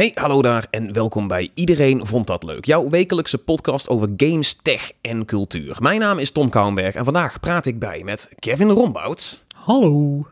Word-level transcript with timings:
Hey, 0.00 0.12
hallo 0.14 0.42
daar 0.42 0.66
en 0.70 0.92
welkom 0.92 1.28
bij 1.28 1.50
Iedereen 1.54 2.06
Vond 2.06 2.26
Dat 2.26 2.42
Leuk. 2.42 2.64
Jouw 2.64 2.88
wekelijkse 2.88 3.38
podcast 3.38 3.88
over 3.88 4.08
games, 4.16 4.54
tech 4.54 4.92
en 5.00 5.24
cultuur. 5.24 5.76
Mijn 5.80 6.00
naam 6.00 6.18
is 6.18 6.30
Tom 6.30 6.48
Kouwenberg 6.48 6.94
en 6.94 7.04
vandaag 7.04 7.40
praat 7.40 7.66
ik 7.66 7.78
bij 7.78 8.02
met 8.04 8.30
Kevin 8.38 8.70
Rombouts. 8.70 9.44
Hallo. 9.54 10.26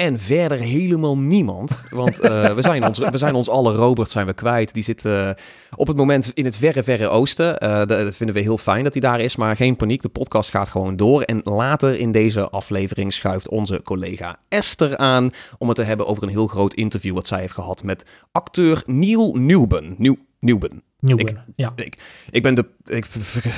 En 0.00 0.18
verder 0.18 0.58
helemaal 0.58 1.18
niemand. 1.18 1.84
Want 1.90 2.24
uh, 2.24 2.54
we, 2.54 2.62
zijn 2.62 2.84
ons, 2.84 2.98
we 2.98 3.18
zijn 3.18 3.34
ons 3.34 3.48
alle 3.48 3.74
Robert 3.74 4.10
zijn 4.10 4.26
we 4.26 4.32
kwijt. 4.32 4.74
Die 4.74 4.82
zit 4.82 5.04
uh, 5.04 5.30
op 5.76 5.86
het 5.86 5.96
moment 5.96 6.30
in 6.34 6.44
het 6.44 6.56
verre, 6.56 6.82
verre 6.82 7.08
oosten. 7.08 7.64
Uh, 7.64 7.86
dat 7.86 8.16
vinden 8.16 8.36
we 8.36 8.42
heel 8.42 8.58
fijn 8.58 8.84
dat 8.84 8.92
hij 8.92 9.02
daar 9.02 9.20
is. 9.20 9.36
Maar 9.36 9.56
geen 9.56 9.76
paniek, 9.76 10.02
de 10.02 10.08
podcast 10.08 10.50
gaat 10.50 10.68
gewoon 10.68 10.96
door. 10.96 11.22
En 11.22 11.40
later 11.44 11.98
in 11.98 12.12
deze 12.12 12.48
aflevering 12.48 13.12
schuift 13.12 13.48
onze 13.48 13.80
collega 13.84 14.36
Esther 14.48 14.96
aan... 14.96 15.30
om 15.58 15.68
het 15.68 15.76
te 15.76 15.82
hebben 15.82 16.06
over 16.06 16.22
een 16.22 16.28
heel 16.28 16.46
groot 16.46 16.74
interview 16.74 17.14
wat 17.14 17.26
zij 17.26 17.40
heeft 17.40 17.54
gehad 17.54 17.82
met 17.82 18.04
acteur 18.32 18.82
Neil 18.86 19.34
Newben. 19.34 19.94
Nieuw, 19.98 20.16
Newben. 20.40 20.82
Nieuwben, 21.00 21.26
ik, 21.26 21.36
ja. 21.56 21.72
Ik, 21.76 21.96
ik, 22.30 22.42
ben 22.42 22.54
de, 22.54 22.64
ik, 22.84 23.06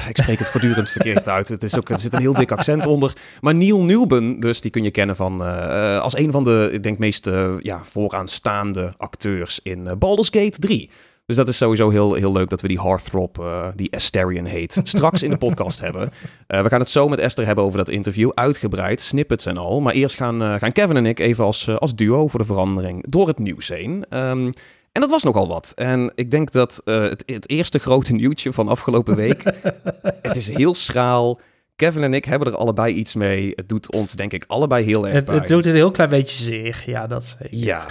ik 0.08 0.16
spreek 0.16 0.38
het 0.38 0.48
voortdurend 0.48 0.90
verkeerd 0.96 1.28
uit. 1.28 1.48
Het 1.48 1.62
is 1.62 1.76
ook, 1.76 1.88
er 1.88 1.98
zit 1.98 2.12
een 2.12 2.20
heel 2.20 2.34
dik 2.34 2.52
accent 2.52 2.86
onder. 2.86 3.12
Maar 3.40 3.54
Neil 3.54 3.82
Newben, 3.82 4.40
dus 4.40 4.60
die 4.60 4.70
kun 4.70 4.82
je 4.82 4.90
kennen 4.90 5.16
van, 5.16 5.42
uh, 5.42 6.00
als 6.00 6.16
een 6.16 6.32
van 6.32 6.44
de, 6.44 6.68
ik 6.72 6.82
denk, 6.82 6.98
meest 6.98 7.26
uh, 7.26 7.54
ja, 7.60 7.80
vooraanstaande 7.84 8.92
acteurs 8.96 9.60
in 9.62 9.78
uh, 9.86 9.92
Baldur's 9.98 10.28
Gate 10.32 10.58
3. 10.58 10.90
Dus 11.30 11.38
dat 11.38 11.48
is 11.48 11.56
sowieso 11.56 11.90
heel, 11.90 12.14
heel 12.14 12.32
leuk 12.32 12.48
dat 12.48 12.60
we 12.60 12.68
die 12.68 12.80
heartthrob, 12.80 13.38
uh, 13.38 13.68
die 13.74 13.92
Asterion 13.94 14.44
heet, 14.44 14.80
straks 14.84 15.22
in 15.22 15.30
de 15.30 15.36
podcast 15.36 15.80
hebben. 15.80 16.10
Uh, 16.48 16.62
we 16.62 16.68
gaan 16.68 16.80
het 16.80 16.88
zo 16.88 17.08
met 17.08 17.18
Esther 17.18 17.46
hebben 17.46 17.64
over 17.64 17.78
dat 17.78 17.88
interview, 17.88 18.30
uitgebreid, 18.34 19.00
snippets 19.00 19.46
en 19.46 19.56
al. 19.56 19.80
Maar 19.80 19.92
eerst 19.92 20.16
gaan, 20.16 20.42
uh, 20.42 20.54
gaan 20.54 20.72
Kevin 20.72 20.96
en 20.96 21.06
ik 21.06 21.18
even 21.18 21.44
als, 21.44 21.68
als 21.68 21.94
duo 21.94 22.28
voor 22.28 22.40
de 22.40 22.46
verandering 22.46 23.10
door 23.10 23.26
het 23.26 23.38
nieuws 23.38 23.68
heen. 23.68 24.04
Um, 24.18 24.52
en 24.92 25.00
dat 25.00 25.10
was 25.10 25.22
nogal 25.22 25.48
wat. 25.48 25.72
En 25.74 26.12
ik 26.14 26.30
denk 26.30 26.52
dat 26.52 26.82
uh, 26.84 27.02
het, 27.02 27.22
het, 27.26 27.48
eerste 27.48 27.78
grote 27.78 28.12
nieuwtje 28.22 28.52
van 28.52 28.68
afgelopen 28.68 29.16
week. 29.16 29.42
het 30.22 30.36
is 30.36 30.48
heel 30.48 30.74
schraal. 30.74 31.40
Kevin 31.76 32.02
en 32.02 32.14
ik 32.14 32.24
hebben 32.24 32.48
er 32.48 32.56
allebei 32.56 32.94
iets 32.94 33.14
mee. 33.14 33.52
Het 33.54 33.68
doet 33.68 33.92
ons, 33.92 34.12
denk 34.12 34.32
ik, 34.32 34.44
allebei 34.46 34.84
heel 34.84 35.06
erg. 35.06 35.14
Het, 35.14 35.28
het 35.28 35.48
doet 35.48 35.66
een 35.66 35.74
heel 35.74 35.90
klein 35.90 36.10
beetje 36.10 36.42
zeer. 36.44 36.82
Ja, 36.86 37.06
dat 37.06 37.36
zeker. 37.38 37.58
Ja. 37.58 37.86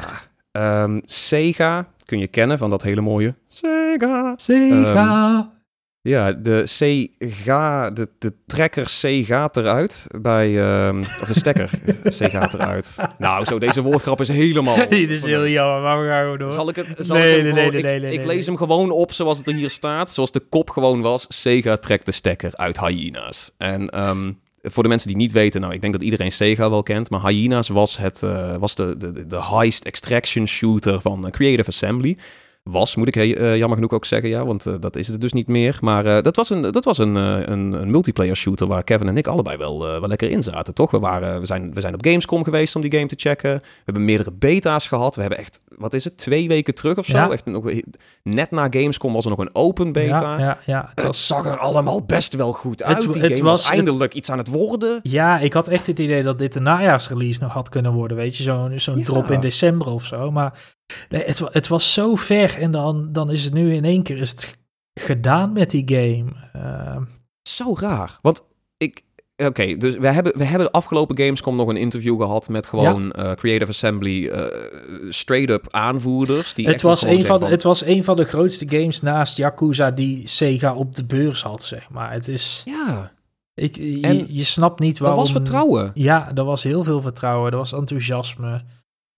Um, 0.84 1.02
Sega 1.06 1.88
kun 2.06 2.20
je 2.20 2.28
kennen 2.28 2.58
van 2.58 2.70
dat 2.70 2.82
hele 2.82 3.02
mooie. 3.02 3.36
Sega. 3.48 4.34
Sega. 4.36 5.38
Um, 5.38 5.59
ja, 6.02 6.32
de 6.32 6.64
C 6.64 7.08
ga, 7.20 7.90
de, 7.90 8.10
de 8.20 8.34
trekker 8.46 8.84
C 8.84 9.26
gaat 9.26 9.58
eruit 9.58 10.08
bij, 10.22 10.48
um, 10.88 11.00
of 11.00 11.28
de 11.28 11.34
stekker 11.34 11.70
C 12.18 12.32
gaat 12.32 12.54
eruit. 12.54 12.96
Nou, 13.18 13.46
zo, 13.46 13.60
deze 13.60 13.82
woordgrap 13.82 14.20
is 14.20 14.28
helemaal... 14.28 14.76
Dit 14.90 15.10
is 15.10 15.24
heel 15.24 15.48
jammer, 15.48 15.82
maar 15.82 16.02
we 16.02 16.08
gaan 16.08 16.22
gewoon 16.22 16.38
door. 16.38 16.52
Zal 16.52 16.70
ik 16.70 16.76
het... 16.76 16.88
Zal 16.98 17.16
nee, 17.16 17.38
ik 17.38 17.44
nee, 17.44 17.54
nee, 17.54 17.72
nee, 17.72 17.96
ik, 17.96 18.02
nee, 18.02 18.14
ik 18.14 18.26
lees 18.26 18.46
hem 18.46 18.58
gewoon 18.58 18.92
op 18.92 19.14
zoals 19.14 19.38
het 19.38 19.48
er 19.48 19.54
hier 19.54 19.70
staat, 19.70 20.12
zoals 20.12 20.32
de 20.32 20.40
kop 20.40 20.70
gewoon 20.70 21.02
was. 21.02 21.26
Sega 21.30 21.78
trekt 21.78 22.06
de 22.06 22.12
stekker 22.12 22.56
uit 22.56 22.80
Hyena's. 22.80 23.52
En 23.58 24.08
um, 24.08 24.40
voor 24.62 24.84
de 24.84 24.90
mensen 24.90 25.08
die 25.08 25.18
niet 25.18 25.32
weten, 25.32 25.62
nou, 25.62 25.74
ik 25.74 25.82
denk 25.82 25.94
dat 25.94 26.04
iedereen 26.04 26.32
Sega 26.32 26.70
wel 26.70 26.84
kent, 26.84 27.10
maar 27.10 27.28
Hyena's 27.28 27.68
was, 27.68 27.98
het, 27.98 28.22
uh, 28.22 28.58
was 28.58 28.76
de, 28.76 28.98
de, 28.98 29.28
de 29.28 29.44
heist 29.44 29.84
extraction 29.84 30.48
shooter 30.48 31.02
van 31.02 31.26
uh, 31.26 31.32
Creative 31.32 31.70
Assembly 31.70 32.18
was, 32.72 32.96
moet 32.96 33.08
ik 33.08 33.16
uh, 33.16 33.58
jammer 33.58 33.78
genoeg 33.78 33.92
ook 33.92 34.06
zeggen, 34.06 34.30
ja, 34.30 34.46
want 34.46 34.68
uh, 34.68 34.74
dat 34.80 34.96
is 34.96 35.08
het 35.08 35.22
dus 35.22 35.34
niet 35.34 35.48
meer. 35.48 35.78
Maar 35.82 36.06
uh, 36.06 36.22
dat 36.22 36.36
was, 36.36 36.50
een, 36.50 36.62
dat 36.62 36.86
was 36.86 36.98
een, 36.98 37.16
een, 37.16 37.74
een, 37.74 37.92
multiplayer 37.92 38.36
shooter 38.36 38.68
waar 38.68 38.84
Kevin 38.84 39.08
en 39.08 39.18
ik 39.18 39.28
allebei 39.28 39.58
wel, 39.58 39.80
wel 39.80 40.08
lekker 40.08 40.30
in 40.30 40.44
zaten, 40.44 40.74
toch? 40.74 40.92
We, 40.92 41.00
waren, 41.00 41.40
we, 41.40 41.46
zijn, 41.46 41.74
we 41.74 41.82
zijn 41.82 41.94
op 41.94 42.06
Gamescom 42.06 42.44
geweest 42.44 42.76
om 42.76 42.82
die 42.82 42.92
game 42.92 43.06
te 43.06 43.16
checken. 43.18 43.58
We 43.60 43.82
hebben 43.84 44.06
meerdere 44.06 44.32
beta's 44.32 44.88
gehad. 44.88 45.16
We 45.16 45.22
hebben 45.22 45.40
echt, 45.40 45.62
wat 45.68 45.94
is 45.94 46.04
het, 46.04 46.18
twee 46.18 46.48
weken 46.48 46.76
terug 46.76 46.98
of 46.98 47.06
zo? 47.06 47.18
Ja. 47.18 47.30
Echt 47.30 47.46
nog, 47.46 47.72
net 48.24 48.52
na 48.52 48.68
Gamescom 48.70 49.14
was 49.14 49.24
er 49.24 49.30
nog 49.30 49.40
een 49.40 49.56
open 49.56 49.92
beta. 49.92 50.38
Ja, 50.38 50.40
ja, 50.40 50.58
ja. 50.66 50.90
Het, 50.96 51.06
was, 51.06 51.28
zag 51.28 51.46
er 51.46 51.58
allemaal 51.58 52.04
best 52.06 52.34
wel 52.34 52.54
goed 52.54 52.84
uit. 52.84 53.04
Het, 53.04 53.14
die 53.14 53.22
het 53.22 53.32
game 53.32 53.44
was, 53.44 53.62
was- 53.62 53.72
eindelijk 53.72 54.14
iets 54.14 54.32
aan 54.32 54.38
het 54.38 54.48
worden. 54.48 55.00
Ja, 55.04 55.40
ik 55.40 55.54
had 55.54 55.68
echt 55.68 55.88
het 55.88 56.00
idee 56.00 56.24
dat 56.24 56.40
dit 56.40 56.56
een 56.56 56.64
najaarsrelease 56.64 57.42
nog 57.42 57.54
had 57.54 57.70
kunnen 57.70 57.94
worden, 57.94 58.18
weet 58.18 58.38
je, 58.38 58.44
zo'n 58.44 58.80
zo'n 58.80 59.04
drop 59.04 59.32
in 59.32 59.40
december 59.40 59.88
of 59.88 60.06
zo. 60.06 60.32
Maar 60.32 60.54
nee, 61.10 61.24
het, 61.24 61.40
het 61.52 61.68
was 61.68 61.94
zo 61.94 62.16
ver 62.16 62.58
en 62.58 62.72
dan, 62.72 63.12
dan 63.12 63.32
is 63.32 63.44
het 63.44 63.54
nu 63.54 63.74
in 63.74 63.86
één 63.86 64.04
keer 64.04 64.18
is 64.18 64.30
het 64.30 64.58
gedaan 64.94 65.54
met 65.54 65.70
die 65.72 65.84
game. 65.86 66.26
Ehm, 66.54 67.04
Zo 67.42 67.76
raar. 67.80 68.20
Want 68.22 68.42
ik. 68.78 69.08
Oké, 69.46 69.78
dus 69.78 69.98
we 69.98 70.08
hebben, 70.08 70.38
we 70.38 70.44
hebben 70.44 70.66
de 70.66 70.72
afgelopen 70.72 71.18
Gamescom 71.18 71.56
nog 71.56 71.68
een 71.68 71.78
interview 71.78 72.22
gehad 72.22 72.50
met 72.50 72.66
gewoon 72.66 73.12
eh, 73.12 73.32
Creative 73.32 73.72
Assembly 73.72 74.28
eh, 74.28 74.46
straight-up 75.10 75.66
aanvoerders. 75.70 76.54
Die 76.54 76.68
het, 76.68 76.82
was 76.82 77.04
een 77.04 77.26
van, 77.26 77.44
het 77.44 77.64
was 77.64 77.86
een 77.86 78.04
van 78.04 78.16
de 78.16 78.24
grootste 78.24 78.70
games 78.70 79.02
naast 79.02 79.38
Yakuza 79.38 79.92
die 79.92 80.28
Sega 80.28 80.74
op 80.74 80.96
de 80.96 81.06
beurs 81.06 81.44
had, 81.44 81.64
zeg 81.64 81.90
maar. 81.90 82.12
Het 82.12 82.28
is, 82.28 82.64
Ja, 82.66 83.12
ik, 83.54 83.76
je, 83.76 84.00
En 84.02 84.26
je 84.28 84.44
snapt 84.44 84.80
niet 84.80 84.98
er 84.98 85.04
waarom... 85.04 85.22
was 85.22 85.32
vertrouwen. 85.32 85.92
Ja, 85.94 86.32
er 86.36 86.44
was 86.44 86.64
heel 86.64 86.84
veel 86.84 87.02
vertrouwen, 87.02 87.52
er 87.52 87.58
was 87.58 87.74
enthousiasme. 87.74 88.62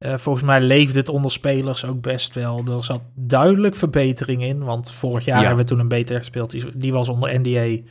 Eh, 0.02 0.18
volgens 0.18 0.46
mij 0.46 0.62
leefde 0.62 1.00
het 1.00 1.10
onder 1.10 1.32
spelers 1.32 1.86
ook 1.86 2.02
best 2.02 2.34
wel. 2.34 2.64
Er 2.68 2.84
zat 2.84 3.02
duidelijk 3.16 3.76
verbetering 3.76 4.44
in, 4.44 4.64
want 4.64 4.92
vorig 4.92 5.26
jaar 5.26 5.40
Ja. 5.40 5.46
hebben 5.46 5.64
we 5.64 5.70
toen 5.70 5.80
een 5.80 5.88
beta 5.88 6.18
gespeeld. 6.18 6.50
Die, 6.50 6.78
die 6.78 6.94
was 6.94 7.10
onder 7.10 7.40
NDA. 7.40 7.82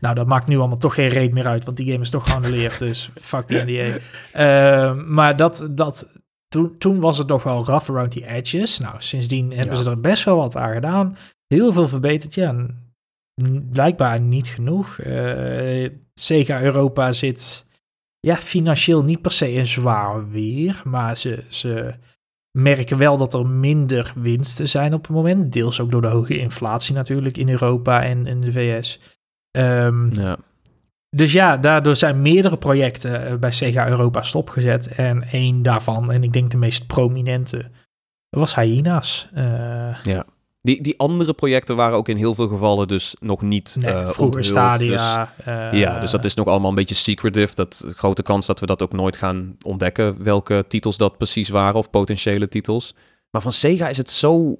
Nou, 0.00 0.14
dat 0.14 0.26
maakt 0.26 0.48
nu 0.48 0.58
allemaal 0.58 0.76
toch 0.76 0.94
geen 0.94 1.08
reet 1.08 1.32
meer 1.32 1.46
uit, 1.46 1.64
want 1.64 1.76
die 1.76 1.90
game 1.90 2.02
is 2.04 2.10
toch 2.10 2.26
geannuleerd, 2.26 2.78
dus 2.88 3.10
fuck 3.14 3.48
die 3.48 3.62
NDA. 3.64 3.96
Eh, 4.32 4.94
maar 5.06 5.36
dat, 5.36 5.68
dat, 5.70 6.12
toen, 6.48 6.78
toen 6.78 7.00
was 7.00 7.18
het 7.18 7.26
nog 7.28 7.42
wel 7.42 7.64
rough 7.64 7.90
around 7.90 8.10
the 8.10 8.26
edges. 8.26 8.78
Nou, 8.78 8.94
sindsdien 8.98 9.52
hebben 9.52 9.76
Ja. 9.76 9.82
ze 9.82 9.90
er 9.90 10.00
best 10.00 10.24
wel 10.24 10.36
wat 10.36 10.56
aan 10.56 10.72
gedaan. 10.72 11.16
Heel 11.46 11.72
veel 11.72 11.88
verbeterd, 11.88 12.34
ja. 12.34 12.66
Blijkbaar 13.70 14.20
niet 14.20 14.48
genoeg. 14.48 14.98
Eh, 14.98 15.90
Sega 16.14 16.62
Europa 16.62 17.12
zit 17.12 17.66
ja, 18.20 18.36
financieel 18.36 19.04
niet 19.04 19.22
per 19.22 19.30
se 19.30 19.52
in 19.52 19.66
zwaar 19.66 20.30
weer, 20.30 20.82
maar 20.84 21.16
ze, 21.16 21.42
ze 21.48 21.94
merken 22.58 22.98
wel 22.98 23.16
dat 23.16 23.34
er 23.34 23.46
minder 23.46 24.12
winsten 24.16 24.68
zijn 24.68 24.94
op 24.94 25.02
het 25.02 25.10
moment. 25.16 25.52
Deels 25.52 25.80
ook 25.80 25.90
door 25.90 26.02
de 26.02 26.08
hoge 26.08 26.38
inflatie 26.38 26.94
natuurlijk 26.94 27.36
in 27.36 27.48
Europa 27.48 28.02
en 28.02 28.26
in 28.26 28.40
de 28.40 28.52
VS. 28.52 29.00
Ehm, 29.50 30.12
Ja. 30.20 30.38
dus 31.16 31.32
ja, 31.32 31.56
daardoor 31.56 31.96
zijn 31.96 32.22
meerdere 32.22 32.58
projecten 32.58 33.26
eh, 33.26 33.34
bij 33.36 33.50
Sega 33.50 33.88
Europa 33.88 34.22
stopgezet. 34.22 34.88
En 34.88 35.22
één 35.22 35.62
daarvan, 35.62 36.12
en 36.12 36.22
ik 36.22 36.32
denk 36.32 36.50
de 36.50 36.56
meest 36.56 36.86
prominente, 36.86 37.70
was 38.36 38.54
Hyena's. 38.54 39.28
Eh, 39.34 40.04
Die, 40.62 40.82
die 40.82 40.98
andere 40.98 41.32
projecten 41.32 41.76
waren 41.76 41.96
ook 41.96 42.08
in 42.08 42.16
heel 42.16 42.34
veel 42.34 42.48
gevallen 42.48 42.88
dus 42.88 43.14
nog 43.20 43.42
niet 43.42 43.76
nee, 43.80 43.90
eh 43.90 43.96
vroeger 44.08 44.24
onthuld. 44.24 44.46
Stadia. 44.46 45.32
Dus, 45.36 45.46
eh, 45.46 45.72
ja, 45.72 45.98
dus 46.00 46.10
dat 46.10 46.24
is 46.24 46.34
nog 46.34 46.46
allemaal 46.46 46.68
een 46.68 46.74
beetje 46.74 46.94
secretive. 46.94 47.54
Dat 47.54 47.84
grote 47.94 48.22
kans 48.22 48.46
dat 48.46 48.60
we 48.60 48.66
dat 48.66 48.82
ook 48.82 48.92
nooit 48.92 49.16
gaan 49.16 49.56
ontdekken. 49.64 50.22
Welke 50.22 50.64
titels 50.68 50.96
dat 50.96 51.16
precies 51.16 51.48
waren 51.48 51.74
of 51.74 51.90
potentiële 51.90 52.48
titels. 52.48 52.94
Maar 53.30 53.42
van 53.42 53.52
Sega 53.52 53.88
is 53.88 53.96
het 53.96 54.10
zo 54.10 54.58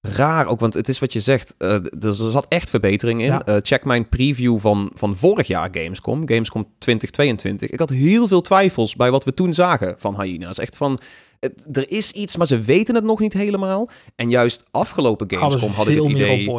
raar 0.00 0.46
ook, 0.46 0.60
want 0.60 0.74
het 0.74 0.88
is 0.88 0.98
wat 0.98 1.12
je 1.12 1.20
zegt. 1.20 1.54
eh, 1.58 1.74
er 2.04 2.14
zat 2.14 2.46
echt 2.48 2.70
verbetering 2.70 3.20
in. 3.20 3.26
Ja. 3.44 3.60
Check 3.62 3.84
mijn 3.84 4.08
preview 4.08 4.58
van, 4.58 4.90
van 4.94 5.16
vorig 5.16 5.46
jaar 5.46 5.68
Gamescom, 5.72 6.28
Gamescom 6.28 6.66
2022. 6.78 7.70
Ik 7.70 7.78
had 7.78 7.90
heel 7.90 8.28
veel 8.28 8.40
twijfels 8.40 8.96
bij 8.96 9.10
wat 9.10 9.24
we 9.24 9.34
toen 9.34 9.54
zagen 9.54 9.94
van 9.98 10.22
Hyena's. 10.22 10.58
Echt 10.58 10.76
van, 10.76 10.98
het- 11.40 11.76
er 11.76 11.90
is 11.90 12.12
iets, 12.12 12.36
maar 12.36 12.46
ze 12.46 12.60
weten 12.60 12.94
het 12.94 13.04
nog 13.04 13.20
niet 13.20 13.32
helemaal. 13.32 13.88
En 14.16 14.30
juist 14.30 14.62
afgelopen 14.70 15.30
Gamescom 15.30 15.70
had 15.70 15.88
ik 15.88 15.94
het 15.96 16.04
idee... 16.12 16.48
op. 16.50 16.54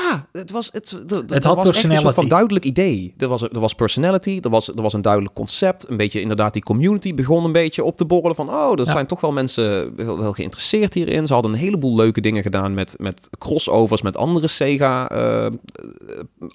Ja, 0.00 0.26
het 0.32 0.50
was, 0.50 0.68
het, 0.72 0.90
het, 0.90 1.10
het, 1.10 1.30
Het 1.30 1.44
had 1.44 1.56
was 1.56 1.68
echt 1.68 1.84
een 1.84 1.96
soort 1.98 2.14
van 2.14 2.28
duidelijk 2.28 2.64
idee. 2.64 3.14
Er 3.18 3.28
was, 3.28 3.42
er 3.42 3.60
was 3.60 3.74
personality, 3.74 4.38
er 4.42 4.50
was, 4.50 4.68
er 4.68 4.82
was 4.82 4.92
een 4.92 5.02
duidelijk 5.02 5.34
concept. 5.34 5.88
Een 5.88 5.96
beetje 5.96 6.20
inderdaad, 6.20 6.52
die 6.52 6.62
community 6.62 7.14
begon 7.14 7.44
een 7.44 7.52
beetje 7.52 7.84
op 7.84 7.96
te 7.96 8.04
borrelen 8.04 8.36
van... 8.36 8.48
oh, 8.48 8.72
er 8.72 8.78
Ja. 8.78 8.92
zijn 8.92 9.06
toch 9.06 9.20
wel 9.20 9.32
mensen 9.32 9.96
wel, 9.96 10.18
wel 10.18 10.32
geïnteresseerd 10.32 10.94
hierin. 10.94 11.26
Ze 11.26 11.32
hadden 11.32 11.52
een 11.52 11.58
heleboel 11.58 11.94
leuke 11.94 12.20
dingen 12.20 12.42
gedaan 12.42 12.74
met, 12.74 12.94
met 12.98 13.28
crossovers 13.38 14.02
met 14.02 14.16
andere 14.16 14.46
Sega 14.48 15.08
eh, 15.10 15.46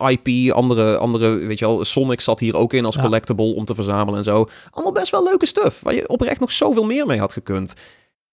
IP. 0.09 0.51
Andere, 0.53 0.97
andere, 0.97 1.29
weet 1.29 1.59
je 1.59 1.65
wel, 1.65 1.85
Sonic 1.85 2.21
zat 2.21 2.39
hier 2.39 2.55
ook 2.57 2.73
in 2.73 2.85
als 2.85 2.95
Ja. 2.95 3.01
collectible 3.01 3.55
om 3.55 3.65
te 3.65 3.75
verzamelen 3.75 4.17
en 4.17 4.23
zo. 4.23 4.47
Allemaal 4.71 4.93
best 4.93 5.11
wel 5.11 5.23
leuke 5.23 5.45
stuff, 5.45 5.81
waar 5.81 5.93
je 5.93 6.07
oprecht 6.09 6.39
nog 6.39 6.51
zoveel 6.51 6.85
meer 6.85 7.05
mee 7.05 7.19
had 7.19 7.33
gekund. 7.33 7.73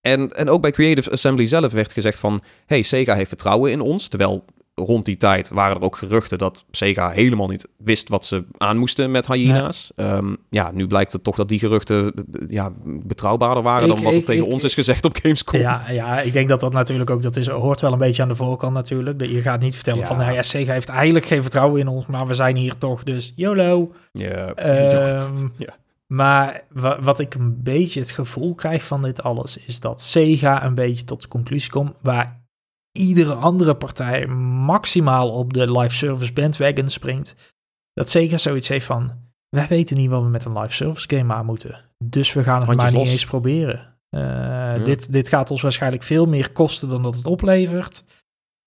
En, 0.01 0.37
en 0.37 0.49
ook 0.49 0.61
bij 0.61 0.71
Creative 0.71 1.11
Assembly 1.11 1.47
zelf 1.47 1.73
werd 1.73 1.93
gezegd 1.93 2.19
van... 2.19 2.41
hey, 2.67 2.83
Sega 2.83 3.15
heeft 3.15 3.29
vertrouwen 3.29 3.71
in 3.71 3.81
ons. 3.81 4.09
Terwijl 4.09 4.45
rond 4.75 5.05
die 5.05 5.17
tijd 5.17 5.49
waren 5.49 5.76
er 5.76 5.82
ook 5.82 5.97
geruchten 5.97 6.38
dat 6.38 6.65
Sega 6.71 7.11
helemaal 7.11 7.47
niet 7.49 7.69
wist 7.76 8.09
wat 8.09 8.25
ze 8.25 8.44
aan 8.59 8.76
moesten 8.79 9.11
met 9.11 9.26
Hyena's. 9.26 9.93
Ja, 9.97 10.21
ja 10.50 10.71
nu 10.73 10.87
blijkt 10.87 11.12
het 11.12 11.25
toch 11.25 11.37
dat 11.37 11.49
die 11.49 11.59
geruchten 11.59 12.12
eh, 12.15 12.23
ja, 12.49 12.73
betrouwbaarder 12.85 13.62
waren 13.62 13.88
Ik- 13.88 13.94
dan 13.94 14.05
wat 14.05 14.15
er 14.15 14.25
tegen 14.25 14.44
ik- 14.47 14.53
ons 14.53 14.65
is 14.65 14.75
gezegd 14.75 15.05
op 15.05 15.17
Gamescom. 15.23 15.61
Ja, 15.61 15.91
ja, 15.91 16.21
ik 16.21 16.32
denk 16.32 16.49
dat 16.49 16.61
dat 16.61 16.73
natuurlijk 16.73 17.11
ook, 17.11 17.23
dat 17.23 17.37
is, 17.37 17.49
hoort 17.49 17.81
wel 17.81 17.93
een 17.93 17.99
beetje 17.99 18.23
aan 18.23 18.29
de 18.29 18.35
voorkant 18.35 18.75
natuurlijk. 18.75 19.26
Je 19.26 19.43
gaat 19.43 19.61
niet 19.61 19.75
vertellen 19.75 20.00
Ja. 20.00 20.06
van, 20.06 20.17
nou 20.17 20.32
ja, 20.32 20.43
Sega 20.43 20.73
heeft 20.73 20.88
eigenlijk 20.88 21.27
geen 21.27 21.43
vertrouwen 21.43 21.81
in 21.81 21.88
ons, 21.88 22.06
maar 22.06 22.27
we 22.27 22.35
zijn 22.35 22.56
hier 22.56 22.79
toch, 22.79 23.03
dus 23.03 23.32
YOLO. 23.37 23.93
Ja. 24.12 24.53
Ehm, 24.55 25.49
Ja. 25.59 25.75
Maar 26.06 26.62
wa- 26.73 27.00
wat 27.00 27.20
ik 27.20 27.35
een 27.35 27.62
beetje 27.62 28.00
het 28.00 28.11
gevoel 28.11 28.55
krijg 28.55 28.82
van 28.85 29.03
dit 29.03 29.23
alles, 29.23 29.59
is 29.67 29.81
dat 29.81 30.00
Sega 30.00 30.65
een 30.65 30.75
beetje 30.75 31.05
tot 31.05 31.23
de 31.23 31.29
conclusie 31.29 31.70
komt 31.70 31.93
waar 32.03 32.43
iedere 32.99 33.35
andere 33.35 33.75
partij 33.75 34.26
maximaal 34.67 35.31
op 35.31 35.52
de 35.52 35.79
live 35.79 35.94
service 35.96 36.32
bandwagon 36.32 36.88
springt. 36.88 37.35
Dat 37.93 38.08
Sega 38.08 38.37
zoiets 38.37 38.69
heeft 38.69 38.87
van, 38.87 39.11
wij 39.49 39.67
weten 39.69 39.96
niet 39.96 40.11
wat 40.11 40.23
we 40.23 40.29
met 40.29 40.44
een 40.44 40.58
live 40.58 40.75
service 40.75 41.06
game 41.17 41.35
aan 41.35 41.46
moeten. 41.46 41.81
Dus 42.05 42.32
we 42.32 42.43
gaan 42.43 42.55
het 42.58 42.64
Handjes 42.64 42.82
maar 42.91 42.93
niet 42.99 43.02
los. 43.05 43.12
eens 43.12 43.26
proberen. 43.26 43.93
Eh, 44.11 44.85
dit, 44.85 45.12
dit 45.12 45.29
gaat 45.29 45.50
ons 45.50 45.62
waarschijnlijk 45.62 46.02
veel 46.02 46.26
meer 46.26 46.52
kosten 46.52 46.88
dan 46.88 47.02
dat 47.02 47.17
het 47.17 47.26
oplevert. 47.26 48.05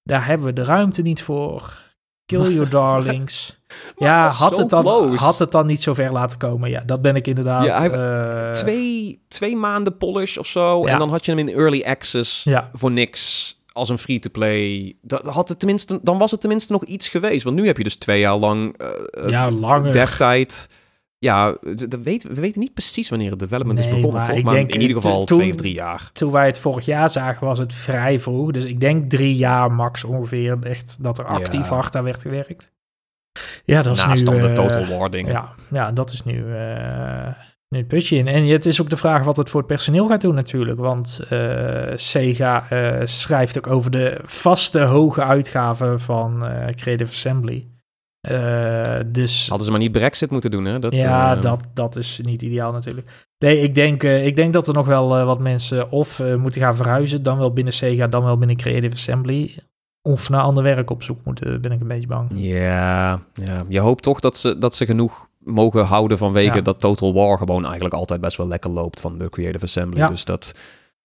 Daar 0.03 0.25
hebben 0.25 0.45
we 0.47 0.53
de 0.53 0.63
ruimte 0.63 1.01
niet 1.01 1.21
voor. 1.23 1.85
Kill 2.25 2.53
your 2.53 2.69
darlings. 2.69 3.59
ja, 3.97 4.29
had 4.29 4.57
het, 4.57 4.69
dan, 4.69 4.81
close. 4.83 5.23
had 5.23 5.39
het 5.39 5.51
dan 5.51 5.65
niet 5.65 5.81
zo 5.81 5.93
ver 5.93 6.11
laten 6.11 6.37
komen. 6.37 6.69
Ja, 6.69 6.81
dat 6.85 7.01
ben 7.01 7.15
ik 7.15 7.27
inderdaad. 7.27 7.65
Ja, 7.65 7.77
hij- 7.77 7.91
eh, 7.91 8.51
twee, 8.51 9.23
twee 9.27 9.55
maanden 9.55 9.97
polish 9.97 10.37
of 10.37 10.47
zo. 10.47 10.85
Ja. 10.85 10.91
En 10.93 10.99
dan 10.99 11.09
had 11.09 11.25
je 11.25 11.31
hem 11.35 11.47
in 11.47 11.55
early 11.55 11.83
access 11.83 12.43
Ja, 12.43 12.69
voor 12.73 12.91
niks 12.91 13.55
als 13.77 13.89
een 13.89 13.97
free-to-play. 13.97 14.95
Dat 15.01 15.25
had 15.25 15.49
het 15.49 15.59
tenminste, 15.59 15.99
dan 16.01 16.17
was 16.17 16.31
het 16.31 16.39
tenminste 16.39 16.71
nog 16.71 16.83
iets 16.83 17.09
geweest. 17.09 17.43
Want 17.43 17.55
nu 17.55 17.65
heb 17.65 17.77
je 17.77 17.83
dus 17.83 17.95
twee 17.95 18.19
jaar 18.19 18.35
lang 18.37 18.77
eh, 18.77 18.87
eh, 19.23 19.29
ja, 19.29 19.51
langer. 19.51 19.91
dev-tijd. 19.91 20.69
Ja, 21.19 21.57
dat 21.87 21.95
weten, 22.03 22.29
we 22.33 22.41
weten 22.41 22.59
niet 22.59 22.73
precies 22.73 23.09
wanneer 23.09 23.29
het 23.29 23.39
development 23.39 23.79
is 23.79 23.85
begonnen, 23.87 24.11
maar 24.13 24.25
toch? 24.33 24.43
Maar 24.43 24.53
denk, 24.53 24.73
in 24.73 24.81
ieder 24.81 24.95
geval 24.95 25.25
toen- 25.25 25.37
twee 25.37 25.49
of 25.49 25.55
drie 25.55 25.73
jaar. 25.73 26.09
Toen 26.13 26.31
wij 26.31 26.45
het 26.45 26.57
vorig 26.57 26.85
jaar 26.85 27.09
zagen, 27.09 27.47
was 27.47 27.59
het 27.59 27.73
vrij 27.73 28.19
vroeg. 28.19 28.51
Dus 28.51 28.65
ik 28.65 28.79
denk 28.79 29.09
drie 29.09 29.35
jaar 29.35 29.71
max 29.71 30.03
ongeveer 30.03 30.57
echt 30.61 31.03
dat 31.03 31.17
er 31.17 31.25
actief 31.25 31.67
Ja. 31.69 31.73
hard 31.75 31.95
aan 31.95 32.03
werd 32.03 32.21
gewerkt. 32.21 32.71
Ja, 33.65 33.81
dat 33.81 33.97
is 33.97 34.05
Naast 34.05 34.25
nu... 34.25 34.31
dan 34.31 34.39
de 34.41 34.47
eh, 34.47 34.53
Total 34.53 34.97
War 34.97 35.09
dingen. 35.09 35.31
Ja, 35.31 35.53
ja, 35.71 35.91
dat 35.91 36.11
is 36.11 36.23
nu, 36.23 36.45
nu 37.69 37.77
het 37.77 37.87
putje 37.87 38.15
in. 38.15 38.27
En 38.27 38.47
het 38.47 38.65
is 38.65 38.81
ook 38.81 38.89
de 38.89 38.97
vraag 38.97 39.23
wat 39.23 39.37
het 39.37 39.49
voor 39.49 39.59
het 39.59 39.69
personeel 39.69 40.07
gaat 40.07 40.21
doen 40.21 40.35
natuurlijk. 40.35 40.79
Want 40.79 41.21
eh, 41.29 41.91
Sega 41.95 42.69
eh, 42.69 43.05
schrijft 43.05 43.57
ook 43.57 43.67
over 43.67 43.91
de 43.91 44.19
vaste 44.23 44.79
hoge 44.79 45.23
uitgaven 45.23 45.99
van 45.99 46.45
eh, 46.45 46.73
Creative 46.75 47.11
Assembly. 47.11 47.67
Dus 49.05 49.47
Hadden 49.47 49.65
ze 49.65 49.71
maar 49.71 49.79
niet 49.79 49.91
Brexit 49.91 50.31
moeten 50.31 50.51
doen, 50.51 50.65
hè? 50.65 50.79
Dat, 50.79 50.93
ja, 50.93 51.35
dat, 51.35 51.59
dat 51.73 51.95
is 51.95 52.19
niet 52.23 52.41
ideaal 52.41 52.71
natuurlijk. 52.71 53.27
Nee, 53.37 53.59
ik 53.59 53.75
denk, 53.75 54.03
ik 54.03 54.35
denk 54.35 54.53
dat 54.53 54.67
er 54.67 54.73
nog 54.73 54.85
wel 54.85 55.25
wat 55.25 55.39
mensen 55.39 55.91
of 55.91 56.21
moeten 56.37 56.61
gaan 56.61 56.75
verhuizen, 56.75 57.23
dan 57.23 57.37
wel 57.37 57.53
binnen 57.53 57.73
Sega, 57.73 58.07
dan 58.07 58.23
wel 58.23 58.37
binnen 58.37 58.57
Creative 58.57 58.93
Assembly. 58.93 59.57
Of 60.01 60.29
naar 60.29 60.41
ander 60.41 60.63
werk 60.63 60.89
op 60.89 61.03
zoek 61.03 61.19
moeten, 61.23 61.61
ben 61.61 61.71
ik 61.71 61.81
een 61.81 61.87
beetje 61.87 62.07
bang. 62.07 62.29
Ja, 62.33 63.21
ja, 63.33 63.65
je 63.67 63.79
hoopt 63.79 64.03
toch 64.03 64.19
dat 64.19 64.37
ze, 64.37 64.57
dat 64.57 64.75
ze 64.75 64.85
genoeg 64.85 65.26
mogen 65.47 65.85
houden 65.85 66.17
vanwege 66.17 66.55
Ja. 66.55 66.61
dat 66.61 66.79
Total 66.79 67.13
War 67.13 67.37
gewoon 67.37 67.63
eigenlijk 67.65 67.93
altijd 67.95 68.21
best 68.21 68.37
wel 68.37 68.47
lekker 68.47 68.69
loopt 68.69 68.99
van 68.99 69.17
de 69.17 69.29
Creative 69.29 69.65
Assembly. 69.65 69.99
Ja. 69.99 70.07
Dus 70.07 70.25
dat... 70.25 70.53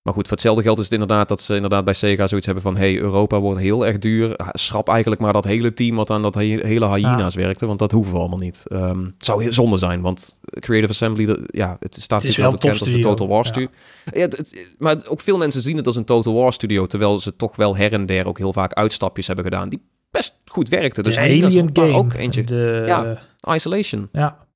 Maar 0.03 0.15
goed, 0.15 0.23
voor 0.29 0.37
hetzelfde 0.37 0.63
geld 0.63 0.79
is 0.79 0.85
het 0.85 0.93
inderdaad 0.93 1.29
dat 1.29 1.41
ze 1.41 1.55
inderdaad 1.55 1.85
bij 1.85 1.95
Sega 1.95 2.27
zoiets 2.27 2.47
hebben 2.47 2.65
van... 2.65 2.77
hey, 2.77 2.99
Europa 2.99 3.41
wordt 3.41 3.61
heel 3.61 3.87
erg 3.87 3.99
duur. 3.99 4.37
Schrap 4.53 4.89
eigenlijk 4.89 5.21
maar 5.21 5.33
dat 5.33 5.45
hele 5.45 5.73
team 5.73 5.97
wat 5.97 6.11
aan 6.11 6.23
dat 6.23 6.35
he- 6.35 6.41
hele 6.41 6.89
hyena's 6.89 7.35
werkte. 7.35 7.67
Want 7.67 7.79
dat 7.79 7.93
hoeven 7.93 8.13
we 8.13 8.19
allemaal 8.19 8.39
niet. 8.39 8.63
Ehm, 8.67 9.05
het 9.05 9.15
zou 9.19 9.53
zonde 9.53 9.77
zijn, 9.77 10.01
want 10.01 10.41
Creative 10.61 10.93
Assembly... 10.93 11.25
dat- 11.25 11.39
ja, 11.47 11.77
het 11.81 11.97
staat 11.97 12.23
Het 12.23 12.37
wel 12.37 12.51
bekend 12.51 12.81
als 12.81 12.91
de 12.91 12.99
Total 12.99 13.29
War 13.29 13.45
studio. 13.47 13.69
Ja, 14.13 14.21
het- 14.21 14.37
het- 14.37 14.75
maar 14.79 14.97
ook 15.09 15.21
veel 15.21 15.39
mensen 15.39 15.63
zien 15.63 15.77
het 15.77 15.87
als 15.87 15.97
een 15.97 16.05
Total 16.05 16.35
War 16.35 16.53
studio... 16.53 16.87
terwijl 16.87 17.19
ze 17.19 17.37
toch 17.37 17.57
wel 17.57 17.77
her 17.77 17.93
en 17.93 18.07
der 18.07 18.27
ook 18.27 18.39
heel 18.39 18.53
vaak 18.53 18.73
uitstapjes 18.73 19.27
hebben 19.27 19.45
gedaan... 19.45 19.69
die 19.69 19.83
best 20.13 20.41
goed 20.45 20.69
werkten. 20.69 21.05
Dus 21.05 21.15
de 21.15 21.21
Alien 21.21 21.71
Game. 21.73 21.93
ook 21.93 22.13
eentje. 22.13 22.45
De, 22.45 22.83
Ja. 22.87 23.19
Isolation. 23.55 24.09
ja, 24.13 24.47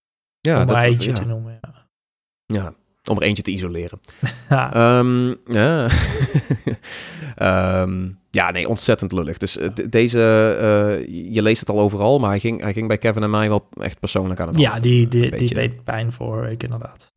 Ja, 0.41 0.61
om 0.61 0.67
dat, 0.67 0.83
eentje 0.85 1.11
ja, 1.11 1.17
te 1.17 1.25
noemen. 1.25 1.59
Ja. 1.61 1.87
ja, 2.47 2.75
om 3.05 3.17
er 3.17 3.23
eentje 3.23 3.43
te 3.43 3.51
isoleren. 3.51 4.01
Ja. 4.49 4.73
Ehm, 4.75 5.35
ja. 5.47 5.89
Ehm, 7.37 8.09
ja, 8.31 8.51
nee, 8.51 8.69
ontzettend 8.69 9.13
lullig. 9.13 9.39
Dus 9.39 9.57
eh, 9.57 9.69
deze, 9.91 10.21
eh, 10.61 11.07
je 11.35 11.43
leest 11.43 11.61
het 11.61 11.69
al 11.69 11.81
overal, 11.81 12.19
maar 12.19 12.31
hij 12.31 12.41
ging, 12.41 12.61
hij 12.61 12.73
ging 12.73 12.89
bij 12.89 12.99
Kevin 12.99 13.23
en 13.23 13.31
mij 13.31 13.49
wel 13.49 13.69
echt 13.81 14.01
persoonlijk 14.01 14.41
aan 14.41 14.49
het 14.49 14.59
ja, 14.59 14.81
die, 14.81 15.09
die, 15.09 15.21
die 15.21 15.31
beetje. 15.31 15.55
deed 15.55 15.85
pijn 15.85 16.13
voor 16.13 16.41
week 16.41 16.63
inderdaad. 16.63 17.13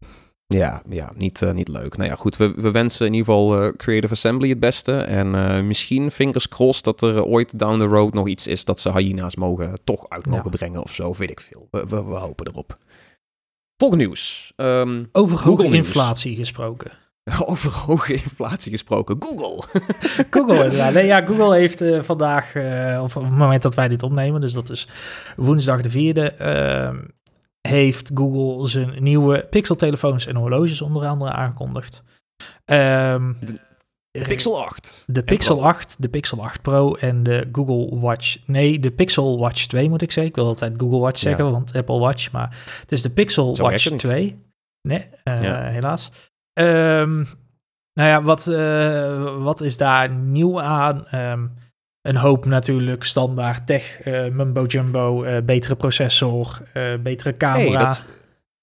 Ja, 0.57 0.81
ja 0.89 1.11
niet, 1.15 1.41
eh, 1.41 1.51
niet 1.51 1.67
leuk. 1.67 1.97
Nou 1.97 2.09
ja, 2.09 2.15
goed, 2.15 2.37
we, 2.37 2.53
we 2.55 2.71
wensen 2.71 3.05
in 3.05 3.13
ieder 3.13 3.25
geval 3.33 3.61
eh, 3.61 3.73
Creative 3.77 4.13
Assembly 4.13 4.49
het 4.49 4.59
beste. 4.59 4.97
En 4.97 5.35
eh, 5.35 5.63
misschien, 5.63 6.11
fingers 6.11 6.47
crossed, 6.47 6.83
dat 6.83 7.01
er 7.01 7.23
ooit 7.23 7.59
down 7.59 7.79
the 7.79 7.85
road 7.85 8.13
nog 8.13 8.27
iets 8.27 8.47
is 8.47 8.65
dat 8.65 8.79
ze 8.79 8.91
hyena's 8.97 9.35
mogen, 9.35 9.73
toch 9.83 10.09
uit 10.09 10.25
Ja. 10.25 10.31
mogen 10.31 10.49
brengen 10.51 10.83
of 10.83 10.93
zo, 10.93 11.13
weet 11.17 11.29
ik 11.29 11.39
veel. 11.39 11.67
We, 11.71 11.85
we, 11.87 12.03
we 12.03 12.15
hopen 12.15 12.47
erop. 12.47 12.77
Volgend 13.77 14.01
nieuws. 14.01 14.53
Ehm, 14.55 15.03
Over 15.11 15.39
hoge 15.43 15.63
inflatie 15.65 16.35
gesproken. 16.35 16.91
over 17.45 17.71
hoge 17.71 18.13
inflatie 18.13 18.71
gesproken. 18.71 19.15
Google. 19.19 19.63
Google 20.31 20.63
inderdaad. 20.63 20.93
Nee, 20.93 21.05
ja, 21.05 21.25
Google 21.25 21.55
heeft 21.55 21.83
vandaag, 22.05 22.55
of 23.01 23.15
op 23.15 23.23
het 23.23 23.31
moment 23.37 23.61
dat 23.61 23.75
wij 23.75 23.87
dit 23.87 24.03
opnemen, 24.03 24.41
dus 24.41 24.53
dat 24.53 24.69
is 24.69 24.87
woensdag 25.35 25.81
de 25.81 25.89
vierde, 25.89 26.31
ehm, 26.31 26.97
heeft 27.67 28.11
Google 28.13 28.67
zijn 28.67 29.03
nieuwe 29.03 29.47
Pixel-telefoons 29.49 30.25
en 30.25 30.35
horloges 30.35 30.81
onder 30.81 31.05
andere 31.07 31.31
aangekondigd. 31.31 32.03
Ehm, 32.65 33.33
De 34.11 34.21
Pixel 34.23 34.65
8. 34.65 35.03
de 35.07 35.23
Pixel 35.23 35.55
Pro. 35.57 35.65
8, 35.65 35.95
de 36.01 36.09
Pixel 36.09 36.43
8 36.43 36.61
Pro 36.61 36.95
en 36.95 37.23
de 37.23 37.49
Google 37.51 37.99
Watch. 37.99 38.37
Nee, 38.47 38.79
de 38.79 38.91
Pixel 38.91 39.39
Watch 39.39 39.65
2 39.65 39.89
moet 39.89 40.01
ik 40.01 40.11
zeggen. 40.11 40.31
Ik 40.31 40.37
wil 40.39 40.47
altijd 40.47 40.73
Google 40.77 40.99
Watch 40.99 41.19
zeggen, 41.19 41.45
Ja. 41.45 41.51
want 41.51 41.75
Apple 41.75 41.99
Watch. 41.99 42.31
Maar 42.31 42.57
het 42.81 42.91
is 42.91 43.01
de 43.01 43.09
Pixel 43.09 43.55
Zo 43.55 43.61
Watch 43.63 43.69
werkt 43.69 43.83
het 43.83 43.91
niet. 43.91 44.01
2. 44.01 44.43
Nee, 44.81 45.05
eh, 45.23 45.43
Ja. 45.43 45.63
helaas. 45.63 46.11
Ehm, 46.53 47.15
nou 47.93 48.09
ja, 48.09 48.21
wat, 48.21 48.47
eh, 48.47 49.35
wat 49.43 49.61
is 49.61 49.77
daar 49.77 50.09
nieuw 50.09 50.61
aan? 50.61 51.07
Ehm, 51.07 51.47
een 52.01 52.15
hoop 52.15 52.45
natuurlijk 52.45 53.03
standaard 53.03 53.67
tech, 53.67 54.01
eh, 54.01 54.27
mumbo 54.27 54.65
jumbo, 54.65 55.23
eh, 55.23 55.41
betere 55.43 55.75
processor, 55.75 56.61
eh, 56.73 56.83
betere 57.03 57.37
camera. 57.37 57.95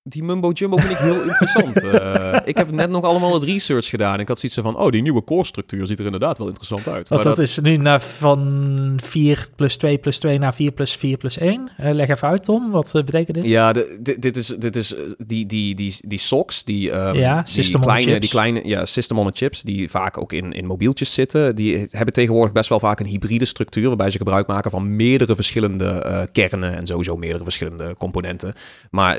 Die 0.09 0.23
mumbo 0.23 0.51
jumbo 0.51 0.77
vind 0.77 0.91
ik 0.91 0.97
heel 0.97 1.23
interessant. 1.31 1.83
Eh, 1.83 2.37
ik 2.45 2.57
heb 2.57 2.71
net 2.71 2.91
nog 2.91 3.05
allemaal 3.05 3.35
het 3.35 3.43
research 3.43 3.87
gedaan. 3.87 4.21
Ik 4.21 4.29
had 4.29 4.39
zoiets 4.39 4.59
van, 4.61 4.77
oh, 4.77 4.91
die 4.91 5.03
nieuwe 5.03 5.25
core 5.25 5.45
structuur 5.45 5.87
ziet 5.87 5.99
er 5.99 6.05
inderdaad 6.05 6.39
wel 6.39 6.47
interessant 6.47 6.89
uit. 6.89 7.09
Want 7.09 7.25
Maar 7.25 7.35
dat, 7.35 7.45
is 7.45 7.59
nu 7.59 7.77
naar 7.77 8.01
van 8.01 8.99
4 9.03 9.47
plus 9.57 9.77
2 9.77 9.99
plus 9.99 10.19
2 10.19 10.39
naar 10.39 10.55
4 10.55 10.71
plus 10.71 10.97
4 10.97 11.17
plus 11.17 11.39
1. 11.39 11.71
Eh, 11.77 11.93
leg 11.93 12.09
even 12.09 12.29
uit, 12.29 12.45
Tom. 12.45 12.71
Wat 12.71 12.95
eh, 12.95 13.05
betekent 13.05 13.35
dit? 13.35 13.47
Ja, 13.47 13.73
de, 13.73 13.97
dit, 14.01 14.23
dit 14.23 14.37
is, 14.37 14.47
dit 14.47 14.77
is 14.77 14.95
die, 15.19 15.47
die, 15.47 15.75
die, 15.75 15.95
die 16.01 16.19
socks, 16.19 16.65
die, 16.65 16.85
Ja, 16.87 17.43
die 17.43 17.79
kleine, 17.79 18.21
die 18.21 18.29
kleine, 18.31 18.61
ja, 18.65 18.85
system 18.85 19.19
on 19.19 19.27
a 19.27 19.31
chips, 19.35 19.63
die 19.63 19.91
vaak 19.91 20.19
ook 20.19 20.33
in, 20.33 20.53
in 20.53 20.67
mobieltjes 20.67 21.13
zitten. 21.13 21.55
Die 21.55 21.87
hebben 21.91 22.15
tegenwoordig 22.15 22.53
best 22.53 22.69
wel 22.69 22.81
vaak 22.81 23.01
een 23.01 23.07
hybride 23.07 23.45
structuur, 23.45 23.87
waarbij 23.87 24.11
ze 24.11 24.19
gebruik 24.19 24.47
maken 24.47 24.71
van 24.71 24.97
meerdere 24.97 25.35
verschillende 25.35 26.29
kernen 26.33 26.77
en 26.77 26.87
sowieso 26.87 27.17
meerdere 27.17 27.45
verschillende 27.45 27.95
componenten. 27.99 28.55
Maar 28.91 29.19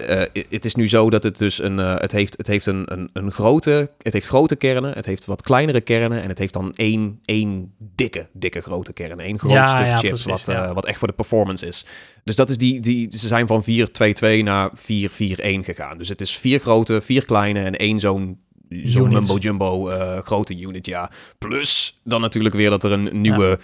het 0.50 0.66
is 0.66 0.76
nu 0.78 0.88
zo 0.88 1.10
dat 1.10 1.24
het 1.24 1.38
dus 1.38 1.62
een, 1.62 1.80
eh, 1.80 1.96
het 1.96 2.12
heeft, 2.12 2.38
het 2.38 2.48
heeft 2.48 2.66
een, 2.66 2.94
een, 2.94 3.10
een 3.14 3.32
grote, 3.32 3.92
het 4.02 4.14
heeft 4.14 4.28
grote 4.28 4.56
kernen, 4.56 4.94
het 4.94 5.06
heeft 5.06 5.26
wat 5.26 5.42
kleinere 5.42 5.82
kernen 5.82 6.22
en 6.22 6.30
het 6.30 6.38
heeft 6.38 6.54
dan 6.54 6.72
één, 6.72 7.20
één 7.26 7.74
dikke, 7.78 8.28
dikke 8.34 8.62
grote 8.62 8.94
kern, 8.94 9.20
één 9.20 9.40
groot 9.40 9.52
Ja, 9.52 9.68
stuk 9.68 9.80
ja, 9.80 9.98
chips, 9.98 10.24
precies, 10.24 10.46
wat, 10.46 10.56
eh, 10.56 10.74
wat 10.74 10.86
echt 10.86 11.00
voor 11.00 11.08
de 11.08 11.14
performance 11.14 11.66
is. 11.66 11.86
Dus 12.24 12.36
dat 12.36 12.50
is 12.50 12.58
die, 12.58 12.80
die, 12.80 13.18
ze 13.18 13.28
zijn 13.28 13.48
van 13.48 13.64
4-2-2 13.64 14.44
naar 14.44 14.72
4-4-1 14.76 15.64
gegaan. 15.64 15.98
Dus 15.98 16.10
het 16.10 16.22
is 16.22 16.38
vier 16.38 16.60
grote, 16.60 17.02
vier 17.02 17.26
kleine 17.26 17.64
en 17.64 17.76
één 17.76 18.00
zo'n 18.00 18.40
zo'n 18.70 19.06
Unit. 19.06 19.14
mumbo 19.14 19.38
jumbo 19.38 19.90
eh, 19.90 20.18
grote 20.22 20.60
unit, 20.60 20.86
ja. 20.86 21.12
Plus 21.38 22.00
dan 22.04 22.22
natuurlijk 22.22 22.56
weer 22.56 22.70
dat 22.70 22.84
er 22.84 22.92
een 22.92 23.22
nieuwe 23.22 23.60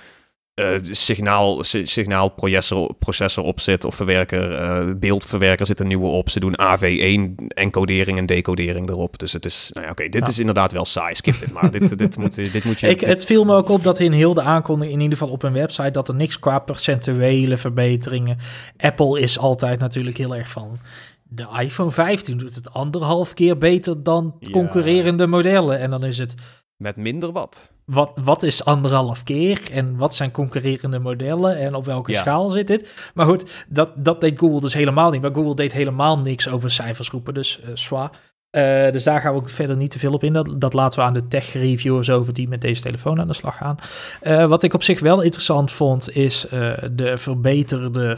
eh, 0.54 0.68
signaal, 0.92 1.64
si- 1.64 1.86
signaalprocessor 1.86 2.94
processor 3.00 3.44
op 3.44 3.60
zit 3.60 3.84
of 3.86 3.96
verwerker, 3.96 4.54
eh, 4.56 4.94
beeldverwerker 4.98 5.66
zit 5.66 5.80
een 5.80 5.88
nieuwe 5.88 6.08
op. 6.08 6.30
Ze 6.30 6.40
doen 6.40 6.60
AV1 6.62 7.36
encodering 7.48 8.18
en 8.18 8.26
decodering 8.26 8.90
erop. 8.90 9.20
Dus 9.20 9.34
het 9.34 9.46
is, 9.46 9.70
nou 9.74 9.86
ja, 9.86 9.92
oké, 9.92 10.10
dit 10.10 10.22
Ja. 10.22 10.28
is 10.28 10.40
inderdaad 10.40 10.72
wel 10.72 10.86
saai. 10.86 11.16
Skip 11.16 11.40
dit 11.40 11.52
maar. 11.54 11.72
dit, 11.72 11.98
dit, 11.98 12.18
moet, 12.18 12.36
dit 12.54 12.64
moet 12.64 12.80
je... 12.80 12.88
Ik, 12.88 13.02
het 13.02 13.26
viel 13.26 13.46
me 13.46 13.56
ook 13.56 13.70
op 13.70 13.84
dat 13.84 14.00
in 14.00 14.12
heel 14.12 14.34
de 14.34 14.42
aankondiging, 14.42 14.96
in 14.96 15.02
ieder 15.04 15.18
geval 15.18 15.34
op 15.34 15.42
hun 15.42 15.54
website, 15.54 15.92
dat 15.92 16.08
er 16.08 16.16
niks 16.16 16.40
qua 16.40 16.60
percentuele 16.60 17.58
verbeteringen. 17.58 18.38
Apple 18.78 19.20
is 19.20 19.40
altijd 19.40 19.80
natuurlijk 19.80 20.18
heel 20.18 20.36
erg 20.36 20.50
van. 20.50 20.78
De 21.24 21.48
iPhone 21.60 21.92
15 21.92 22.38
doet 22.38 22.56
het 22.56 22.74
anderhalf 22.74 23.34
keer 23.34 23.58
beter 23.58 24.04
dan 24.04 24.36
Ja. 24.40 24.50
concurrerende 24.52 25.28
modellen. 25.28 25.80
En 25.80 25.90
dan 25.90 26.04
is 26.04 26.18
het, 26.18 26.34
Met 26.78 26.96
minder 26.96 27.32
wat. 27.32 27.73
Wat, 27.86 28.20
wat 28.24 28.44
is 28.44 28.66
anderhalf 28.66 29.24
keer 29.24 29.62
en 29.72 29.98
wat 29.98 30.16
zijn 30.16 30.32
concurrerende 30.32 31.00
modellen 31.00 31.58
en 31.58 31.76
op 31.76 31.86
welke 31.86 32.12
Ja. 32.12 32.22
schaal 32.22 32.50
zit 32.50 32.68
dit? 32.68 33.12
Maar 33.14 33.26
goed, 33.26 33.66
dat, 33.68 33.92
dat 33.96 34.22
deed 34.22 34.40
Google 34.40 34.62
dus 34.62 34.74
helemaal 34.74 35.12
niet. 35.12 35.22
Maar 35.22 35.34
Google 35.34 35.56
deed 35.56 35.74
helemaal 35.74 36.20
niks 36.20 36.50
over 36.50 36.72
cijfers 36.72 37.10
roepen, 37.10 37.34
dus 37.34 37.62
eh 37.62 37.70
zwaar. 37.74 38.10
Uh, 38.58 38.92
dus 38.92 39.04
daar 39.04 39.22
gaan 39.22 39.34
we 39.34 39.40
ook 39.40 39.50
verder 39.50 39.76
niet 39.76 39.92
te 39.92 40.00
veel 40.00 40.14
op 40.14 40.24
in. 40.24 40.34
Dat, 40.34 40.54
dat 40.58 40.74
laten 40.74 41.00
we 41.00 41.06
aan 41.06 41.14
de 41.14 41.28
tech-reviewers 41.28 42.10
over 42.10 42.34
die 42.34 42.48
met 42.48 42.62
deze 42.62 42.82
telefoon 42.82 43.20
aan 43.20 43.28
de 43.28 43.34
slag 43.34 43.58
gaan. 43.58 43.76
Uh, 44.24 44.46
wat 44.46 44.64
ik 44.64 44.74
op 44.74 44.84
zich 44.84 45.00
wel 45.00 45.22
interessant 45.22 45.72
vond, 45.72 46.16
is 46.16 46.46
uh, 46.46 46.74
de 46.92 47.18
verbeterde 47.18 48.18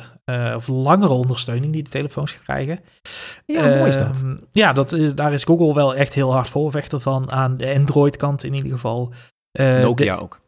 of 0.56 0.68
langere 0.68 1.14
ondersteuning 1.14 1.74
die 1.74 1.84
de 1.84 1.90
telefoons 1.90 2.40
krijgen. 2.44 2.80
Ja, 3.46 3.62
mooi 3.68 3.88
is 3.88 3.98
dat. 3.98 4.18
Ehm, 4.18 4.36
ja, 4.52 4.74
dat 4.74 4.92
is, 4.92 5.16
daar 5.16 5.34
is 5.34 5.44
Google 5.44 5.74
wel 5.74 5.96
echt 5.96 6.14
heel 6.14 6.34
hard 6.34 6.50
voorvechter 6.50 7.00
van. 7.00 7.32
Aan 7.32 7.58
de 7.58 7.74
Android-kant 7.76 8.44
in 8.44 8.54
ieder 8.54 8.72
geval. 8.72 9.14
Nokia 9.58 10.16
de, 10.16 10.22
ook. 10.22 10.40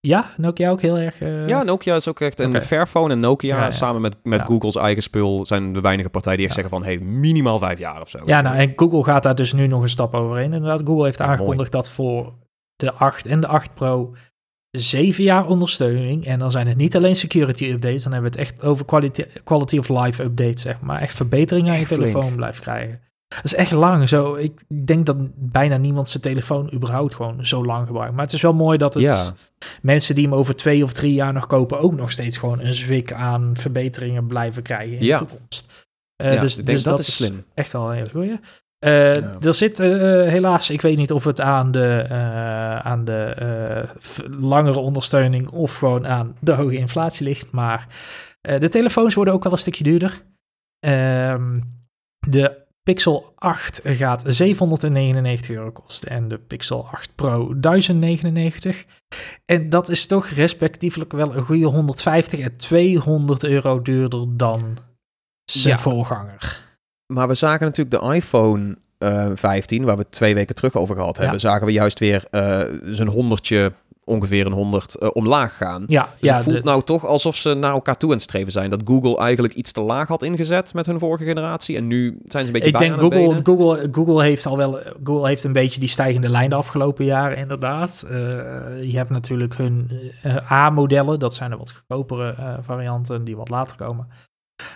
Ja, 0.00 0.30
Nokia 0.36 0.70
ook 0.70 0.80
heel 0.80 0.98
erg. 0.98 1.20
Uh... 1.20 1.48
Ja, 1.48 1.62
Nokia 1.62 1.96
is 1.96 2.08
ook 2.08 2.20
echt 2.20 2.40
een 2.40 2.48
okay. 2.48 2.62
Fairphone 2.62 3.12
en 3.12 3.20
Nokia 3.20 3.56
Ja, 3.56 3.64
ja. 3.64 3.70
samen 3.70 4.00
met, 4.00 4.16
met 4.22 4.40
Ja. 4.40 4.46
Google's 4.46 4.76
eigen 4.76 5.02
spul 5.02 5.46
zijn 5.46 5.72
de 5.72 5.80
weinige 5.80 6.08
partijen 6.08 6.38
die 6.38 6.46
echt 6.46 6.54
zeggen 6.54 6.74
van 6.74 6.84
hey, 6.84 6.98
minimaal 6.98 7.58
vijf 7.58 7.78
jaar 7.78 8.00
of 8.00 8.08
zo. 8.08 8.18
Ja, 8.24 8.40
nou, 8.40 8.56
en 8.56 8.72
Google 8.76 9.04
gaat 9.04 9.22
daar 9.22 9.34
dus 9.34 9.52
nu 9.52 9.66
nog 9.66 9.82
een 9.82 9.88
stap 9.88 10.14
overheen. 10.14 10.52
Inderdaad, 10.52 10.82
Google 10.84 11.04
heeft 11.04 11.20
aangekondigd 11.20 11.72
dat 11.72 11.90
voor 11.90 12.32
de 12.76 12.92
8 12.92 13.26
en 13.26 13.40
de 13.40 13.46
8 13.46 13.74
Pro 13.74 14.14
zeven 14.70 15.24
jaar 15.24 15.46
ondersteuning. 15.46 16.26
En 16.26 16.38
dan 16.38 16.50
zijn 16.50 16.68
het 16.68 16.76
niet 16.76 16.96
alleen 16.96 17.16
security 17.16 17.64
updates, 17.64 18.02
dan 18.02 18.12
hebben 18.12 18.32
we 18.32 18.38
het 18.38 18.48
echt 18.48 18.64
over 18.64 18.84
quality, 18.84 19.24
quality 19.44 19.78
of 19.78 19.88
life 19.88 20.22
updates, 20.22 20.62
zeg 20.62 20.80
maar. 20.80 21.00
Echt 21.00 21.14
verbeteringen 21.14 21.72
aan 21.72 21.78
je 21.78 21.86
telefoon 21.86 22.36
blijft 22.36 22.60
krijgen. 22.60 23.00
Dat 23.28 23.44
is 23.44 23.54
echt 23.54 23.70
lang. 23.70 24.08
Zo, 24.08 24.34
ik 24.34 24.62
denk 24.84 25.06
dat 25.06 25.16
bijna 25.34 25.76
niemand 25.76 26.08
zijn 26.08 26.22
telefoon 26.22 26.70
überhaupt 26.74 27.14
gewoon 27.14 27.46
zo 27.46 27.64
lang 27.64 27.86
gebruikt. 27.86 28.14
Maar 28.14 28.24
het 28.24 28.32
is 28.32 28.42
wel 28.42 28.54
mooi 28.54 28.78
dat 28.78 28.94
het 28.94 29.02
Ja. 29.02 29.32
mensen 29.82 30.14
die 30.14 30.24
hem 30.24 30.34
over 30.34 30.54
twee 30.56 30.82
of 30.84 30.92
drie 30.92 31.14
jaar 31.14 31.32
nog 31.32 31.46
kopen, 31.46 31.78
ook 31.80 31.94
nog 31.94 32.10
steeds 32.10 32.36
gewoon 32.36 32.60
een 32.60 32.72
zwik 32.74 33.12
aan 33.12 33.50
verbeteringen 33.56 34.26
blijven 34.26 34.62
krijgen 34.62 34.98
in 34.98 35.04
Ja. 35.04 35.18
de 35.18 35.26
toekomst. 35.26 35.84
Eh, 36.16 36.32
Ja, 36.34 36.40
dus 36.40 36.58
ik 36.58 36.66
denk 36.66 36.76
dus 36.78 36.86
dat 36.86 36.98
is 36.98 37.14
slim. 37.16 37.44
echt 37.54 37.72
wel 37.72 37.88
een 37.90 37.96
hele 37.96 38.10
goeie. 38.10 38.40
Eh, 38.78 39.44
Er 39.44 39.54
zit 39.54 39.80
eh, 39.80 39.88
helaas, 40.28 40.70
ik 40.70 40.80
weet 40.80 40.96
niet 40.96 41.12
of 41.12 41.24
het 41.24 41.40
aan 41.40 41.70
de, 41.70 42.06
aan 42.82 43.04
de 43.04 43.88
langere 44.38 44.78
ondersteuning 44.78 45.48
of 45.48 45.76
gewoon 45.76 46.06
aan 46.06 46.36
de 46.40 46.52
hoge 46.52 46.76
inflatie 46.76 47.26
ligt, 47.26 47.50
maar 47.50 47.86
de 48.40 48.68
telefoons 48.68 49.14
worden 49.14 49.34
ook 49.34 49.42
wel 49.42 49.52
een 49.52 49.58
stukje 49.58 49.84
duurder. 49.84 50.22
Ehm, 50.80 51.60
de 52.28 52.64
Pixel 52.86 53.32
8 53.36 53.80
gaat 53.84 54.22
799 54.26 55.50
euro 55.56 55.70
kosten 55.72 56.10
en 56.10 56.28
de 56.28 56.38
Pixel 56.38 56.86
8 56.86 57.14
Pro 57.14 57.60
1099. 57.60 58.84
En 59.44 59.68
dat 59.68 59.88
is 59.88 60.06
toch 60.06 60.26
respectievelijk 60.26 61.12
wel 61.12 61.34
een 61.36 61.42
goede 61.44 61.66
150 61.66 62.40
en 62.40 62.56
200 62.56 63.44
euro 63.44 63.82
duurder 63.82 64.36
dan 64.36 64.78
zijn 65.44 65.74
Ja. 65.76 65.80
voorganger. 65.82 66.64
Maar 67.12 67.28
we 67.28 67.34
zagen 67.34 67.66
natuurlijk 67.66 68.02
de 68.02 68.14
iPhone 68.14 68.78
eh, 68.98 69.26
15, 69.34 69.84
waar 69.84 69.96
we 69.96 70.06
twee 70.10 70.34
weken 70.34 70.54
terug 70.54 70.74
over 70.74 70.96
gehad 70.96 71.16
hebben, 71.18 71.40
zagen 71.40 71.66
we 71.66 71.72
juist 71.72 71.98
weer 71.98 72.24
eh 72.30 72.60
zo'n 72.84 73.06
honderdje, 73.08 73.72
ongeveer 74.04 74.46
een 74.46 74.52
honderd, 74.52 74.94
eh, 74.94 75.08
omlaag 75.12 75.56
gaan. 75.56 75.84
Ja, 75.86 76.02
Dus 76.02 76.10
ja 76.28 76.34
het 76.34 76.42
voelt 76.42 76.56
de- 76.56 76.62
nou 76.62 76.82
toch 76.82 77.06
alsof 77.06 77.36
ze 77.36 77.54
naar 77.54 77.72
elkaar 77.72 77.96
toe 77.96 78.08
aan 78.08 78.14
het 78.14 78.24
streven 78.24 78.52
zijn. 78.52 78.70
Dat 78.70 78.82
Google 78.84 79.16
eigenlijk 79.18 79.54
iets 79.54 79.72
te 79.72 79.80
laag 79.80 80.08
had 80.08 80.22
ingezet 80.22 80.74
met 80.74 80.86
hun 80.86 80.98
vorige 80.98 81.24
generatie. 81.24 81.76
En 81.76 81.86
nu 81.86 82.18
zijn 82.26 82.46
ze 82.46 82.52
een 82.54 82.60
beetje 82.60 82.68
ik 82.68 82.78
denk 82.78 83.00
Google. 83.00 83.40
Google, 83.42 83.88
Google 83.92 84.22
heeft 84.22 84.46
al 84.46 84.56
wel 84.56 84.78
Google 85.04 85.28
heeft 85.28 85.44
een 85.44 85.52
beetje 85.52 85.80
die 85.80 85.88
stijgende 85.88 86.28
lijn 86.28 86.48
de 86.50 86.54
afgelopen 86.56 87.04
jaren, 87.04 87.36
inderdaad. 87.36 88.04
Eh, 88.10 88.18
je 88.90 88.96
hebt 88.96 89.10
natuurlijk 89.10 89.56
hun 89.56 89.90
eh, 90.22 90.52
A-modellen, 90.52 91.18
dat 91.18 91.34
zijn 91.34 91.50
de 91.50 91.56
wat 91.56 91.72
goedkopere 91.72 92.34
eh, 92.38 92.54
varianten 92.60 93.24
die 93.24 93.36
wat 93.36 93.48
later 93.48 93.76
komen. 93.76 94.08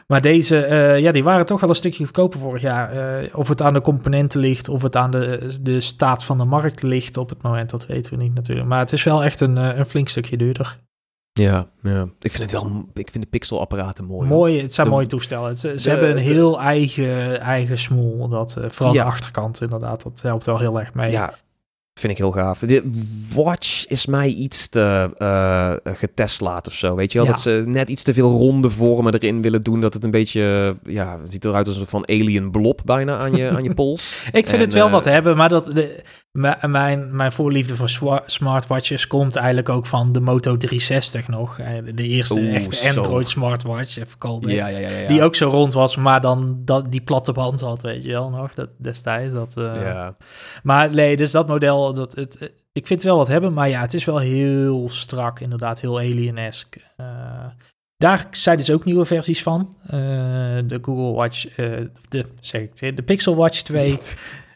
Maar 0.06 0.20
deze, 0.20 0.64
eh, 0.64 0.98
ja, 0.98 1.12
die 1.12 1.24
waren 1.24 1.46
toch 1.46 1.60
wel 1.60 1.68
een 1.70 1.74
stukje 1.76 2.04
goedkoper 2.04 2.38
vorig 2.40 2.62
jaar. 2.62 2.92
Eh, 3.22 3.34
of 3.34 3.48
het 3.48 3.62
aan 3.62 3.72
de 3.72 3.80
componenten 3.80 4.40
ligt, 4.40 4.68
of 4.68 4.82
het 4.82 4.96
aan 4.96 5.10
de, 5.10 5.56
de 5.62 5.80
staat 5.80 6.24
van 6.24 6.38
de 6.38 6.44
markt 6.44 6.82
ligt 6.82 7.16
op 7.16 7.28
het 7.28 7.42
moment, 7.42 7.70
dat 7.70 7.86
weten 7.86 8.12
we 8.16 8.22
niet 8.22 8.34
natuurlijk. 8.34 8.68
Maar 8.68 8.78
het 8.78 8.92
is 8.92 9.02
wel 9.04 9.24
echt 9.24 9.40
een, 9.40 9.58
eh, 9.58 9.76
een 9.78 9.86
flink 9.86 10.08
stukje 10.08 10.36
duurder. 10.36 10.78
Ja, 11.32 11.66
ja. 11.82 12.02
Ik 12.20 12.32
vind 12.32 12.50
het 12.50 12.62
wel, 12.62 12.88
ik 12.94 13.10
vind 13.10 13.24
de 13.24 13.30
Pixel-apparaten 13.30 14.04
mooi. 14.04 14.28
Mooi, 14.28 14.60
het 14.62 14.74
zijn 14.74 14.86
De- 14.86 14.92
mooie 14.92 15.06
toestellen. 15.06 15.48
Het, 15.48 15.58
ze 15.58 15.74
de- 15.74 15.90
hebben 15.90 16.08
een 16.10 16.14
de- 16.16 16.20
heel 16.22 16.60
eigen, 16.60 17.40
eigen 17.40 17.78
smoel. 17.78 18.28
Dat, 18.28 18.56
vooral 18.68 18.94
Ja. 18.94 19.02
de 19.02 19.08
achterkant 19.10 19.60
inderdaad, 19.60 20.02
dat 20.02 20.22
helpt 20.22 20.46
wel 20.46 20.58
heel 20.58 20.80
erg 20.80 20.94
mee. 20.94 21.10
Ja, 21.10 21.34
dat 21.92 22.00
vind 22.00 22.12
ik 22.12 22.18
heel 22.18 22.30
gaaf. 22.32 22.58
De 22.58 22.90
Watch 23.34 23.86
is 23.86 24.06
mij 24.06 24.28
iets 24.28 24.68
te 24.68 25.10
eh 25.18 25.72
getest 25.84 26.40
laat 26.40 26.66
of 26.66 26.72
zo. 26.72 26.94
Weet 26.94 27.12
je 27.12 27.18
wel? 27.18 27.26
Ja. 27.26 27.32
Dat 27.32 27.42
ze 27.42 27.62
net 27.66 27.88
iets 27.88 28.02
te 28.02 28.14
veel 28.14 28.30
ronde 28.30 28.70
vormen 28.70 29.14
erin 29.14 29.42
willen 29.42 29.62
doen. 29.62 29.80
Dat 29.80 29.94
het 29.94 30.04
een 30.04 30.10
beetje, 30.10 30.76
ja, 30.84 31.18
het 31.20 31.30
ziet 31.30 31.44
eruit 31.44 31.66
als 31.66 31.76
een 31.76 31.86
van 31.86 32.08
alien 32.08 32.50
blob 32.50 32.80
bijna 32.84 33.18
aan 33.18 33.36
je, 33.36 33.48
aan 33.48 33.62
je 33.64 33.74
pols. 33.80 34.22
Ik 34.26 34.46
vind 34.46 34.48
En, 34.48 34.58
het 34.60 34.72
wel 34.72 34.86
eh, 34.86 34.92
wat 34.92 35.04
hebben, 35.04 35.36
maar 35.36 35.48
dat 35.48 35.74
de, 35.74 36.02
mijn, 36.32 37.16
mijn 37.16 37.32
voorliefde 37.32 37.76
voor 37.76 38.22
smartwatches 38.26 39.06
komt 39.06 39.36
eigenlijk 39.36 39.68
ook 39.68 39.86
van 39.86 40.12
de 40.12 40.20
Moto 40.20 40.56
360 40.56 41.28
nog. 41.28 41.58
Eh, 41.58 41.66
De 41.94 42.02
eerste 42.02 42.40
Oeh, 42.40 42.54
echte 42.54 42.76
zo. 42.76 43.00
Android 43.00 43.28
smartwatch, 43.28 43.98
even 43.98 44.18
callback. 44.18 44.50
Ja, 44.50 44.66
ja. 44.66 45.08
Die 45.08 45.22
ook 45.22 45.34
zo 45.34 45.48
rond 45.48 45.72
was, 45.72 45.96
maar 45.96 46.20
dan 46.20 46.60
dat, 46.64 46.92
die 46.92 47.00
platte 47.00 47.32
band 47.32 47.60
had, 47.60 47.82
weet 47.82 48.04
je 48.04 48.10
wel 48.10 48.30
nog, 48.30 48.54
dat, 48.54 48.68
destijds. 48.76 49.34
Dat, 49.34 49.52
Ja. 49.54 50.16
Maar 50.62 50.90
nee, 50.90 51.16
dus 51.16 51.30
dat 51.30 51.48
model, 51.48 51.89
dat, 51.92 52.14
het, 52.14 52.36
eh, 52.36 52.48
ik 52.72 52.86
vind 52.86 52.88
het 52.88 53.02
wel 53.02 53.16
wat 53.16 53.28
hebben, 53.28 53.52
maar 53.52 53.68
ja, 53.68 53.80
het 53.80 53.94
is 53.94 54.04
wel 54.04 54.18
heel 54.18 54.88
strak, 54.88 55.40
inderdaad, 55.40 55.80
heel 55.80 55.98
alien-esque. 55.98 56.80
Eh, 56.96 57.46
daar 57.96 58.28
zijn 58.30 58.56
dus 58.56 58.70
ook 58.70 58.84
nieuwe 58.84 59.04
versies 59.04 59.42
van. 59.42 59.76
Eh, 59.82 59.90
de 60.64 60.78
Google 60.82 61.12
Watch, 61.12 61.54
de, 62.08 62.24
zeg 62.40 62.68
de 62.70 63.02
Pixel 63.04 63.36
Watch 63.36 63.62
2. 63.62 63.98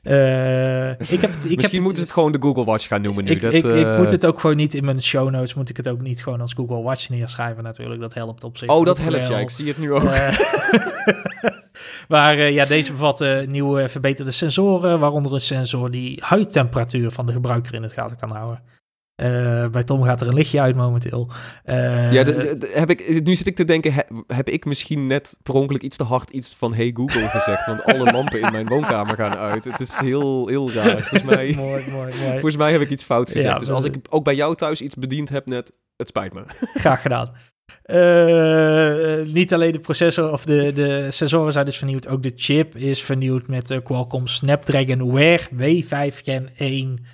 Eh, 0.04 0.90
ik 0.90 1.20
heb 1.20 1.32
het, 1.32 1.44
ik 1.44 1.56
Misschien 1.56 1.60
heb 1.60 1.72
moeten 1.72 1.88
het, 1.88 1.96
ze 1.96 2.00
het 2.00 2.12
gewoon 2.12 2.32
de 2.32 2.40
Google 2.40 2.64
Watch 2.64 2.86
gaan 2.86 3.02
noemen 3.02 3.24
nu. 3.24 3.30
ik, 3.30 3.40
dat, 3.40 3.52
ik, 3.52 3.64
ik 3.64 3.84
eh, 3.86 3.98
moet 3.98 4.10
het 4.10 4.26
ook 4.26 4.40
gewoon 4.40 4.56
niet 4.56 4.74
in 4.74 4.84
mijn 4.84 5.02
show 5.02 5.30
notes, 5.30 5.54
moet 5.54 5.68
ik 5.68 5.76
het 5.76 5.88
ook 5.88 6.00
niet 6.00 6.22
gewoon 6.22 6.40
als 6.40 6.52
Google 6.52 6.82
Watch 6.82 7.08
neerschrijven 7.08 7.62
natuurlijk. 7.62 8.00
Dat 8.00 8.14
helpt 8.14 8.44
op 8.44 8.56
zich. 8.56 8.68
Oh, 8.68 8.84
dat 8.84 8.98
helpt, 8.98 9.28
ja. 9.28 9.38
Ik 9.38 9.50
zie 9.50 9.68
het 9.68 9.78
nu 9.78 9.92
ook. 9.92 10.04
Eh, 10.04 10.38
maar 12.08 12.50
ja, 12.50 12.64
deze 12.64 12.92
bevat 12.92 13.20
eh, 13.20 13.46
nieuwe 13.46 13.88
verbeterde 13.88 14.30
sensoren, 14.30 15.00
waaronder 15.00 15.34
een 15.34 15.40
sensor 15.40 15.90
die 15.90 16.22
huidtemperatuur 16.24 17.10
van 17.10 17.26
de 17.26 17.32
gebruiker 17.32 17.74
in 17.74 17.82
het 17.82 17.92
gaten 17.92 18.16
kan 18.16 18.30
houden. 18.30 18.62
Eh, 19.14 19.66
bij 19.68 19.84
Tom 19.84 20.02
gaat 20.02 20.20
er 20.20 20.28
een 20.28 20.34
lichtje 20.34 20.60
uit 20.60 20.76
momenteel. 20.76 21.30
Eh, 21.64 22.12
Ja, 22.12 22.24
heb 22.68 22.90
ik, 22.90 23.24
nu 23.24 23.36
zit 23.36 23.46
ik 23.46 23.56
te 23.56 23.64
denken, 23.64 23.92
he- 23.92 24.34
heb 24.36 24.48
ik 24.48 24.64
misschien 24.64 25.06
net 25.06 25.38
per 25.42 25.54
ongeluk 25.54 25.82
iets 25.82 25.96
te 25.96 26.04
hard 26.04 26.30
iets 26.30 26.54
van 26.58 26.74
Hey 26.74 26.90
Google 26.94 27.20
gezegd? 27.28 27.66
Want 27.66 27.84
alle 27.84 28.12
lampen 28.12 28.40
in 28.40 28.52
mijn 28.52 28.68
woonkamer 28.68 29.14
gaan 29.16 29.34
uit. 29.36 29.64
Het 29.64 29.80
is 29.80 29.94
heel, 29.96 30.48
heel 30.48 30.70
raar. 30.72 30.98
Volgens 31.08 31.22
mij, 31.34 31.52
mooi, 31.56 31.84
mooi, 31.90 32.12
mooi. 32.20 32.30
volgens 32.30 32.56
mij 32.56 32.72
heb 32.72 32.80
ik 32.80 32.90
iets 32.90 33.04
fout 33.04 33.30
gezegd. 33.30 33.46
Ja, 33.48 33.58
dus 33.58 33.70
als 33.70 33.84
ik 33.84 33.96
ook 34.10 34.24
bij 34.24 34.34
jou 34.34 34.54
thuis 34.54 34.80
iets 34.80 34.94
bediend 34.94 35.28
heb 35.28 35.46
net, 35.46 35.72
het 35.96 36.08
spijt 36.08 36.32
me. 36.34 36.42
Graag 36.74 37.02
gedaan. 37.02 37.32
Eh, 37.82 39.32
niet 39.34 39.54
alleen 39.54 39.72
de 39.72 39.78
processor 39.78 40.32
of 40.32 40.44
de, 40.44 40.72
de 40.74 41.06
sensoren 41.10 41.52
zijn 41.52 41.64
dus 41.64 41.76
vernieuwd, 41.78 42.08
ook 42.08 42.22
de 42.22 42.32
chip 42.36 42.76
is 42.76 43.02
vernieuwd 43.02 43.46
met 43.46 43.66
de 43.66 43.82
Qualcomm 43.82 44.26
Snapdragon 44.26 45.12
Wear 45.12 45.48
W5 45.56 46.14
Gen 46.24 46.48
1. 46.56 47.04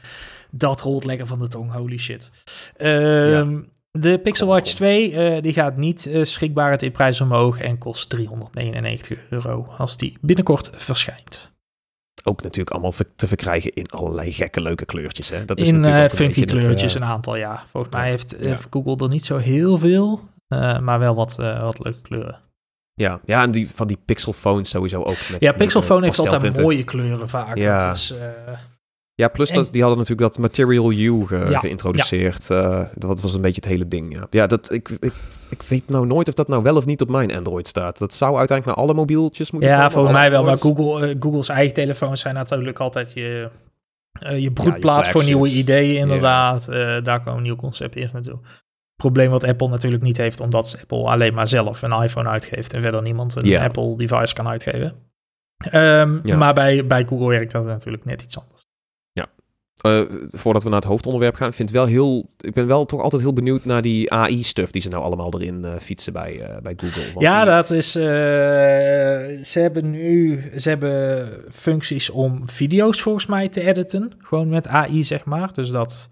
Dat 0.50 0.80
rolt 0.80 1.04
lekker 1.04 1.26
van 1.26 1.38
de 1.38 1.49
tong, 1.49 1.73
holy 1.73 1.99
shit. 1.99 2.30
Ehm, 2.76 3.59
De 3.92 4.19
Pixel 4.19 4.47
Watch 4.47 4.75
2 4.75 5.12
eh, 5.12 5.42
die 5.42 5.52
gaat 5.52 5.76
niet 5.76 6.07
eh, 6.07 6.25
schrikbarend 6.25 6.83
in 6.83 6.92
prijs 6.92 7.21
omhoog 7.21 7.61
en 7.61 7.78
kost 7.78 8.09
399 8.09 9.19
euro 9.30 9.66
als 9.78 9.97
die 9.97 10.19
binnenkort 10.21 10.71
verschijnt. 10.75 11.50
Ook 12.25 12.42
natuurlijk 12.42 12.71
allemaal 12.71 12.92
te 13.16 13.28
verkrijgen 13.28 13.73
in 13.73 13.87
allerlei 13.87 14.33
gekke 14.33 14.61
leuke 14.61 14.85
kleurtjes. 14.85 15.28
Hè? 15.28 15.45
Dat 15.45 15.59
is 15.59 15.69
in 15.69 15.80
natuurlijk 15.80 16.12
eh, 16.12 16.19
funky 16.19 16.40
het, 16.40 16.50
kleurtjes, 16.50 16.95
een 16.95 17.04
aantal 17.04 17.37
ja. 17.37 17.64
Volgens 17.66 17.95
mij 17.95 18.09
heeft, 18.09 18.35
ja. 18.40 18.47
heeft 18.47 18.66
Google 18.71 18.97
er 18.97 19.09
niet 19.09 19.25
zo 19.25 19.37
heel 19.37 19.78
veel, 19.78 20.21
maar 20.80 20.99
wel 20.99 21.14
wat, 21.14 21.37
wat 21.37 21.78
leuke 21.78 22.00
kleuren. 22.00 22.40
ja, 22.95 23.21
ja, 23.25 23.42
en 23.42 23.50
die, 23.50 23.71
van 23.71 23.87
die 23.87 23.99
pixelphones 24.04 24.69
sowieso 24.69 24.99
ook. 24.99 25.07
Met, 25.30 25.40
Ja, 25.40 25.49
met, 25.49 25.57
Pixelphone 25.57 26.07
eh, 26.07 26.07
heeft 26.07 26.19
altijd 26.19 26.61
mooie 26.61 26.85
kleuren 26.85 27.28
vaak. 27.28 27.57
Ja. 27.57 27.87
Dat 27.87 27.97
is, 27.97 28.14
Ja, 29.21 29.29
plus 29.29 29.49
En- 29.50 29.55
dat, 29.55 29.73
die 29.73 29.81
hadden 29.83 29.99
natuurlijk 29.99 30.29
dat 30.33 30.39
Material 30.39 30.93
U 30.93 31.27
ge- 31.27 31.47
Ja, 31.49 31.59
geïntroduceerd. 31.59 32.50
Eh, 32.50 32.83
dat 32.95 33.21
was 33.21 33.35
een 33.35 33.41
beetje 33.41 33.61
het 33.61 33.71
hele 33.71 33.89
ding, 33.89 34.19
ja. 34.19 34.27
Ja, 34.31 34.47
dat, 34.47 34.73
ik, 34.73 34.89
ik, 34.89 35.12
ik 35.50 35.62
weet 35.62 35.89
nou 35.89 36.07
nooit 36.07 36.29
of 36.29 36.35
dat 36.35 36.49
nou 36.49 36.62
wel 36.62 36.77
of 36.77 36.87
niet 36.87 37.00
op 37.00 37.09
mijn 37.09 37.35
Android 37.37 37.67
staat. 37.69 37.99
Dat 37.99 38.15
zou 38.15 38.37
uiteindelijk 38.39 38.77
naar 38.77 38.87
alle 38.87 38.97
mobieltjes 38.97 39.50
moeten 39.50 39.71
ja, 39.71 39.91
volgens 39.91 40.15
mij 40.19 40.31
wel. 40.31 40.45
Maar. 40.45 40.59
Google, 40.59 41.07
eh, 41.09 41.17
Google's 41.21 41.49
eigen 41.49 41.75
telefoons 41.75 42.21
zijn 42.21 42.35
natuurlijk 42.35 42.79
altijd 42.79 43.12
je, 43.12 43.49
eh, 44.12 44.39
je 44.39 44.50
broedplaats 44.53 45.09
voor 45.11 45.25
nieuwe 45.25 45.49
ideeën, 45.49 45.97
inderdaad. 45.99 46.67
Daar 47.05 47.23
komen 47.23 47.43
nieuwe 47.43 47.59
concepten 47.59 48.00
eerst 48.00 48.12
naartoe. 48.12 48.39
Probleem 48.97 49.31
wat 49.31 49.45
Apple 49.45 49.69
natuurlijk 49.69 50.03
niet 50.03 50.17
heeft, 50.17 50.41
omdat 50.41 50.77
Apple 50.81 51.05
alleen 51.05 51.35
maar 51.35 51.49
zelf 51.49 51.83
een 51.83 52.03
iPhone 52.03 52.29
uitgeeft 52.29 52.73
en 52.73 52.81
verder 52.81 53.03
niemand 53.03 53.35
een. 53.37 53.45
Apple 53.65 53.97
device 53.97 54.35
kan 54.35 54.49
uitgeven. 54.49 54.95
Ehm. 55.71 56.19
Maar 56.37 56.55
bij, 56.55 56.87
bij 56.87 57.05
Google 57.09 57.29
werkt 57.29 57.53
dat 57.53 57.65
natuurlijk 57.65 58.05
net 58.05 58.23
iets 58.23 58.39
anders. 58.39 58.60
Eh, 59.81 60.01
voordat 60.31 60.63
we 60.63 60.69
naar 60.69 60.81
het 60.81 60.89
hoofdonderwerp 60.89 61.35
gaan, 61.35 61.53
vind 61.53 61.71
wel 61.71 61.87
heel, 61.87 62.31
ik 62.41 62.53
ben 62.53 62.67
wel 62.67 62.85
toch 62.85 63.01
altijd 63.01 63.23
heel 63.23 63.33
benieuwd 63.33 63.65
naar 63.65 63.83
die 63.83 64.13
AI-stuff 64.13 64.71
die 64.71 64.83
ze 64.83 64.89
nou 64.89 65.03
allemaal 65.03 65.33
erin 65.35 65.61
uh, 65.65 65.73
fietsen 65.79 66.13
bij, 66.13 66.35
uh, 66.35 66.57
bij 66.63 66.75
Google. 66.77 67.03
Want 67.03 67.21
ja, 67.21 67.43
die... 67.43 67.51
dat 67.51 67.71
is, 67.71 67.93
ze 67.93 69.59
hebben 69.61 69.91
nu, 69.91 70.43
ze 70.57 70.69
hebben 70.69 71.29
functies 71.51 72.11
om 72.11 72.49
video's 72.49 73.03
volgens 73.03 73.27
mij 73.27 73.49
te 73.49 73.61
editen, 73.61 74.13
gewoon 74.19 74.49
met 74.49 74.69
AI 74.69 75.05
zeg 75.05 75.25
maar. 75.25 75.53
Dus 75.53 75.71
dat 75.71 76.09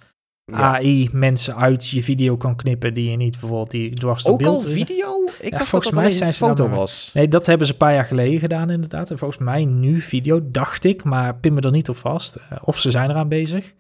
AI 0.52 1.09
mensen 1.12 1.57
uit 1.57 1.88
je 1.88 2.02
video 2.02 2.37
kan 2.37 2.57
knippen 2.57 2.95
die 2.95 3.11
je 3.11 3.17
niet 3.17 3.31
bijvoorbeeld 3.31 3.71
die 3.71 3.95
dwars 3.95 4.26
Ook 4.26 4.38
beeld... 4.38 4.64
al 4.64 4.71
video? 4.71 5.28
Ik 5.40 5.50
dacht 5.50 5.69
volgens 5.69 5.93
dat 5.93 6.00
mij 6.00 6.11
zijn 6.11 6.35
ze 6.35 6.45
foto 6.45 6.69
was. 6.69 7.11
Nee, 7.14 7.28
dat 7.28 7.47
hebben 7.47 7.67
ze 7.67 7.73
een 7.73 7.78
paar 7.78 7.95
jaar 7.95 8.05
geleden 8.05 8.38
gedaan 8.38 8.71
inderdaad. 8.71 9.11
En 9.11 9.19
volgens 9.19 9.40
mij 9.40 9.64
nu 9.64 10.00
video, 10.00 10.40
dacht 10.50 10.85
ik, 10.85 11.05
maar 11.05 11.37
pin 11.37 11.55
me 11.55 11.61
er 11.61 11.71
niet 11.71 11.88
op 11.88 11.97
vast. 11.97 12.37
Uh, 12.37 12.59
of 12.62 12.78
ze 12.78 12.90
zijn 12.90 13.11
eraan 13.11 13.28
bezig. 13.28 13.75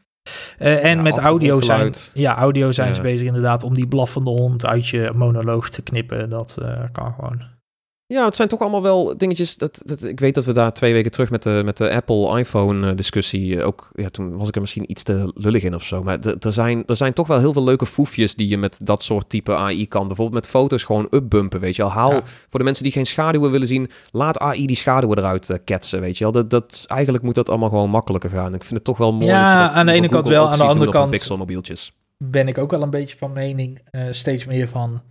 Uh, 0.58 0.84
en 0.84 0.96
ja, 0.96 1.02
met 1.02 1.18
audio 1.18 1.60
zijn, 1.60 1.94
ja, 2.14 2.36
audio 2.36 2.72
zijn 2.72 2.88
ja. 2.88 2.94
ze 2.94 3.02
bezig 3.02 3.26
inderdaad 3.26 3.62
om 3.62 3.74
die 3.74 3.86
blaffende 3.86 4.30
hond 4.30 4.66
uit 4.66 4.88
je 4.88 5.12
monoloog 5.14 5.70
te 5.70 5.82
knippen. 5.82 6.30
Dat 6.30 6.56
uh, 6.62 6.82
kan 6.92 7.12
gewoon. 7.12 7.57
Ja, 8.10 8.24
het 8.24 8.36
zijn 8.36 8.48
toch 8.48 8.60
allemaal 8.60 8.82
wel 8.82 9.16
dingetjes. 9.16 9.56
Dat, 9.56 9.82
dat, 9.84 10.04
ik 10.04 10.20
weet 10.20 10.34
dat 10.34 10.44
we 10.44 10.52
daar 10.52 10.72
twee 10.72 10.92
weken 10.92 11.10
terug 11.10 11.30
met 11.30 11.42
de, 11.42 11.62
met 11.64 11.76
de 11.76 11.90
Apple 11.90 12.38
iPhone 12.38 12.94
discussie 12.94 13.62
ook. 13.62 13.90
Ja, 13.92 14.08
toen 14.08 14.36
was 14.36 14.48
ik 14.48 14.54
er 14.54 14.60
misschien 14.60 14.90
iets 14.90 15.02
te 15.02 15.32
lullig 15.34 15.62
in 15.62 15.74
of 15.74 15.82
zo. 15.82 16.02
Maar 16.02 16.18
er 16.40 16.52
zijn, 16.52 16.82
er 16.86 16.96
zijn 16.96 17.12
toch 17.12 17.26
wel 17.26 17.38
heel 17.38 17.52
veel 17.52 17.64
leuke 17.64 17.86
foefjes 17.86 18.34
die 18.34 18.48
je 18.48 18.58
met 18.58 18.80
dat 18.82 19.02
soort 19.02 19.28
type 19.28 19.56
AI 19.56 19.88
kan. 19.88 20.06
Bijvoorbeeld 20.06 20.42
met 20.42 20.50
foto's 20.50 20.84
gewoon 20.84 21.06
upbumpen. 21.10 21.60
Weet 21.60 21.76
je 21.76 21.82
al. 21.82 21.90
Haal 21.90 22.12
ja. 22.12 22.22
voor 22.48 22.58
de 22.58 22.64
mensen 22.64 22.84
die 22.84 22.92
geen 22.92 23.06
schaduwen 23.06 23.50
willen 23.50 23.68
zien. 23.68 23.90
Laat 24.10 24.38
AI 24.38 24.66
die 24.66 24.76
schaduwen 24.76 25.18
eruit 25.18 25.50
uh, 25.50 25.56
ketsen. 25.64 26.00
Weet 26.00 26.18
je 26.18 26.24
wel. 26.24 26.32
Dat, 26.32 26.50
dat, 26.50 26.84
eigenlijk 26.86 27.24
moet 27.24 27.34
dat 27.34 27.48
allemaal 27.48 27.68
gewoon 27.68 27.90
makkelijker 27.90 28.30
gaan. 28.30 28.54
Ik 28.54 28.64
vind 28.64 28.74
het 28.74 28.84
toch 28.84 28.98
wel 28.98 29.12
mooi. 29.12 29.26
Ja, 29.26 29.42
dat 29.42 29.60
je 29.60 29.66
dat 29.68 29.76
aan 29.76 29.86
de 29.86 29.92
ene 29.92 30.08
kant 30.08 30.26
wel. 30.26 30.48
Aan 30.48 30.58
de 30.58 30.64
andere 30.64 30.90
kant. 30.90 31.10
Pixelmobieltjes. 31.10 31.92
Ben 32.24 32.48
ik 32.48 32.58
ook 32.58 32.70
wel 32.70 32.82
een 32.82 32.90
beetje 32.90 33.16
van 33.16 33.32
mening. 33.32 33.80
Uh, 33.92 34.02
steeds 34.10 34.44
meer 34.44 34.68
van. 34.68 35.02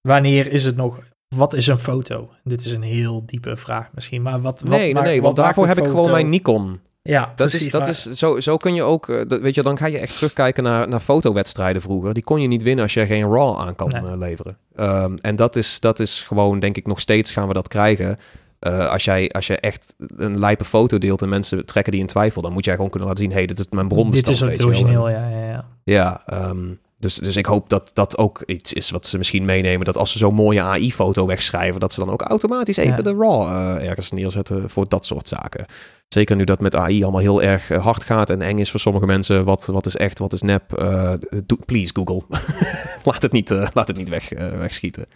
Wanneer 0.00 0.52
is 0.52 0.64
het 0.64 0.76
nog 0.76 0.98
wat 1.36 1.54
is 1.54 1.66
een 1.66 1.78
foto? 1.78 2.30
Dit 2.44 2.64
is 2.64 2.72
een 2.72 2.82
heel 2.82 3.22
diepe 3.26 3.56
vraag 3.56 3.88
misschien, 3.94 4.22
maar 4.22 4.40
wat... 4.40 4.60
wat 4.60 4.70
nee, 4.70 4.92
nee, 4.92 5.02
nee, 5.02 5.22
want 5.22 5.36
daarvoor 5.36 5.66
heb 5.66 5.76
foto? 5.76 5.88
ik 5.88 5.94
gewoon 5.96 6.10
mijn 6.10 6.28
Nikon. 6.28 6.78
Ja, 7.02 7.20
dat 7.20 7.34
precies, 7.34 7.60
is, 7.60 7.70
dat 7.70 7.80
maar... 7.80 7.90
is 7.90 8.02
zo, 8.02 8.40
zo 8.40 8.56
kun 8.56 8.74
je 8.74 8.82
ook, 8.82 9.28
dat, 9.28 9.40
weet 9.40 9.54
je, 9.54 9.62
dan 9.62 9.78
ga 9.78 9.86
je 9.86 9.98
echt 9.98 10.14
terugkijken 10.14 10.62
naar, 10.62 10.88
naar 10.88 11.00
fotowedstrijden 11.00 11.82
vroeger. 11.82 12.14
Die 12.14 12.24
kon 12.24 12.40
je 12.40 12.48
niet 12.48 12.62
winnen 12.62 12.82
als 12.82 12.94
je 12.94 13.06
geen 13.06 13.22
RAW 13.22 13.58
aan 13.58 13.74
kan 13.74 13.88
nee. 13.88 14.02
uh, 14.02 14.16
leveren. 14.16 14.56
Um, 14.76 15.16
en 15.18 15.36
dat 15.36 15.56
is, 15.56 15.80
dat 15.80 16.00
is 16.00 16.22
gewoon, 16.22 16.58
denk 16.58 16.76
ik, 16.76 16.86
nog 16.86 17.00
steeds 17.00 17.32
gaan 17.32 17.48
we 17.48 17.54
dat 17.54 17.68
krijgen. 17.68 18.18
Uh, 18.60 18.90
als, 18.90 19.04
jij, 19.04 19.28
als 19.28 19.46
je 19.46 19.56
echt 19.56 19.94
een 20.16 20.38
lijpe 20.38 20.64
foto 20.64 20.98
deelt 20.98 21.22
en 21.22 21.28
mensen 21.28 21.66
trekken 21.66 21.92
die 21.92 22.00
in 22.00 22.06
twijfel, 22.06 22.42
dan 22.42 22.52
moet 22.52 22.64
jij 22.64 22.74
gewoon 22.74 22.90
kunnen 22.90 23.08
laten 23.08 23.22
zien, 23.22 23.32
hé, 23.32 23.38
hey, 23.38 23.46
dit 23.46 23.58
is 23.58 23.66
mijn 23.70 23.88
bronbestand. 23.88 24.38
Dit 24.38 24.50
is 24.50 24.56
het 24.56 24.64
origineel, 24.66 25.08
ja, 25.08 25.28
ja, 25.28 25.46
ja. 25.46 25.64
Ja, 25.84 26.22
um, 26.48 26.78
dus, 27.00 27.14
dus 27.14 27.36
ik 27.36 27.46
hoop 27.46 27.68
dat 27.68 27.90
dat 27.94 28.18
ook 28.18 28.42
iets 28.46 28.72
is 28.72 28.90
wat 28.90 29.06
ze 29.06 29.18
misschien 29.18 29.44
meenemen. 29.44 29.86
Dat 29.86 29.96
als 29.96 30.12
ze 30.12 30.18
zo'n 30.18 30.34
mooie 30.34 30.62
AI-foto 30.62 31.26
wegschrijven, 31.26 31.80
dat 31.80 31.92
ze 31.92 32.00
dan 32.00 32.10
ook 32.10 32.22
automatisch 32.22 32.76
even 32.76 32.96
ja. 32.96 33.02
de 33.02 33.14
RAW 33.14 33.42
uh, 33.42 33.88
ergens 33.88 34.10
neerzetten 34.10 34.70
voor 34.70 34.88
dat 34.88 35.06
soort 35.06 35.28
zaken. 35.28 35.66
Zeker 36.08 36.36
nu 36.36 36.44
dat 36.44 36.60
met 36.60 36.76
AI 36.76 37.02
allemaal 37.02 37.20
heel 37.20 37.42
erg 37.42 37.70
uh, 37.70 37.82
hard 37.82 38.04
gaat 38.04 38.30
en 38.30 38.42
eng 38.42 38.58
is 38.58 38.70
voor 38.70 38.80
sommige 38.80 39.06
mensen. 39.06 39.44
Wat, 39.44 39.66
wat 39.66 39.86
is 39.86 39.96
echt, 39.96 40.18
wat 40.18 40.32
is 40.32 40.42
nep? 40.42 40.78
Uh, 40.78 41.12
do, 41.46 41.56
please, 41.66 41.92
Google. 41.94 42.22
laat 43.04 43.22
het 43.22 43.32
niet, 43.32 43.50
laat 43.50 43.88
het 43.88 43.96
niet 43.96 44.08
weg, 44.08 44.28
wegschieten. 44.58 45.06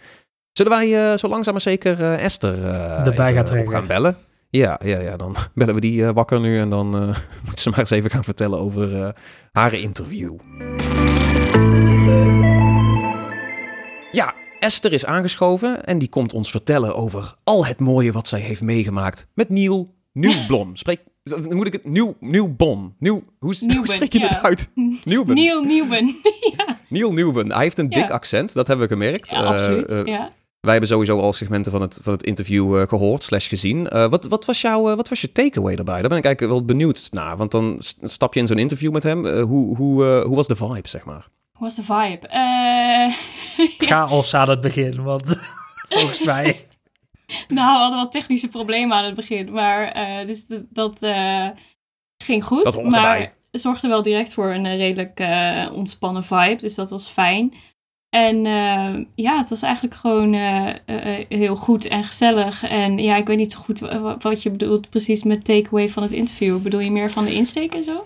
Zullen 0.51 0.71
wij 0.71 1.17
zo 1.17 1.27
langzaam 1.27 1.53
maar 1.53 1.61
zeker 1.61 2.13
Esther 2.13 2.65
erbij 3.05 3.33
gaan, 3.33 3.67
gaan 3.67 3.87
bellen? 3.87 4.17
Ja, 4.49 4.79
ja, 4.83 4.99
ja, 4.99 5.15
dan 5.15 5.35
bellen 5.55 5.75
we 5.75 5.81
die 5.81 6.05
wakker 6.05 6.39
nu 6.39 6.59
en 6.59 6.69
dan 6.69 6.89
moet 7.45 7.59
ze 7.59 7.69
maar 7.69 7.79
eens 7.79 7.89
even 7.89 8.09
gaan 8.09 8.23
vertellen 8.23 8.59
over 8.59 9.13
haar 9.51 9.73
interview. 9.73 10.35
Ja, 14.11 14.33
Esther 14.59 14.93
is 14.93 15.05
aangeschoven 15.05 15.85
en 15.85 15.97
die 15.97 16.09
komt 16.09 16.33
ons 16.33 16.51
vertellen 16.51 16.95
over 16.95 17.35
al 17.43 17.65
het 17.65 17.79
mooie 17.79 18.11
wat 18.11 18.27
zij 18.27 18.39
heeft 18.39 18.61
meegemaakt 18.61 19.27
met 19.33 19.49
Neil 19.49 19.93
Nieuwblom. 20.13 20.75
Spreek, 20.83 20.99
moet 21.49 21.67
ik 21.67 21.73
het? 21.73 21.85
Nieuw, 21.85 22.15
Nieuwbon. 22.19 22.93
Nieuw, 22.99 23.23
hoe, 23.39 23.55
Nieuwben, 23.59 23.87
spreek 23.95 24.13
je 24.13 24.19
ja. 24.19 24.27
het 24.27 24.41
uit? 24.49 24.69
Nieuwben. 25.03 25.35
Neil 25.35 25.63
Nieuwben. 25.63 26.05
ja. 26.57 26.77
Neil 26.89 27.11
Nieuwben. 27.13 27.51
Hij 27.51 27.61
heeft 27.63 27.77
een 27.77 27.89
dik 27.89 28.07
Ja. 28.07 28.13
accent, 28.13 28.53
dat 28.53 28.67
hebben 28.67 28.87
we 28.87 28.93
gemerkt. 28.93 29.29
ja, 29.29 29.41
Eh, 29.43 29.47
absoluut. 29.47 29.87
eh, 29.91 30.05
ja. 30.05 30.31
wij 30.59 30.71
hebben 30.71 30.89
sowieso 30.89 31.19
al 31.19 31.33
segmenten 31.33 31.71
van 31.71 31.81
het, 31.81 31.99
van 32.01 32.13
het 32.13 32.23
interview 32.23 32.79
eh, 32.79 32.87
gehoord, 32.87 33.23
slash 33.23 33.49
gezien. 33.49 33.83
Wat, 33.89 34.25
wat, 34.27 34.45
was 34.45 34.61
jouw, 34.61 34.95
wat 34.95 35.09
was 35.09 35.21
je 35.21 35.31
takeaway 35.31 35.75
daarbij? 35.75 35.99
Daar 35.99 36.09
ben 36.09 36.17
ik 36.17 36.25
eigenlijk 36.25 36.55
wel 36.55 36.65
benieuwd 36.65 37.09
naar. 37.11 37.37
Want 37.37 37.51
dan 37.51 37.75
stap 38.01 38.33
je 38.33 38.39
in 38.39 38.47
zo'n 38.47 38.57
interview 38.57 38.91
met 38.91 39.03
hem. 39.03 39.27
Hoe, 39.27 39.77
hoe, 39.77 40.03
hoe 40.25 40.35
was 40.35 40.47
de 40.47 40.55
vibe, 40.55 40.87
zeg 40.87 41.05
maar? 41.05 41.27
Hoe 41.57 41.67
was 41.67 41.75
de 41.75 41.83
vibe? 41.83 42.27
Eh, 42.27 43.13
Chaos 43.89 44.33
aan 44.33 44.49
het 44.49 44.61
begin, 44.61 45.03
want 45.03 45.39
volgens 45.89 46.23
mij... 46.23 46.45
nou, 47.47 47.73
we 47.73 47.79
hadden 47.79 47.97
wat 47.99 48.11
technische 48.11 48.47
problemen 48.49 48.97
aan 48.97 49.05
het 49.05 49.15
begin. 49.15 49.51
Maar 49.51 49.87
eh, 49.87 50.27
dus 50.27 50.45
dat 50.69 51.01
eh, 51.03 51.47
ging 52.23 52.43
goed. 52.43 52.63
Dat 52.63 52.75
maar 52.83 52.85
erbij. 52.85 53.33
zorgde 53.51 53.87
wel 53.87 54.01
direct 54.01 54.33
voor 54.33 54.53
een 54.53 54.77
redelijk 54.77 55.19
eh, 55.19 55.65
ontspannen 55.73 56.23
vibe. 56.23 56.55
Dus 56.55 56.75
dat 56.75 56.89
was 56.89 57.07
fijn. 57.07 57.53
En 58.09 58.45
eh, 58.45 59.05
ja, 59.15 59.37
het 59.37 59.49
was 59.49 59.61
eigenlijk 59.61 59.95
gewoon 59.95 60.33
eh, 60.33 60.69
eh, 60.85 61.25
heel 61.29 61.55
goed 61.55 61.85
en 61.85 62.03
gezellig. 62.03 62.63
En 62.63 62.97
ja, 62.97 63.15
ik 63.15 63.27
weet 63.27 63.37
niet 63.37 63.51
zo 63.51 63.59
goed 63.59 63.79
wa- 63.79 64.17
wat 64.17 64.43
je 64.43 64.49
bedoelt 64.51 64.89
precies 64.89 65.23
met 65.23 65.45
takeaway 65.45 65.89
van 65.89 66.03
het 66.03 66.11
interview. 66.11 66.59
Bedoel 66.61 66.79
je 66.79 66.91
meer 66.91 67.11
van 67.11 67.25
de 67.25 67.33
insteek 67.33 67.73
en 67.75 67.83
zo? 67.83 68.05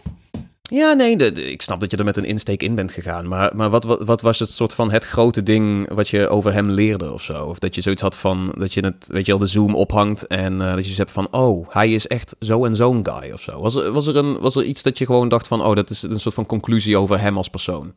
Ja, 0.70 0.94
nee, 0.94 1.16
ik 1.52 1.62
snap 1.62 1.80
dat 1.80 1.92
je 1.92 1.98
er 1.98 2.04
met 2.04 2.18
een 2.18 2.26
insteek 2.26 2.64
in 2.64 2.76
bent 2.76 2.92
gegaan. 2.92 3.28
Maar, 3.28 3.56
maar 3.56 3.70
wat, 3.70 3.84
wat, 3.84 4.22
was 4.22 4.40
het 4.40 4.50
soort 4.50 4.74
van 4.74 4.92
het 4.92 5.06
grote 5.06 5.44
ding 5.44 5.94
wat 5.94 6.10
je 6.10 6.30
over 6.30 6.54
hem 6.54 6.70
leerde 6.70 7.14
of 7.14 7.22
zo? 7.22 7.46
Of 7.46 7.60
dat 7.60 7.76
je 7.76 7.82
zoiets 7.82 8.02
had 8.02 8.16
van, 8.16 8.54
dat 8.58 8.74
je 8.74 8.82
het, 8.82 9.08
weet 9.08 9.26
je 9.26 9.32
wel, 9.32 9.42
de 9.42 9.48
zoom 9.48 9.76
ophangt 9.76 10.28
en 10.28 10.62
eh, 10.62 10.76
dat 10.76 10.88
je 10.88 10.96
hebt 10.96 11.12
van, 11.12 11.28
oh, 11.32 11.70
hij 11.70 11.92
is 11.92 12.08
echt 12.08 12.36
zo 12.40 12.66
en 12.66 12.76
zo'n 12.76 13.06
guy 13.06 13.32
of 13.32 13.42
zo. 13.42 13.62
Was 13.62 13.76
er, 13.76 13.92
was, 13.92 14.08
er 14.08 14.16
een, 14.16 14.40
was 14.40 14.56
er 14.56 14.64
iets 14.64 14.84
dat 14.84 14.98
je 14.98 15.06
gewoon 15.06 15.30
dacht 15.30 15.48
van, 15.48 15.64
oh, 15.64 15.76
dat 15.76 15.90
is 15.90 16.02
een 16.02 16.20
soort 16.20 16.36
van 16.36 16.46
conclusie 16.46 16.98
over 16.98 17.20
hem 17.20 17.38
als 17.38 17.50
persoon? 17.50 17.94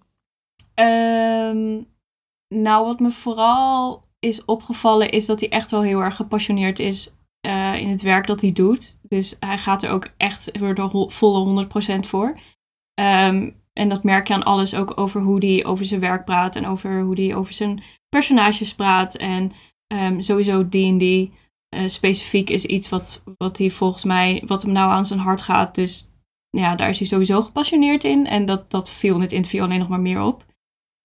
Ehm, 0.75 1.77
nou, 2.55 2.87
wat 2.87 3.01
me 3.01 3.11
vooral 3.11 4.03
is 4.19 4.45
opgevallen 4.45 5.11
is 5.11 5.27
dat 5.27 5.41
hij 5.41 5.49
echt 5.49 5.71
wel 5.71 5.83
heel 5.83 6.01
erg 6.01 6.17
gepassioneerd 6.17 6.79
is 6.79 7.15
eh, 7.41 7.75
in 7.75 7.89
het 7.89 8.03
werk 8.03 8.27
dat 8.27 8.41
hij 8.41 8.53
doet. 8.53 8.99
Dus 9.03 9.37
hij 9.41 9.59
gaat 9.59 9.83
er 9.83 9.91
ook 9.91 10.09
echt 10.17 10.51
voor 10.59 10.75
de 10.75 11.05
volle 11.09 11.67
100% 11.67 12.07
voor. 12.07 12.39
Ehm, 13.01 13.51
en 13.73 13.89
dat 13.89 14.03
merk 14.03 14.29
je 14.29 14.35
aan 14.35 14.43
alles, 14.43 14.75
ook 14.75 14.93
over 14.99 15.21
hoe 15.21 15.45
hij 15.47 15.65
over 15.65 15.85
zijn 15.85 16.01
werk 16.01 16.25
praat 16.25 16.57
en 16.57 16.67
over 16.67 17.01
hoe 17.03 17.21
hij 17.21 17.35
over 17.35 17.55
zijn 17.55 17.83
personages 18.09 18.75
praat. 18.75 19.15
En 19.15 19.53
ehm, 19.87 20.21
sowieso 20.21 20.69
D&D 20.69 21.03
eh, 21.69 21.89
specifiek 21.89 22.51
is 22.51 22.65
iets 22.67 22.89
wat, 22.89 23.23
wat 23.39 23.59
hij 23.59 23.71
volgens 23.71 24.05
mij, 24.05 24.43
wat 24.47 24.63
hem 24.63 24.73
nou 24.73 24.91
aan 24.91 25.05
zijn 25.05 25.21
hart 25.21 25.43
gaat. 25.43 25.75
Dus 25.75 26.09
ja, 26.51 26.75
daar 26.75 26.89
is 26.89 26.99
hij 26.99 27.07
sowieso 27.07 27.43
gepassioneerd 27.43 28.05
in. 28.05 28.27
En 28.27 28.45
dat, 28.45 28.71
dat 28.71 28.91
viel 28.91 29.15
in 29.15 29.21
het 29.21 29.33
interview 29.33 29.63
alleen 29.63 29.79
nog 29.79 29.89
maar 29.89 30.01
meer 30.01 30.21
op. 30.23 30.45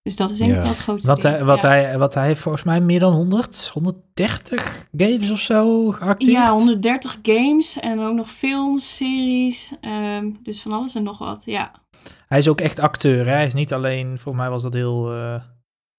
Dus 0.02 0.16
dat 0.16 0.32
is 0.32 0.38
denk 0.38 0.50
ik 0.50 0.56
Ja. 0.56 0.62
wel 0.62 0.72
het 0.72 0.80
grootste 0.82 1.08
Wat, 1.12 1.22
ding. 1.22 1.36
hij, 1.36 1.44
wat, 1.46 1.62
ja. 1.62 1.68
hij, 1.68 1.98
wat 1.98 2.14
hij 2.14 2.26
heeft 2.26 2.42
volgens 2.42 2.64
mij 2.64 2.82
meer 2.82 3.00
dan 3.00 3.14
100, 3.14 3.70
130 3.74 4.88
games 4.98 5.30
of 5.32 5.40
zo 5.40 5.92
geacteerd. 5.92 6.32
Ja, 6.32 6.52
130 6.52 7.20
games 7.24 7.80
en 7.80 8.00
ook 8.00 8.14
nog 8.16 8.30
films, 8.32 8.96
series. 8.98 9.74
ehm, 9.82 10.32
dus 10.44 10.62
van 10.62 10.72
alles 10.72 10.96
en 10.96 11.04
nog 11.04 11.18
wat, 11.18 11.46
ja. 11.46 11.72
Hij 12.28 12.38
is 12.38 12.48
ook 12.48 12.62
echt 12.62 12.80
acteur. 12.80 13.26
Hè? 13.26 13.32
Hij 13.32 13.46
is 13.46 13.54
niet 13.54 13.74
alleen, 13.74 14.18
voor 14.20 14.36
mij 14.36 14.50
was 14.50 14.64
dat 14.64 14.74
heel... 14.74 15.12
eh, 15.14 15.42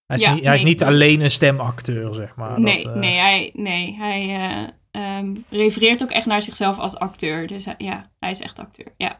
hij 0.06 0.16
is, 0.16 0.22
Ja, 0.22 0.34
niet, 0.34 0.44
hij 0.44 0.54
is 0.54 0.62
niet 0.62 0.82
alleen 0.82 1.20
een 1.20 1.30
stemacteur, 1.30 2.14
zeg 2.14 2.34
maar. 2.36 2.60
nee, 2.60 2.82
dat, 2.84 2.94
eh, 2.94 3.00
nee, 3.00 3.16
hij, 3.18 3.50
nee, 3.54 3.94
hij 3.98 4.20
eh, 4.20 5.16
ehm, 5.16 5.34
refereert 5.50 6.02
ook 6.02 6.10
echt 6.10 6.26
naar 6.26 6.42
zichzelf 6.42 6.78
als 6.78 6.96
acteur. 6.96 7.46
Dus 7.46 7.64
hij- 7.64 7.74
ja, 7.78 8.10
hij 8.18 8.30
is 8.30 8.40
echt 8.40 8.58
acteur, 8.58 8.92
ja. 8.96 9.18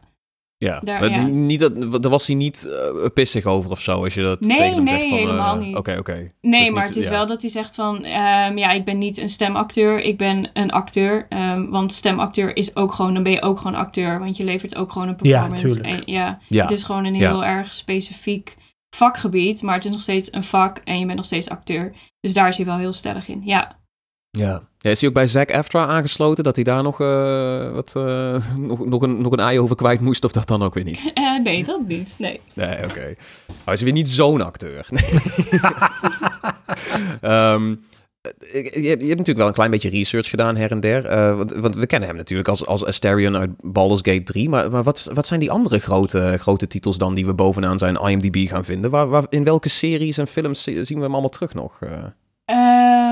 Ja, 0.59 0.79
Daar- 0.83 0.99
maar 0.99 1.09
ja. 1.09 1.21
Niet 1.21 1.59
dat, 1.59 2.01
daar 2.01 2.11
was 2.11 2.27
hij 2.27 2.35
niet 2.35 2.65
eh, 2.67 3.05
pissig 3.13 3.45
over 3.45 3.71
of 3.71 3.81
zo, 3.81 4.03
als 4.03 4.13
je 4.13 4.21
dat 4.21 4.39
Nee, 4.39 4.57
tegen 4.57 4.73
hem 4.73 4.83
nee, 4.83 4.93
zegt 4.97 5.09
van... 5.09 5.17
eh, 5.17 5.23
helemaal 5.25 5.55
niet. 5.57 5.75
Oké, 5.75 5.95
oké. 5.99 6.31
Nee, 6.41 6.61
Dus 6.63 6.71
maar 6.71 6.79
niet- 6.79 6.87
het 6.87 6.97
is 6.97 7.03
ja. 7.03 7.09
wel 7.09 7.25
dat 7.27 7.41
hij 7.41 7.49
zegt 7.51 7.75
van... 7.75 8.03
ehm, 8.03 8.57
ja, 8.57 8.71
ik 8.71 8.85
ben 8.85 8.97
niet 8.97 9.17
een 9.17 9.29
stemacteur, 9.29 10.01
ik 10.01 10.17
ben 10.17 10.49
een 10.53 10.71
acteur. 10.71 11.25
Ehm, 11.29 11.65
want 11.69 11.93
stemacteur 11.93 12.55
is 12.55 12.75
ook 12.75 12.93
gewoon... 12.93 13.13
Dan 13.13 13.23
ben 13.23 13.31
je 13.31 13.41
ook 13.41 13.57
gewoon 13.57 13.75
acteur, 13.75 14.19
want 14.19 14.37
je 14.37 14.43
levert 14.43 14.75
ook 14.75 14.91
gewoon 14.91 15.07
een 15.07 15.15
Ja, 15.21 15.47
performance. 15.47 15.67
tuurlijk. 15.81 16.05
En, 16.07 16.13
ja, 16.13 16.39
Ja, 16.47 16.61
Het 16.61 16.71
is 16.71 16.83
gewoon 16.83 17.05
een 17.05 17.15
Ja. 17.15 17.29
heel 17.29 17.45
erg 17.45 17.73
specifiek 17.73 18.55
vakgebied, 18.95 19.61
maar 19.61 19.75
het 19.75 19.85
is 19.85 19.91
nog 19.91 20.01
steeds 20.01 20.33
een 20.33 20.43
vak 20.43 20.77
en 20.83 20.99
je 20.99 21.05
bent 21.05 21.17
nog 21.17 21.25
steeds 21.25 21.49
acteur. 21.49 21.93
Dus 22.19 22.33
daar 22.33 22.47
is 22.47 22.57
hij 22.57 22.65
wel 22.65 22.77
heel 22.77 22.93
stellig 22.93 23.27
in. 23.27 23.41
Ja, 23.45 23.76
Ja. 24.37 24.61
ja. 24.79 24.89
Is 24.89 24.99
hij 24.99 25.09
ook 25.09 25.15
bij 25.15 25.27
Zac 25.27 25.49
Eftra 25.49 25.85
aangesloten? 25.85 26.43
Dat 26.43 26.55
hij 26.55 26.63
daar 26.63 26.83
nog, 26.83 27.01
eh, 27.01 27.71
wat, 27.71 27.93
eh, 27.95 28.35
nog, 28.69 28.85
nog, 28.85 29.01
een, 29.01 29.21
nog 29.21 29.31
een 29.31 29.39
ei 29.39 29.59
over 29.59 29.75
kwijt 29.75 30.01
moest? 30.01 30.23
Of 30.23 30.31
dat 30.31 30.47
dan 30.47 30.63
ook 30.63 30.73
weer 30.73 30.83
niet? 30.83 31.11
Eh, 31.13 31.39
nee, 31.43 31.63
dat 31.63 31.87
niet. 31.87 32.15
Nee. 32.17 32.39
Nee, 32.53 32.83
oké. 32.83 33.15
Hij 33.65 33.73
is 33.73 33.81
weer 33.81 33.91
niet 33.91 34.09
zo'n 34.09 34.41
acteur. 34.41 34.87
Nee. 34.97 35.59
Ehm, 37.21 37.75
je, 38.51 38.81
je, 38.81 38.89
hebt 38.89 39.01
natuurlijk 39.01 39.37
wel 39.37 39.47
een 39.47 39.53
klein 39.53 39.71
beetje 39.71 39.89
research 39.89 40.29
gedaan 40.29 40.55
her 40.55 40.71
en 40.71 40.79
der. 40.79 41.11
Uh, 41.11 41.37
want, 41.37 41.53
want, 41.53 41.75
we 41.75 41.85
kennen 41.85 42.07
hem 42.07 42.17
natuurlijk 42.17 42.47
als, 42.47 42.65
als 42.65 42.85
Asterion 42.85 43.37
uit 43.37 43.49
Baldur's 43.61 44.01
Gate 44.03 44.23
3. 44.23 44.49
Maar, 44.49 44.71
maar 44.71 44.83
wat, 44.83 45.11
wat 45.13 45.27
zijn 45.27 45.39
die 45.39 45.51
andere 45.51 45.79
grote, 45.79 46.37
grote 46.39 46.67
titels 46.67 46.97
dan 46.97 47.13
die 47.13 47.25
we 47.25 47.33
bovenaan 47.33 47.77
zijn 47.77 47.95
IMDb 47.95 48.49
gaan 48.49 48.65
vinden? 48.65 48.91
Waar, 48.91 49.07
waar, 49.07 49.25
in 49.29 49.43
welke 49.43 49.69
series 49.69 50.17
en 50.17 50.27
films 50.27 50.63
zien 50.63 50.85
we 50.85 50.93
hem 50.93 51.11
allemaal 51.11 51.29
terug 51.29 51.53
nog? 51.53 51.79
Uh? 51.83 51.89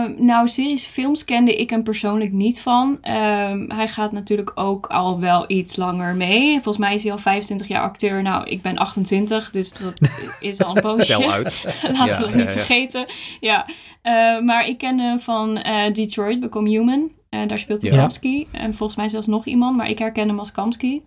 Ehm, 0.05 0.25
nou, 0.25 0.47
series, 0.47 0.85
films 0.85 1.25
kende 1.25 1.55
ik 1.55 1.69
hem 1.69 1.83
persoonlijk 1.83 2.31
niet 2.31 2.61
van. 2.61 2.97
Ehm, 3.01 3.69
hij 3.69 3.87
gaat 3.87 4.11
natuurlijk 4.11 4.51
ook 4.55 4.87
al 4.87 5.19
wel 5.19 5.45
iets 5.47 5.75
langer 5.75 6.15
mee. 6.15 6.53
Volgens 6.53 6.77
mij 6.77 6.93
is 6.93 7.03
hij 7.03 7.11
al 7.11 7.17
25 7.17 7.67
jaar 7.67 7.81
acteur. 7.81 8.21
Nou, 8.21 8.47
ik 8.47 8.61
ben 8.61 8.77
28, 8.77 9.49
dus 9.49 9.73
dat 9.73 9.93
is 10.39 10.63
al 10.63 10.75
een 10.75 10.81
poosje. 10.81 11.17
Tel 11.17 11.31
uit. 11.31 11.63
Laten 11.97 12.21
we 12.21 12.27
het 12.27 12.35
niet 12.35 12.49
vergeten. 12.49 13.05
Ja, 13.39 13.65
uh, 14.03 14.41
maar 14.41 14.67
ik 14.67 14.77
ken 14.77 14.99
hem 14.99 15.19
van 15.19 15.57
uh, 15.57 15.93
Detroit, 15.93 16.39
Become 16.39 16.69
Human. 16.69 17.11
Uh, 17.29 17.47
daar 17.47 17.59
speelt 17.59 17.81
hij 17.81 17.91
Kamsky. 17.91 18.45
En 18.51 18.73
volgens 18.73 18.97
mij 18.97 19.09
zelfs 19.09 19.27
nog 19.27 19.45
iemand, 19.45 19.77
maar 19.77 19.89
ik 19.89 19.99
herken 19.99 20.27
hem 20.27 20.39
als 20.39 20.51
Kamsky. 20.51 21.01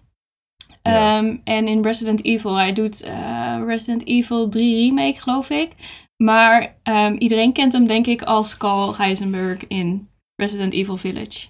Um, 0.82 1.40
en 1.44 1.68
in 1.68 1.82
Resident 1.82 2.24
Evil, 2.24 2.54
hij 2.54 2.72
doet 2.72 3.06
uh, 3.06 3.62
Resident 3.66 4.06
Evil 4.06 4.48
3 4.48 4.76
Remake, 4.76 5.20
geloof 5.20 5.50
ik. 5.50 5.70
Maar 6.22 6.74
um, 6.84 7.16
iedereen 7.18 7.52
kent 7.52 7.72
hem 7.72 7.86
denk 7.86 8.06
ik 8.06 8.22
als 8.22 8.56
Carl 8.56 8.96
Heisenberg 8.96 9.66
in 9.66 10.08
Resident 10.36 10.72
Evil 10.72 10.96
Village. 10.96 11.48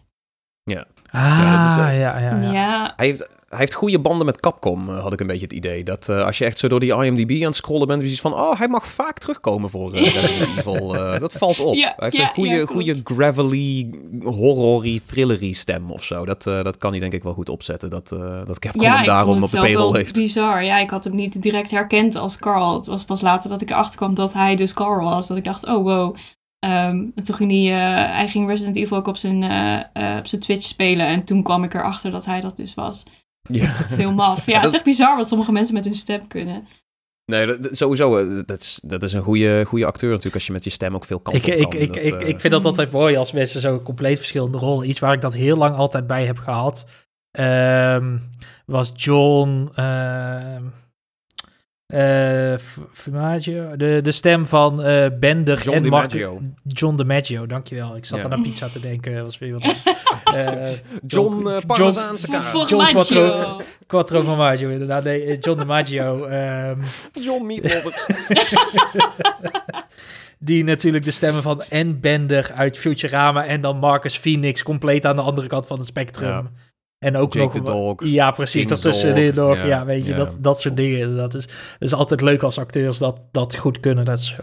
Ja. 0.63 0.87
Ah, 1.11 1.39
ja, 1.43 1.71
is, 1.71 1.77
uh, 1.77 2.01
ja, 2.01 2.19
ja, 2.19 2.41
ja, 2.41 2.51
ja. 2.53 2.93
Hij 2.97 3.07
heeft 3.07 3.38
hij 3.49 3.59
heeft 3.59 3.75
goede 3.75 3.99
banden 3.99 4.27
met 4.27 4.41
Capcom, 4.41 4.89
uh, 4.89 5.03
had 5.03 5.13
ik 5.13 5.21
een 5.21 5.27
beetje 5.27 5.43
het 5.43 5.53
idee. 5.53 5.85
Dat 5.85 6.09
uh, 6.09 6.25
als 6.25 6.39
je 6.39 6.45
echt 6.45 6.59
zo 6.59 6.69
door 6.69 6.81
die 6.81 7.05
IMDb 7.05 7.31
aan 7.31 7.47
het 7.47 7.55
scrollen 7.55 7.87
bent, 7.87 8.03
is 8.03 8.21
van, 8.21 8.35
oh, 8.35 8.59
hij 8.59 8.69
mag 8.69 8.87
vaak 8.87 9.19
terugkomen 9.19 9.71
voor 9.71 9.95
uh, 9.95 10.03
Resident 10.03 10.59
Evil. 10.59 10.89
dat 11.19 11.33
valt 11.33 11.61
op. 11.61 11.75
Ja, 11.75 11.83
hij 11.83 11.95
heeft 11.97 12.17
ja, 12.17 12.23
een 12.23 12.35
goede, 12.35 12.67
goede 12.67 13.01
gravelly, 13.05 13.91
horror 14.23 14.87
thrillery 15.07 15.53
stem 15.53 15.91
of 15.91 16.05
zo. 16.05 16.25
Dat, 16.25 16.43
dat 16.43 16.77
kan 16.77 16.91
hij 16.91 17.01
denk 17.01 17.13
ik 17.13 17.23
wel 17.23 17.33
goed 17.33 17.49
opzetten. 17.49 17.91
Dat, 17.91 18.09
dat 18.47 18.59
Capcom 18.59 18.83
hem 18.83 19.05
daarom 19.05 19.43
op 19.43 19.51
de 19.51 19.61
payroll 19.61 19.97
heeft. 19.97 20.15
bizar. 20.15 20.65
Ja, 20.65 20.79
ik 20.79 20.91
had 20.91 21.05
hem 21.05 21.15
niet 21.15 21.43
direct 21.43 21.71
herkend 21.71 22.17
als 22.17 22.39
Carl. 22.39 22.75
Het 22.75 22.87
was 22.87 23.05
pas 23.05 23.21
later 23.21 23.51
dat 23.51 23.63
ik 23.63 23.71
erachter 23.71 23.97
kwam 23.97 24.15
dat 24.15 24.33
hij 24.33 24.57
dus 24.57 24.73
Carl 24.73 25.05
was. 25.05 25.27
Dat 25.27 25.37
ik 25.37 25.45
dacht, 25.45 25.67
oh 25.67 25.85
wow. 25.85 26.17
Um, 26.65 27.13
en 27.15 27.23
toen 27.23 27.37
ging 27.37 27.51
hij, 27.51 27.81
hij 28.07 28.29
ging 28.29 28.49
Resident 28.49 28.77
Evil 28.77 28.97
ook 28.97 29.07
op 29.07 29.17
zijn, 29.17 29.43
op 30.19 30.27
zijn 30.27 30.41
Twitch 30.41 30.67
spelen. 30.67 31.07
En 31.07 31.25
toen 31.25 31.43
kwam 31.43 31.65
ik 31.65 31.75
erachter 31.75 32.11
dat 32.11 32.27
hij 32.27 32.41
dat 32.41 32.57
dus 32.57 32.75
was. 32.75 33.05
Ja. 33.43 33.77
Dat 33.79 33.91
is 33.91 33.97
heel 33.97 34.13
maf. 34.15 34.47
Ja, 34.47 34.57
het 34.61 34.69
is 34.69 34.75
echt 34.75 34.85
bizar 34.85 35.17
wat 35.17 35.29
sommige 35.29 35.53
mensen 35.53 35.75
met 35.75 35.85
hun 35.85 35.95
stem 35.95 36.27
kunnen. 36.27 36.67
Nee, 37.25 37.47
dat, 37.47 37.77
sowieso. 37.77 38.17
eh, 38.19 38.41
Dat 38.47 38.61
is, 38.61 38.81
dat 38.85 39.03
is 39.03 39.13
een 39.13 39.23
goede, 39.23 39.65
goede 39.67 39.87
acteur 39.87 40.09
natuurlijk 40.09 40.35
als 40.35 40.47
je 40.47 40.53
met 40.53 40.65
je 40.65 40.71
stem 40.71 40.95
ook 40.95 41.05
veel 41.05 41.19
kan. 41.21 41.35
Ik, 41.35 41.47
ik, 41.47 41.75
ik, 41.75 41.97
ik, 41.97 42.23
uh... 42.23 42.29
ik 42.29 42.41
vind 42.41 42.53
dat 42.53 42.65
altijd 42.65 42.91
mooi 42.93 43.17
als 43.17 43.33
mensen 43.33 43.61
zo 43.61 43.81
compleet 43.83 44.19
verschillende 44.19 44.59
rollen. 44.59 44.89
Iets 44.89 44.99
waar 44.99 45.13
ik 45.13 45.21
dat 45.21 45.35
heel 45.35 45.57
lang 45.57 45.77
altijd 45.77 46.07
bij 46.07 46.27
heb 46.27 46.39
gehad. 46.39 46.87
Um, 47.39 48.23
was 48.67 48.93
John. 48.95 49.69
Uh, 49.79 50.57
uh, 51.95 52.55
Formaggio, 52.93 53.77
de, 53.77 54.01
de 54.03 54.11
stem 54.13 54.47
van 54.47 54.87
uh, 54.87 55.07
Bender 55.21 55.63
John 55.63 55.77
en 55.77 55.89
Mark... 55.89 56.11
DiMaggio. 56.11 56.43
John 56.65 56.97
DiMaggio, 56.97 57.47
dankjewel. 57.47 57.97
Ik 57.97 58.05
zat 58.05 58.19
Ja. 58.19 58.25
aan 58.25 58.31
naar 58.31 58.41
pizza 58.41 58.69
te 58.69 58.81
denken. 58.81 59.23
Was 59.23 59.39
weer 59.39 59.53
wat... 59.53 59.63
Eh, 60.35 60.69
John 61.07 61.49
uh, 61.49 61.57
Parmezaanse 61.67 62.27
kaas. 62.27 62.45
Volgens 62.45 62.71
John 62.71 62.91
Quattro-. 62.91 63.61
Quattro 63.87 64.23
Formaggio, 64.23 64.69
inderdaad. 64.69 65.05
Nee, 65.05 65.25
eh, 65.25 65.37
John 65.41 65.59
DiMaggio. 65.59 66.25
ehm, 66.25 66.81
John 67.13 67.47
Meat 67.47 67.73
Roberts. 67.73 68.07
die 70.39 70.65
natuurlijk 70.65 71.05
de 71.05 71.11
stemmen 71.11 71.43
van 71.43 71.63
en 71.63 72.01
Bender 72.01 72.51
uit 72.55 72.79
Futurama 72.79 73.45
en 73.45 73.61
dan 73.61 73.79
Marcus 73.79 74.19
Phoenix 74.19 74.63
compleet 74.63 75.07
aan 75.07 75.17
de 75.17 75.23
andere 75.23 75.47
kant 75.47 75.67
van 75.67 75.79
het 75.79 75.87
spectrum. 75.87 76.29
Ja. 76.29 76.43
En 76.99 77.17
ook 77.17 77.33
Jake 77.33 77.59
nog... 77.59 77.67
the 77.67 77.73
Dog. 77.73 78.05
Ja, 78.05 78.31
precies. 78.31 78.67
King 78.67 78.69
Daartussenin 78.69 79.33
Zorg, 79.33 79.49
nog. 79.49 79.57
ja, 79.57 79.67
Ja, 79.67 79.85
weet 79.85 80.05
je, 80.07 80.11
ja. 80.11 80.17
dat, 80.17 80.39
dat 80.41 80.61
soort 80.61 80.77
dingen. 80.77 81.17
Dat 81.17 81.35
is, 81.35 81.47
dat 81.47 81.53
is 81.79 81.95
altijd 81.95 82.21
leuk 82.21 82.43
als 82.43 82.59
acteurs 82.59 82.99
dat, 82.99 83.21
dat 83.33 83.57
goed 83.57 83.81
kunnen. 83.81 84.05
Dat 84.05 84.21
ze 84.21 84.35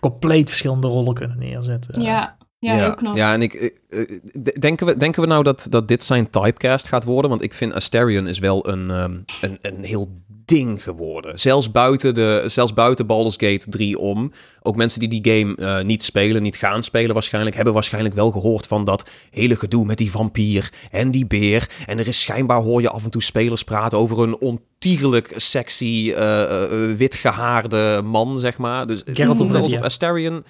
compleet 0.00 0.48
verschillende 0.48 0.86
rollen 0.86 1.14
kunnen 1.14 1.38
neerzetten. 1.38 2.02
Ja, 2.02 2.36
ja, 2.66 2.76
heel 2.76 2.94
knap. 2.94 3.16
Ja, 3.16 3.32
en 3.32 3.42
ik, 3.42 3.52
ik, 3.52 3.78
eh, 3.88 4.52
denken, 4.60 4.86
we, 4.86 4.96
denken 4.96 5.22
we 5.22 5.28
nou 5.28 5.42
dat, 5.42 5.66
dat 5.70 5.88
dit 5.88 6.04
zijn 6.04 6.30
typecast 6.30 6.88
gaat 6.88 7.04
worden? 7.04 7.30
Want 7.30 7.42
ik 7.42 7.54
vind 7.54 7.72
Asterion 7.74 8.26
is 8.26 8.38
wel 8.38 8.68
een, 8.68 8.90
ehm, 8.90 9.16
een, 9.40 9.58
een 9.60 9.84
heel 9.84 10.08
ding 10.44 10.82
geworden. 10.82 11.38
Zelfs 11.38 11.70
buiten, 11.70 12.14
de, 12.14 12.44
zelfs 12.46 12.74
buiten 12.74 13.06
Baldur's 13.06 13.36
Gate 13.38 13.70
3 13.70 13.98
om. 13.98 14.32
Ook 14.62 14.76
mensen 14.76 15.00
die 15.00 15.20
die 15.20 15.32
game 15.32 15.56
eh, 15.56 15.84
niet 15.84 16.02
spelen, 16.02 16.42
niet 16.42 16.56
gaan 16.56 16.82
spelen 16.82 17.12
waarschijnlijk... 17.12 17.54
hebben 17.54 17.74
waarschijnlijk 17.74 18.14
wel 18.14 18.30
gehoord 18.30 18.66
van 18.66 18.84
dat 18.84 19.10
hele 19.30 19.56
gedoe 19.56 19.84
met 19.84 19.98
die 19.98 20.10
vampier 20.10 20.72
en 20.90 21.10
die 21.10 21.26
beer. 21.26 21.70
En 21.86 21.98
er 21.98 22.08
is 22.08 22.20
schijnbaar, 22.20 22.62
hoor 22.62 22.80
je 22.80 22.90
af 22.90 23.04
en 23.04 23.10
toe 23.10 23.22
spelers 23.22 23.64
praten... 23.64 23.98
over 23.98 24.18
een 24.22 24.38
ontiegelijk 24.38 25.32
sexy, 25.36 26.12
eh, 26.16 26.42
eh, 26.42 26.90
eh, 26.90 26.96
witgehaarde 26.96 28.02
man, 28.04 28.38
zeg 28.38 28.58
maar. 28.58 28.86
Dus 28.86 29.02
Geralt 29.12 29.40
of 29.40 29.52
Rivia. 29.52 29.80
Asterion... 29.80 30.44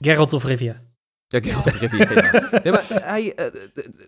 Geralt 0.00 0.32
of 0.32 0.44
Rivia. 0.44 0.82
Ja, 1.28 1.40
Geralt 1.40 1.66
of 1.66 1.80
Rivia, 1.80 2.12
ja. 2.12 2.60
Nee, 2.62 2.72
maar 2.72 2.86
hij, 2.88 3.34
eh, 3.34 3.44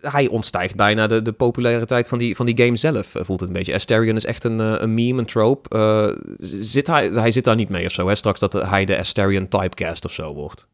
hij 0.01 0.27
ontstijgt 0.27 0.75
bijna 0.75 1.07
de, 1.07 1.21
de 1.21 1.31
populariteit 1.31 2.07
van 2.07 2.17
die, 2.17 2.35
van 2.35 2.45
die 2.45 2.57
game 2.65 2.75
zelf, 2.75 3.15
eh, 3.15 3.23
voelt 3.23 3.39
het 3.39 3.49
een 3.49 3.55
beetje. 3.55 3.73
Asterion 3.73 4.15
is 4.15 4.25
echt 4.25 4.43
een, 4.43 4.59
eh, 4.59 4.75
een 4.77 4.93
meme, 4.93 5.19
een 5.19 5.25
trope. 5.25 6.17
Zit 6.37 6.87
hij, 6.87 7.07
hij 7.07 7.31
zit 7.31 7.43
daar 7.43 7.55
niet 7.55 7.69
mee 7.69 7.85
of 7.85 7.91
zo, 7.91 8.07
hè? 8.07 8.15
Straks 8.15 8.39
dat 8.39 8.53
hij 8.53 8.85
de 8.85 8.97
Asterion 8.97 9.47
typecast 9.47 10.05
of 10.05 10.11
zo 10.11 10.33
wordt. 10.33 10.67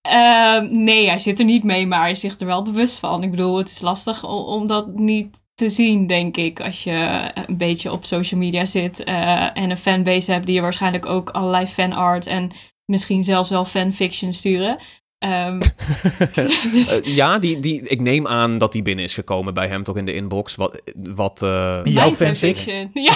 Ehm, 0.00 0.66
nee, 0.70 1.08
hij 1.08 1.18
zit 1.18 1.38
er 1.38 1.44
niet 1.44 1.64
mee, 1.64 1.86
maar 1.86 2.00
hij 2.00 2.10
is 2.10 2.20
zich 2.20 2.38
er 2.38 2.46
wel 2.46 2.62
bewust 2.62 2.98
van. 2.98 3.22
Ik 3.22 3.30
bedoel, 3.30 3.58
het 3.58 3.70
is 3.70 3.80
lastig 3.80 4.24
om, 4.24 4.44
om 4.44 4.66
dat 4.66 4.94
niet 4.94 5.38
te 5.54 5.68
zien, 5.68 6.06
denk 6.06 6.36
ik. 6.36 6.60
Als 6.60 6.84
je 6.84 7.30
een 7.46 7.56
beetje 7.56 7.92
op 7.92 8.04
social 8.04 8.40
media 8.40 8.64
zit 8.64 9.04
en 9.04 9.70
een 9.70 9.76
fanbase 9.76 10.32
hebt 10.32 10.46
die 10.46 10.54
je 10.54 10.60
waarschijnlijk 10.60 11.06
ook 11.06 11.30
allerlei 11.30 11.66
fanart 11.66 12.26
en 12.26 12.50
misschien 12.84 13.22
zelfs 13.22 13.50
wel 13.50 13.64
fanfiction 13.64 14.32
sturen. 14.32 14.78
Ehm, 15.20 15.58
dus, 16.72 17.00
Eh, 17.00 17.14
ja, 17.14 17.38
die, 17.38 17.60
die, 17.60 17.88
ik 17.88 18.00
neem 18.00 18.26
aan 18.26 18.58
dat 18.58 18.72
die 18.72 18.82
binnen 18.82 19.04
is 19.04 19.14
gekomen 19.14 19.54
bij 19.54 19.68
hem 19.68 19.82
toch 19.82 19.96
in 19.96 20.04
de 20.04 20.14
inbox. 20.14 20.54
Wat, 20.54 20.82
wat 20.94 21.42
eh, 21.42 21.80
Jouw 21.84 22.14
mijn 22.18 22.36
fanfic? 22.36 22.58
Ja, 22.92 23.14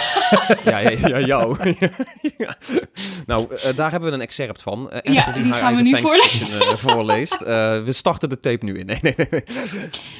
ja, 0.64 0.78
ja, 0.78 1.08
ja, 1.08 1.20
jou. 1.20 1.74
Ja. 2.38 2.54
Nou, 3.26 3.54
eh, 3.54 3.76
daar 3.76 3.90
hebben 3.90 4.08
we 4.08 4.14
een 4.14 4.20
excerpt 4.20 4.62
van. 4.62 4.90
Ja, 5.02 5.32
die 5.32 5.44
haar 5.44 5.60
gaan 5.60 5.76
we 5.76 5.82
nu 5.82 5.96
fanfiction, 5.96 6.60
eh, 6.60 6.76
voorleest. 6.76 7.38
We 7.38 7.92
starten 7.92 8.28
de 8.28 8.40
tape 8.40 8.64
nu 8.64 8.78
in. 8.78 8.86
Nee, 8.86 8.98
nee, 9.02 9.14
nee. 9.16 9.42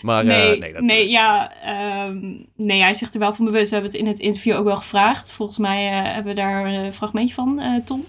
Maar 0.02 0.24
nee, 0.24 0.58
nee, 0.58 0.72
dat, 0.72 0.82
nee, 0.82 1.08
ja, 1.08 1.52
ehm, 1.62 2.18
nee, 2.56 2.80
hij 2.80 2.90
is 2.90 2.98
zich 2.98 3.12
er 3.12 3.18
wel 3.18 3.34
van 3.34 3.44
bewust. 3.44 3.70
We 3.70 3.76
hebben 3.76 3.92
het 3.92 4.00
in 4.00 4.08
het 4.08 4.18
interview 4.18 4.56
ook 4.56 4.64
wel 4.64 4.76
gevraagd. 4.76 5.32
Volgens 5.32 5.58
mij 5.58 5.84
hebben 5.84 6.34
we 6.34 6.40
daar 6.40 6.66
een 6.66 6.94
fragmentje 6.94 7.34
van, 7.34 7.82
Tom. 7.84 8.04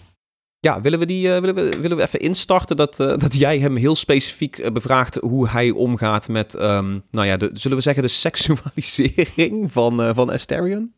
Ja, 0.66 0.82
willen 0.82 1.00
we, 1.00 1.06
die, 1.06 1.34
eh, 1.34 1.40
willen 1.40 1.56
we, 1.56 1.80
willen 1.80 1.98
we 1.98 2.04
even 2.04 2.20
instarten 2.20 2.78
dat, 2.78 3.00
eh, 3.00 3.18
dat 3.18 3.36
jij 3.36 3.60
hem 3.60 3.76
heel 3.76 3.96
specifiek 3.96 4.58
eh, 4.58 4.72
bevraagt 4.72 5.16
hoe 5.16 5.50
hij 5.50 5.70
omgaat 5.70 6.28
met, 6.28 6.56
ehm, 6.56 7.00
nou 7.12 7.28
ja, 7.28 7.38
de, 7.38 7.50
zullen 7.54 7.78
we 7.78 7.84
zeggen 7.84 8.04
de 8.04 8.10
seksualisering 8.10 9.72
van, 9.72 10.16
van 10.16 10.30
Asterion? 10.30 10.94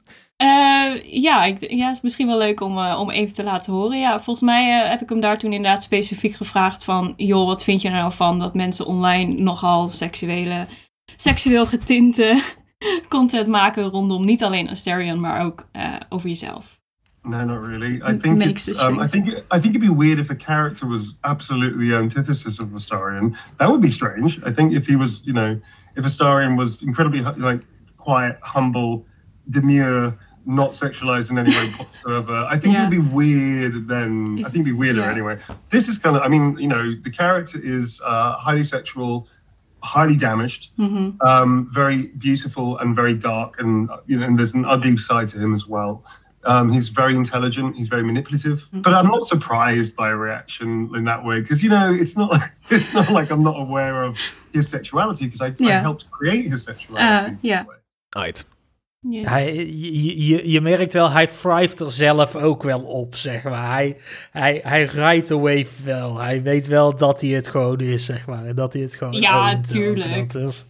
Ja, 1.03 1.45
ik, 1.45 1.71
ja, 1.71 1.91
is 1.91 2.01
misschien 2.01 2.27
wel 2.27 2.37
leuk 2.37 2.61
om, 2.61 2.77
om 2.77 3.09
even 3.09 3.33
te 3.33 3.43
laten 3.43 3.73
horen. 3.73 3.99
Ja, 3.99 4.15
volgens 4.15 4.45
mij 4.45 4.89
heb 4.89 5.01
ik 5.01 5.09
hem 5.09 5.19
daar 5.19 5.37
toen 5.37 5.53
inderdaad 5.53 5.83
specifiek 5.83 6.33
gevraagd 6.33 6.83
van... 6.83 7.13
joh, 7.17 7.45
wat 7.45 7.63
vind 7.63 7.81
je 7.81 7.89
nou 7.89 8.13
van 8.13 8.39
dat 8.39 8.53
mensen 8.53 8.85
online 8.85 9.33
nogal 9.33 9.87
seksuele, 9.87 10.65
seksueel 11.15 11.65
getinte 11.65 12.41
content 13.09 13.47
maken 13.47 13.83
rondom 13.83 14.25
niet 14.25 14.43
alleen 14.43 14.69
Asterion, 14.69 15.19
maar 15.19 15.45
ook 15.45 15.67
over 16.09 16.29
jezelf? 16.29 16.76
No, 17.27 17.43
not 17.45 17.59
really. 17.61 18.01
I 18.03 18.17
think 18.17 18.37
makes 18.37 18.67
it's. 18.67 18.79
Um, 18.79 18.99
I 18.99 19.07
think. 19.07 19.27
I 19.51 19.59
think 19.59 19.71
it'd 19.71 19.81
be 19.81 19.89
weird 19.89 20.17
if 20.19 20.29
a 20.29 20.35
character 20.35 20.85
was 20.85 21.15
absolutely 21.23 21.89
the 21.89 21.95
antithesis 21.95 22.59
of 22.59 22.69
Astarion. 22.69 23.35
That 23.59 23.69
would 23.69 23.81
be 23.81 23.89
strange. 23.89 24.41
I 24.43 24.51
think 24.51 24.73
if 24.73 24.87
he 24.87 24.95
was, 24.95 25.25
you 25.27 25.33
know, 25.33 25.59
if 25.95 26.05
Astarion 26.05 26.57
was 26.57 26.81
incredibly 26.81 27.21
like 27.21 27.61
quiet, 27.97 28.39
humble, 28.41 29.05
demure, 29.49 30.17
not 30.45 30.71
sexualized 30.71 31.29
in 31.31 31.37
any 31.37 31.51
way 31.51 31.67
whatsoever, 31.77 32.45
I 32.49 32.57
think 32.57 32.75
Yeah. 32.75 32.87
it'd 32.87 32.91
be 33.03 33.09
weird. 33.13 33.87
Then 33.89 34.35
I 34.39 34.43
think 34.49 34.55
it'd 34.55 34.65
be 34.65 34.71
weirder 34.71 35.01
Yeah. 35.01 35.11
anyway. 35.11 35.37
This 35.69 35.89
is 35.89 35.97
kind 35.97 36.15
of. 36.15 36.21
I 36.21 36.29
mean, 36.29 36.57
you 36.57 36.67
know, 36.69 36.95
the 37.01 37.11
character 37.11 37.59
is 37.61 37.99
uh, 38.05 38.35
highly 38.37 38.63
sexual, 38.63 39.27
highly 39.83 40.15
damaged 40.15 40.71
Mhm. 40.79 41.21
um, 41.27 41.69
very 41.73 42.03
beautiful 42.17 42.77
and 42.77 42.95
very 42.95 43.15
dark, 43.15 43.59
and 43.59 43.89
you 44.05 44.17
know, 44.17 44.25
and 44.25 44.37
there's 44.39 44.53
an 44.53 44.63
ugly 44.63 44.95
side 44.95 45.27
to 45.29 45.39
him 45.39 45.53
as 45.53 45.67
well. 45.67 46.05
Um, 46.47 46.71
he's 46.71 46.87
very 46.89 47.15
intelligent. 47.15 47.75
He's 47.75 47.89
very 47.89 48.03
manipulative, 48.03 48.67
but 48.71 48.93
I'm 48.93 49.07
not 49.07 49.25
surprised 49.25 49.95
by 49.95 50.09
a 50.09 50.15
reaction 50.15 50.89
in 50.95 51.03
that 51.03 51.25
way 51.25 51.41
because 51.41 51.61
you 51.61 51.69
know 51.69 51.93
it's 51.93 52.15
not 52.15 52.41
it's 52.69 52.93
not 52.93 53.09
like 53.11 53.29
I'm 53.31 53.43
not 53.43 53.59
aware 53.59 54.01
of 54.01 54.17
his 54.53 54.69
sexuality 54.69 55.25
because 55.25 55.41
I, 55.41 55.53
helped 55.81 56.09
create 56.09 56.49
his 56.49 56.63
sexuality. 56.63 57.33
Uh, 57.33 57.37
yeah. 57.41 57.63
Yes. 58.99 59.27
Hij, 59.27 59.55
je, 59.65 60.25
je, 60.25 60.49
je 60.51 60.61
merkt 60.61 60.93
wel, 60.93 61.11
hij 61.11 61.27
thrived 61.27 61.79
er 61.79 61.91
zelf 61.91 62.35
ook 62.35 62.63
wel 62.63 62.81
op, 62.81 63.15
zeg 63.15 63.43
maar. 63.43 63.71
Hij, 63.71 63.97
hij, 64.31 64.61
hij 64.63 64.83
rijdt 64.83 65.27
de 65.27 65.37
wave 65.37 65.83
wel. 65.83 66.17
Hij 66.17 66.41
weet 66.41 66.67
wel 66.67 66.95
dat 66.95 67.21
hij 67.21 67.29
het 67.29 67.47
gewoon 67.47 67.79
is, 67.79 68.05
zeg 68.05 68.25
maar. 68.25 68.45
En 68.45 68.55
dat 68.55 68.73
hij 68.73 68.81
het 68.81 68.95
gewoon 68.95 69.13
Ja, 69.13 69.51
ownt 69.51 69.69
tuurlijk. 69.69 70.33
Dat 70.33 70.49
is, 70.49 70.65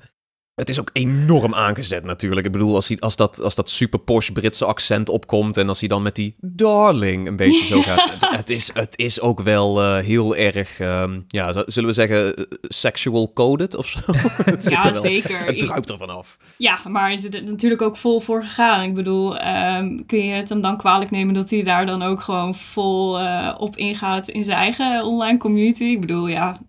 Het 0.58 0.70
is 0.70 0.80
ook 0.80 0.90
enorm 0.94 1.54
aangezet 1.54 2.04
natuurlijk. 2.04 2.46
Ik 2.46 2.52
bedoel, 2.52 2.76
als, 2.76 2.88
hij, 2.88 3.00
als, 3.00 3.16
dat, 3.16 3.42
als 3.42 3.56
dat 3.56 3.70
super 3.70 4.00
posh 4.00 4.30
Britse 4.30 4.66
accent 4.66 5.10
opkomt... 5.10 5.58
en 5.58 5.68
als 5.68 5.80
hij 5.80 5.88
dan 5.90 6.02
met 6.02 6.16
die 6.16 6.36
darling 6.42 7.28
een 7.28 7.36
beetje 7.36 7.66
zo 7.66 7.82
gaat... 7.92 8.12
het, 8.20 8.38
het 8.38 8.50
is, 8.50 8.74
het 8.74 8.98
is 8.98 9.22
ook 9.22 9.42
wel 9.42 9.82
eh, 9.82 10.04
heel 10.04 10.36
erg, 10.36 10.80
ehm, 10.80 11.20
ja, 11.28 11.64
zullen 11.66 11.90
we 11.90 11.96
zeggen... 11.96 12.36
eh, 12.36 12.44
sexual 12.62 13.34
coded 13.34 13.76
of 13.76 13.88
zo? 13.88 14.00
het 14.44 14.64
zit 14.64 14.72
ja, 14.72 14.86
er 14.86 14.92
wel. 14.92 15.02
zeker. 15.02 15.46
Het 15.46 15.60
druipt 15.60 15.90
er 15.90 15.98
vanaf. 15.98 16.38
Ja, 16.58 16.80
maar 16.88 17.14
is 17.14 17.24
er 17.24 17.44
natuurlijk 17.44 17.82
ook 17.82 17.98
vol 17.98 18.20
voor 18.20 18.44
gegaan. 18.44 18.84
Ik 18.84 18.94
bedoel, 18.94 19.38
ehm, 19.38 20.06
kun 20.06 20.26
je 20.26 20.34
het 20.34 20.50
hem 20.50 20.62
dan 20.62 20.78
kwalijk 20.78 21.12
nemen 21.12 21.34
dat 21.34 21.50
hij 21.50 21.64
daar 21.64 21.86
dan 21.86 22.02
ook 22.02 22.22
gewoon 22.22 22.56
vol 22.56 23.20
eh, 23.20 23.56
op 23.58 23.76
ingaat 23.76 24.28
in 24.28 24.44
zijn 24.44 24.58
eigen 24.58 25.04
online 25.04 25.38
community? 25.38 25.84
Ik 25.84 26.02
bedoel, 26.02 26.28
ja, 26.28 26.60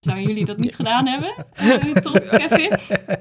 zouden 0.00 0.26
jullie 0.26 0.44
dat 0.44 0.58
niet 0.58 0.74
gedaan 0.74 1.06
hebben? 1.06 1.34
Eh, 1.52 1.94
Top, 1.94 2.12
Kevin? 2.38 2.72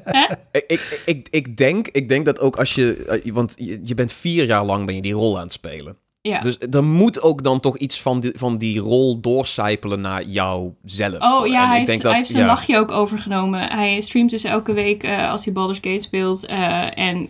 Hè? 0.04 0.34
Ik, 0.52 0.64
ik, 0.68 1.02
ik, 1.06 1.28
ik, 1.32 1.58
denk, 1.58 1.88
ik 1.88 2.08
denk 2.10 2.26
dat 2.26 2.40
ook 2.40 2.56
als 2.56 2.76
je... 2.76 3.06
eh, 3.24 3.34
Want 3.34 3.56
je, 3.60 3.80
je 3.84 3.94
bent 3.94 4.12
vier 4.14 4.46
jaar 4.46 4.66
lang 4.66 4.86
ben 4.86 4.96
je 4.96 5.02
die 5.02 5.14
rol 5.14 5.36
aan 5.38 5.44
het 5.44 5.52
spelen. 5.54 5.98
Ja. 6.30 6.40
Dus 6.40 6.58
er 6.72 6.84
moet 6.84 7.22
ook 7.22 7.44
dan 7.44 7.60
toch 7.60 7.78
iets 7.78 8.02
van 8.02 8.20
die, 8.20 8.32
van 8.36 8.58
die 8.58 8.80
rol 8.80 9.20
doorcijpelen 9.20 10.02
naar 10.02 10.24
jouzelf. 10.24 11.22
Oh 11.24 11.48
ja, 11.48 11.64
En 11.64 11.70
hij 11.70 11.96
ik 11.96 12.02
hij 12.02 12.14
heeft 12.16 12.30
zijn 12.30 12.44
ja. 12.44 12.50
lachje 12.50 12.78
ook 12.78 12.92
overgenomen. 12.92 13.60
Hij 13.62 14.02
streamt 14.02 14.30
dus 14.30 14.44
elke 14.44 14.74
week 14.74 15.04
eh, 15.04 15.32
als 15.32 15.46
hij 15.46 15.54
Baldur's 15.54 15.80
Gate 15.82 16.04
speelt. 16.04 16.46
eh, 16.46 16.98
en 16.98 17.30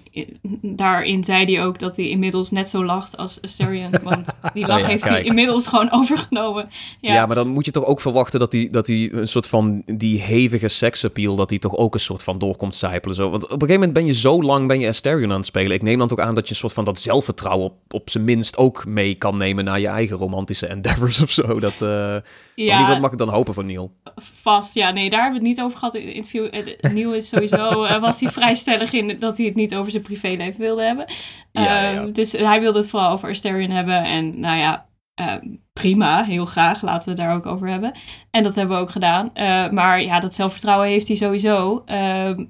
daarin 0.62 1.23
zei 1.23 1.55
hij 1.55 1.65
ook 1.65 1.79
dat 1.79 1.97
hij 1.97 2.10
inmiddels 2.10 2.51
net 2.51 2.69
zo 2.69 2.86
lacht 2.86 3.17
als 3.17 3.41
Asterion. 3.41 3.89
Want 4.03 4.25
die 4.53 4.65
lach 4.67 4.75
Oh 4.75 4.81
ja, 4.81 4.88
heeft 4.88 5.03
hij 5.03 5.23
inmiddels 5.23 5.67
gewoon 5.67 5.91
overgenomen. 5.99 6.69
Ja, 7.01 7.13
Ja. 7.13 7.25
maar 7.25 7.36
dan 7.36 7.47
moet 7.47 7.65
je 7.65 7.71
toch 7.71 7.86
ook 7.86 8.01
verwachten 8.01 8.39
dat 8.39 8.51
hij, 8.51 8.67
dat 8.71 8.88
hij 8.88 9.10
een 9.13 9.27
soort 9.27 9.47
van 9.47 9.84
die 9.86 10.21
hevige 10.21 10.67
seksappeal, 10.67 11.36
dat 11.36 11.49
hij 11.49 11.60
toch 11.60 11.75
ook 11.75 11.93
een 11.93 11.99
soort 11.99 12.23
van 12.23 12.38
doorkomt 12.39 12.75
zijpelen. 12.75 13.15
Zo. 13.15 13.29
Want 13.29 13.43
op 13.43 13.51
een 13.51 13.60
gegeven 13.60 13.75
moment 13.79 13.93
ben 13.93 14.05
je 14.05 14.13
zo 14.13 14.41
lang 14.43 14.67
ben 14.67 14.79
je 14.79 14.88
Asterion 14.88 15.31
aan 15.31 15.38
het 15.38 15.45
spelen. 15.45 15.71
Ik 15.71 15.81
neem 15.81 15.97
dan 15.97 16.08
toch 16.08 16.19
aan 16.19 16.36
dat 16.36 16.43
je 16.43 16.49
een 16.49 16.60
soort 16.60 16.73
van 16.73 16.84
dat 16.86 16.99
zelfvertrouwen 16.99 17.65
op, 17.65 17.73
op 17.89 18.10
zijn 18.10 18.23
minst 18.23 18.58
ook 18.58 18.85
mee 18.88 19.15
kan 19.15 19.38
nemen 19.38 19.63
naar 19.63 19.80
je 19.80 19.88
eigen 19.88 20.17
romantische 20.17 20.67
endeavors 20.67 21.21
of 21.21 21.32
zo. 21.32 21.60
Dat, 21.60 21.82
eh 21.82 22.17
ja, 22.56 22.88
Wat 22.88 23.00
mag 23.00 23.12
ik 23.12 23.17
dan 23.17 23.30
hopen 23.30 23.54
voor 23.54 23.65
Neil? 23.65 23.91
vast. 24.15 24.74
Ja, 24.74 24.91
nee, 24.91 25.10
daar 25.10 25.21
hebben 25.21 25.41
we 25.41 25.48
het 25.48 25.56
niet 25.58 25.65
over 25.65 25.78
gehad 25.80 25.95
in 25.95 26.06
het 26.06 26.15
interview. 26.15 26.48
Eh, 26.52 26.91
Neil 26.93 27.13
is 27.13 27.28
sowieso, 27.28 27.84
eh, 27.84 28.02
was 28.02 28.19
hij 28.19 28.32
vrij 28.32 28.56
stellig 28.56 28.93
in 28.93 29.19
dat 29.19 29.38
hij 29.38 29.45
het 29.45 29.56
niet 29.56 29.76
over 29.76 29.91
zijn 29.91 30.04
privéleven 30.04 30.60
wilde 30.62 30.84
hebben. 30.84 31.06
Ja. 31.52 31.93
Ehm, 31.93 32.12
Dus 32.12 32.32
hij 32.32 32.60
wilde 32.60 32.78
het 32.80 32.89
vooral 32.89 33.12
over 33.12 33.30
Asterion 33.30 33.69
hebben. 33.69 34.04
En 34.04 34.39
nou 34.39 34.58
ja, 34.58 34.86
eh, 35.13 35.36
prima, 35.74 36.24
heel 36.24 36.45
graag. 36.45 36.82
Laten 36.82 37.04
we 37.04 37.21
het 37.21 37.30
daar 37.30 37.36
ook 37.38 37.45
over 37.45 37.69
hebben. 37.69 37.91
En 38.32 38.43
dat 38.43 38.56
hebben 38.56 38.76
we 38.76 38.82
ook 38.82 38.91
gedaan. 38.91 39.32
Maar 39.74 40.02
ja, 40.02 40.19
dat 40.19 40.34
zelfvertrouwen 40.36 40.88
heeft 40.88 41.08
hij 41.08 41.17
sowieso. 41.17 41.84
Ehm, 41.86 42.45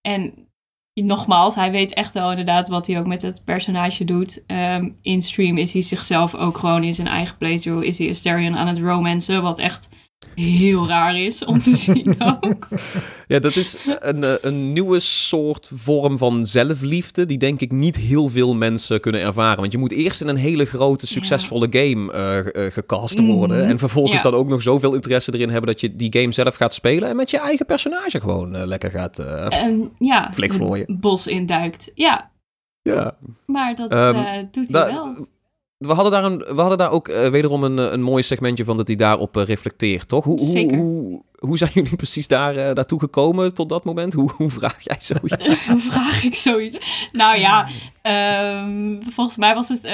en 0.00 0.41
nogmaals, 0.94 1.54
hij 1.54 1.70
weet 1.70 1.94
echt 1.94 2.14
wel 2.14 2.30
inderdaad 2.30 2.68
wat 2.68 2.86
hij 2.86 2.98
ook 2.98 3.06
met 3.06 3.22
het 3.22 3.42
personage 3.44 4.04
doet. 4.04 4.42
Ehm, 4.46 4.90
in 5.02 5.22
stream 5.22 5.56
is 5.58 5.72
hij 5.72 5.82
zichzelf 5.82 6.34
ook 6.34 6.58
gewoon 6.58 6.84
in 6.84 6.94
zijn 6.94 7.08
eigen 7.08 7.36
playthrough. 7.36 7.86
Is 7.86 7.98
hij 7.98 8.10
Asterion 8.10 8.56
aan 8.56 8.66
het 8.66 8.78
romancen, 8.78 9.42
wat 9.42 9.58
echt 9.58 9.88
heel 10.34 10.86
raar 10.88 11.18
is 11.18 11.44
om 11.44 11.60
te 11.60 11.76
zien 11.86 12.14
ook. 12.40 12.68
Ja, 13.28 13.38
dat 13.38 13.56
is 13.56 13.76
een, 14.00 14.24
eh, 14.24 14.32
een 14.40 14.72
nieuwe 14.72 15.00
soort 15.00 15.70
vorm 15.74 16.18
van 16.18 16.46
zelfliefde 16.46 17.26
die 17.26 17.38
denk 17.38 17.60
ik 17.60 17.72
niet 17.72 17.96
heel 17.96 18.28
veel 18.28 18.54
mensen 18.54 19.00
kunnen 19.00 19.20
ervaren. 19.20 19.60
Want 19.60 19.72
je 19.72 19.78
moet 19.78 19.92
eerst 19.92 20.20
in 20.20 20.28
een 20.28 20.36
hele 20.36 20.64
grote, 20.64 21.06
succesvolle 21.06 21.66
game 21.70 22.12
eh, 22.12 22.66
eh, 22.66 22.72
gecast 22.72 23.18
worden. 23.20 23.58
Mhm. 23.60 23.70
En 23.70 23.78
vervolgens 23.78 24.22
Ja. 24.22 24.30
dan 24.30 24.34
ook 24.40 24.48
nog 24.48 24.62
zoveel 24.62 24.94
interesse 24.94 25.34
erin 25.34 25.50
hebben 25.50 25.70
dat 25.70 25.80
je 25.80 25.96
die 25.96 26.12
game 26.18 26.32
zelf 26.32 26.54
gaat 26.54 26.74
spelen 26.74 27.08
en 27.08 27.16
met 27.16 27.30
je 27.30 27.38
eigen 27.38 27.66
personage 27.66 28.20
gewoon 28.20 28.66
lekker 28.66 28.90
gaat... 28.90 29.18
eh, 29.18 29.62
En 29.64 29.90
ja, 29.98 30.30
Flikvlooien. 30.32 30.96
bos 31.00 31.26
induikt. 31.26 31.90
Ja, 31.94 32.30
ja. 32.82 33.16
maar 33.46 33.74
dat 33.74 33.90
Ehm, 33.90 34.14
eh, 34.14 34.42
doet 34.50 34.72
hij 34.72 34.80
Da- 34.84 34.86
wel. 34.92 35.26
We, 35.86 35.92
hadden 35.92 36.12
daar 36.12 36.24
een, 36.24 36.38
we 36.38 36.60
hadden 36.60 36.78
daar 36.78 36.90
ook 36.90 37.08
eh, 37.08 37.30
wederom 37.30 37.64
een, 37.64 37.78
eh, 37.78 37.92
een 37.92 38.02
mooi 38.02 38.22
segmentje 38.22 38.64
van 38.64 38.76
dat 38.76 38.86
hij 38.86 38.96
daarop 38.96 39.36
eh, 39.36 39.44
reflecteert, 39.44 40.08
toch? 40.08 40.24
Hoe, 40.24 40.38
hoe, 40.38 40.50
Zeker. 40.50 40.78
hoe, 40.78 41.22
hoe 41.38 41.58
zijn 41.58 41.70
jullie 41.74 41.96
precies 41.96 42.28
daar, 42.28 42.74
daartoe 42.74 42.98
gekomen 42.98 43.54
tot 43.54 43.68
dat 43.68 43.84
moment? 43.84 44.12
Hoe, 44.12 44.30
hoe 44.36 44.50
vraag 44.50 44.76
jij 44.78 44.96
zoiets? 44.98 45.66
Hoe 45.66 45.78
vraag 45.78 46.24
ik 46.24 46.34
zoiets? 46.34 47.08
Nou 47.12 47.38
ja, 47.38 47.68
ehm, 48.02 49.00
volgens 49.10 49.36
mij 49.36 49.54
was 49.54 49.68
het 49.68 49.88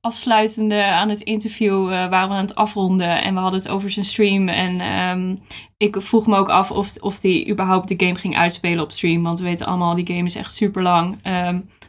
afsluitende 0.00 0.84
aan 0.84 1.08
het 1.08 1.20
interview, 1.20 1.88
waren 1.88 2.28
we 2.28 2.34
aan 2.34 2.46
het 2.46 2.54
afronden 2.54 3.22
en 3.22 3.34
we 3.34 3.40
hadden 3.40 3.60
het 3.60 3.68
over 3.68 3.90
zijn 3.90 4.04
stream. 4.04 4.48
En 4.48 4.80
ehm, 4.80 5.34
ik 5.76 5.96
vroeg 5.98 6.26
me 6.26 6.36
ook 6.36 6.48
af 6.48 6.70
of, 6.70 6.96
of 7.00 7.22
hij 7.22 7.48
überhaupt 7.48 7.88
de 7.88 8.06
game 8.06 8.18
ging 8.18 8.36
uitspelen 8.36 8.84
op 8.84 8.92
stream, 8.92 9.22
want 9.22 9.38
we 9.38 9.44
weten 9.44 9.66
allemaal, 9.66 9.94
die 9.94 10.06
game 10.06 10.24
is 10.24 10.36
echt 10.36 10.54
super 10.54 10.82
lang. 10.82 11.18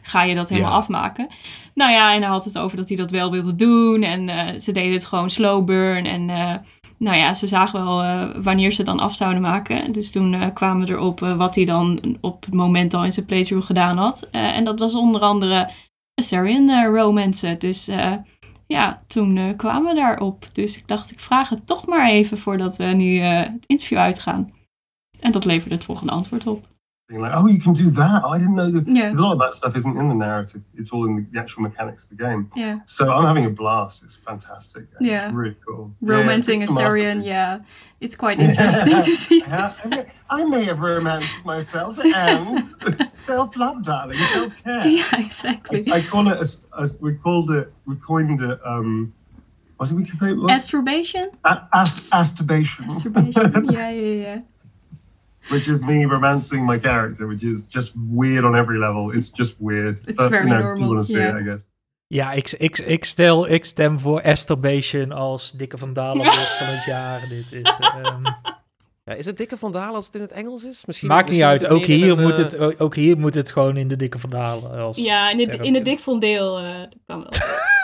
Ga 0.02 0.22
je 0.22 0.34
dat 0.34 0.48
helemaal 0.48 0.70
Ja. 0.70 0.76
afmaken? 0.76 1.26
Nou 1.74 1.92
ja, 1.92 2.14
en 2.14 2.20
hij 2.20 2.30
had 2.30 2.44
het 2.44 2.58
over 2.58 2.76
dat 2.76 2.88
hij 2.88 2.96
dat 2.96 3.10
wel 3.10 3.30
wilde 3.30 3.54
doen 3.54 4.02
en 4.02 4.28
eh, 4.28 4.58
ze 4.58 4.72
deden 4.72 4.92
het 4.92 5.04
gewoon 5.04 5.30
slow 5.30 5.64
burn 5.64 6.06
en... 6.06 6.30
eh, 6.30 6.54
nou 6.98 7.16
ja, 7.16 7.34
ze 7.34 7.46
zagen 7.46 7.84
wel 7.84 8.02
eh, 8.02 8.42
wanneer 8.42 8.72
ze 8.72 8.82
dan 8.82 9.00
af 9.00 9.14
zouden 9.16 9.42
maken. 9.42 9.92
Dus 9.92 10.10
toen 10.12 10.52
kwamen 10.52 10.86
we 10.86 10.92
erop 10.92 11.20
wat 11.20 11.54
hij 11.54 11.64
dan 11.64 12.16
op 12.20 12.44
het 12.44 12.54
moment 12.54 12.94
al 12.94 13.04
in 13.04 13.12
zijn 13.12 13.26
playthrough 13.26 13.66
gedaan 13.66 13.96
had. 13.96 14.28
En 14.30 14.64
dat 14.64 14.78
was 14.78 14.94
onder 14.94 15.20
andere 15.20 15.70
Asterion 16.14 16.68
uh, 16.68 16.84
romance. 16.94 17.56
Dus 17.58 17.90
ja, 18.66 19.02
toen 19.06 19.54
kwamen 19.56 19.94
we 19.94 20.00
daarop. 20.00 20.46
Dus 20.52 20.76
ik 20.76 20.88
dacht, 20.88 21.10
ik 21.10 21.20
vraag 21.20 21.48
het 21.48 21.66
toch 21.66 21.86
maar 21.86 22.10
even 22.10 22.38
voordat 22.38 22.76
we 22.76 22.84
nu 22.84 23.18
het 23.18 23.64
interview 23.66 23.98
uitgaan. 23.98 24.52
En 25.20 25.32
dat 25.32 25.44
leverde 25.44 25.74
het 25.74 25.84
volgende 25.84 26.12
antwoord 26.12 26.46
op. 26.46 26.66
Being 27.12 27.20
like, 27.20 27.32
oh, 27.34 27.46
you 27.46 27.60
can 27.60 27.74
do 27.74 27.90
that. 27.90 28.22
Oh, 28.24 28.30
I 28.30 28.38
didn't 28.38 28.54
know 28.54 28.70
that. 28.70 28.88
Ja, 28.88 29.10
A 29.10 29.12
lot 29.12 29.32
of 29.34 29.38
that 29.40 29.54
stuff 29.54 29.76
isn't 29.76 29.98
in 29.98 30.08
the 30.08 30.14
narrative. 30.14 30.62
It's 30.78 30.92
all 30.92 31.04
in 31.06 31.16
the, 31.16 31.26
the 31.30 31.38
actual 31.40 31.60
mechanics 31.62 32.04
of 32.04 32.16
the 32.16 32.24
game. 32.24 32.50
Yeah. 32.56 32.78
So 32.86 33.12
I'm 33.12 33.24
having 33.26 33.44
a 33.44 33.50
blast. 33.50 34.02
It's 34.02 34.16
fantastic. 34.16 34.86
Yeah. 34.98 35.26
It's 35.26 35.34
really 35.34 35.56
cool. 35.66 35.92
Romancing 36.00 36.62
a 36.62 36.66
Asterion, 36.66 37.22
yeah. 37.22 37.58
It's 38.00 38.16
quite 38.16 38.40
interesting 38.40 38.94
to 38.94 39.14
see. 39.14 39.42
I, 39.46 40.06
I 40.30 40.44
may- 40.44 40.64
have 40.64 40.78
romanced 40.80 41.44
myself 41.44 41.98
and 42.02 42.62
self-love, 43.18 43.84
darling, 43.84 44.16
self-care. 44.16 44.86
Yeah, 44.86 45.04
exactly. 45.20 45.84
I, 45.92 45.96
I 45.96 46.00
call 46.02 46.28
it, 46.28 46.40
as, 46.40 46.66
as 46.80 46.96
we 46.98 47.14
called 47.16 47.50
it, 47.50 47.70
we 47.84 47.96
coined 47.96 48.40
it, 48.40 48.58
um, 48.64 49.12
what 49.76 49.88
did 49.90 49.98
we 49.98 50.04
call 50.06 50.28
it? 50.48 50.52
Astrobation? 50.52 51.30
A- 51.44 51.68
ast- 51.74 52.08
asturbation. 52.14 52.86
Astrobation, 52.86 53.70
yeah, 53.70 53.90
yeah, 53.90 54.12
yeah. 54.26 54.40
Which 55.50 55.66
is 55.68 55.80
me 55.80 56.04
romancing 56.06 56.66
my 56.66 56.78
character, 56.78 57.26
which 57.26 57.42
is 57.42 57.64
just 57.68 57.92
weird 58.10 58.44
on 58.44 58.54
every 58.56 58.78
level. 58.78 59.12
It's 59.14 59.30
just 59.30 59.54
weird. 59.58 59.98
It's 60.06 60.22
very 60.22 60.46
you 60.48 60.48
know, 60.48 60.58
normal, 60.62 60.78
You 60.84 60.94
want 60.94 61.06
to 61.06 61.12
see 61.12 61.20
yeah. 61.22 61.34
it, 61.34 61.40
I 61.40 61.44
guess. 61.50 61.66
Ja, 62.06 62.32
ik, 62.32 62.50
ik, 62.58 62.78
ik, 62.78 63.04
stel, 63.04 63.48
ik 63.50 63.64
stem 63.64 63.98
voor 64.00 64.22
Asterbation 64.22 65.12
als 65.12 65.52
Dikke 65.52 65.78
van 65.78 65.92
Dalen 65.92 66.24
van 66.32 66.66
het 66.66 66.84
jaar. 66.84 67.20
Dit 67.28 67.52
is, 67.52 67.78
ehm, 67.78 68.22
Ja, 69.04 69.12
is 69.14 69.26
het 69.26 69.36
dikke 69.36 69.56
van 69.56 69.72
Dalen 69.72 69.94
als 69.94 70.06
het 70.06 70.14
in 70.14 70.20
het 70.20 70.32
Engels 70.32 70.64
is? 70.64 70.84
Misschien, 70.86 71.08
maakt 71.08 71.30
niet 71.30 71.42
uit. 71.42 71.66
Ook 71.66 71.84
hier, 71.84 72.10
een, 72.10 72.22
moet 72.22 72.38
eh, 72.38 72.44
het, 72.44 72.58
ook- 72.58 72.80
ook 72.80 72.94
hier 72.94 73.18
moet 73.18 73.34
het 73.34 73.50
gewoon 73.52 73.76
in 73.76 73.88
de 73.88 73.96
Dikke 73.96 74.18
van 74.18 74.30
Dalen. 74.30 74.70
Als 74.78 74.96
Ja, 74.96 75.30
in 75.30 75.38
het, 75.38 75.46
sterren. 75.48 75.66
in 75.66 75.74
het 75.74 75.84
dik 75.84 76.20
deel 76.20 76.58
eh 76.58 76.78
dat 76.78 76.96
kan 77.06 77.18
wel. 77.18 77.28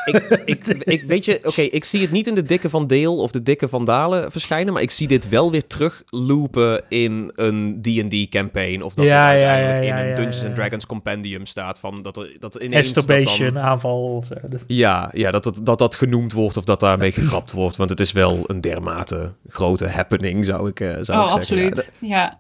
Ik, 0.09 0.43
ik, 0.45 0.67
ik 0.97 1.03
weet 1.03 1.25
je, 1.25 1.41
oké, 1.43 1.61
ik 1.63 1.85
zie 1.85 2.01
het 2.01 2.11
niet 2.11 2.27
in 2.27 2.35
de 2.35 2.43
dikke 2.43 2.71
van 2.71 2.87
Deel 2.87 3.17
of 3.17 3.31
de 3.31 3.43
dikke 3.43 3.69
van 3.69 3.85
Dalen 3.85 4.31
verschijnen, 4.33 4.73
maar 4.73 4.83
ik 4.83 4.91
zie 4.91 5.07
dit 5.09 5.29
wel 5.29 5.51
weer 5.51 5.67
terug 5.67 6.03
loopen 6.07 6.83
in 6.89 7.33
een 7.35 7.79
D&D 7.83 8.29
campaign 8.31 8.83
of 8.83 8.95
dat 8.95 9.05
Ja, 9.05 9.29
het 9.31 9.41
ja, 9.41 9.47
uiteindelijk 9.47 9.85
ja, 9.85 9.89
ja, 9.89 9.97
in 9.97 10.03
een 10.03 10.09
ja, 10.09 10.15
Dungeons 10.15 10.41
ja. 10.41 10.47
and 10.47 10.55
Dragons 10.57 10.87
compendium 10.87 11.47
staat 11.47 11.79
van 11.79 11.99
dat 12.03 12.17
er 12.17 12.37
dat 12.39 12.55
er 12.55 12.63
ineens 12.63 12.93
dat 12.93 13.07
dan- 13.07 13.59
aanval 13.59 14.17
of 14.17 14.27
zo. 14.27 14.35
Ja, 14.67 15.11
ja 15.13 15.31
dat, 15.31 15.45
dat, 15.45 15.61
dat 15.63 15.79
dat 15.79 15.95
genoemd 15.95 16.33
wordt 16.33 16.57
of 16.57 16.65
dat 16.65 16.81
daarmee 16.81 17.13
gegrapt 17.13 17.53
wordt, 17.53 17.77
want 17.77 17.91
het 17.91 18.01
is 18.01 18.13
wel 18.13 18.39
een 18.47 18.61
dermate 18.61 19.33
grote 19.47 19.87
happening, 19.87 20.45
zou 20.45 20.69
ik, 20.69 20.81
eh, 20.81 20.97
zou 21.01 21.19
Oh, 21.31 21.37
ik 21.37 21.45
zeggen. 21.45 21.57
Ja, 21.57 21.69
absoluut. 21.69 21.93
Ja, 21.99 22.39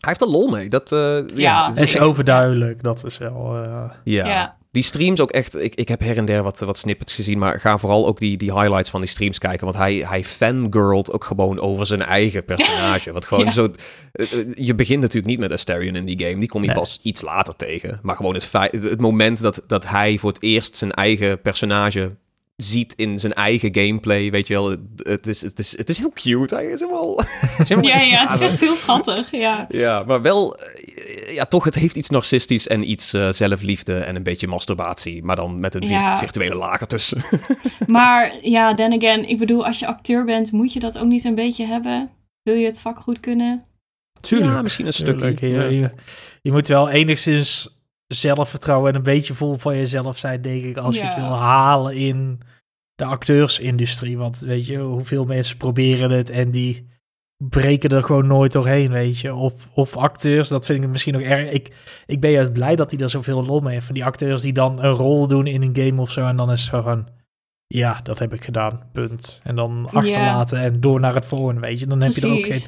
hij 0.00 0.08
heeft 0.08 0.20
er 0.20 0.28
lol 0.28 0.48
mee. 0.48 0.68
Dat, 0.68 0.92
eh, 0.92 1.18
ja, 1.34 1.72
is 1.76 1.98
overduidelijk. 1.98 2.82
Dat 2.82 3.04
is 3.04 3.18
wel... 3.18 3.56
eh, 3.56 3.90
Ja. 4.04 4.26
ja. 4.26 4.56
Die 4.72 4.82
streams 4.82 5.20
ook 5.20 5.30
echt, 5.30 5.56
ik, 5.62 5.74
ik 5.74 5.88
heb 5.88 6.00
her 6.00 6.16
en 6.16 6.24
der 6.24 6.42
wat, 6.42 6.58
wat 6.60 6.78
snippets 6.78 7.12
gezien, 7.14 7.38
maar 7.38 7.60
ga 7.60 7.78
vooral 7.78 8.06
ook 8.06 8.18
die, 8.18 8.36
die 8.36 8.52
highlights 8.52 8.90
van 8.90 9.00
die 9.00 9.08
streams 9.10 9.38
kijken. 9.38 9.64
Want 9.66 9.76
hij, 9.78 9.94
hij 9.94 10.24
fangirlt 10.24 11.12
ook 11.12 11.24
gewoon 11.24 11.60
over 11.60 11.86
zijn 11.86 12.02
eigen 12.02 12.44
personage. 12.44 13.12
Wat 13.20 13.24
gewoon 13.24 13.44
Ja. 13.44 13.50
zo. 13.50 13.72
eh, 14.12 14.32
eh, 14.32 14.46
Je 14.54 14.74
begint 14.74 15.00
natuurlijk 15.00 15.26
niet 15.26 15.38
met 15.38 15.52
Asterion 15.52 15.96
in 15.96 16.04
die 16.04 16.24
game, 16.24 16.38
die 16.38 16.48
kom 16.48 16.60
je 16.60 16.66
Nee. 16.66 16.76
pas 16.76 16.98
iets 17.02 17.20
later 17.20 17.56
tegen. 17.56 17.98
Maar 18.02 18.16
gewoon 18.16 18.34
het, 18.34 18.44
feit, 18.44 18.72
het, 18.82 19.00
moment 19.00 19.40
dat, 19.40 19.62
dat 19.66 19.86
hij 19.88 20.18
voor 20.18 20.32
het 20.32 20.42
eerst 20.42 20.76
zijn 20.76 20.92
eigen 20.92 21.40
personage 21.40 22.14
ziet 22.56 22.92
in 22.96 23.18
zijn 23.18 23.32
eigen 23.34 23.74
gameplay, 23.74 24.30
weet 24.30 24.46
je 24.46 24.54
wel. 24.54 24.76
Het, 24.96 25.26
is, 25.26 25.42
het, 25.42 25.58
is, 25.58 25.76
het 25.76 25.88
is 25.88 25.98
heel 25.98 26.12
cute. 26.14 26.54
Hij 26.54 26.64
is 26.66 26.80
helemaal. 26.80 27.20
Ja, 27.68 28.00
ja, 28.00 28.22
het 28.26 28.40
is 28.40 28.40
echt 28.40 28.60
heel 28.60 28.74
schattig. 28.74 29.30
Ja, 29.30 29.66
Ja, 29.68 30.04
maar 30.06 30.22
wel, 30.22 30.56
ja, 31.28 31.44
toch, 31.46 31.64
het 31.64 31.74
heeft 31.74 31.96
iets 31.96 32.10
narcistisch 32.10 32.66
en 32.68 32.90
iets 32.90 33.12
eh, 33.12 33.32
zelfliefde 33.32 33.98
en 33.98 34.16
een 34.16 34.22
beetje 34.22 34.46
masturbatie. 34.46 35.22
Maar 35.24 35.36
dan 35.36 35.60
met 35.60 35.74
een 35.74 35.88
Ja. 35.88 36.18
virtuele 36.18 36.54
laag 36.54 36.80
ertussen. 36.80 37.22
Maar 37.86 38.34
ja, 38.42 38.74
then 38.74 38.92
again, 38.92 39.28
ik 39.28 39.38
bedoel, 39.38 39.66
als 39.66 39.78
je 39.78 39.86
acteur 39.86 40.24
bent, 40.24 40.52
moet 40.52 40.72
je 40.72 40.80
dat 40.80 40.98
ook 40.98 41.06
niet 41.08 41.24
een 41.24 41.34
beetje 41.34 41.66
hebben? 41.66 42.10
Wil 42.42 42.54
je 42.54 42.66
het 42.66 42.80
vak 42.80 42.98
goed 42.98 43.20
kunnen? 43.20 43.62
Tuurlijk. 44.20 44.50
Ja, 44.52 44.62
misschien 44.62 44.86
een 44.86 44.92
tuurlijk. 44.92 45.18
stukje, 45.36 45.46
Je, 45.48 45.54
ja. 45.54 45.64
je, 45.64 45.90
je 46.42 46.52
moet 46.52 46.66
wel 46.68 46.88
enigszins 46.90 47.78
zelfvertrouwen 48.06 48.90
en 48.90 48.96
een 48.96 49.02
beetje 49.02 49.34
vol 49.34 49.56
van 49.58 49.76
jezelf 49.76 50.18
zijn, 50.18 50.42
denk 50.42 50.62
ik, 50.64 50.76
als 50.76 50.96
je 50.96 51.02
het 51.04 51.14
wil 51.14 51.24
halen 51.38 51.94
in 51.96 52.40
de 52.94 53.04
acteursindustrie. 53.04 54.18
Want 54.18 54.38
weet 54.38 54.66
je, 54.66 54.78
hoeveel 54.78 55.24
mensen 55.24 55.56
proberen 55.56 56.10
het 56.10 56.30
en 56.30 56.50
die 56.50 56.86
breken 57.48 57.90
er 57.90 58.02
gewoon 58.02 58.26
nooit 58.26 58.52
doorheen, 58.52 58.90
weet 58.90 59.18
je. 59.18 59.34
Of, 59.34 59.68
of 59.74 59.96
acteurs, 59.96 60.48
dat 60.48 60.66
vind 60.66 60.84
ik 60.84 60.90
misschien 60.90 61.12
nog 61.12 61.22
erg. 61.22 61.50
Ik, 61.50 61.74
ik 62.06 62.20
ben 62.20 62.30
juist 62.30 62.52
blij 62.52 62.76
dat 62.76 62.90
hij 62.90 63.00
er 63.00 63.10
zoveel 63.10 63.44
lol 63.44 63.60
mee 63.60 63.72
heeft. 63.72 63.86
Van 63.86 63.94
die 63.94 64.04
acteurs 64.04 64.42
die 64.42 64.52
dan 64.52 64.82
een 64.82 64.92
rol 64.92 65.26
doen 65.26 65.46
in 65.46 65.62
een 65.62 65.76
game 65.76 66.00
of 66.00 66.10
zo. 66.10 66.26
En 66.26 66.36
dan 66.36 66.52
is 66.52 66.60
het 66.60 66.70
zo 66.70 66.82
van, 66.82 67.08
ja, 67.66 68.00
dat 68.02 68.18
heb 68.18 68.32
ik 68.32 68.44
gedaan, 68.44 68.82
punt. 68.92 69.40
En 69.44 69.56
dan 69.56 69.88
achterlaten 69.92 70.58
en 70.58 70.80
door 70.80 71.00
naar 71.00 71.14
het 71.14 71.26
volgende, 71.26 71.60
weet 71.60 71.80
je. 71.80 71.86
Dan 71.86 72.00
heb 72.00 72.12
je 72.12 72.26
er 72.26 72.32
ook 72.32 72.44
geen... 72.44 72.62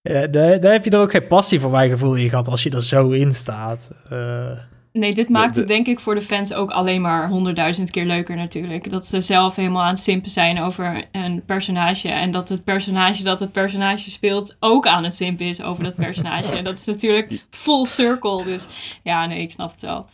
Ja, 0.00 0.26
daar, 0.26 0.60
daar 0.60 0.72
heb 0.72 0.84
je 0.84 0.90
er 0.90 1.00
ook 1.00 1.10
geen 1.10 1.26
passie 1.26 1.60
voor 1.60 1.70
mijn 1.70 1.90
gevoel 1.90 2.14
in 2.14 2.28
gehad 2.28 2.48
als 2.48 2.62
je 2.62 2.70
er 2.70 2.82
zo 2.82 3.10
in 3.10 3.32
staat. 3.32 3.90
Eh, 4.08 4.58
Nee, 4.98 5.14
dit 5.14 5.28
maakt 5.28 5.54
de- 5.54 5.60
het 5.60 5.68
denk 5.68 5.86
ik 5.86 6.00
voor 6.00 6.14
de 6.14 6.22
fans 6.22 6.54
ook 6.54 6.70
alleen 6.70 7.00
maar 7.00 7.28
honderdduizend 7.28 7.90
keer 7.90 8.04
leuker 8.04 8.36
natuurlijk. 8.36 8.90
Dat 8.90 9.06
ze 9.06 9.20
zelf 9.20 9.56
helemaal 9.56 9.82
aan 9.82 9.88
het 9.90 10.00
simpen 10.00 10.30
zijn 10.30 10.60
over 10.60 11.04
een 11.12 11.44
personage. 11.44 12.08
En 12.08 12.30
dat 12.30 12.48
het 12.48 12.64
personage 12.64 13.22
dat 13.22 13.40
het 13.40 13.52
personage 13.52 14.10
speelt 14.10 14.56
ook 14.60 14.86
aan 14.86 15.04
het 15.04 15.14
simpen 15.14 15.46
is 15.46 15.62
over 15.62 15.84
dat 15.84 15.94
personage. 15.94 16.56
En 16.56 16.64
dat 16.70 16.74
is 16.78 16.84
natuurlijk 16.84 17.46
full 17.50 17.84
circle. 17.84 18.44
Dus 18.44 18.68
ja, 19.02 19.26
nee, 19.26 19.40
ik 19.42 19.52
snap 19.52 19.70
het 19.70 19.80
wel. 19.80 20.06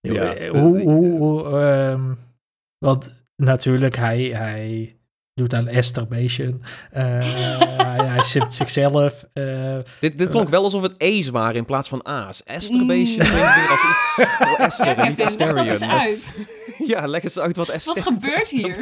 Ja. 0.00 0.32
Eh, 0.34 0.50
hoe, 0.50 0.82
hoe, 0.82 1.18
hoe, 1.18 1.58
ehm, 1.60 2.14
want 2.78 3.24
natuurlijk, 3.36 3.96
hij, 3.96 4.22
hij 4.22 4.96
doet 5.34 5.54
aan 5.54 5.66
Esterbeation. 5.68 6.62
Eh 6.90 7.02
hij, 7.82 8.06
hij 8.06 8.22
simpt 8.24 8.54
zichzelf. 8.54 9.24
eh, 9.32 9.76
dit, 10.00 10.18
dit 10.18 10.28
klonk 10.28 10.48
wel 10.48 10.62
alsof 10.64 10.82
het 10.82 11.02
A's 11.02 11.28
waren 11.28 11.54
in 11.54 11.64
plaats 11.64 11.88
van 11.88 12.04
A's. 12.06 12.42
Esterbeestje 12.44 13.22
Mm. 13.22 13.28
klinkt 13.30 13.54
weer 13.54 13.68
als 13.70 13.80
iets 13.90 14.28
voor 14.38 14.56
Esther 14.56 14.98
en 14.98 15.08
niet 15.08 15.18
leg 15.18 15.26
Asterion. 15.26 15.90
uit. 15.90 16.34
Ja, 16.86 17.06
leg 17.06 17.22
eens 17.22 17.38
uit 17.38 17.56
wat 17.56 17.68
Esther... 17.68 17.94
Wat 17.94 18.02
gebeurt 18.02 18.48
hier? 18.50 18.72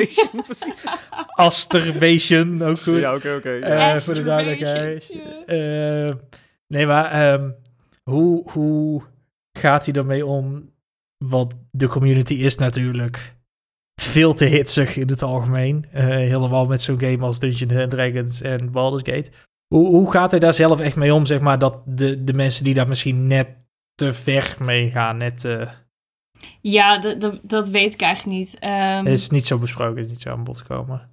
Precies 0.43 0.67
is. 0.85 0.85
Asterbation, 1.47 2.63
ook 2.63 2.79
goed. 2.81 3.01
Ja, 3.01 3.15
oké, 3.15 3.35
oké. 3.37 3.51
ja. 3.51 3.61
Eh, 3.95 3.97
voor 4.01 4.15
de 4.15 4.23
Masturbation, 4.23 4.25
duidelijkheid. 4.25 5.11
ja. 5.47 6.07
Eh, 6.07 6.15
nee, 6.67 6.87
maar 6.87 7.11
ehm, 7.11 7.51
hoe, 8.03 8.51
hoe 8.51 9.03
gaat 9.59 9.85
hij 9.87 9.95
ermee 9.95 10.27
om? 10.27 10.71
Want 11.25 11.55
de 11.71 11.87
community 11.87 12.35
is 12.35 12.57
natuurlijk 12.57 13.35
veel 14.01 14.35
te 14.35 14.45
hitsig 14.45 14.97
in 14.97 15.09
het 15.09 15.23
algemeen. 15.23 15.87
Eh, 15.93 16.05
helemaal 16.05 16.67
met 16.67 16.81
zo'n 16.81 17.01
game 17.01 17.25
als 17.25 17.39
Dungeons 17.39 17.73
and 17.73 17.91
Dragons 17.91 18.43
en 18.43 18.71
Baldur's 18.71 19.15
Gate. 19.15 19.31
Hoe, 19.75 19.87
hoe 19.87 20.11
gaat 20.11 20.31
hij 20.31 20.41
daar 20.41 20.55
zelf 20.55 20.81
echt 20.81 20.97
mee 20.97 21.15
om, 21.15 21.27
zeg 21.27 21.41
maar, 21.41 21.59
dat 21.59 21.83
de, 21.87 22.25
de 22.25 22.33
mensen 22.33 22.65
die 22.65 22.75
daar 22.75 22.89
misschien 22.89 23.27
net 23.27 23.57
te 23.95 24.13
ver 24.13 24.57
mee 24.59 24.91
gaan, 24.91 25.17
net, 25.17 25.45
eh, 25.45 25.71
Ja, 26.61 26.99
dat 27.43 27.69
weet 27.69 27.95
ik 27.95 28.01
eigenlijk 28.01 28.39
niet. 28.39 28.59
Ehm, 28.59 29.07
is 29.07 29.31
niet 29.31 29.47
zo 29.47 29.59
besproken, 29.59 30.03
is 30.03 30.09
niet 30.09 30.21
zo 30.21 30.31
aan 30.31 30.45
bod 30.45 30.59
gekomen. 30.59 31.11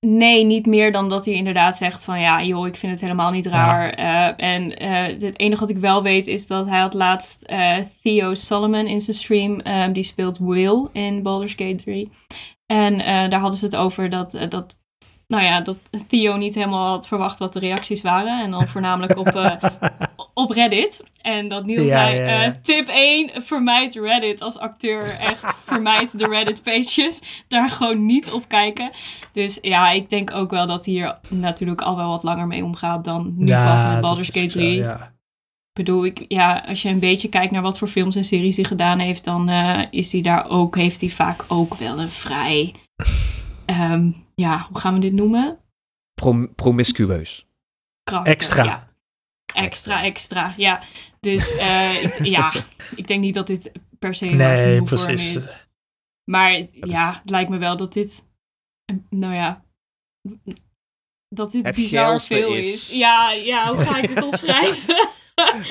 Nee, 0.00 0.44
niet 0.44 0.66
meer 0.66 0.92
dan 0.92 1.08
dat 1.08 1.24
hij 1.24 1.34
inderdaad 1.34 1.76
zegt 1.76 2.04
van 2.04 2.20
ja, 2.20 2.42
joh, 2.42 2.66
ik 2.66 2.76
vind 2.76 2.92
het 2.92 3.00
helemaal 3.00 3.30
niet 3.30 3.46
raar. 3.46 3.90
Eh, 3.90 4.46
en 4.54 4.78
eh, 4.78 5.22
het 5.22 5.38
enige 5.38 5.60
wat 5.60 5.70
ik 5.70 5.76
wel 5.76 6.02
weet 6.02 6.26
is 6.26 6.46
dat 6.46 6.66
hij 6.68 6.78
had 6.78 6.94
laatst 6.94 7.42
eh, 7.42 7.76
Theo 8.02 8.34
Solomon 8.34 8.86
in 8.86 9.00
zijn 9.00 9.16
stream. 9.16 9.60
eh, 9.60 9.84
die 9.92 10.02
speelt 10.02 10.38
Will 10.38 10.86
in 10.92 11.22
Baldur's 11.22 11.52
Gate 11.52 11.74
3. 11.74 12.10
En 12.66 12.98
daar 13.30 13.40
hadden 13.40 13.58
ze 13.58 13.64
het 13.64 13.76
over 13.76 14.10
dat, 14.10 14.38
dat, 14.48 14.76
nou 15.26 15.42
ja, 15.42 15.60
dat 15.60 15.76
Theo 16.08 16.36
niet 16.36 16.54
helemaal 16.54 16.88
had 16.88 17.08
verwacht 17.08 17.38
wat 17.38 17.52
de 17.52 17.58
reacties 17.58 18.02
waren. 18.02 18.42
En 18.42 18.50
dan 18.50 18.66
voornamelijk 18.66 19.18
op, 19.18 19.26
op 20.38 20.50
Reddit. 20.50 21.04
En 21.20 21.48
dat 21.48 21.64
Niel 21.66 21.82
Ja, 21.82 21.88
zei, 21.88 22.16
ja, 22.16 22.24
ja. 22.26 22.44
eh, 22.44 22.50
tip 22.62 22.86
1, 22.88 23.42
vermijd 23.42 23.94
Reddit 23.94 24.40
als 24.40 24.58
acteur. 24.58 25.08
Echt, 25.18 25.54
vermijd 25.64 26.18
de 26.18 26.26
Reddit 26.28 26.62
pages. 26.62 27.44
Daar 27.48 27.70
gewoon 27.70 28.06
niet 28.06 28.30
op 28.30 28.48
kijken. 28.48 28.90
Dus 29.32 29.58
ja, 29.62 29.90
ik 29.90 30.10
denk 30.10 30.30
ook 30.34 30.50
wel 30.50 30.66
dat 30.66 30.84
hij 30.84 30.94
hier 30.94 31.18
natuurlijk 31.28 31.80
al 31.80 31.96
wel 31.96 32.08
wat 32.08 32.22
langer 32.22 32.46
mee 32.46 32.64
omgaat 32.64 33.04
dan 33.04 33.34
nu 33.36 33.52
pas 33.52 33.82
met 33.84 34.00
Baldur's 34.00 34.26
Gate 34.26 34.44
ook 34.44 34.50
zo, 34.50 34.58
3. 34.58 34.74
ja. 34.76 35.14
Ik 35.72 35.84
bedoel, 35.84 36.04
ik, 36.04 36.24
ja, 36.28 36.64
als 36.68 36.82
je 36.82 36.88
een 36.88 36.98
beetje 36.98 37.28
kijkt 37.28 37.52
naar 37.52 37.62
wat 37.62 37.78
voor 37.78 37.88
films 37.88 38.16
en 38.16 38.24
series 38.24 38.56
hij 38.56 38.64
gedaan 38.64 38.98
heeft, 38.98 39.24
dan 39.24 39.48
eh, 39.48 39.80
is 39.90 40.12
hij 40.12 40.20
daar 40.22 40.48
ook, 40.48 40.76
heeft 40.76 41.00
hij 41.00 41.10
vaak 41.10 41.44
ook 41.48 41.74
wel 41.74 41.98
een 42.00 42.10
vrij, 42.10 42.74
ehm, 43.66 44.10
ja, 44.34 44.66
hoe 44.70 44.78
gaan 44.78 44.94
we 44.94 45.00
dit 45.00 45.12
noemen? 45.12 45.58
Prom- 46.14 46.54
promiscueus. 46.54 47.46
Karakter, 48.04 48.32
Extra. 48.32 48.85
Extra, 49.54 50.02
extra, 50.02 50.54
ja. 50.56 50.80
Dus 51.20 51.54
eh, 51.56 52.02
ik, 52.02 52.24
ja, 52.36 52.52
ik 52.96 53.06
denk 53.06 53.20
niet 53.20 53.34
dat 53.34 53.46
dit 53.46 53.70
per 53.98 54.14
se 54.14 54.26
erg 54.26 54.36
Nee, 54.36 54.70
nieuw 54.76 54.86
voor 54.86 54.96
hem 54.98 55.06
precies. 55.06 55.34
is. 55.34 55.56
Maar 56.30 56.52
het- 56.52 56.74
is- 56.74 56.90
ja, 56.90 57.20
het 57.22 57.30
lijkt 57.30 57.50
me 57.50 57.58
wel 57.58 57.76
dat 57.76 57.92
dit, 57.92 58.24
nou 59.10 59.34
ja, 59.34 59.64
dat 61.28 61.52
dit 61.52 61.66
Het 61.66 61.74
bizar 61.74 62.20
veel 62.20 62.54
is- 62.54 62.72
is. 62.90 62.96
Ja, 62.98 63.32
ja, 63.32 63.74
hoe 63.74 63.84
ga 63.84 63.96
ik 63.98 64.08
dit 64.08 64.22
omschrijven? 64.32 64.94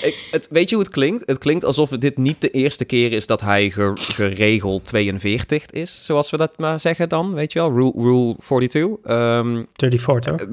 Ik, 0.02 0.28
het, 0.32 0.48
weet 0.48 0.70
je 0.70 0.76
hoe 0.76 0.84
het 0.84 0.94
klinkt? 0.94 1.24
Het 1.26 1.38
klinkt 1.38 1.64
alsof 1.64 1.90
het 1.90 2.02
dit 2.02 2.18
niet 2.18 2.42
de 2.42 2.50
eerste 2.50 2.86
keer 2.86 3.12
is 3.12 3.28
dat 3.28 3.42
hij 3.42 3.70
ge- 3.70 3.92
geregeld 3.96 4.86
42 4.86 5.66
is, 5.66 6.06
zoals 6.06 6.30
we 6.30 6.38
dat 6.38 6.58
maar 6.58 6.80
zeggen 6.80 7.10
dan, 7.10 7.34
weet 7.34 7.54
je 7.54 7.60
wel? 7.60 7.72
Rule, 7.72 7.92
rule 7.96 8.36
42. 8.40 9.06
Ehm, 9.12 9.64
34, 9.74 10.36
toch? 10.38 10.48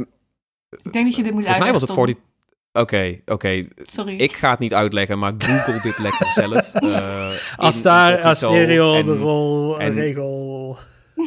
ik 0.82 0.92
denk 0.92 1.04
dat 1.06 1.16
je 1.16 1.22
dit 1.22 1.32
moet 1.32 1.42
volgens 1.44 1.64
mij 1.64 1.72
was 1.72 1.80
het 1.80 1.90
uitleggen, 1.90 1.94
40... 1.94 2.31
Oké, 2.72 3.18
oké. 3.26 3.64
Sorry. 3.76 4.16
Ik 4.16 4.32
ga 4.32 4.50
het 4.50 4.58
niet 4.58 4.74
uitleggen, 4.74 5.18
maar 5.18 5.32
google 5.38 5.80
dit 5.82 5.98
lekker 5.98 6.26
zelf. 6.32 6.72
eh, 6.74 7.28
Als 7.56 7.82
daar 7.82 8.10
incognito 8.10 8.28
Asterio 8.30 8.94
en 8.94 9.04
de 9.06 9.12
rol, 9.16 9.78
en- 9.80 9.94
regel 9.94 10.78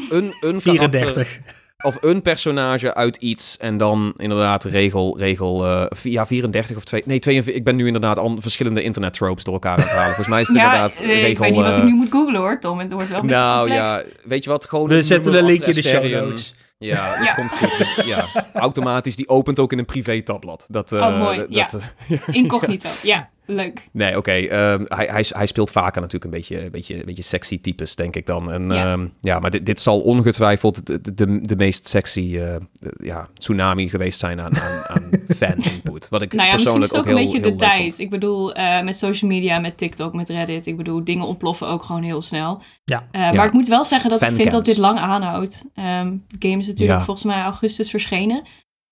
Een, 0.10 0.24
een 0.42 0.62
karakter 0.62 0.62
34. 0.62 1.40
of 1.84 1.98
een 2.02 2.22
personage 2.22 2.94
uit 2.94 3.16
iets 3.16 3.58
en 3.58 3.78
dan 3.78 4.14
inderdaad 4.18 4.64
regel, 4.64 5.18
regel 5.20 5.66
eh, 5.66 5.86
ja, 6.04 6.26
34 6.28 6.78
of 6.78 6.84
2, 6.84 7.02
nee, 7.06 7.20
42. 7.20 7.60
Ik 7.60 7.64
ben 7.66 7.76
nu 7.76 7.86
inderdaad 7.86 8.18
al 8.18 8.36
verschillende 8.40 8.82
internet 8.84 9.14
tropes 9.14 9.44
door 9.44 9.54
elkaar 9.54 9.78
aan 9.78 9.84
het 9.84 9.90
halen. 9.92 10.06
Volgens 10.06 10.28
mij 10.28 10.42
is 10.42 10.48
het 10.48 10.58
ja, 10.62 10.64
inderdaad 10.64 11.00
eh, 11.00 11.06
regel... 11.08 11.30
ik 11.30 11.38
weet 11.38 11.52
niet 11.52 11.62
wat 11.62 11.78
ik 11.78 11.84
nu 11.84 11.94
moet 11.94 12.12
googlen 12.12 12.40
hoor, 12.40 12.60
Tom. 12.60 12.80
Het 12.80 12.92
wordt 12.92 13.10
wel 13.10 13.20
een 13.20 13.26
nou 13.26 13.68
beetje 13.70 13.82
complex. 13.84 14.14
ja, 14.24 14.28
weet 14.30 14.44
je 14.44 14.50
wat? 14.50 14.66
Gewoon 14.70 14.88
We 14.88 15.02
zetten 15.04 15.34
een 15.34 15.46
linkje 15.46 15.70
in 15.72 15.76
de 15.76 15.84
show 15.84 15.96
Asterion. 15.96 16.28
notes. 16.28 16.54
Ja, 16.78 17.10
dat 17.18 17.26
Ja. 17.26 17.34
komt 17.34 17.52
goed. 17.52 18.06
Ja, 18.06 18.26
automatisch. 18.54 19.16
Die 19.16 19.30
opent 19.30 19.60
ook 19.60 19.72
in 19.72 19.78
een 19.80 19.86
privé 19.86 20.22
tabblad. 20.22 20.66
Dat, 20.70 20.92
eh, 20.92 21.00
Oh, 21.02 21.18
mooi, 21.18 21.38
dat, 21.38 21.48
ja. 21.50 21.70
Incognito, 22.32 22.90
ja, 23.04 23.30
leuk. 23.46 23.88
nee, 23.92 24.18
oké. 24.18 24.32
ehm, 24.32 24.84
hij, 24.88 25.06
hij, 25.06 25.26
hij 25.30 25.46
speelt 25.46 25.72
vaker 25.72 26.02
natuurlijk 26.02 26.24
een 26.34 26.40
beetje, 26.40 26.64
een 26.64 26.72
beetje, 26.72 27.00
een 27.00 27.06
beetje 27.06 27.24
sexy 27.24 27.62
types, 27.62 27.96
denk 27.96 28.16
ik 28.16 28.26
dan. 28.26 28.52
En, 28.52 28.70
Ja. 28.70 28.76
ja. 28.76 29.08
ja, 29.22 29.40
maar 29.40 29.52
dit, 29.52 29.66
dit 29.66 29.80
zal 29.80 30.02
ongetwijfeld 30.02 30.86
de, 30.86 31.14
de, 31.14 31.42
de 31.42 31.56
meest 31.56 31.88
sexy 31.88 32.38
eh, 32.38 32.56
ja, 33.04 33.30
tsunami 33.38 33.90
geweest 33.90 34.20
zijn 34.20 34.42
aan, 34.42 34.58
aan, 34.58 34.84
aan 34.88 35.10
fan-input. 35.38 36.10
Wat 36.10 36.22
ik 36.22 36.34
Nou 36.34 36.48
ja, 36.48 36.54
misschien 36.56 36.80
persoonlijk 36.80 36.84
is 36.84 36.92
het 36.92 37.00
ook 37.00 37.02
ook 37.02 37.08
een 37.08 37.16
heel, 37.18 37.26
beetje 37.26 37.42
heel 37.50 37.58
de 37.58 37.66
tijd. 37.66 37.88
vond. 37.88 38.00
Ik 38.00 38.10
bedoel, 38.10 38.54
eh, 38.54 38.82
met 38.82 38.96
social 38.96 39.32
media, 39.32 39.60
met 39.60 39.78
TikTok, 39.78 40.14
met 40.14 40.30
Reddit. 40.30 40.66
Ik 40.68 40.78
bedoel, 40.78 41.04
dingen 41.04 41.26
ontploffen 41.26 41.68
ook 41.68 41.84
gewoon 41.84 42.04
heel 42.04 42.22
snel. 42.22 42.62
Ja. 42.84 43.08
Eh, 43.12 43.32
Maar 43.32 43.46
ik 43.46 43.54
moet 43.54 43.68
wel 43.68 43.84
zeggen 43.86 44.10
dat 44.10 44.24
ik 44.24 44.32
vind 44.32 44.52
dat 44.52 44.66
dit 44.66 44.78
lang 44.78 45.00
aanhoudt. 45.00 45.66
Ehm 45.74 46.14
de 46.28 46.48
game 46.48 46.58
is 46.62 46.68
natuurlijk 46.68 47.00
Ja. 47.00 47.06
volgens 47.06 47.26
mij 47.26 47.42
augustus 47.44 47.90
verschenen. 47.90 48.44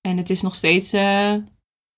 En 0.02 0.18
het 0.18 0.30
is 0.30 0.42
nog 0.42 0.56
steeds... 0.56 0.94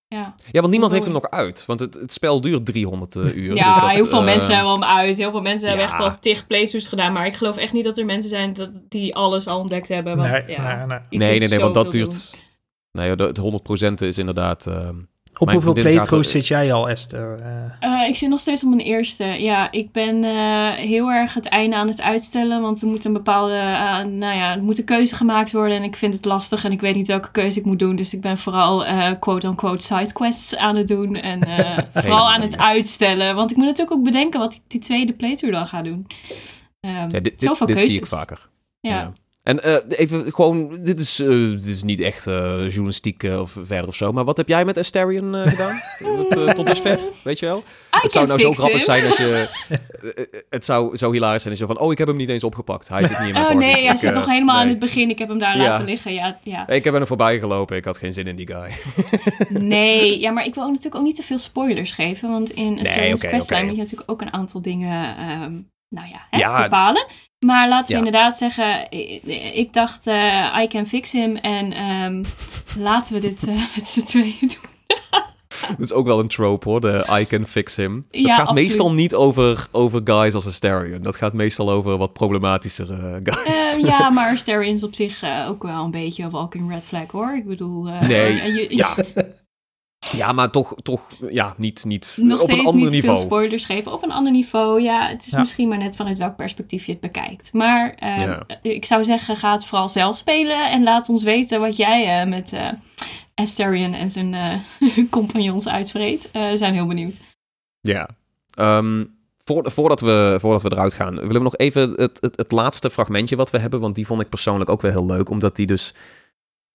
eh, 0.08 0.18
ja, 0.18 0.36
Ja, 0.52 0.60
want 0.60 0.72
niemand 0.72 0.92
heeft 0.92 1.04
hem 1.06 1.14
nog 1.14 1.30
uit. 1.30 1.66
Want 1.66 1.80
het, 1.80 1.94
het 1.94 2.14
spel 2.14 2.42
duurt 2.42 2.66
300 2.66 3.16
uh, 3.16 3.36
uur. 3.36 3.56
ja 3.56 3.74
dus 3.74 3.82
dat, 3.84 3.92
heel 3.92 4.06
veel 4.06 4.20
eh, 4.20 4.26
mensen 4.26 4.56
hebben 4.56 4.74
hem 4.74 4.84
uit. 4.84 5.18
Heel 5.18 5.32
veel 5.32 5.42
mensen 5.42 5.68
hebben 5.68 5.86
echt 5.86 6.00
al 6.00 6.20
tig 6.20 6.48
playthroughs 6.48 6.88
gedaan. 6.88 7.14
Maar 7.14 7.26
ik 7.26 7.36
geloof 7.36 7.58
echt 7.58 7.74
niet 7.74 7.84
dat 7.84 7.98
er 7.98 8.06
mensen 8.06 8.30
zijn 8.30 8.54
dat, 8.54 8.82
die 8.90 9.16
alles 9.16 9.48
al 9.48 9.60
ontdekt 9.60 9.88
hebben. 9.88 10.18
Want, 10.18 10.32
Nee, 10.32 10.44
ja, 10.48 10.76
nee, 10.78 10.86
nee. 10.86 11.00
Nee, 11.20 11.40
nee, 11.40 11.50
nee, 11.50 11.60
want 11.60 11.74
dat 11.74 11.92
duurt... 11.92 12.44
Nee, 12.92 13.16
de- 13.16 13.24
het 13.24 14.02
100% 14.02 14.08
is 14.08 14.18
inderdaad... 14.18 14.68
ehm, 14.68 14.96
Op 15.38 15.46
Mijn 15.46 15.62
hoeveel 15.64 15.84
playthroughs 15.84 16.32
zit 16.32 16.48
jij 16.48 16.74
al, 16.74 16.90
Esther? 16.90 17.40
Eh, 17.40 18.02
Eh, 18.02 18.10
ik 18.10 18.16
zit 18.16 18.30
nog 18.30 18.40
steeds 18.40 18.64
op 18.64 18.70
mijn 18.70 18.82
eerste. 18.82 19.24
Ja, 19.24 19.72
ik 19.72 19.92
ben 19.92 20.24
eh, 20.24 20.70
heel 20.72 21.12
erg 21.12 21.34
het 21.34 21.46
einde 21.46 21.76
aan 21.76 21.88
het 21.88 22.02
uitstellen. 22.02 22.62
Want 22.62 22.82
er 22.82 22.88
moet 22.88 23.06
een 23.06 23.14
bepaalde, 23.14 23.54
nou 24.10 24.36
ja, 24.36 24.56
er 24.56 24.64
moet 24.64 24.78
een 24.78 24.86
keuze 24.86 25.16
gemaakt 25.16 25.52
worden. 25.52 25.78
En 25.78 25.84
ik 25.84 25.96
vind 25.96 26.14
het 26.14 26.26
lastig 26.26 26.64
en 26.64 26.72
ik 26.72 26.82
weet 26.82 26.96
niet 26.96 27.08
welke 27.08 27.32
keuze 27.32 27.60
ik 27.60 27.66
moet 27.66 27.80
doen. 27.80 27.96
Dus 27.96 28.14
ik 28.14 28.22
ben 28.22 28.38
vooral 28.38 28.86
eh, 28.86 29.12
quote-unquote 29.20 29.86
sidequests 29.86 30.58
aan 30.58 30.76
het 30.76 30.88
doen. 30.88 31.16
En 31.16 31.44
eh, 31.44 31.78
vooral 32.04 32.32
aan 32.32 32.42
het 32.42 32.58
uitstellen. 32.58 33.36
Want 33.36 33.52
ik 33.52 33.58
moet 33.58 33.66
natuurlijk 33.66 33.98
ook 33.98 34.04
bedenken 34.04 34.40
wat 34.40 34.54
ik 34.54 34.62
die 34.68 34.80
tweede 34.80 35.14
playthrough 35.14 35.58
dan 35.58 35.68
ga 35.68 35.82
doen. 35.82 36.08
Ehm, 36.80 36.94
ja, 36.94 37.08
dit 37.08 37.24
dit, 37.24 37.42
zoveel 37.42 37.66
dit 37.66 37.76
keuzes. 37.76 37.94
zie 37.94 38.02
ik 38.02 38.08
vaker. 38.08 38.50
Ja. 38.80 39.12
En 39.46 39.64
eh, 39.64 39.76
even 40.00 40.34
gewoon, 40.34 40.78
dit 40.80 41.00
is, 41.00 41.20
eh, 41.20 41.28
dit 41.30 41.66
is 41.66 41.84
niet 41.84 42.00
echt 42.00 42.28
eh, 42.28 42.34
journalistiek 42.70 43.24
of 43.24 43.58
verder 43.64 43.88
of 43.88 43.96
zo, 43.96 44.12
maar 44.12 44.24
wat 44.24 44.38
heb 44.38 44.48
jij 44.48 44.66
met 44.66 44.78
Asterion 44.78 45.36
gedaan? 45.36 45.80
Tot, 46.30 46.56
tot 46.56 46.66
dusver, 46.66 47.00
weet 47.24 47.40
je 47.40 47.46
wel? 47.46 47.58
I 47.58 47.64
het 48.02 48.12
zou 48.12 48.28
nou 48.28 48.40
zo 48.40 48.54
grappig 48.54 48.78
him. 48.78 48.86
zijn 48.86 49.06
als 49.06 49.18
je... 49.18 49.48
het 50.50 50.66
zou 50.66 50.98
zo 50.98 51.12
hilarisch 51.12 51.42
zijn 51.42 51.54
als 51.54 51.62
je 51.62 51.68
van, 51.68 51.80
oh, 51.80 51.92
ik 51.92 51.98
heb 51.98 52.08
hem 52.08 52.16
niet 52.16 52.30
eens 52.30 52.44
opgepakt. 52.44 52.88
Hij 52.88 53.08
zit 53.08 53.20
niet 53.20 53.28
in 53.28 53.34
mijn 53.34 53.46
Oh 53.46 53.52
party. 53.52 53.66
nee, 53.66 53.86
hij 53.86 53.96
zit 53.96 54.14
nog 54.14 54.26
helemaal 54.26 54.56
nee. 54.56 54.64
aan 54.64 54.70
het 54.70 54.80
begin. 54.80 55.10
Ik 55.10 55.20
heb 55.20 55.28
hem 55.28 55.40
daar 55.40 55.58
Ja. 55.58 55.64
laten 55.64 55.86
liggen. 55.86 56.14
Ja, 56.14 56.38
ja. 56.44 56.68
Ik 56.68 56.84
heb 56.84 56.94
er 56.94 57.08
voorbij 57.08 57.40
gelopen, 57.40 57.78
ik 57.78 57.86
had 57.86 57.98
geen 57.98 58.14
zin 58.14 58.28
in 58.28 58.36
die 58.36 58.48
guy. 58.48 58.72
Nee, 59.76 60.20
ja, 60.20 60.32
maar 60.32 60.46
ik 60.46 60.54
wil 60.54 60.64
ook 60.64 60.70
natuurlijk 60.70 60.96
ook 60.96 61.04
niet 61.04 61.16
te 61.16 61.24
veel 61.24 61.38
spoilers 61.38 61.92
geven. 61.94 62.30
Want 62.30 62.50
in 62.52 62.80
Astarion's 62.80 63.20
oké, 63.24 63.30
Questline 63.32 63.60
oké. 63.60 63.68
moet 63.68 63.76
je 63.76 63.82
natuurlijk 63.82 64.12
ook 64.12 64.22
een 64.22 64.34
aantal 64.34 64.62
dingen 64.62 65.18
ehm, 65.18 65.54
nou 65.90 66.08
ja, 66.08 66.28
hè, 66.30 66.38
Ja. 66.38 66.62
bepalen. 66.64 67.06
Maar 67.46 67.70
laten 67.70 67.88
we 67.88 67.92
Ja. 67.92 67.98
inderdaad 67.98 68.38
zeggen, 68.38 68.88
ik, 68.92 69.24
ik 69.54 69.74
dacht, 69.74 70.08
eh, 70.08 70.58
I 70.64 70.68
can 70.68 70.86
fix 70.88 71.12
him. 71.12 71.36
En 71.36 71.72
ehm, 71.74 72.24
laten 72.80 73.14
we 73.14 73.20
dit 73.20 73.48
eh, 73.48 73.56
met 73.76 73.88
z'n 73.88 74.04
tweeën 74.06 74.36
doen. 74.40 74.74
Dat 75.70 75.80
is 75.80 75.92
ook 75.92 76.06
wel 76.06 76.20
een 76.20 76.28
trope 76.28 76.70
hoor, 76.70 76.82
de 76.82 77.08
I 77.20 77.26
can 77.28 77.46
fix 77.48 77.76
him. 77.76 78.06
Dat 78.12 78.22
Ja, 78.22 78.36
gaat 78.36 78.48
absoluut. 78.48 78.68
meestal 78.68 78.92
niet 78.94 79.16
over, 79.16 79.68
over 79.72 80.02
guys 80.04 80.34
als 80.34 80.46
Asterion. 80.48 81.02
Dat 81.02 81.16
gaat 81.16 81.34
meestal 81.34 81.72
over 81.72 81.98
wat 81.98 82.14
problematischere 82.14 83.20
guys. 83.24 83.76
Eh, 83.78 83.84
ja, 83.84 84.10
maar 84.10 84.34
Astarion 84.34 84.74
is 84.76 84.84
op 84.84 84.96
zich 84.96 85.24
ook 85.48 85.64
wel 85.64 85.84
een 85.84 85.92
beetje 85.92 86.24
een 86.24 86.30
walking 86.30 86.72
red 86.72 86.86
flag 86.86 87.12
hoor. 87.12 87.36
Ik 87.36 87.46
bedoel... 87.48 87.84
Nee, 88.08 88.76
ja. 88.76 88.96
Ja, 90.12 90.32
maar 90.32 90.52
toch, 90.52 90.74
toch 90.84 91.02
ja, 91.30 91.54
niet, 91.58 91.84
niet 91.86 92.16
nog 92.20 92.42
op 92.42 92.48
een 92.50 92.54
steeds 92.54 92.68
ander 92.70 92.84
niet 92.84 92.92
niveau. 92.92 93.16
veel 93.18 93.26
spoilers 93.26 93.66
geven. 93.66 93.94
Op 93.94 94.04
een 94.04 94.12
ander 94.12 94.32
niveau, 94.32 94.82
ja. 94.82 95.08
Het 95.08 95.26
is 95.26 95.32
Ja. 95.32 95.40
misschien 95.40 95.68
maar 95.68 95.78
net 95.78 95.96
vanuit 95.96 96.18
welk 96.18 96.36
perspectief 96.36 96.86
je 96.86 96.92
het 96.92 97.02
bekijkt. 97.02 97.54
Maar 97.54 97.94
eh, 98.00 98.18
Ja. 98.20 98.46
ik 98.62 98.86
zou 98.86 99.06
zeggen, 99.06 99.36
ga 99.38 99.52
het 99.52 99.66
vooral 99.66 99.88
zelf 99.88 100.16
spelen. 100.18 100.72
En 100.72 100.84
laat 100.84 101.10
ons 101.10 101.24
weten 101.24 101.60
wat 101.60 101.76
jij 101.78 102.22
eh, 102.22 102.28
met 102.28 102.54
eh 102.54 102.68
Asterion 103.36 103.94
en 103.94 104.12
zijn 104.12 104.34
eh, 104.34 104.60
compagnons 105.10 105.68
uitvreet. 105.68 106.30
Eh, 106.32 106.50
we 106.50 106.58
zijn 106.58 106.74
heel 106.74 106.86
benieuwd. 106.88 107.16
Ja. 107.82 108.10
Ehm, 108.54 109.04
voor, 109.44 109.72
voordat, 109.72 110.00
we, 110.02 110.38
voordat 110.40 110.62
we 110.62 110.72
eruit 110.72 110.94
gaan, 110.94 111.16
willen 111.16 111.32
we 111.34 111.40
nog 111.40 111.58
even 111.58 111.92
het, 111.96 112.18
het, 112.22 112.38
het 112.38 112.52
laatste 112.52 112.90
fragmentje 112.90 113.36
wat 113.36 113.50
we 113.50 113.58
hebben. 113.60 113.80
Want 113.80 113.96
die 113.96 114.06
vond 114.06 114.22
ik 114.22 114.30
persoonlijk 114.30 114.70
ook 114.70 114.82
wel 114.82 114.92
heel 114.92 115.06
leuk. 115.06 115.30
Omdat 115.30 115.56
die 115.56 115.66
dus 115.66 115.94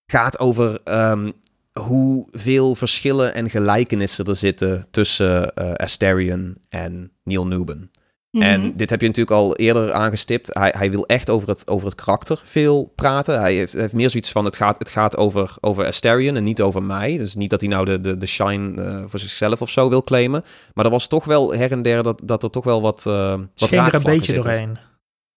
gaat 0.07 0.39
over 0.39 0.81
ehm, 0.85 1.31
hoeveel 1.73 2.75
verschillen 2.75 3.35
en 3.35 3.51
gelijkenissen 3.51 4.25
er 4.25 4.37
zitten 4.37 4.87
tussen 4.91 5.55
eh 5.55 5.73
Asterion 5.75 6.57
en 6.69 7.13
Neil 7.25 7.47
Newben. 7.47 7.91
Mhm. 8.31 8.43
En 8.43 8.77
dit 8.77 8.91
heb 8.91 9.01
je 9.01 9.07
natuurlijk 9.07 9.37
al 9.37 9.57
eerder 9.57 9.93
aangestipt. 9.93 10.55
Hij, 10.55 10.75
hij 10.77 10.91
wil 10.91 11.07
echt 11.07 11.31
over 11.31 11.49
het, 11.49 11.69
over 11.69 11.87
het 11.87 11.95
karakter 11.95 12.41
veel 12.45 12.93
praten. 12.95 13.41
Hij 13.41 13.55
heeft, 13.55 13.73
heeft 13.73 13.93
meer 13.93 14.11
zoiets 14.11 14.31
van: 14.31 14.45
het 14.45 14.57
gaat, 14.57 14.79
het 14.79 14.89
gaat 14.91 15.17
over, 15.17 15.55
over 15.61 15.87
Asterion 15.87 16.37
en 16.37 16.45
niet 16.45 16.61
over 16.61 16.83
mij. 16.83 17.17
Dus 17.17 17.35
niet 17.35 17.51
dat 17.51 17.61
hij 17.61 17.71
nou 17.71 17.85
de, 17.85 18.01
de, 18.01 18.19
de 18.19 18.27
shine 18.27 18.83
eh, 18.83 19.03
voor 19.07 19.19
zichzelf 19.19 19.63
of 19.63 19.71
zo 19.71 19.89
wil 19.89 20.03
claimen. 20.03 20.45
Maar 20.75 20.85
er 20.85 20.91
was 20.91 21.09
toch 21.09 21.25
wel 21.25 21.55
her 21.55 21.73
en 21.73 21.83
der 21.83 22.03
dat, 22.03 22.23
dat 22.25 22.43
er 22.43 22.51
toch 22.51 22.65
wel 22.65 22.81
wat. 22.83 23.07
eh 23.07 23.31
wat 23.31 23.49
Scheen 23.55 23.85
er 23.85 23.95
een 23.95 24.03
beetje 24.03 24.25
zitten. 24.33 24.43
doorheen. 24.43 24.79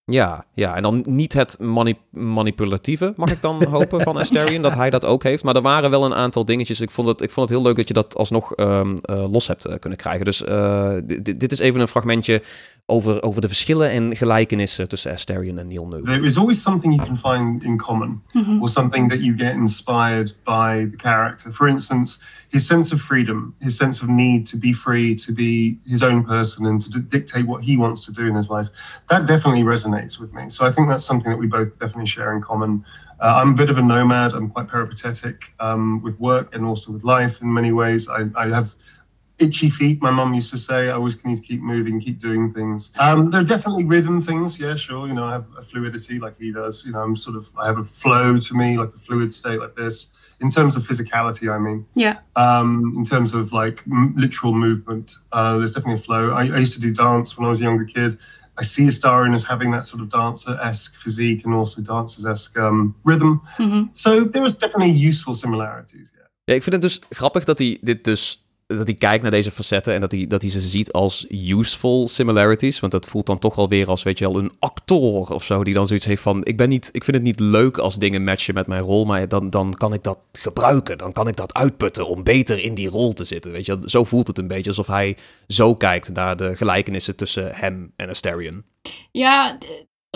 Ja, 0.06 0.44
ja, 0.54 0.76
en 0.76 0.82
dan 0.82 1.04
niet 1.06 1.32
het 1.32 1.58
mani- 1.60 1.98
manipulatieve, 2.10 3.12
mag 3.16 3.32
ik 3.32 3.40
dan 3.40 3.64
hopen, 3.76 4.00
van 4.00 4.16
Asterion, 4.16 4.62
dat 4.62 4.74
hij 4.74 4.90
dat 4.90 5.04
ook 5.04 5.22
heeft. 5.22 5.44
Maar 5.44 5.56
er 5.56 5.62
waren 5.62 5.90
wel 5.90 6.04
een 6.04 6.14
aantal 6.14 6.44
dingetjes. 6.44 6.80
Ik 6.80 6.90
vond 6.90 7.08
het, 7.08 7.20
ik 7.20 7.30
vond 7.30 7.48
het 7.48 7.58
heel 7.58 7.66
leuk 7.66 7.76
dat 7.76 7.88
je 7.88 7.94
dat 7.94 8.16
alsnog 8.16 8.52
ehm, 8.54 8.96
eh, 9.02 9.30
los 9.30 9.46
hebt 9.46 9.64
eh, 9.64 9.78
kunnen 9.78 9.98
krijgen. 9.98 10.24
Dus 10.24 10.44
eh, 10.44 10.94
dit 11.22 11.52
is 11.52 11.58
even 11.58 11.80
een 11.80 11.88
fragmentje 11.88 12.42
over, 12.86 13.22
over 13.22 13.40
de 13.40 13.46
verschillen 13.48 13.90
en 13.90 14.16
gelijkenissen 14.16 14.88
tussen 14.88 15.12
Asterion 15.12 15.58
en 15.58 15.66
Neil 15.68 15.86
Newben. 15.86 16.04
There 16.12 16.26
is 16.26 16.36
always 16.38 16.62
something 16.62 16.94
you 16.94 17.06
can 17.06 17.16
find 17.18 17.62
in 17.64 17.76
common. 17.76 18.22
Mhm. 18.32 18.60
or 18.62 18.68
something 18.68 19.08
that 19.10 19.20
you 19.20 19.36
get 19.36 19.54
inspired 19.54 20.36
by 20.44 20.88
the 20.90 20.96
character. 20.96 21.52
For 21.52 21.68
instance, 21.68 22.20
his 22.48 22.66
sense 22.66 22.94
of 22.94 23.00
freedom, 23.00 23.54
his 23.58 23.76
sense 23.76 24.02
of 24.02 24.08
need 24.08 24.50
to 24.50 24.58
be 24.58 24.72
free, 24.74 25.14
to 25.14 25.32
be 25.32 25.78
his 25.84 26.02
own 26.02 26.24
person, 26.24 26.66
and 26.66 26.82
to 26.82 26.90
d- 26.90 27.06
dictate 27.08 27.46
what 27.46 27.62
he 27.62 27.76
wants 27.76 28.04
to 28.04 28.12
do 28.12 28.26
in 28.26 28.34
his 28.34 28.48
life. 28.48 28.70
That 29.06 29.26
definitely 29.26 29.64
resonates 29.64 30.18
with 30.20 30.32
me. 30.32 30.42
So 30.50 30.66
I 30.66 30.72
think 30.72 30.88
that's 30.88 31.04
something 31.04 31.30
that 31.32 31.38
we 31.40 31.46
both 31.46 31.78
definitely 31.78 32.06
share 32.10 32.34
in 32.34 32.40
common. 32.42 32.84
Uh, 33.20 33.40
I'm 33.42 33.50
a 33.50 33.54
bit 33.56 33.70
of 33.70 33.78
a 33.78 33.82
nomad. 33.82 34.32
I'm 34.34 34.50
quite 34.50 34.68
peripatetic 34.68 35.54
um, 35.58 36.02
with 36.02 36.18
work 36.18 36.54
and 36.54 36.64
also 36.64 36.92
with 36.92 37.04
life 37.04 37.40
in 37.42 37.52
many 37.52 37.72
ways. 37.72 38.08
I, 38.08 38.28
I 38.44 38.48
have 38.54 38.74
itchy 39.38 39.70
feet. 39.70 40.00
My 40.00 40.10
mum 40.10 40.34
used 40.34 40.50
to 40.50 40.58
say 40.58 40.88
I 40.88 40.92
always 40.92 41.16
need 41.24 41.36
to 41.36 41.42
keep 41.42 41.60
moving, 41.60 42.00
keep 42.00 42.20
doing 42.20 42.52
things. 42.52 42.90
Um, 42.98 43.30
there 43.30 43.40
are 43.40 43.44
definitely 43.44 43.84
rhythm 43.84 44.22
things. 44.22 44.58
Yeah, 44.58 44.76
sure. 44.76 45.06
You 45.06 45.14
know, 45.14 45.24
I 45.24 45.32
have 45.32 45.44
a 45.58 45.62
fluidity 45.62 46.18
like 46.18 46.34
he 46.38 46.52
does. 46.52 46.84
You 46.86 46.92
know, 46.92 47.02
I'm 47.02 47.16
sort 47.16 47.36
of 47.36 47.48
I 47.56 47.66
have 47.66 47.78
a 47.78 47.84
flow 47.84 48.38
to 48.38 48.54
me, 48.54 48.78
like 48.78 48.90
a 48.94 48.98
fluid 48.98 49.32
state 49.32 49.58
like 49.60 49.74
this. 49.74 50.08
In 50.40 50.50
terms 50.50 50.76
of 50.76 50.82
physicality, 50.86 51.48
I 51.48 51.58
mean. 51.58 51.86
Ja. 51.94 52.14
Um, 52.34 52.92
in 52.96 53.04
terms 53.04 53.34
of 53.34 53.52
like 53.52 53.82
m- 53.86 54.14
literal 54.16 54.52
movement, 54.52 55.18
uh, 55.32 55.58
there's 55.58 55.72
definitely 55.72 56.00
a 56.00 56.04
flow. 56.04 56.30
I, 56.30 56.42
I 56.56 56.58
used 56.58 56.74
to 56.74 56.80
do 56.80 56.92
dance 56.92 57.36
when 57.38 57.46
I 57.46 57.48
was 57.48 57.60
a 57.60 57.64
younger 57.64 57.84
kid. 57.86 58.18
I 58.56 58.64
see 58.64 58.86
Astarion 58.86 59.34
as 59.34 59.44
having 59.44 59.72
that 59.72 59.84
sort 59.86 60.02
of 60.02 60.08
dancer-esque 60.10 60.94
physique 60.94 61.44
and 61.44 61.54
also 61.54 61.80
dancers-esque 61.82 62.56
um, 62.58 62.94
rhythm. 63.04 63.40
Mhm. 63.58 63.88
So 63.92 64.24
there 64.24 64.44
is 64.44 64.54
definitely 64.56 65.08
useful 65.08 65.34
similarities. 65.34 66.10
Yeah. 66.14 66.26
Ja, 66.44 66.54
ik 66.54 66.62
vind 66.62 66.72
het 66.74 66.82
dus 66.82 67.00
grappig 67.10 67.44
dat 67.44 67.58
hij 67.58 67.78
dit 67.80 68.04
dus 68.04 68.43
dat 68.76 68.86
hij 68.86 68.96
kijkt 68.96 69.22
naar 69.22 69.30
deze 69.30 69.50
facetten 69.50 69.94
en 69.94 70.00
dat 70.00 70.12
hij, 70.12 70.26
dat 70.26 70.42
hij 70.42 70.50
ze 70.50 70.60
ziet 70.60 70.92
als 70.92 71.26
useful 71.30 72.08
similarities. 72.08 72.80
Want 72.80 72.92
dat 72.92 73.06
voelt 73.06 73.26
dan 73.26 73.38
toch 73.38 73.54
wel 73.54 73.68
weer 73.68 73.88
als, 73.88 74.02
weet 74.02 74.18
je 74.18 74.24
wel, 74.24 74.38
een 74.38 74.52
actor 74.58 75.32
of 75.32 75.44
zo. 75.44 75.64
Die 75.64 75.74
dan 75.74 75.86
zoiets 75.86 76.04
heeft 76.04 76.22
van, 76.22 76.44
ik, 76.44 76.56
ben 76.56 76.68
niet, 76.68 76.88
ik 76.92 77.04
vind 77.04 77.16
het 77.16 77.26
niet 77.26 77.40
leuk 77.40 77.78
als 77.78 77.98
dingen 77.98 78.24
matchen 78.24 78.54
met 78.54 78.66
mijn 78.66 78.82
rol. 78.82 79.04
Maar 79.04 79.28
dan, 79.28 79.50
dan 79.50 79.74
kan 79.74 79.92
ik 79.92 80.02
dat 80.02 80.18
gebruiken. 80.32 80.98
Dan 80.98 81.12
kan 81.12 81.28
ik 81.28 81.36
dat 81.36 81.54
uitputten 81.54 82.08
om 82.08 82.22
beter 82.22 82.58
in 82.58 82.74
die 82.74 82.88
rol 82.88 83.12
te 83.12 83.24
zitten. 83.24 83.52
Weet 83.52 83.66
je, 83.66 83.78
zo 83.84 84.04
voelt 84.04 84.26
het 84.26 84.38
een 84.38 84.48
beetje 84.48 84.70
alsof 84.70 84.86
hij 84.86 85.16
zo 85.48 85.74
kijkt 85.74 86.12
naar 86.12 86.36
de 86.36 86.56
gelijkenissen 86.56 87.16
tussen 87.16 87.50
hem 87.54 87.92
en 87.96 88.08
Asterion. 88.08 88.64
Ja, 89.12 89.58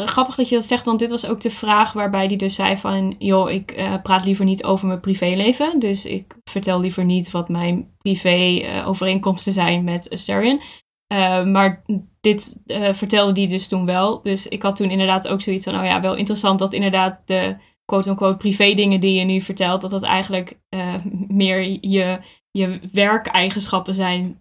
grappig 0.06 0.34
dat 0.34 0.48
je 0.48 0.54
dat 0.54 0.64
zegt, 0.64 0.84
want 0.84 0.98
dit 0.98 1.10
was 1.10 1.26
ook 1.26 1.40
de 1.40 1.50
vraag 1.50 1.92
waarbij 1.92 2.26
hij 2.26 2.36
dus 2.36 2.54
zei 2.54 2.76
van... 2.76 3.14
joh, 3.18 3.50
ik 3.50 3.70
eh, 3.70 3.94
praat 4.02 4.24
liever 4.24 4.44
niet 4.44 4.64
over 4.64 4.86
mijn 4.86 5.00
privéleven, 5.00 5.78
dus 5.78 6.06
ik 6.06 6.36
vertel 6.44 6.80
liever 6.80 7.04
niet 7.04 7.30
wat 7.30 7.48
mijn 7.48 7.90
privé 7.98 8.60
eh, 8.60 8.88
overeenkomsten 8.88 9.52
zijn 9.52 9.84
met 9.84 10.10
Asterion. 10.10 10.60
Eh, 11.08 11.44
maar 11.44 11.84
dit 12.20 12.62
eh, 12.66 12.92
vertelde 12.92 13.40
hij 13.40 13.48
dus 13.48 13.68
toen 13.68 13.86
wel. 13.86 14.22
Dus 14.22 14.48
ik 14.48 14.62
had 14.62 14.76
toen 14.76 14.90
inderdaad 14.90 15.28
ook 15.28 15.42
zoiets 15.42 15.64
van, 15.64 15.78
oh 15.78 15.84
ja, 15.84 16.00
wel 16.00 16.14
interessant 16.14 16.58
dat 16.58 16.72
inderdaad 16.72 17.20
de 17.24 17.56
quote-unquote 17.84 18.36
privé 18.36 18.74
dingen 18.74 19.00
die 19.00 19.18
je 19.18 19.24
nu 19.24 19.40
vertelt, 19.40 19.80
dat 19.80 19.90
dat 19.90 20.02
eigenlijk 20.02 20.58
eh, 20.68 20.94
meer 21.28 21.78
je, 21.80 22.20
je 22.50 22.80
werkeigenschappen 22.92 23.94
zijn 23.94 24.38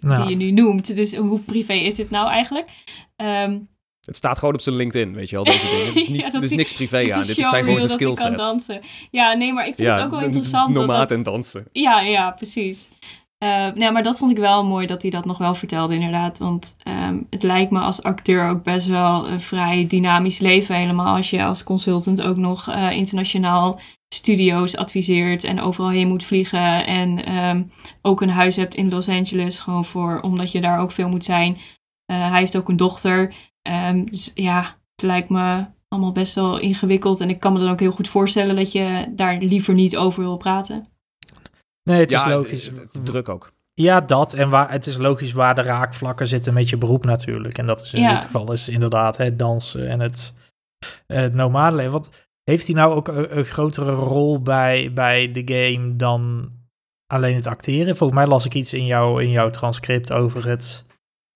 Nou, 0.00 0.20
die 0.20 0.30
je 0.30 0.44
nu 0.44 0.50
noemt. 0.50 0.96
Dus 0.96 1.16
hoe 1.16 1.40
privé 1.40 1.72
is 1.72 1.94
dit 1.94 2.10
nou 2.10 2.28
eigenlijk? 2.28 2.68
Ehm, 3.16 3.58
Het 4.10 4.18
staat 4.18 4.38
gewoon 4.38 4.54
op 4.54 4.60
zijn 4.60 4.74
LinkedIn, 4.76 5.14
weet 5.14 5.28
je 5.30 5.34
wel, 5.36 5.44
deze 5.44 5.66
dingen. 5.70 5.86
Het 5.86 5.96
is, 5.96 6.08
niet, 6.08 6.20
Ja, 6.20 6.30
dat 6.30 6.42
is 6.42 6.48
hij- 6.48 6.58
niks 6.58 6.72
privé 6.72 6.96
aan. 7.12 7.20
Dit 7.20 7.26
zijn 7.26 7.46
gewoon 7.46 7.64
zijn 7.64 7.76
hij 7.78 7.86
kan 7.86 7.90
skillsets. 7.90 8.36
dansen. 8.36 8.80
Ja, 9.10 9.32
nee, 9.32 9.52
maar 9.52 9.66
ik 9.66 9.74
vind 9.74 9.88
het 9.88 10.00
ook 10.00 10.10
wel 10.10 10.20
interessant. 10.30 10.74
dat 10.74 10.86
Nomaat 10.86 11.08
dat, 11.08 11.16
en 11.18 11.22
dansen. 11.22 11.68
ja, 11.72 12.00
ja, 12.00 12.30
precies. 12.30 12.88
Eh, 13.38 13.66
nee, 13.74 13.90
maar 13.90 14.02
dat 14.02 14.18
vond 14.18 14.30
ik 14.30 14.36
wel 14.36 14.64
mooi 14.64 14.86
dat 14.86 15.02
hij 15.02 15.10
dat 15.10 15.24
nog 15.24 15.38
wel 15.38 15.54
vertelde, 15.54 15.94
inderdaad. 15.94 16.38
Want 16.38 16.76
ehm, 16.82 17.16
het 17.30 17.42
lijkt 17.42 17.70
me 17.70 17.78
als 17.80 18.02
acteur 18.02 18.48
ook 18.48 18.62
best 18.62 18.86
wel 18.86 19.28
een 19.28 19.40
vrij 19.40 19.86
dynamisch 19.88 20.38
leven. 20.38 20.74
Helemaal 20.74 21.16
als 21.16 21.30
je 21.30 21.44
als 21.44 21.64
consultant 21.64 22.22
ook 22.22 22.36
nog 22.36 22.68
eh, 22.68 22.90
internationaal 22.90 23.80
studio's 24.14 24.76
adviseert 24.76 25.44
en 25.44 25.60
overal 25.60 25.90
heen 25.90 26.08
moet 26.08 26.24
vliegen. 26.24 26.86
En 26.86 27.24
ehm, 27.24 27.62
ook 28.02 28.20
een 28.20 28.30
huis 28.30 28.56
hebt 28.56 28.74
in 28.74 28.90
Los 28.90 29.08
Angeles, 29.08 29.58
gewoon 29.58 29.84
voor, 29.84 30.20
omdat 30.20 30.52
je 30.52 30.60
daar 30.60 30.78
ook 30.80 30.92
veel 30.92 31.08
moet 31.08 31.24
zijn. 31.24 31.56
Eh, 32.06 32.30
hij 32.30 32.38
heeft 32.40 32.56
ook 32.56 32.68
een 32.68 32.76
dochter. 32.76 33.34
Ehm, 33.62 34.04
dus 34.04 34.30
ja, 34.34 34.60
het 34.94 35.02
lijkt 35.04 35.28
me 35.28 35.64
allemaal 35.88 36.12
best 36.12 36.34
wel 36.34 36.58
ingewikkeld. 36.58 37.20
En 37.20 37.28
ik 37.30 37.40
kan 37.40 37.52
me 37.52 37.58
dan 37.58 37.70
ook 37.70 37.80
heel 37.80 37.90
goed 37.92 38.08
voorstellen 38.08 38.56
dat 38.56 38.72
je 38.72 39.12
daar 39.16 39.38
liever 39.38 39.74
niet 39.74 39.96
over 39.96 40.22
wil 40.22 40.36
praten. 40.36 40.86
nee, 41.82 42.00
het 42.00 42.10
ja, 42.10 42.18
is 42.18 42.24
het- 42.24 42.32
logisch. 42.42 42.66
Het, 42.66 42.76
het 42.76 42.94
is 42.94 43.00
druk 43.02 43.28
ook. 43.28 43.52
Ja, 43.74 44.00
dat. 44.00 44.34
En 44.34 44.50
waar, 44.50 44.70
het 44.70 44.86
is 44.86 44.96
logisch 44.96 45.32
waar 45.32 45.54
de 45.54 45.62
raakvlakken 45.62 46.26
zitten 46.26 46.54
met 46.54 46.68
je 46.68 46.76
beroep 46.76 47.04
natuurlijk. 47.04 47.58
En 47.58 47.66
dat 47.66 47.82
is 47.82 47.92
in 47.94 48.00
Ja. 48.02 48.14
dit 48.14 48.24
geval 48.24 48.52
is 48.52 48.68
inderdaad 48.68 49.16
het 49.16 49.38
dansen 49.38 49.88
en 49.88 50.00
het, 50.00 50.36
het 51.06 51.34
nomadenleven. 51.34 51.92
Want 51.92 52.10
heeft 52.44 52.66
hij 52.66 52.76
nou 52.76 52.94
ook 52.94 53.08
een, 53.08 53.36
een, 53.38 53.44
grotere 53.44 53.92
rol 53.92 54.40
bij, 54.42 54.92
bij 54.92 55.32
de 55.32 55.42
game 55.44 55.96
dan 55.96 56.50
alleen 57.06 57.34
het 57.34 57.46
acteren? 57.46 57.96
Volgens 57.96 58.18
mij 58.18 58.28
las 58.28 58.44
ik 58.44 58.54
iets 58.54 58.74
in, 58.74 58.86
jou, 58.86 59.22
in 59.22 59.30
jouw 59.30 59.50
transcript 59.50 60.12
over 60.12 60.46
het 60.48 60.86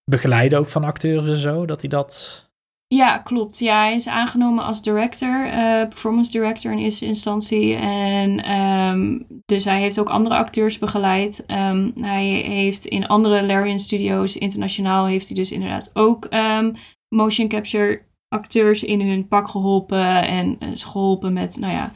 begeleiden 0.05 0.59
ook 0.59 0.69
van 0.69 0.85
acteurs 0.85 1.27
en 1.27 1.37
zo. 1.37 1.67
Dat 1.67 1.81
hij 1.81 1.91
dat... 1.91 2.43
Ja, 2.87 3.19
klopt. 3.19 3.59
Ja, 3.59 3.83
hij 3.83 3.95
is 3.95 4.09
aangenomen 4.09 4.65
als 4.65 4.83
director, 4.83 5.47
uh, 5.47 5.89
performance 5.89 6.33
director 6.33 6.73
in 6.73 6.79
eerste 6.79 7.07
instantie. 7.07 7.75
En 7.75 8.53
um, 8.53 9.27
dus 9.45 9.65
hij 9.65 9.81
heeft 9.81 10.01
ook 10.01 10.09
andere 10.09 10.35
acteurs 10.35 10.79
begeleid. 10.79 11.45
Um, 11.47 11.93
hij 11.97 12.27
heeft 12.27 12.87
in 12.87 13.07
andere 13.07 13.47
Larian 13.47 13.79
Studios 13.79 14.37
internationaal 14.37 15.07
heeft 15.07 15.29
hij 15.29 15.37
dus 15.37 15.53
inderdaad 15.53 15.91
ook 15.95 16.27
um, 16.31 16.73
motion 17.09 17.49
capture 17.49 18.03
acteurs 18.29 18.85
in 18.85 19.01
hun 19.01 19.29
pak 19.29 19.49
geholpen 19.49 20.27
en 20.27 20.57
uh, 20.61 20.69
geholpen 20.75 21.33
met, 21.33 21.57
nou 21.57 21.73
ja, 21.73 21.93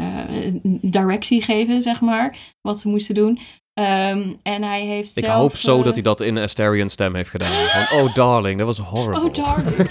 uh, 0.00 0.54
directie 0.80 1.42
geven, 1.42 1.82
zeg 1.82 2.00
maar, 2.00 2.36
wat 2.60 2.80
ze 2.80 2.88
moesten 2.88 3.14
doen. 3.14 3.38
Um, 3.74 4.38
en 4.42 4.62
hij 4.62 4.82
heeft 4.82 5.16
Ik 5.16 5.24
zelf, 5.24 5.36
hoop 5.36 5.56
zo 5.56 5.78
uh, 5.78 5.84
dat 5.84 5.94
hij 5.94 6.02
dat 6.02 6.20
in 6.20 6.36
een 6.36 6.42
Asterian 6.42 6.88
stem 6.88 7.14
heeft 7.14 7.30
gedaan. 7.30 7.52
Van, 7.52 8.00
oh 8.00 8.14
darling, 8.14 8.58
dat 8.58 8.66
was 8.66 8.78
horrible. 8.78 9.24
Oh, 9.24 9.34
darling. 9.34 9.90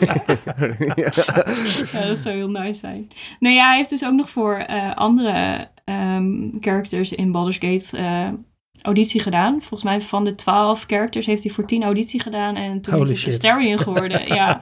ja. 0.95 1.11
ja, 1.99 2.07
dat 2.07 2.17
zou 2.17 2.35
heel 2.35 2.49
nice 2.49 2.79
zijn. 2.79 3.07
Nee, 3.39 3.53
ja, 3.53 3.67
hij 3.67 3.77
heeft 3.77 3.89
dus 3.89 4.05
ook 4.05 4.13
nog 4.13 4.29
voor 4.29 4.65
uh, 4.69 4.95
andere 4.95 5.67
um, 5.85 6.57
characters 6.59 7.11
in 7.11 7.31
Baldur's 7.31 7.57
Gate 7.59 7.97
uh, 7.97 8.27
auditie 8.81 9.21
gedaan. 9.21 9.59
Volgens 9.59 9.83
mij 9.83 10.01
van 10.01 10.23
de 10.23 10.35
twaalf 10.35 10.83
characters 10.87 11.25
heeft 11.25 11.43
hij 11.43 11.53
voor 11.53 11.65
tien 11.65 11.83
auditie 11.83 12.21
gedaan. 12.21 12.55
En 12.55 12.81
toen 12.81 12.93
Holy 12.93 13.03
is 13.03 13.09
het 13.09 13.19
shit. 13.19 13.31
Astarion 13.31 13.79
geworden. 13.79 14.27
ja. 14.27 14.61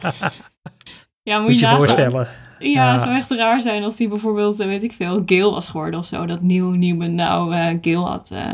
ja, 1.23 1.37
moet 1.37 1.47
Moet 1.47 1.59
je, 1.59 1.59
je 1.59 1.61
nagaan. 1.61 1.77
voorstellen. 1.77 2.27
Ja, 2.59 2.91
het 2.91 3.01
zou 3.01 3.15
echt 3.15 3.31
raar 3.31 3.61
zijn 3.61 3.83
als 3.83 3.95
die 3.95 4.07
bijvoorbeeld, 4.07 4.59
eh, 4.59 4.67
weet 4.67 4.83
ik 4.83 4.91
veel, 4.91 5.23
Gale 5.25 5.51
was 5.51 5.69
geworden 5.69 5.99
of 5.99 6.05
zo. 6.05 6.25
Dat 6.25 6.41
Nieuw 6.41 6.71
Newman 6.71 7.15
nou 7.15 7.55
uh, 7.55 7.67
Gale 7.81 8.05
had 8.05 8.29
uh, 8.33 8.53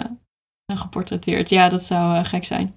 geportretteerd. 0.77 1.49
Ja, 1.49 1.69
dat 1.69 1.83
zou 1.83 2.15
uh, 2.15 2.25
gek 2.25 2.45
zijn. 2.45 2.75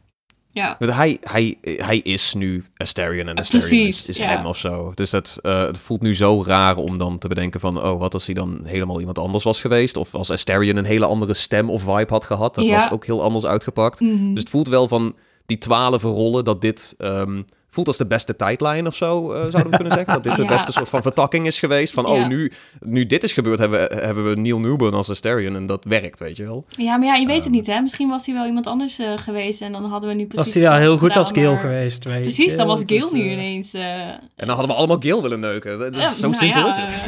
Ja. 0.50 0.76
Want 0.78 0.92
hij, 0.92 1.18
hij, 1.20 1.58
hij 1.62 1.98
is 1.98 2.34
nu 2.34 2.64
Asterion 2.76 3.26
en 3.28 3.32
Uh, 3.32 3.38
Asterion 3.38 3.68
precies, 3.68 4.02
is, 4.02 4.08
is 4.08 4.16
ja. 4.16 4.24
hem 4.26 4.46
of 4.46 4.56
zo. 4.56 4.92
Dus 4.94 5.10
dat, 5.10 5.38
uh, 5.42 5.62
het 5.62 5.78
voelt 5.78 6.00
nu 6.00 6.14
zo 6.14 6.42
raar 6.46 6.76
om 6.76 6.98
dan 6.98 7.18
te 7.18 7.28
bedenken 7.28 7.60
van... 7.60 7.82
oh, 7.82 7.98
wat 7.98 8.14
als 8.14 8.26
hij 8.26 8.34
dan 8.34 8.60
helemaal 8.64 8.98
iemand 9.00 9.18
anders 9.18 9.44
was 9.44 9.60
geweest? 9.60 9.96
Of 9.96 10.14
als 10.14 10.30
Asterion 10.30 10.76
een 10.76 10.84
hele 10.84 11.06
andere 11.06 11.34
stem 11.34 11.70
of 11.70 11.82
vibe 11.82 12.06
had 12.12 12.24
gehad. 12.24 12.54
Dat 12.54 12.64
Ja. 12.64 12.76
was 12.82 12.90
ook 12.90 13.06
heel 13.06 13.22
anders 13.22 13.44
uitgepakt. 13.44 14.00
Mhm. 14.00 14.32
Dus 14.32 14.40
het 14.40 14.48
voelt 14.48 14.68
wel 14.68 14.88
van 14.88 15.14
die 15.46 15.58
twaalf 15.58 16.02
rollen 16.02 16.44
dat 16.44 16.60
dit... 16.60 16.94
um, 16.98 17.46
voelt 17.76 17.86
als 17.86 17.96
de 17.96 18.06
beste 18.06 18.36
tijdlijn 18.36 18.86
of 18.86 18.94
zo, 18.94 19.32
uh, 19.32 19.38
zouden 19.38 19.70
we 19.70 19.76
kunnen 19.76 19.92
zeggen. 19.92 20.12
Dat 20.14 20.22
dit 20.22 20.36
de 20.36 20.42
Ja. 20.46 20.48
beste 20.48 20.72
soort 20.72 20.88
van 20.88 21.02
vertakking 21.02 21.46
is 21.46 21.58
geweest. 21.58 21.92
Van, 21.92 22.04
Ja. 22.04 22.10
oh, 22.10 22.26
nu, 22.26 22.52
nu 22.80 23.06
dit 23.06 23.22
is 23.22 23.32
gebeurd, 23.32 23.58
hebben 23.58 23.88
we, 23.88 23.94
hebben 23.94 24.28
we 24.28 24.40
Neil 24.40 24.58
Newburn 24.58 24.94
als 24.94 25.10
Asterion. 25.10 25.56
En 25.56 25.66
dat 25.66 25.84
werkt, 25.84 26.18
weet 26.18 26.36
je 26.36 26.42
wel. 26.44 26.64
ja, 26.68 26.96
maar 26.96 27.06
ja, 27.08 27.14
je 27.14 27.26
weet 27.26 27.36
het 27.36 27.46
Um. 27.46 27.52
niet, 27.52 27.66
hè. 27.66 27.80
Misschien 27.80 28.08
was 28.08 28.26
hij 28.26 28.34
wel 28.34 28.46
iemand 28.46 28.66
anders 28.66 29.00
uh, 29.00 29.06
geweest 29.18 29.62
en 29.62 29.72
dan 29.72 29.84
hadden 29.84 30.08
we 30.10 30.14
nu 30.16 30.26
precies 30.26 30.44
Was 30.54 30.62
hij 30.62 30.70
wel 30.72 30.80
heel 30.80 30.98
goed 30.98 31.16
als 31.16 31.30
Gil 31.30 31.52
maar- 31.52 31.60
geweest. 31.60 32.04
Weet 32.04 32.20
Precies, 32.20 32.50
je. 32.52 32.56
dan 32.58 32.66
was 32.66 32.82
Gil 32.86 33.12
nu 33.12 33.20
eh, 33.20 33.32
ineens... 33.32 33.74
uh, 33.74 33.82
En 34.08 34.18
dan 34.36 34.48
hadden 34.48 34.68
we 34.68 34.74
allemaal 34.74 34.98
Gil 35.00 35.22
willen 35.22 35.40
neuken. 35.40 35.78
Dat 35.78 35.94
is 35.94 36.00
ja, 36.00 36.10
zo 36.10 36.20
nou 36.28 36.34
simpel 36.34 36.60
ja, 36.60 36.68
is 36.68 36.76
het. 36.76 37.06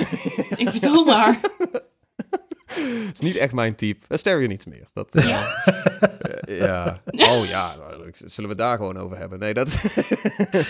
uh, 0.51 0.59
ik 0.67 0.71
bedoel 0.73 1.05
maar. 1.05 1.41
Het 2.75 3.11
is 3.15 3.21
niet 3.21 3.37
echt 3.37 3.53
mijn 3.53 3.75
type. 3.75 4.05
Asterion 4.09 4.51
iets 4.51 4.65
meer. 4.65 4.87
Dat, 4.93 5.15
eh, 5.15 5.25
Ja. 5.29 5.63
eh, 6.41 6.59
ja. 6.59 7.01
Oh 7.11 7.47
ja, 7.47 7.75
nou, 7.77 8.11
zullen 8.13 8.51
we 8.51 8.57
daar 8.57 8.77
gewoon 8.77 8.97
over 8.97 9.19
hebben? 9.19 9.39
Nee, 9.39 9.55
dat... 9.55 9.71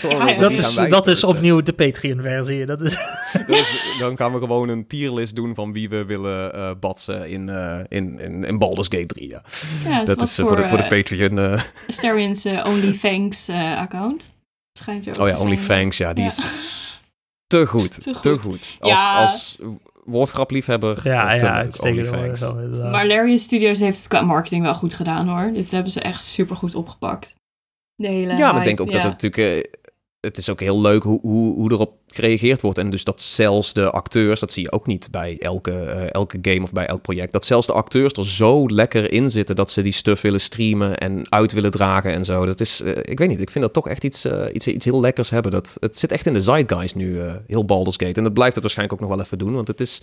Ja. 0.01 0.33
Dat 0.39 0.51
is, 0.51 0.73
dat 0.75 1.07
is 1.07 1.23
opnieuw 1.23 1.61
de 1.61 1.73
Patreon-versie. 1.73 2.65
Dat 2.65 2.81
is, 2.81 2.97
Dus 3.47 3.95
dan 3.99 4.17
gaan 4.17 4.33
we 4.33 4.39
gewoon 4.39 4.69
een 4.69 4.87
tierlist 4.87 5.35
doen 5.35 5.55
van 5.55 5.73
wie 5.73 5.89
we 5.89 6.05
willen 6.05 6.53
eh 6.53 6.71
batsen 6.79 7.29
in, 7.29 7.49
eh, 7.49 7.79
in, 7.87 8.19
in, 8.19 8.43
in 8.43 8.57
Baldur's 8.57 8.87
Gate 8.89 9.05
3. 9.05 9.29
Ja. 9.29 9.41
Ja, 9.83 10.03
Dat 10.03 10.21
is 10.21 10.39
eh, 10.39 10.45
voor, 10.45 10.55
de, 10.55 10.67
voor 10.67 10.77
de 10.77 10.83
eh, 10.83 10.89
Patreon. 10.89 11.39
eh, 11.39 11.61
Asterian's 11.87 12.45
uh, 12.45 12.63
OnlyFans 12.67 13.49
uh, 13.49 13.77
account. 13.79 14.33
Schijnt 14.79 15.19
oh 15.19 15.27
ja. 15.27 15.37
OnlyFans, 15.39 15.97
ja, 15.97 16.13
die 16.13 16.25
is 16.25 16.39
te 17.47 17.65
goed. 17.65 18.03
Te 18.03 18.11
Te 18.11 18.29
goed. 18.29 18.41
goed. 18.41 18.77
Als, 18.79 18.99
als 19.15 19.57
woordgrapliefhebber. 20.09 20.99
ja, 21.03 21.33
ja, 21.33 21.53
uitstekend. 21.53 22.41
Maar 22.91 23.07
Larian 23.07 23.37
Studios 23.37 23.79
heeft 23.79 23.97
het 23.97 24.07
qua 24.07 24.21
marketing 24.21 24.63
wel 24.63 24.73
goed 24.73 24.93
gedaan 24.93 25.27
hoor. 25.27 25.51
Dit 25.53 25.71
hebben 25.71 25.91
ze 25.91 26.01
echt 26.01 26.23
super 26.23 26.55
goed 26.55 26.75
opgepakt. 26.75 27.35
De 27.95 28.07
hele 28.07 28.37
Ja, 28.37 28.51
maar 28.51 28.61
ik 28.61 28.67
denk 28.67 28.79
ook 28.79 28.91
dat 28.91 29.03
het 29.03 29.21
natuurlijk... 29.21 29.77
het 30.19 30.37
is 30.37 30.49
ook 30.49 30.59
heel 30.59 30.81
leuk 30.81 31.03
hoe, 31.03 31.19
hoe, 31.21 31.55
hoe 31.55 31.71
erop 31.71 31.93
gereageerd 32.07 32.61
wordt. 32.61 32.77
En 32.77 32.89
dus 32.89 33.03
dat 33.03 33.21
zelfs 33.21 33.73
de 33.73 33.91
acteurs, 33.91 34.39
dat 34.39 34.51
zie 34.51 34.63
je 34.63 34.71
ook 34.71 34.87
niet 34.87 35.07
bij 35.11 35.37
elke, 35.39 35.71
eh, 35.71 36.13
elke 36.13 36.37
game 36.41 36.61
of 36.61 36.71
bij 36.71 36.85
elk 36.85 37.01
project, 37.01 37.33
dat 37.33 37.45
zelfs 37.45 37.67
de 37.67 37.73
acteurs 37.73 38.13
er 38.13 38.27
zo 38.27 38.69
lekker 38.69 39.11
in 39.11 39.29
zitten 39.29 39.55
dat 39.55 39.71
ze 39.71 39.81
die 39.81 39.91
stuff 39.91 40.21
willen 40.21 40.41
streamen 40.41 40.97
en 40.97 41.25
uit 41.29 41.51
willen 41.51 41.71
dragen 41.71 42.13
en 42.13 42.25
zo. 42.25 42.45
Dat 42.45 42.59
is, 42.59 42.81
eh, 42.81 42.97
ik 43.01 43.19
weet 43.19 43.29
niet, 43.29 43.39
ik 43.39 43.49
vind 43.49 43.63
dat 43.63 43.73
toch 43.73 43.87
echt 43.87 44.03
iets, 44.03 44.25
eh, 44.25 44.45
iets, 44.53 44.67
iets 44.67 44.85
heel 44.85 45.01
lekkers 45.01 45.29
hebben. 45.29 45.51
Dat, 45.51 45.77
het 45.79 45.97
zit 45.97 46.11
echt 46.11 46.25
in 46.25 46.33
de 46.33 46.41
zeitgeist 46.41 46.95
nu, 46.95 47.21
heel 47.47 47.65
Baldur's 47.65 47.97
Gate. 47.97 48.13
En 48.13 48.23
dat 48.23 48.33
blijft 48.33 48.53
het 48.53 48.63
waarschijnlijk 48.63 49.01
ook 49.01 49.07
nog 49.07 49.17
wel 49.17 49.25
even 49.25 49.37
doen, 49.37 49.53
want 49.53 49.67
het 49.67 49.79
is 49.79 50.01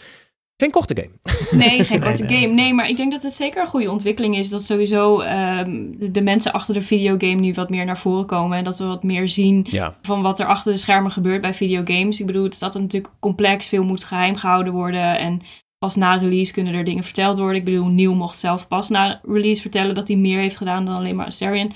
geen 0.56 0.70
korte 0.70 0.96
game. 0.96 1.10
Nee, 1.64 1.84
geen 1.84 2.00
korte 2.00 2.22
nee. 2.24 2.40
game. 2.40 2.52
Nee, 2.52 2.74
maar 2.74 2.88
ik 2.88 2.96
denk 2.96 3.12
dat 3.12 3.22
het 3.22 3.32
zeker 3.32 3.60
een 3.60 3.68
goede 3.68 3.90
ontwikkeling 3.90 4.36
is. 4.36 4.48
Dat 4.48 4.62
sowieso 4.62 5.20
ehm, 5.20 5.84
de, 5.98 6.10
de 6.10 6.20
mensen 6.20 6.52
achter 6.52 6.74
de 6.74 6.82
videogame 6.82 7.40
nu 7.40 7.52
wat 7.52 7.70
meer 7.70 7.84
naar 7.84 7.98
voren 7.98 8.26
komen. 8.26 8.58
En 8.58 8.64
dat 8.64 8.78
we 8.78 8.84
wat 8.84 9.02
meer 9.02 9.28
zien 9.28 9.66
Ja, 9.70 9.96
van 10.02 10.22
wat 10.22 10.38
er 10.40 10.46
achter 10.46 10.72
de 10.72 10.78
schermen 10.78 11.10
gebeurt 11.10 11.40
bij 11.40 11.54
videogames. 11.54 12.20
Ik 12.20 12.26
bedoel, 12.26 12.44
het 12.44 12.54
staat 12.54 12.74
er 12.74 12.80
natuurlijk 12.80 13.12
complex. 13.20 13.66
Veel 13.68 13.84
moet 13.84 14.04
geheim 14.04 14.36
gehouden 14.36 14.72
worden. 14.72 15.18
En 15.18 15.40
pas 15.78 15.96
na 15.96 16.14
release 16.14 16.52
kunnen 16.52 16.74
er 16.74 16.84
dingen 16.84 17.04
verteld 17.04 17.38
worden. 17.38 17.56
Ik 17.56 17.64
bedoel, 17.64 17.86
Neil 17.86 18.14
mocht 18.14 18.38
zelf 18.38 18.68
pas 18.68 18.88
na 18.88 19.20
release 19.24 19.60
vertellen 19.60 19.94
dat 19.94 20.08
hij 20.08 20.16
meer 20.16 20.38
heeft 20.38 20.56
gedaan 20.56 20.84
dan 20.84 20.96
alleen 20.96 21.16
maar 21.16 21.26
Asterion. 21.26 21.72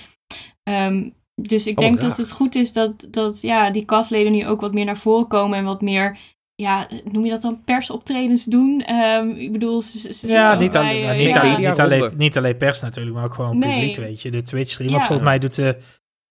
Ehm, 0.63 1.09
dus 1.35 1.67
ik 1.67 1.79
Oh, 1.79 1.85
denk 1.85 2.01
raar. 2.01 2.09
dat 2.09 2.17
het 2.17 2.33
goed 2.33 2.55
is 2.55 2.73
dat, 2.73 2.93
dat 3.09 3.41
ja, 3.41 3.71
die 3.71 3.85
castleden 3.85 4.33
nu 4.33 4.47
ook 4.47 4.61
wat 4.61 4.75
meer 4.75 4.85
naar 4.85 4.99
voren 4.99 5.29
komen. 5.29 5.59
En 5.59 5.65
wat 5.65 5.81
meer, 5.83 6.19
ja, 6.61 6.89
noem 7.13 7.25
je 7.25 7.31
dat 7.31 7.43
dan 7.43 7.63
persoptredens 7.65 8.45
doen? 8.45 8.81
Ehm, 8.81 9.29
ik 9.31 9.53
bedoel, 9.53 9.81
ze, 9.81 10.13
ze- 10.13 10.29
Ja, 10.29 10.55
niet, 10.55 10.77
alleen, 10.77 11.01
bij, 11.03 11.13
eh, 11.13 11.19
niet, 11.19 11.35
ja. 11.35 11.41
alleen, 11.41 11.57
niet, 11.69 11.79
alleen, 11.81 12.13
niet 12.17 12.37
alleen 12.37 12.57
pers 12.57 12.81
natuurlijk, 12.81 13.17
maar 13.17 13.25
ook 13.25 13.35
gewoon 13.35 13.59
Nee. 13.59 13.79
publiek, 13.79 13.97
weet 13.97 14.23
je. 14.23 14.31
De 14.31 14.43
Twitch-stream. 14.43 14.91
Want 14.91 15.05
volgens 15.05 15.27
mij 15.29 15.39
doet 15.39 15.55
de, 15.55 15.77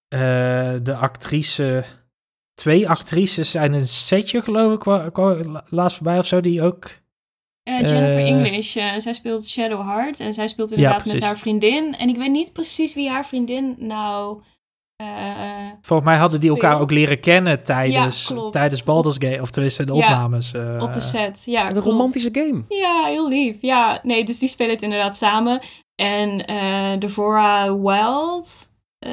eh, 0.07 0.73
de 0.83 0.95
actrice... 0.95 1.83
Twee 2.53 2.89
actrices 2.89 3.51
zijn 3.51 3.73
een 3.73 3.85
setje, 3.87 4.41
geloof 4.41 4.73
ik, 4.73 4.85
laatst 5.69 5.97
voorbij 5.97 6.17
of 6.17 6.25
zo, 6.27 6.41
die 6.41 6.61
ook... 6.61 6.85
Eh, 7.63 7.79
Jennifer 7.79 8.25
English, 8.25 8.71
zij 8.97 9.13
speelt 9.13 9.47
Shadowheart 9.47 10.19
en 10.19 10.33
zij 10.33 10.47
speelt 10.47 10.71
inderdaad 10.71 11.05
met 11.05 11.23
haar 11.23 11.37
vriendin. 11.37 11.95
En 11.95 12.09
ik 12.09 12.15
weet 12.17 12.31
niet 12.31 12.53
precies 12.53 12.93
wie 12.95 13.09
haar 13.09 13.25
vriendin 13.25 13.75
nou... 13.77 14.41
eh, 14.99 15.07
Volgens 15.81 16.09
mij 16.09 16.17
hadden 16.17 16.39
die 16.39 16.49
elkaar 16.49 16.79
ook 16.79 16.91
leren 16.91 17.19
kennen 17.19 17.63
tijdens, 17.63 18.27
Ja, 18.35 18.49
tijdens 18.49 18.83
Baldur's 18.83 19.15
Gate, 19.19 19.41
of 19.41 19.51
tenminste 19.51 19.83
de 19.83 19.93
Ja, 19.93 19.99
opnames. 19.99 20.51
eh, 20.53 20.77
op 20.81 20.93
de 20.93 20.99
set. 20.99 21.43
Ja, 21.45 21.69
een 21.69 21.81
romantische 21.81 22.29
game. 22.31 22.63
Ja, 22.69 23.03
heel 23.05 23.27
lief. 23.29 23.55
Ja, 23.61 23.99
nee, 24.03 24.25
dus 24.25 24.39
die 24.39 24.49
spelen 24.49 24.73
het 24.73 24.81
inderdaad 24.81 25.17
samen. 25.17 25.59
En 25.95 26.45
eh 26.45 26.99
Devorah 26.99 27.81
Wild, 27.83 28.71
eh, 28.99 29.11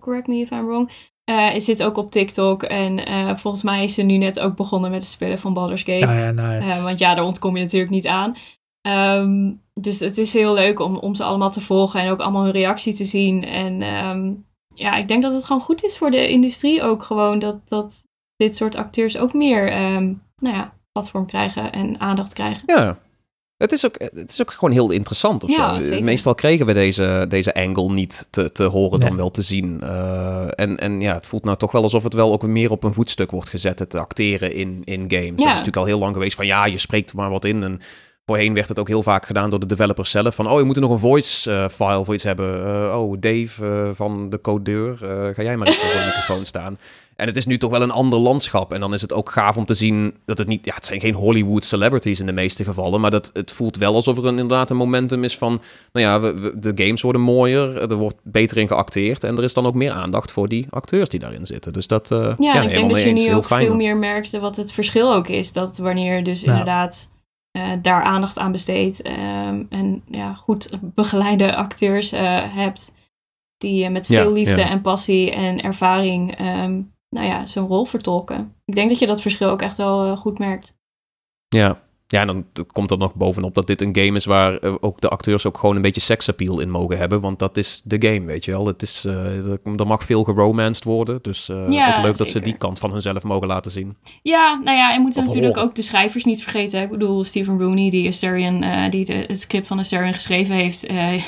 correct 0.00 0.26
me 0.26 0.36
if 0.36 0.50
I'm 0.50 0.66
wrong, 0.66 0.90
eh 1.24 1.58
zit 1.58 1.82
ook 1.82 1.96
op 1.96 2.10
TikTok. 2.10 2.62
En 2.62 3.06
eh, 3.06 3.36
volgens 3.36 3.62
mij 3.62 3.82
is 3.84 3.94
ze 3.94 4.02
nu 4.02 4.16
net 4.16 4.40
ook 4.40 4.56
begonnen 4.56 4.90
met 4.90 5.02
het 5.02 5.10
spelen 5.10 5.38
van 5.38 5.54
Baldur's 5.54 5.82
Gate. 5.82 6.06
Ja, 6.06 6.18
ja, 6.18 6.30
nice. 6.30 6.82
Want 6.82 6.98
ja, 6.98 7.14
daar 7.14 7.24
ontkom 7.24 7.56
je 7.56 7.62
natuurlijk 7.62 7.90
niet 7.92 8.06
aan. 8.06 8.36
Ehm, 8.80 9.52
dus 9.74 10.00
het 10.00 10.18
is 10.18 10.32
heel 10.32 10.54
leuk 10.54 10.80
om, 10.80 10.96
om 10.96 11.14
ze 11.14 11.24
allemaal 11.24 11.50
te 11.50 11.60
volgen 11.60 12.00
en 12.00 12.10
ook 12.10 12.20
allemaal 12.20 12.42
hun 12.42 12.52
reactie 12.52 12.94
te 12.94 13.04
zien. 13.04 13.44
En 13.44 13.82
ehm, 13.82 14.32
ja, 14.76 14.96
ik 14.96 15.08
denk 15.08 15.22
dat 15.22 15.32
het 15.32 15.44
gewoon 15.44 15.62
goed 15.62 15.84
is 15.84 15.98
voor 15.98 16.10
de 16.10 16.28
industrie 16.28 16.82
ook 16.82 17.02
gewoon 17.02 17.38
dat, 17.38 17.68
dat 17.68 18.04
dit 18.36 18.56
soort 18.56 18.76
acteurs 18.76 19.18
ook 19.18 19.32
meer 19.32 19.70
ehm, 19.70 20.12
nou 20.36 20.56
ja, 20.56 20.72
platform 20.92 21.26
krijgen 21.26 21.72
en 21.72 22.00
aandacht 22.00 22.32
krijgen. 22.32 22.62
Ja. 22.66 22.98
Het 23.56 23.72
is, 23.72 23.86
ook, 23.86 23.94
het 23.98 24.30
is 24.30 24.40
ook 24.40 24.52
gewoon 24.52 24.70
heel 24.70 24.90
interessant. 24.90 25.44
Of 25.44 25.50
Ja, 25.50 25.80
zo. 25.80 26.00
Meestal 26.00 26.34
kregen 26.34 26.66
we 26.66 26.72
deze, 26.72 27.26
deze 27.28 27.54
angle 27.54 27.92
niet 27.92 28.28
te, 28.30 28.52
te 28.52 28.64
horen 28.64 29.00
dan 29.00 29.16
wel 29.16 29.30
te 29.30 29.42
zien. 29.42 29.80
Eh, 29.80 30.46
en, 30.54 30.78
en 30.78 31.00
ja, 31.00 31.14
het 31.14 31.26
voelt 31.26 31.44
nou 31.44 31.56
toch 31.56 31.72
wel 31.72 31.82
alsof 31.82 32.02
het 32.02 32.14
wel 32.14 32.32
ook 32.32 32.42
meer 32.42 32.70
op 32.70 32.84
een 32.84 32.92
voetstuk 32.92 33.30
wordt 33.30 33.48
gezet. 33.48 33.78
Het 33.78 33.94
acteren 33.94 34.52
in, 34.52 34.82
in 34.84 35.04
games. 35.08 35.28
Het 35.28 35.38
is 35.38 35.44
natuurlijk 35.44 35.76
al 35.76 35.84
heel 35.84 35.98
lang 35.98 36.12
geweest 36.12 36.36
van 36.36 36.46
ja, 36.46 36.64
je 36.64 36.78
spreekt 36.78 37.10
er 37.10 37.16
maar 37.16 37.30
wat 37.30 37.44
in. 37.44 37.62
En 37.62 37.80
voorheen 38.26 38.54
werd 38.54 38.68
het 38.68 38.78
ook 38.78 38.88
heel 38.88 39.02
vaak 39.02 39.26
gedaan 39.26 39.50
door 39.50 39.60
de 39.60 39.66
developers 39.66 40.10
zelf. 40.10 40.34
Van 40.34 40.50
oh, 40.50 40.58
je 40.58 40.64
moet 40.64 40.76
er 40.76 40.82
nog 40.82 40.90
een 40.90 40.98
voice 40.98 41.50
eh, 41.52 41.68
file 41.68 42.04
voor 42.04 42.14
iets 42.14 42.22
hebben. 42.24 42.66
Eh, 42.66 42.98
oh, 43.00 43.16
Dave 43.20 43.66
eh, 43.66 43.88
van 43.92 44.28
de 44.30 44.40
codeur, 44.40 44.92
eh, 44.92 45.34
ga 45.34 45.42
jij 45.42 45.56
maar 45.56 45.68
even 45.68 45.80
voor 45.80 46.00
de 46.00 46.04
microfoon 46.16 46.44
staan. 46.44 46.78
En 47.16 47.26
het 47.26 47.36
is 47.36 47.46
nu 47.46 47.58
toch 47.58 47.70
wel 47.70 47.82
een 47.82 47.90
ander 47.90 48.18
landschap. 48.18 48.72
En 48.72 48.80
dan 48.80 48.94
is 48.94 49.00
het 49.00 49.12
ook 49.12 49.30
gaaf 49.30 49.56
om 49.56 49.64
te 49.64 49.74
zien 49.74 50.14
dat 50.24 50.38
het 50.38 50.46
niet... 50.48 50.64
Ja, 50.64 50.74
het 50.74 50.86
zijn 50.86 51.00
geen 51.00 51.14
Hollywood 51.14 51.64
celebrities 51.64 52.20
in 52.20 52.26
de 52.26 52.32
meeste 52.32 52.64
gevallen. 52.64 53.00
Maar 53.00 53.10
dat, 53.10 53.30
het 53.32 53.52
voelt 53.52 53.76
wel 53.76 53.94
alsof 53.94 54.16
er 54.16 54.24
een, 54.26 54.38
inderdaad 54.38 54.70
een 54.70 54.76
momentum 54.76 55.24
is 55.24 55.38
van... 55.38 55.60
Nou 55.92 56.06
ja, 56.06 56.20
we, 56.20 56.40
we- 56.40 56.58
de 56.58 56.84
games 56.84 57.02
worden 57.02 57.20
mooier. 57.20 57.90
Er 57.90 57.94
wordt 57.96 58.16
beter 58.22 58.56
in 58.56 58.68
geacteerd. 58.68 59.24
En 59.24 59.36
er 59.36 59.44
is 59.44 59.54
dan 59.54 59.66
ook 59.66 59.74
meer 59.74 59.90
aandacht 59.92 60.32
voor 60.32 60.48
die 60.48 60.66
acteurs 60.70 61.08
die 61.08 61.20
daarin 61.20 61.46
zitten. 61.46 61.72
Dus 61.72 61.86
dat... 61.86 62.10
eh, 62.10 62.32
Ja, 62.38 62.54
en 62.54 62.62
ik 62.68 62.74
denk 62.74 62.90
dat 62.90 63.02
je 63.02 63.12
nu 63.12 63.22
Heel 63.22 63.34
ook 63.36 63.44
veel 63.44 63.74
meer 63.74 63.96
merkte 63.96 64.38
wat 64.40 64.56
het 64.56 64.72
verschil 64.72 65.14
ook 65.14 65.28
is. 65.28 65.52
Dat 65.52 65.76
wanneer 65.76 66.16
je 66.16 66.22
dus 66.22 66.40
Ja. 66.42 66.50
inderdaad 66.50 67.10
eh, 67.56 67.72
daar 67.82 68.02
aandacht 68.02 68.38
aan 68.38 68.52
besteedt 68.52 69.02
ehm, 69.02 69.62
en 69.68 70.02
ja, 70.10 70.34
goed 70.34 70.70
begeleide 70.82 71.56
acteurs 71.56 72.12
eh, 72.12 72.54
hebt 72.54 72.94
die 73.56 73.84
eh, 73.84 73.90
met 73.90 74.06
Ja, 74.06 74.22
veel 74.22 74.32
liefde 74.32 74.60
ja. 74.60 74.68
en 74.68 74.80
passie 74.80 75.30
en 75.30 75.62
ervaring 75.62 76.36
ehm, 76.36 76.82
nou 77.08 77.26
ja, 77.26 77.46
zijn 77.46 77.66
rol 77.66 77.84
vertolken. 77.84 78.54
Ik 78.64 78.74
denk 78.74 78.88
dat 78.88 78.98
je 78.98 79.06
dat 79.06 79.20
verschil 79.20 79.50
ook 79.50 79.62
echt 79.62 79.76
wel 79.76 80.16
goed 80.16 80.38
merkt. 80.38 80.76
Ja. 81.48 81.82
Ja, 82.08 82.20
en 82.20 82.26
dan 82.26 82.44
komt 82.72 82.90
er 82.90 82.98
nog 82.98 83.14
bovenop 83.14 83.54
dat 83.54 83.66
dit 83.66 83.80
een 83.80 83.96
game 83.96 84.16
is 84.16 84.24
waar 84.24 84.56
eh, 84.58 84.74
ook 84.80 85.00
de 85.00 85.08
acteurs 85.08 85.46
ook 85.46 85.58
gewoon 85.58 85.76
een 85.76 85.82
beetje 85.82 86.00
seksappeal 86.00 86.60
in 86.60 86.70
mogen 86.70 86.98
hebben. 86.98 87.20
Want 87.20 87.38
dat 87.38 87.56
is 87.56 87.82
de 87.84 87.96
game, 88.08 88.26
weet 88.26 88.44
je 88.44 88.50
wel. 88.50 88.66
Het 88.66 88.82
is, 88.82 89.04
eh, 89.04 89.50
er, 89.76 89.86
mag 89.86 90.04
veel 90.04 90.24
geromanced 90.24 90.84
worden. 90.84 91.18
Dus 91.22 91.48
eh, 91.48 91.64
Ja, 91.70 91.96
ook 91.96 92.02
leuk 92.04 92.16
dat 92.16 92.28
ze 92.28 92.40
die 92.40 92.56
kant 92.56 92.78
van 92.78 92.92
hunzelf 92.92 93.22
mogen 93.22 93.46
laten 93.46 93.70
zien. 93.70 93.96
Ja, 94.22 94.60
nou 94.64 94.76
ja, 94.76 94.94
en 94.94 95.00
moeten 95.02 95.20
Of 95.20 95.26
natuurlijk 95.26 95.54
horen. 95.54 95.70
ook 95.70 95.76
de 95.76 95.82
schrijvers 95.82 96.24
niet 96.24 96.42
vergeten. 96.42 96.82
Ik 96.82 96.90
bedoel, 96.90 97.24
Stephen 97.24 97.58
Rooney, 97.60 97.90
die, 97.90 98.08
Asterion, 98.08 98.62
eh, 98.62 98.90
die 98.90 99.04
de, 99.04 99.24
het 99.26 99.40
script 99.40 99.66
van 99.66 99.78
Asterion 99.78 100.14
geschreven 100.14 100.54
heeft... 100.54 100.86
eh, 100.86 101.22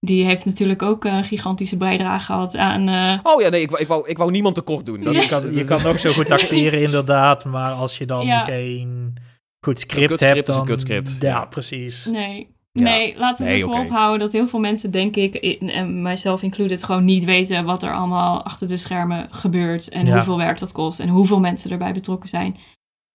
die 0.00 0.24
heeft 0.24 0.44
natuurlijk 0.44 0.82
ook 0.82 1.04
een 1.04 1.24
gigantische 1.24 1.76
bijdrage 1.76 2.24
gehad 2.24 2.56
aan... 2.56 2.88
eh, 2.88 3.18
Oh 3.22 3.42
ja, 3.42 3.48
nee, 3.48 3.60
ik, 3.62 3.70
wou- 3.70 3.82
ik, 3.82 3.88
wou, 3.88 4.08
ik 4.08 4.18
wou 4.18 4.30
niemand 4.30 4.54
tekort 4.54 4.86
doen. 4.86 5.02
Dat 5.04 5.14
is- 5.14 5.22
Je 5.22 5.28
kan, 5.28 5.54
je 5.54 5.64
kan 5.64 5.82
nog 5.82 5.98
zo 5.98 6.12
goed 6.12 6.30
acteren, 6.30 6.82
inderdaad. 6.88 7.44
Maar 7.44 7.70
als 7.72 7.98
je 7.98 8.06
dan 8.06 8.26
Ja. 8.26 8.40
geen 8.40 9.14
goed 9.60 9.78
script 9.78 10.20
hebt, 10.20 10.40
is 10.40 10.48
een 10.48 10.54
dan... 10.54 10.64
kutscript, 10.66 11.16
Ja, 11.20 11.28
ja. 11.28 11.44
precies. 11.44 12.04
Nee. 12.06 12.56
Ja. 12.72 12.84
Nee, 12.84 13.14
laten 13.18 13.44
we 13.44 13.50
Nee, 13.52 13.60
ervoor 13.60 13.74
oké. 13.74 13.84
ophouden 13.84 14.18
dat 14.18 14.32
heel 14.32 14.46
veel 14.46 14.58
mensen, 14.60 14.90
denk 14.90 15.16
ik, 15.16 15.34
in- 15.34 15.70
en 15.70 16.02
mijzelf 16.02 16.42
included, 16.42 16.84
gewoon 16.84 17.04
niet 17.04 17.24
weten 17.24 17.64
wat 17.64 17.82
er 17.82 17.94
allemaal 17.94 18.42
achter 18.42 18.68
de 18.68 18.76
schermen 18.76 19.26
gebeurt. 19.30 19.88
En 19.88 20.06
Ja. 20.06 20.14
hoeveel 20.14 20.36
werk 20.36 20.58
dat 20.58 20.72
kost 20.72 21.00
en 21.00 21.08
hoeveel 21.08 21.40
mensen 21.40 21.70
erbij 21.70 21.92
betrokken 21.92 22.28
zijn. 22.28 22.56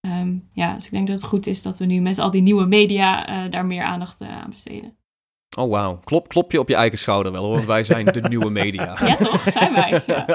Ehm, 0.02 0.36
ja, 0.52 0.74
dus 0.74 0.86
ik 0.86 0.92
denk 0.92 1.08
dat 1.08 1.16
het 1.18 1.26
goed 1.26 1.48
is 1.48 1.62
dat 1.62 1.80
we 1.80 1.86
nu 1.86 2.02
met 2.02 2.20
al 2.20 2.32
die 2.32 2.42
nieuwe 2.42 2.66
media 2.66 3.28
eh, 3.28 3.52
daar 3.52 3.66
meer 3.66 3.84
aandacht 3.84 4.22
eh, 4.22 4.28
aan 4.42 4.50
besteden. 4.50 4.98
Oh 5.56 5.72
wauw, 5.72 6.00
klop, 6.04 6.28
klop 6.28 6.52
je 6.52 6.60
op 6.60 6.70
je 6.70 6.76
eigen 6.76 6.98
schouder 6.98 7.32
wel, 7.32 7.44
hoor, 7.44 7.54
want 7.54 7.66
wij 7.66 7.84
zijn 7.84 8.06
de 8.06 8.22
nieuwe 8.22 8.50
media. 8.50 8.96
Ja, 9.06 9.16
toch? 9.16 9.42
Zijn 9.42 9.74
wij? 9.74 10.02
Ja. 10.08 10.26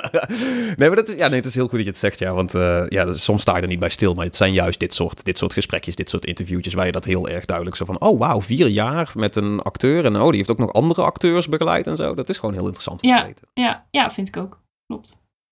nee, 0.76 0.88
maar 0.88 0.96
dat 0.96 1.08
is, 1.08 1.14
ja, 1.14 1.26
nee, 1.28 1.36
het 1.36 1.46
is 1.46 1.54
heel 1.54 1.62
goed 1.68 1.72
dat 1.76 1.84
je 1.84 1.90
het 1.90 1.98
zegt, 2.00 2.18
ja. 2.18 2.32
Want 2.32 2.54
eh, 2.54 2.82
ja, 2.88 3.04
dus 3.04 3.24
soms 3.24 3.42
sta 3.42 3.56
je 3.56 3.62
er 3.62 3.68
niet 3.68 3.78
bij 3.78 3.88
stil. 3.88 4.14
Maar 4.14 4.24
het 4.24 4.36
zijn 4.36 4.52
juist 4.52 4.80
dit 4.80 4.94
soort, 4.94 5.24
dit 5.24 5.38
soort 5.38 5.52
gesprekjes, 5.52 5.96
dit 5.96 6.08
soort 6.08 6.24
interviewtjes... 6.24 6.74
waar 6.74 6.86
je 6.86 6.92
dat 6.92 7.04
heel 7.04 7.28
erg 7.28 7.44
duidelijk 7.44 7.76
zo 7.76 7.84
van... 7.84 8.00
oh 8.00 8.18
wauw, 8.18 8.40
vier 8.42 8.66
jaar 8.66 9.10
met 9.14 9.36
een 9.36 9.60
acteur. 9.62 10.04
En 10.04 10.16
oh, 10.20 10.26
die 10.28 10.36
heeft 10.36 10.50
ook 10.50 10.58
nog 10.58 10.72
andere 10.72 11.02
acteurs 11.02 11.48
begeleid 11.48 11.86
en 11.86 11.96
zo. 11.96 12.14
Dat 12.14 12.28
is 12.28 12.38
gewoon 12.38 12.54
heel 12.54 12.64
interessant 12.64 13.02
om 13.02 13.08
Ja. 13.08 13.20
te 13.20 13.26
weten. 13.26 13.48
Ja, 13.54 13.84
ja, 13.90 14.10
vind 14.10 14.28
ik 14.28 14.36
ook. 14.36 14.58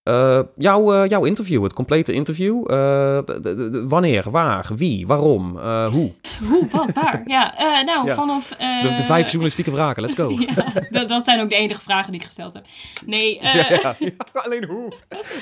Eh, 0.06 0.40
jouw, 0.56 0.92
eh, 0.94 1.08
jouw 1.08 1.24
interview, 1.24 1.62
het 1.62 1.72
complete 1.72 2.12
interview. 2.12 2.70
eh, 2.72 3.18
wanneer, 3.88 4.30
waar, 4.30 4.70
wie, 4.76 5.06
waarom, 5.06 5.58
hoe? 5.90 6.12
Hoe, 6.48 6.66
wat, 6.70 6.92
waar? 6.92 7.22
Ja, 7.24 7.54
nou, 7.84 8.06
Ja. 8.06 8.14
vanaf... 8.14 8.48
De, 8.48 9.02
vijf 9.04 9.26
journalistieke 9.26 9.70
vragen, 9.70 10.02
let's 10.02 10.14
go. 10.14 10.30
Ja, 10.90 11.04
dat, 11.04 11.24
zijn 11.24 11.40
ook 11.40 11.48
de 11.48 11.56
enige 11.56 11.80
vragen 11.80 12.12
die 12.12 12.20
ik 12.20 12.26
gesteld 12.26 12.54
heb. 12.54 12.64
Nee, 13.06 13.38
Ja, 13.42 13.94
alleen 14.32 14.64
hoe. 14.64 14.92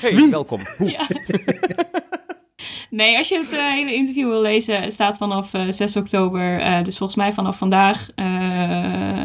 Hey, 0.01 0.29
welkom. 0.29 0.59
Hoe? 0.77 0.95
Nee, 2.89 3.17
als 3.17 3.29
je 3.29 3.37
het 3.37 3.51
hele 3.51 3.93
interview 3.93 4.29
wil 4.29 4.41
lezen, 4.41 4.81
het 4.81 4.93
staat 4.93 5.17
vanaf 5.17 5.53
eh, 5.53 5.61
6 5.69 5.95
oktober, 5.97 6.59
dus 6.83 6.97
volgens 6.97 7.19
mij 7.19 7.33
vanaf 7.33 7.57
vandaag 7.57 8.07
eh, 8.15 9.23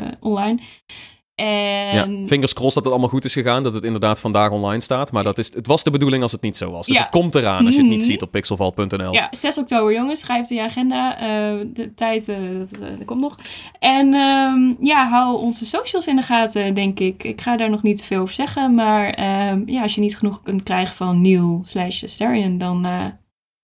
online. 1.41 1.93
Ja, 1.93 2.03
En 2.05 2.26
fingers 2.28 2.53
crossed 2.53 2.74
dat 2.74 2.84
het 2.84 2.93
allemaal 2.93 3.09
goed 3.11 3.24
is 3.24 3.32
gegaan, 3.32 3.62
dat 3.62 3.74
het 3.74 3.84
inderdaad 3.84 4.20
vandaag 4.20 4.51
online 4.51 4.80
staat. 4.80 5.12
Maar 5.12 5.24
dat 5.24 5.38
is, 5.38 5.55
het 5.55 5.66
was 5.66 5.82
de 5.84 5.91
bedoeling 5.91 6.22
als 6.22 6.32
het 6.32 6.41
niet 6.43 6.57
zo 6.57 6.70
was. 6.70 6.86
Dus 6.86 6.97
Ja. 6.97 7.03
het 7.03 7.11
komt 7.11 7.34
eraan 7.34 7.66
als 7.66 7.74
je 7.74 7.80
het 7.80 7.91
niet 7.91 7.99
Mhm. 8.01 8.07
ziet 8.11 8.22
op 8.22 8.30
pixelvalt.nl. 8.30 9.12
ja, 9.12 9.28
6 9.30 9.59
oktober 9.59 9.93
jongens, 9.95 10.20
schrijf 10.20 10.41
het 10.41 10.51
in 10.51 10.57
je 10.57 10.62
agenda. 10.62 11.18
Eh, 11.18 11.66
de 11.72 11.95
tijd, 11.95 12.28
eh, 12.28 12.36
dat, 12.70 12.80
eh, 12.80 12.88
dat 12.97 13.05
komt 13.05 13.20
nog. 13.20 13.36
En 13.78 14.14
ehm, 14.14 14.84
ja, 14.86 15.09
hou 15.09 15.41
onze 15.41 15.66
socials 15.66 16.07
in 16.07 16.16
de 16.16 16.22
gaten, 16.22 16.74
denk 16.74 17.01
ik. 17.01 17.24
Ik 17.24 17.41
ga 17.41 17.57
daar 17.57 17.70
nog 17.70 17.82
niet 17.82 17.97
te 17.97 18.05
veel 18.05 18.20
over 18.20 18.34
zeggen, 18.34 18.74
maar 18.74 19.11
ehm, 19.11 19.62
ja, 19.66 19.82
als 19.82 19.95
je 19.95 20.01
niet 20.01 20.16
genoeg 20.16 20.43
kunt 20.43 20.62
krijgen 20.62 20.95
van 20.97 21.20
Neil 21.20 21.61
slash 21.64 22.05
Asterion, 22.05 22.59
dan 22.59 22.84
eh, 22.84 23.05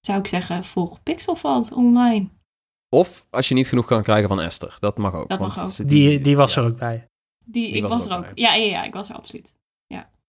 zou 0.01 0.19
ik 0.19 0.27
zeggen, 0.27 0.65
volg 0.65 1.03
Pixelvalt 1.03 1.73
online. 1.73 2.29
Of 2.89 3.27
als 3.31 3.49
je 3.49 3.55
niet 3.55 3.69
genoeg 3.69 3.87
kan 3.87 4.03
krijgen 4.03 4.29
van 4.29 4.41
Esther. 4.41 4.77
Dat 4.81 4.99
mag 4.99 5.15
ook. 5.15 5.29
Dat 5.29 5.39
want 5.39 5.57
mag 5.57 5.65
ook. 5.81 5.89
Die, 5.89 6.21
die 6.21 6.37
was 6.37 6.55
ja. 6.55 6.63
er 6.63 6.69
ook 6.69 6.79
bij. 6.79 7.07
Die, 7.47 7.67
Die 7.73 7.77
ik 7.77 7.83
was 7.83 7.93
was, 7.93 8.07
er 8.07 8.13
ook 8.13 8.19
ook. 8.19 8.25
bij. 8.25 8.33
Ja, 8.35 8.55
ja, 8.55 8.65
ja, 8.65 8.85
ik 8.85 8.95
was 8.95 9.09
er 9.09 9.17
absoluut. 9.17 9.56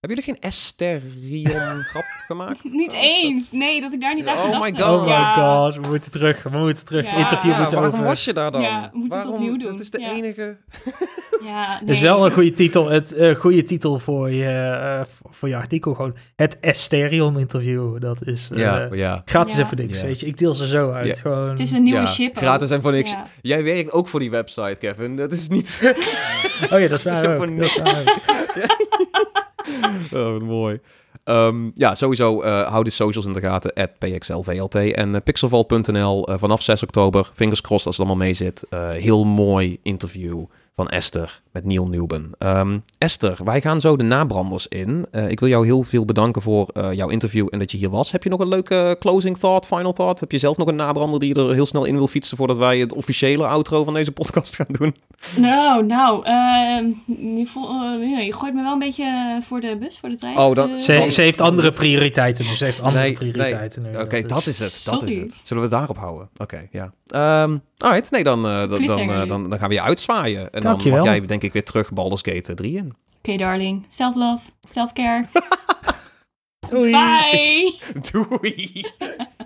Hebben 0.08 0.24
jullie 0.26 0.42
geen 0.42 0.50
Esterion 0.50 1.82
grap 1.84 2.04
gemaakt? 2.28 2.64
Niet 2.64 2.94
eens. 2.94 3.52
Nee, 3.52 3.82
dat 3.82 3.94
ik 3.94 4.02
daar 4.02 4.16
niet 4.16 4.28
aan 4.28 4.38
Oh 4.38 4.44
gedacht 4.44 4.62
my 4.64 4.68
heb. 4.78 4.86
God. 4.86 4.96
Oh 5.00 5.04
my 5.04 5.10
Ja. 5.10 5.32
god, 5.32 5.76
we 5.76 5.82
moeten 5.90 6.12
terug. 6.12 6.44
We 6.44 6.58
moeten 6.58 6.86
terug. 6.86 7.06
Ja. 7.06 7.16
Interview 7.18 7.52
Ja, 7.52 7.58
moeten 7.60 7.76
waarom 7.78 7.94
over. 7.94 8.06
was 8.08 8.26
je 8.26 8.34
daar 8.34 8.52
dan? 8.52 8.62
Ja, 8.62 8.90
we 8.92 8.98
moeten 8.98 9.18
het 9.20 9.28
opnieuw 9.28 9.58
doen. 9.58 9.72
Dat 9.72 9.80
is 9.80 9.90
de 9.90 10.00
Ja. 10.02 10.12
enige... 10.14 10.58
Ja, 11.44 11.80
nee. 11.86 11.96
is 11.96 12.02
wel 12.02 12.26
een 12.26 12.32
goede 12.32 12.52
titel. 12.52 12.90
Het 12.90 13.14
eh, 13.14 13.36
goede 13.36 13.64
titel 13.64 14.00
voor 14.00 14.32
je, 14.32 14.50
eh, 14.50 15.02
voor 15.30 15.50
je 15.50 15.56
artikel 15.56 15.94
gewoon. 15.94 16.16
Het 16.36 16.60
Esterion 16.60 17.40
interview. 17.40 18.00
Dat 18.02 18.28
is 18.28 18.50
eh, 18.52 18.58
ja, 18.60 18.88
ja. 18.92 19.22
gratis 19.26 19.56
Ja. 19.56 19.62
en 19.62 19.68
voor 19.68 19.78
niks. 19.78 20.00
Ja. 20.00 20.06
Weet 20.06 20.20
je, 20.20 20.26
ik 20.26 20.38
deel 20.38 20.54
ze 20.54 20.68
zo 20.68 20.92
uit. 20.92 21.08
Ja. 21.08 21.14
Gewoon. 21.22 21.50
Het 21.50 21.60
is 21.60 21.72
een 21.72 21.84
nieuwe 21.84 22.00
ja, 22.00 22.06
ship. 22.06 22.38
Gratis 22.38 22.70
en 22.70 22.82
voor 22.82 22.92
niks. 22.92 23.12
Ja. 23.12 23.26
Jij 23.42 23.64
werkt 23.64 23.92
ook 23.92 24.08
voor 24.08 24.20
die 24.20 24.32
website, 24.32 24.76
Kevin. 24.80 25.16
Dat 25.16 25.32
is 25.32 25.48
niet... 25.48 25.94
Oh 26.72 26.80
ja, 26.80 26.88
dat 26.88 26.98
is 26.98 27.04
waar. 27.04 27.14
Het 27.16 27.24
is 27.24 27.30
ook 27.30 27.36
voor 27.36 27.56
Dat 27.56 27.66
is 27.66 27.78
waar 27.84 28.02
ook. 28.02 28.87
oh, 30.14 30.32
wat 30.32 30.42
mooi. 30.42 30.80
Ehm, 31.24 31.70
ja, 31.74 31.96
sowieso 31.96 32.42
eh 32.42 32.70
hou 32.70 32.84
de 32.84 32.90
socials 32.90 33.26
in 33.26 33.34
de 33.34 33.42
gaten. 33.42 33.74
At 33.74 33.98
PXLVLT 33.98 34.76
en 34.76 35.14
uh, 35.14 35.22
pixelval.nl 35.24 36.28
eh, 36.28 36.36
vanaf 36.38 36.62
6 36.62 36.84
oktober. 36.84 37.30
Fingers 37.34 37.62
crossed 37.62 37.88
als 37.88 37.98
het 37.98 38.06
allemaal 38.06 38.26
mee 38.26 38.34
zit. 38.34 38.66
Eh, 38.70 38.90
heel 38.90 39.26
mooi 39.26 39.80
interview 39.84 40.46
van 40.78 40.88
Esther 40.90 41.42
met 41.52 41.66
Neil 41.66 41.88
Newben. 41.88 42.32
Ehm, 42.38 42.78
Esther, 42.98 43.38
wij 43.44 43.62
gaan 43.62 43.82
zo 43.82 43.96
de 43.98 44.04
nabranders 44.04 44.68
in. 44.68 45.06
Eh, 45.12 45.30
ik 45.30 45.40
wil 45.40 45.50
jou 45.50 45.66
heel 45.66 45.84
veel 45.84 46.06
bedanken 46.06 46.42
voor 46.42 46.68
eh, 46.74 46.92
jouw 46.94 47.10
interview 47.10 47.48
en 47.50 47.60
dat 47.60 47.72
je 47.72 47.78
hier 47.78 47.90
was. 47.90 48.12
Heb 48.12 48.24
je 48.24 48.30
nog 48.30 48.40
een 48.40 48.48
leuke 48.48 48.96
closing 49.00 49.38
thought, 49.38 49.66
final 49.66 49.94
thought? 49.94 50.20
Heb 50.20 50.32
je 50.32 50.38
zelf 50.38 50.58
nog 50.58 50.68
een 50.68 50.76
nabrander 50.76 51.20
die 51.20 51.36
je 51.36 51.42
er 51.48 51.54
heel 51.54 51.66
snel 51.66 51.86
in 51.86 51.96
wil 51.96 52.08
fietsen 52.08 52.38
voordat 52.38 52.58
wij 52.58 52.80
het 52.80 52.94
officiële 52.94 53.48
outro 53.48 53.84
van 53.84 53.94
deze 53.94 54.12
podcast 54.12 54.56
gaan 54.56 54.66
doen? 54.70 54.96
Nou, 55.38 55.86
nou. 55.86 56.26
ehm, 56.26 56.86
je, 57.06 57.48
eh, 58.18 58.26
je 58.26 58.34
gooit 58.34 58.54
me 58.54 58.62
wel 58.64 58.74
een 58.74 58.80
beetje 58.80 59.40
voor 59.42 59.60
de 59.60 59.78
bus, 59.80 60.00
voor 60.00 60.10
de 60.10 60.18
trein. 60.18 60.38
Oh, 60.38 60.56
dat- 60.56 60.82
Ze, 60.82 61.06
ze 61.10 61.22
heeft 61.22 61.42
andere 61.42 61.72
prioriteiten 61.72 62.46
nu. 62.46 62.56
Ze 62.56 62.66
heeft 62.66 62.82
andere 62.82 63.02
Nee, 63.04 63.18
nee. 63.20 63.32
prioriteiten 63.32 63.82
nu. 63.82 63.98
Oké, 64.00 64.22
dat 64.22 64.46
is 64.48 64.60
het. 64.60 64.82
Dat 64.86 65.04
is 65.04 65.10
Sorry. 65.14 65.20
het. 65.20 65.40
Zullen 65.44 65.64
we 65.64 65.70
het 65.70 65.78
daarop 65.80 65.98
houden? 65.98 66.30
Oké, 66.38 66.68
ja. 66.72 66.92
Ehm 67.12 67.58
alright, 67.78 68.12
nee, 68.12 68.24
dan, 68.24 68.46
eh, 68.46 68.68
dan, 68.68 68.80
eh, 68.80 69.28
dan, 69.28 69.50
dan 69.50 69.60
gaan 69.60 69.70
we 69.70 69.74
je 69.74 69.82
uitzwaaien. 69.82 70.52
En 70.52 70.62
dan 70.62 70.72
mag 70.90 71.04
jij 71.04 71.26
denk 71.26 71.44
ik 71.44 71.54
weer 71.54 71.64
terug 71.64 71.92
Baldur's 71.94 72.22
Gate 72.22 72.54
3 72.54 72.78
in. 72.78 72.96
Oké, 73.18 73.38
darling. 73.38 73.86
Self-love. 73.90 74.44
Self-care. 74.70 75.26
Doei. 76.70 76.92
Bye! 76.92 77.78
Doei! 78.12 78.86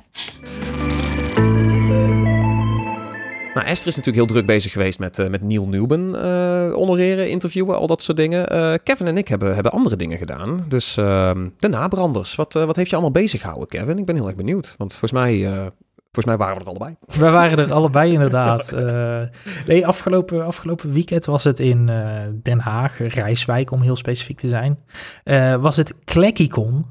Nou, 3.53 3.65
Esther 3.67 3.87
is 3.87 3.95
natuurlijk 3.95 4.25
heel 4.25 4.35
druk 4.35 4.45
bezig 4.45 4.71
geweest 4.71 4.99
met, 4.99 5.19
eh, 5.19 5.27
met 5.27 5.41
Neil 5.41 5.67
Newben 5.67 6.15
eh, 6.23 6.73
honoreren, 6.73 7.29
interviewen, 7.29 7.77
al 7.77 7.87
dat 7.87 8.01
soort 8.01 8.17
dingen. 8.17 8.49
Eh, 8.49 8.73
Kevin 8.83 9.07
en 9.07 9.17
ik 9.17 9.27
hebben, 9.27 9.53
hebben 9.53 9.71
andere 9.71 9.95
dingen 9.95 10.17
gedaan. 10.17 10.65
Dus 10.67 10.97
ehm, 10.97 11.49
de 11.59 11.67
nabranders. 11.67 12.35
Wat, 12.35 12.55
eh, 12.55 12.65
wat 12.65 12.75
heeft 12.75 12.89
je 12.89 12.95
allemaal 12.95 13.21
bezig 13.21 13.41
gehouden, 13.41 13.67
Kevin? 13.67 13.97
Ik 13.97 14.05
ben 14.05 14.15
heel 14.15 14.27
erg 14.27 14.35
benieuwd. 14.35 14.75
Want 14.77 14.91
volgens 14.91 15.11
mij, 15.11 15.47
eh, 15.51 15.65
volgens 16.11 16.25
mij 16.25 16.37
waren 16.37 16.55
we 16.57 16.61
er 16.63 16.69
allebei. 16.69 16.95
We 17.07 17.29
waren 17.29 17.57
er 17.57 17.73
allebei 17.73 18.13
inderdaad. 18.17 18.71
Eh, 18.71 19.21
nee, 19.67 19.87
afgelopen, 19.87 20.45
afgelopen 20.45 20.93
weekend 20.93 21.25
was 21.25 21.43
het 21.43 21.59
in 21.59 21.89
eh, 21.89 22.27
Den 22.41 22.59
Haag, 22.59 22.97
Rijswijk 22.97 23.71
om 23.71 23.81
heel 23.81 23.95
specifiek 23.95 24.39
te 24.39 24.47
zijn. 24.47 24.79
eh, 25.23 25.55
was 25.55 25.77
het 25.77 25.93
Klekkicon. 26.03 26.85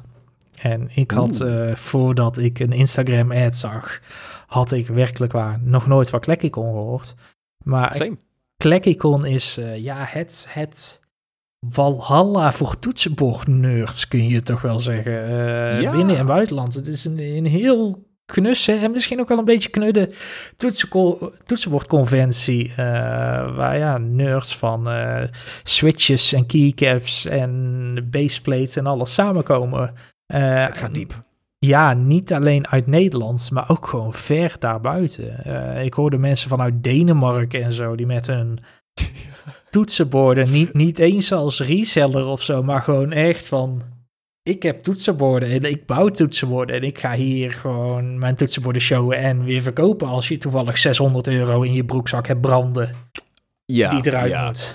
En 0.62 0.90
ik 0.94 1.10
had, 1.10 1.44
voordat 1.72 2.38
ik 2.38 2.58
een 2.58 2.72
Instagram 2.72 3.32
ad 3.32 3.56
zag, 3.56 4.00
had 4.46 4.72
ik 4.72 4.86
werkelijk 4.86 5.32
waar 5.32 5.60
nog 5.62 5.86
nooit 5.86 6.10
van 6.10 6.20
Klekkicon 6.20 6.72
gehoord. 6.72 7.14
Maar. 7.64 8.08
Klekkicon 8.56 9.24
is 9.26 9.58
ja, 9.76 10.04
het, 10.08 10.46
het 10.50 11.00
Valhalla 11.66 12.52
voor 12.52 12.78
toetsenbordnerds, 12.78 14.08
kun 14.08 14.28
je 14.28 14.42
toch 14.42 14.60
wel 14.60 14.78
zeggen. 14.78 15.12
Ja. 15.80 15.90
Binnen- 15.90 16.16
en 16.16 16.26
buitenland. 16.26 16.74
Het 16.74 16.86
is 16.86 17.04
een, 17.04 17.18
een 17.18 17.46
heel 17.46 18.09
knusse 18.31 18.72
en 18.72 18.91
misschien 18.91 19.20
ook 19.20 19.28
wel 19.28 19.39
een 19.39 19.45
beetje 19.45 19.68
knudde 19.68 20.11
toetsenbordconventie. 21.47 22.68
eh, 22.68 22.76
waar 23.57 23.78
ja, 23.78 23.99
nerds 23.99 24.57
van 24.57 24.91
eh, 24.91 25.22
switches 25.62 26.33
en 26.33 26.47
keycaps 26.47 27.26
en 27.26 28.09
baseplates 28.11 28.76
en 28.76 28.87
alles 28.87 29.14
samenkomen. 29.14 29.95
Eh, 30.26 30.64
Het 30.64 30.78
gaat 30.78 30.95
diep. 30.95 31.22
ja, 31.59 31.93
niet 31.93 32.33
alleen 32.33 32.68
uit 32.68 32.87
Nederland, 32.87 33.51
maar 33.51 33.70
ook 33.70 33.87
gewoon 33.87 34.14
ver 34.14 34.57
daarbuiten. 34.59 35.47
Ik 35.85 35.95
hoorde 35.95 36.18
mensen 36.18 36.49
vanuit 36.49 36.83
Denemarken 36.83 37.62
en 37.62 37.72
zo, 37.72 37.95
die 37.95 38.07
met 38.07 38.26
hun 38.26 38.59
toetsenborden, 39.70 40.51
niet, 40.51 40.74
niet 40.74 40.99
eens 40.99 41.33
als 41.33 41.61
reseller 41.61 42.26
of 42.26 42.43
zo, 42.43 42.62
maar 42.62 42.83
gewoon 42.83 43.12
echt 43.12 43.49
van... 43.49 43.83
Ik 44.43 44.62
heb 44.62 44.82
toetsenborden 44.82 45.49
en 45.51 45.62
ik 45.62 45.86
bouw 45.86 46.09
toetsenborden 46.09 46.76
en 46.76 46.82
ik 46.82 46.99
ga 46.99 47.12
hier 47.12 47.53
gewoon 47.53 48.18
mijn 48.18 48.34
toetsenborden 48.34 48.82
showen 48.82 49.16
en 49.16 49.45
weer 49.45 49.62
verkopen 49.62 50.09
als 50.09 50.28
je 50.28 50.38
toevallig 50.38 50.78
600 50.78 51.28
euro 51.28 51.62
in 51.62 51.72
je 51.72 51.84
broekzak 51.84 52.26
hebt 52.26 52.41
branden 52.41 52.95
Ja, 53.64 53.91
die 53.91 54.07
eruit 54.07 54.30
ja. 54.30 54.47
moet. 54.47 54.74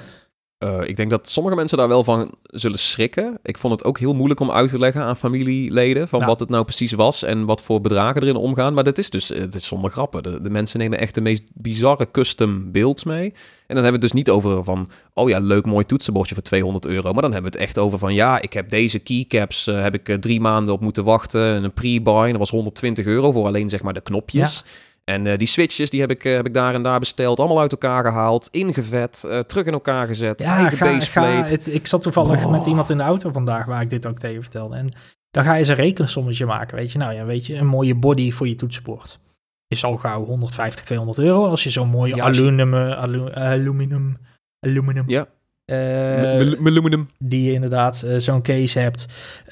Eh, 0.58 0.82
ik 0.84 0.96
denk 0.96 1.10
dat 1.10 1.30
sommige 1.30 1.56
mensen 1.56 1.78
daar 1.78 1.88
wel 1.88 2.04
van 2.04 2.36
zullen 2.44 2.80
schrikken. 2.80 3.40
Ik 3.44 3.58
vond 3.58 3.74
het 3.74 3.84
ook 3.84 4.00
heel 4.00 4.14
moeilijk 4.14 4.40
om 4.40 4.52
uit 4.52 4.70
te 4.70 4.80
leggen 4.80 5.04
aan 5.04 5.18
familieleden 5.18 6.08
van 6.08 6.20
Ja. 6.20 6.26
wat 6.26 6.40
het 6.40 6.50
nou 6.50 6.64
precies 6.64 6.92
was 6.92 7.24
en 7.24 7.46
wat 7.46 7.64
voor 7.64 7.82
bedragen 7.82 8.22
erin 8.22 8.36
omgaan. 8.36 8.74
Maar 8.74 8.84
dat 8.84 8.98
is 8.98 9.10
dus, 9.10 9.32
eh, 9.32 9.40
het 9.40 9.56
is 9.56 9.68
zonder 9.68 9.92
grappen. 9.92 10.24
De, 10.24 10.42
de 10.42 10.50
mensen 10.50 10.80
nemen 10.80 11.00
echt 11.00 11.14
de 11.14 11.22
meest 11.22 11.44
bizarre 11.54 12.12
custom 12.12 12.72
builds 12.72 13.04
mee. 13.04 13.34
En 13.68 13.76
dan 13.76 13.84
hebben 13.84 14.02
we 14.02 14.08
het 14.08 14.14
dus 14.14 14.24
niet 14.24 14.30
over 14.30 14.64
van, 14.64 14.90
oh 15.14 15.30
ja, 15.30 15.40
leuk 15.40 15.66
mooi 15.66 15.86
toetsenbordje 15.86 16.34
voor 16.36 16.44
200 16.44 16.86
euro. 16.86 17.14
Maar 17.14 17.22
dan 17.22 17.32
hebben 17.34 17.52
we 17.52 17.58
het 17.58 17.68
echt 17.68 17.78
over 17.78 17.98
van, 18.00 18.14
ja, 18.14 18.42
ik 18.42 18.54
heb 18.54 18.70
deze 18.70 19.00
keycaps, 19.00 19.68
eh, 19.68 19.82
heb 19.82 19.94
ik 19.94 20.10
eh, 20.10 20.16
drie 20.18 20.42
maanden 20.42 20.74
op 20.74 20.82
moeten 20.82 21.04
wachten. 21.04 21.56
En 21.56 21.64
een 21.64 21.74
pre-buy, 21.74 22.24
en 22.24 22.30
dat 22.30 22.40
was 22.40 22.50
120 22.50 23.06
euro 23.06 23.32
voor 23.32 23.46
alleen 23.46 23.70
zeg 23.70 23.82
maar 23.82 23.94
de 23.94 24.02
knopjes. 24.02 24.64
En 25.12 25.28
eh, 25.28 25.38
die 25.38 25.48
switches, 25.48 25.90
die 25.90 26.02
heb 26.02 26.10
ik, 26.12 26.24
eh, 26.26 26.36
heb 26.36 26.46
ik 26.46 26.54
daar 26.54 26.74
en 26.74 26.84
daar 26.84 27.00
besteld. 27.00 27.40
Allemaal 27.40 27.60
uit 27.60 27.72
elkaar 27.72 28.04
gehaald, 28.04 28.48
ingevet, 28.52 29.24
eh, 29.28 29.40
terug 29.40 29.66
in 29.66 29.74
elkaar 29.74 30.08
gezet. 30.08 30.42
Ja, 30.42 30.56
eigen 30.58 30.78
ga, 30.78 30.86
ga, 30.86 30.94
baseplate. 30.94 31.52
het- 31.52 31.68
ik 31.74 31.88
zat 31.88 32.02
toevallig 32.02 32.46
Oh. 32.46 32.52
met 32.52 32.66
iemand 32.66 32.90
in 32.90 32.98
de 32.98 33.04
auto 33.04 33.32
vandaag 33.32 33.66
waar 33.66 33.82
ik 33.82 33.90
dit 33.90 34.08
ook 34.08 34.18
tegen 34.20 34.42
vertelde. 34.42 34.76
En 34.76 34.92
dan 35.32 35.44
ga 35.44 35.52
je 35.54 35.58
eens 35.60 35.68
een 35.68 35.76
rekensommetje 35.76 36.46
maken, 36.46 36.78
weet 36.78 36.92
je. 36.92 36.98
Nou 36.98 37.14
ja, 37.14 37.26
weet 37.26 37.46
je, 37.46 37.56
een 37.56 37.68
mooie 37.68 37.96
body 37.96 38.32
voor 38.32 38.48
je 38.48 38.56
toetsenbord. 38.56 39.20
Is 39.68 39.84
al 39.84 39.98
gauw 39.98 40.26
150, 40.26 40.86
200 40.86 41.18
euro 41.18 41.46
als 41.48 41.64
je 41.64 41.70
zo'n 41.70 41.90
mooie 41.90 42.16
Ja, 42.16 42.24
aluminum, 42.24 42.76
alu- 42.76 43.32
aluminum, 43.34 44.18
aluminum, 44.60 45.04
Ja. 45.10 45.28
Eh, 45.66 46.66
Aluminum. 46.66 47.10
die 47.20 47.44
je 47.44 47.52
inderdaad 47.54 48.02
eh, 48.02 48.18
zo'n 48.18 48.42
case 48.42 48.80
hebt. 48.80 49.06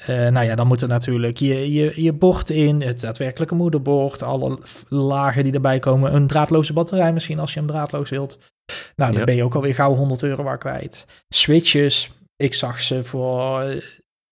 Eh, 0.06 0.28
nou 0.28 0.46
ja, 0.46 0.54
dan 0.54 0.66
moet 0.66 0.82
er 0.82 0.88
natuurlijk 0.88 1.36
je, 1.36 1.72
je, 1.72 2.02
je 2.02 2.12
bord 2.12 2.50
in, 2.50 2.82
het 2.82 3.00
daadwerkelijke 3.00 3.54
moederbord, 3.54 4.22
alle 4.22 4.58
lagen 4.88 5.42
die 5.44 5.52
erbij 5.52 5.78
komen. 5.78 6.14
Een 6.14 6.26
draadloze 6.26 6.72
batterij 6.72 7.12
misschien 7.12 7.38
als 7.38 7.52
je 7.52 7.58
hem 7.58 7.68
draadloos 7.68 8.10
wilt. 8.10 8.38
Nou, 8.96 9.10
dan 9.10 9.20
Ja. 9.20 9.26
ben 9.26 9.34
je 9.34 9.44
ook 9.44 9.54
alweer 9.54 9.74
gauw 9.74 9.94
100 9.94 10.22
euro 10.22 10.42
waar 10.42 10.58
kwijt. 10.58 11.06
Switches, 11.28 12.12
ik 12.36 12.54
zag 12.54 12.80
ze 12.80 13.04
voor 13.04 13.60
eh, 13.60 13.76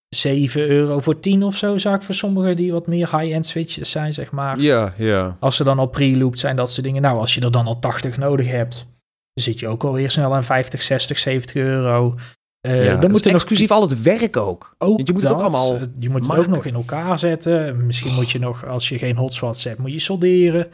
7 0.09 0.68
euro 0.68 0.99
voor 1.01 1.20
10 1.20 1.43
of 1.43 1.57
zo, 1.57 1.76
zag 1.78 1.95
ik 1.95 2.03
voor 2.03 2.14
sommigen 2.14 2.57
die 2.57 2.72
wat 2.72 2.87
meer 2.87 3.18
high-end 3.18 3.47
switches 3.47 3.91
zijn, 3.91 4.12
zeg 4.12 4.30
maar. 4.30 4.61
Ja, 4.61 4.93
ja. 4.99 5.37
Als 5.41 5.57
ze 5.57 5.64
dan 5.64 5.78
al 5.78 5.87
pre-looped 5.87 6.39
zijn, 6.39 6.57
dat 6.57 6.70
soort 6.70 6.87
dingen. 6.87 7.03
Nou, 7.03 7.18
als 7.18 7.35
je 7.35 7.41
er 7.41 7.51
dan 7.51 7.66
al 7.66 7.78
80 7.78 8.16
nodig 8.18 8.49
hebt, 8.51 8.87
dan 9.35 9.45
zit 9.45 9.61
je 9.61 9.68
ook 9.68 9.85
alweer 9.85 10.11
snel 10.11 10.35
aan 10.35 10.45
50, 10.45 10.83
60, 10.83 11.18
70 11.18 11.55
euro. 11.57 12.14
Eh 12.61 12.85
ja. 12.85 12.97
dan 12.97 13.11
moet 13.11 13.24
er 13.24 13.30
nog 13.33 13.41
exclusief 13.41 13.70
al 13.70 13.83
het 13.83 14.03
werk 14.03 14.37
ook. 14.37 14.74
ook 14.78 14.97
Want 14.97 15.07
je 15.07 15.12
moet 15.12 15.22
het 15.22 15.33
ook 15.33 15.41
allemaal 15.41 15.78
Je 15.99 16.11
moet 16.11 16.26
het 16.26 16.39
ook 16.39 16.47
nog 16.47 16.64
in 16.64 16.74
elkaar 16.74 17.18
zetten. 17.18 17.87
Misschien 17.87 18.14
moet 18.14 18.30
je 18.30 18.39
nog, 18.39 18.66
als 18.66 18.89
je 18.89 18.99
geen 18.99 19.16
hotspots 19.16 19.64
hebt, 19.64 19.78
moet 19.78 19.93
je 19.93 19.99
solderen. 19.99 20.66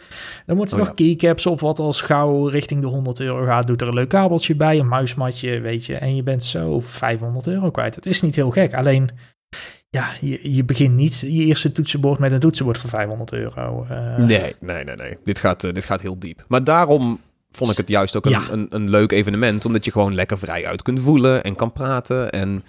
Dan 0.47 0.57
moeten 0.57 0.77
er 0.77 0.83
Oh, 0.83 0.89
nog 0.89 0.97
keycaps 0.97 1.47
op, 1.47 1.61
wat 1.61 1.79
als 1.79 2.01
gauw 2.01 2.47
richting 2.47 2.81
de 2.81 2.87
100 2.87 3.21
euro 3.21 3.45
gaat. 3.45 3.67
Doet 3.67 3.81
er 3.81 3.89
een 3.89 3.95
leuk 3.95 4.09
kabeltje 4.09 4.57
bij, 4.57 4.79
een 4.79 4.89
muismatje, 4.89 5.61
weet 5.61 5.87
je. 5.87 5.95
En 5.95 6.17
je 6.17 6.23
bent 6.23 6.45
zo 6.45 6.81
500 6.81 7.47
euro 7.47 7.71
kwijt. 7.71 7.95
Het 7.95 8.07
is 8.07 8.23
niet 8.23 8.37
heel 8.37 8.51
gek. 8.51 8.75
Alleen, 8.75 9.11
ja, 9.91 10.09
je, 10.21 10.55
je 10.55 10.65
begint 10.65 10.95
niet 10.95 11.19
je 11.21 11.45
eerste 11.45 11.73
toetsenbord 11.73 12.19
met 12.19 12.33
een 12.33 12.41
toetsenbord 12.41 12.79
voor 12.79 12.91
500 12.91 13.33
euro. 13.33 13.87
Eh, 13.89 14.17
Nee, 14.17 14.55
nee, 14.61 14.85
nee, 14.85 14.97
nee. 14.97 15.17
Dit 15.25 15.39
gaat, 15.39 15.65
eh, 15.65 15.73
dit 15.73 15.85
gaat 15.85 16.01
heel 16.01 16.19
diep. 16.19 16.45
Maar 16.49 16.65
daarom 16.65 17.21
vond 17.51 17.71
ik 17.71 17.77
het 17.77 17.89
juist 17.89 18.17
ook 18.17 18.25
een, 18.25 18.31
Ja. 18.31 18.51
een, 18.51 18.67
een 18.71 18.89
leuk 18.91 19.13
evenement. 19.13 19.65
Omdat 19.65 19.85
je 19.85 19.91
gewoon 19.91 20.15
lekker 20.15 20.39
vrij 20.39 20.67
uit 20.67 20.83
kunt 20.83 21.01
voelen 21.01 21.43
en 21.45 21.57
kan 21.57 21.73
praten. 21.73 22.33
En 22.33 22.65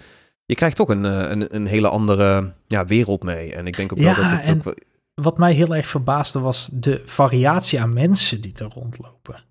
je 0.46 0.54
krijgt 0.54 0.76
toch 0.76 0.88
een, 0.88 1.04
eh, 1.04 1.30
een, 1.30 1.54
een 1.54 1.66
hele 1.66 1.88
andere 1.88 2.52
ja, 2.66 2.86
wereld 2.86 3.22
mee. 3.22 3.54
En 3.54 3.66
ik 3.66 3.76
denk 3.76 3.92
ook 3.92 3.98
wel 3.98 4.06
Ja, 4.08 4.14
dat 4.14 4.30
het 4.30 4.46
en- 4.46 4.56
ook 4.56 4.64
wel... 4.64 4.74
Wat 5.14 5.38
mij 5.38 5.52
heel 5.52 5.74
erg 5.74 5.86
verbaasde 5.86 6.38
was 6.40 6.68
de 6.72 7.02
variatie 7.04 7.80
aan 7.80 7.92
mensen 7.92 8.40
die 8.40 8.52
er 8.54 8.70
rondlopen. 8.74 9.44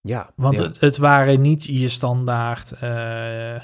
Ja, 0.00 0.30
Want 0.36 0.58
ja. 0.58 0.64
het, 0.64 0.80
het 0.80 0.96
waren 0.96 1.40
niet 1.40 1.64
je 1.64 1.88
standaard... 1.88 2.72
eh, 2.72 3.60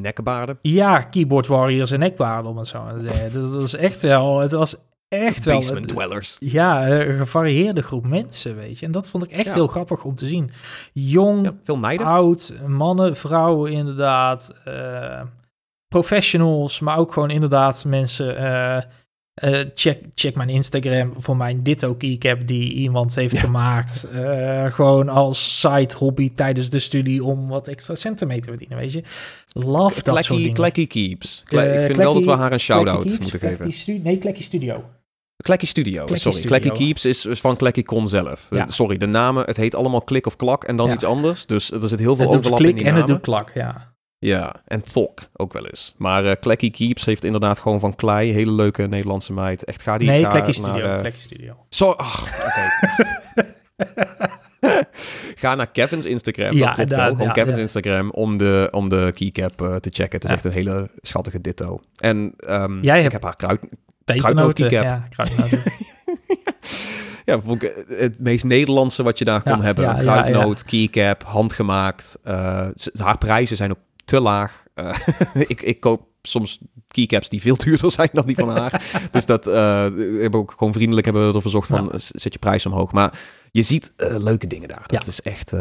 nekkenbaarden. 0.00 0.58
Ja, 0.62 1.00
keyboard 1.00 1.46
warriors 1.46 1.90
en 1.90 1.98
nekbaarden, 1.98 2.50
om 2.50 2.56
het 2.58 2.66
zo 2.68 2.86
te 2.96 3.02
zeggen. 3.02 3.32
Dat 3.42 3.54
was 3.54 3.74
echt 3.74 4.02
wel, 4.02 4.38
het 4.38 4.52
was 4.52 4.76
echt 5.08 5.44
wel 5.44 5.56
Basement 5.56 5.88
dwellers. 5.88 6.36
ja, 6.40 6.88
een 6.88 7.14
gevarieerde 7.14 7.82
groep 7.82 8.06
mensen, 8.06 8.56
weet 8.56 8.78
je. 8.78 8.86
En 8.86 8.92
dat 8.92 9.08
vond 9.08 9.22
ik 9.24 9.30
echt 9.30 9.44
Ja. 9.46 9.54
heel 9.54 9.66
grappig 9.66 10.04
om 10.04 10.14
te 10.14 10.26
zien. 10.26 10.50
Jong, 10.92 11.44
Ja, 11.46 11.54
veel 11.62 11.76
meiden. 11.76 12.06
oud, 12.06 12.52
mannen, 12.66 13.16
vrouwen 13.16 13.72
inderdaad, 13.72 14.54
eh, 14.64 15.22
professionals, 15.88 16.80
maar 16.80 16.98
ook 16.98 17.12
gewoon 17.12 17.30
inderdaad 17.30 17.84
mensen... 17.84 18.36
eh, 18.36 18.76
eh, 19.34 19.66
check, 19.74 19.98
check 20.14 20.34
mijn 20.34 20.48
Instagram 20.48 21.12
voor 21.16 21.36
mijn 21.36 21.62
Ditto 21.62 21.94
keycap 21.94 22.46
die 22.46 22.72
iemand 22.72 23.14
heeft 23.14 23.34
Ja. 23.34 23.40
gemaakt. 23.40 24.08
Gewoon 24.74 25.08
als 25.08 25.60
side 25.60 25.94
hobby 25.98 26.34
tijdens 26.34 26.70
de 26.70 26.78
studie 26.78 27.24
om 27.24 27.48
wat 27.48 27.68
extra 27.68 27.94
centen 27.94 28.26
mee 28.26 28.40
te 28.40 28.48
verdienen, 28.48 28.78
weet 28.78 28.92
je. 28.92 29.02
Love 29.52 30.02
dat 30.02 30.24
soort 30.24 30.38
dingen. 30.38 30.54
Klekkie 30.54 30.86
Keeps. 30.86 31.42
Kle- 31.44 31.74
ik 31.74 31.82
vind 31.82 31.96
wel 31.96 32.14
dat 32.14 32.24
we 32.24 32.30
haar 32.30 32.52
een 32.52 32.60
shout-out 32.60 33.18
moeten 33.20 33.40
geven. 33.40 34.02
Nee, 34.02 34.18
Klekkie 34.18 34.44
Studio. 34.44 34.84
Klekkie 35.44 35.68
Studio, 35.68 36.04
Klekkie 36.04 36.16
sorry. 36.18 36.38
Studio. 36.38 36.58
Klekkie 36.58 36.84
Keeps 36.86 37.04
is, 37.04 37.26
is 37.26 37.40
van 37.40 37.56
Klekkie 37.56 37.82
Con 37.82 38.08
zelf. 38.08 38.46
Ja. 38.50 38.56
Eh, 38.58 38.68
sorry, 38.68 38.96
de 38.96 39.06
namen, 39.06 39.44
het 39.44 39.56
heet 39.56 39.74
allemaal 39.74 40.02
klik 40.02 40.26
of 40.26 40.36
klak 40.36 40.64
en 40.64 40.76
dan 40.76 40.86
Ja. 40.86 40.92
iets 40.94 41.04
anders. 41.04 41.46
Dus 41.46 41.70
er 41.70 41.88
zit 41.88 41.98
heel 41.98 42.16
veel 42.16 42.26
Het 42.28 42.36
overlap 42.38 42.58
in 42.60 42.64
klik 42.64 42.76
die 42.76 42.84
en 42.86 42.90
namen. 42.94 43.06
het 43.06 43.14
doet 43.16 43.24
klak, 43.24 43.50
ja. 43.54 43.96
Ja, 44.18 44.62
en 44.66 44.82
Thok 44.92 45.20
ook 45.36 45.52
wel 45.52 45.66
eens. 45.66 45.94
Maar 45.96 46.24
eh 46.24 46.32
Klekkie 46.40 46.70
Keeps 46.70 47.04
heeft 47.04 47.24
inderdaad 47.24 47.58
gewoon 47.58 47.80
van 47.80 47.94
klei, 47.94 48.32
hele 48.32 48.52
leuke 48.52 48.86
Nederlandse 48.86 49.32
meid. 49.32 49.64
Echt, 49.64 49.82
ga 49.82 49.98
die 49.98 50.08
nee, 50.08 50.22
ga 50.22 50.28
Klekkie 50.28 50.62
naar, 50.62 50.70
Studio. 50.78 50.98
Klekkie 51.00 51.22
Studio. 51.22 51.56
Zo, 51.68 51.90
ach, 51.90 52.22
oké. 52.22 53.46
Ga 55.34 55.54
naar 55.54 55.70
Kevin's 55.70 56.04
Instagram. 56.04 56.52
Ja, 56.52 56.66
dat 56.66 56.74
klopt 56.74 56.90
wel. 56.90 56.98
daar- 56.98 57.08
Gewoon 57.10 57.26
ja, 57.26 57.32
Kevin's 57.32 57.56
ja. 57.56 57.62
Instagram 57.62 58.10
om 58.10 58.36
de, 58.36 58.68
om 58.70 58.88
de 58.88 59.12
keycap 59.14 59.56
te 59.56 59.90
checken. 59.92 60.18
Het 60.18 60.24
is 60.24 60.30
echt 60.30 60.44
een 60.44 60.52
hele 60.52 60.90
schattige 61.00 61.40
ditto. 61.40 61.80
En 61.96 62.34
ehm, 62.36 62.80
Jij 62.80 62.96
ik 62.96 63.00
hebt- 63.02 63.12
heb 63.12 63.22
haar 63.22 63.36
kruid... 63.36 63.60
Pepernoten. 64.14 64.70
Ja, 64.70 65.06
kruidnoten. 65.10 65.62
Ja, 67.24 67.40
vond 67.40 67.62
ik 67.62 67.84
het 67.88 68.18
meest 68.20 68.44
Nederlandse 68.44 69.02
wat 69.02 69.18
je 69.18 69.24
daar 69.24 69.42
kon 69.42 69.56
Ja, 69.56 69.60
hebben. 69.62 69.84
ja, 69.84 69.94
Kruidnoot, 69.94 70.64
keycap, 70.64 71.22
handgemaakt. 71.24 72.18
Eh, 72.22 72.66
haar 72.98 73.18
prijzen 73.18 73.56
zijn 73.56 73.70
ook 73.70 73.78
te 74.04 74.20
laag. 74.20 74.64
Eh, 74.74 74.94
ik, 75.48 75.62
ik 75.62 75.80
koop 75.80 76.06
soms 76.22 76.58
keycaps 76.88 77.28
die 77.28 77.40
veel 77.40 77.56
duurder 77.64 77.90
zijn 77.90 78.08
dan 78.12 78.26
die 78.26 78.36
van 78.36 78.48
haar. 78.56 78.82
dus 79.10 79.26
dat 79.26 79.46
eh, 79.46 79.54
hebben 80.20 80.34
ook 80.34 80.54
gewoon 80.58 80.72
vriendelijk 80.72 81.04
hebben 81.04 81.22
we 81.22 81.26
ervoor 81.28 81.42
gezorgd 81.42 81.68
van 81.68 81.88
Ja. 81.92 81.98
zet 81.98 82.32
je 82.32 82.38
prijs 82.38 82.66
omhoog. 82.66 82.92
Maar 82.92 83.18
je 83.50 83.62
ziet 83.62 83.92
leuke 83.96 84.46
dingen 84.46 84.68
daar. 84.68 84.84
Dat 84.86 85.02
Ja. 85.04 85.08
is 85.10 85.22
echt, 85.22 85.52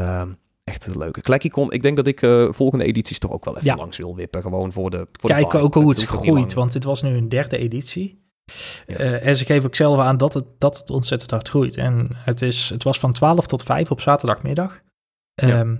echt 0.63 0.87
een 0.87 0.97
leuke. 0.97 1.21
Ik 1.69 1.81
denk 1.83 1.95
dat 1.95 2.07
ik 2.07 2.19
volgende 2.49 2.85
edities 2.85 3.19
toch 3.19 3.31
ook 3.31 3.45
wel 3.45 3.53
even 3.55 3.67
Ja. 3.67 3.75
langs 3.75 3.97
wil 3.97 4.15
wippen. 4.15 4.41
Gewoon 4.41 4.71
voor 4.73 4.89
de 4.89 5.07
voor 5.11 5.29
Kijken 5.29 5.61
ook 5.61 5.73
hoe 5.73 5.89
het 5.89 6.03
groeit, 6.03 6.53
want 6.53 6.71
dit 6.73 6.83
was 6.83 7.01
nu 7.01 7.09
een 7.17 7.29
derde 7.29 7.57
editie. 7.57 8.25
Ja. 8.87 8.95
Eh, 8.95 9.27
en 9.27 9.37
ze 9.37 9.45
geven 9.45 9.65
ook 9.65 9.75
zelf 9.75 9.99
aan 9.99 10.17
dat 10.17 10.33
het, 10.33 10.45
dat 10.57 10.77
het 10.77 10.89
ontzettend 10.89 11.31
hard 11.31 11.49
groeit. 11.49 11.77
En 11.77 12.07
het, 12.13 12.41
is, 12.41 12.69
het 12.69 12.83
was 12.83 12.99
van 12.99 13.11
12 13.13 13.47
tot 13.47 13.63
5 13.63 13.91
op 13.91 14.01
zaterdagmiddag. 14.01 14.81
Ehm, 15.35 15.75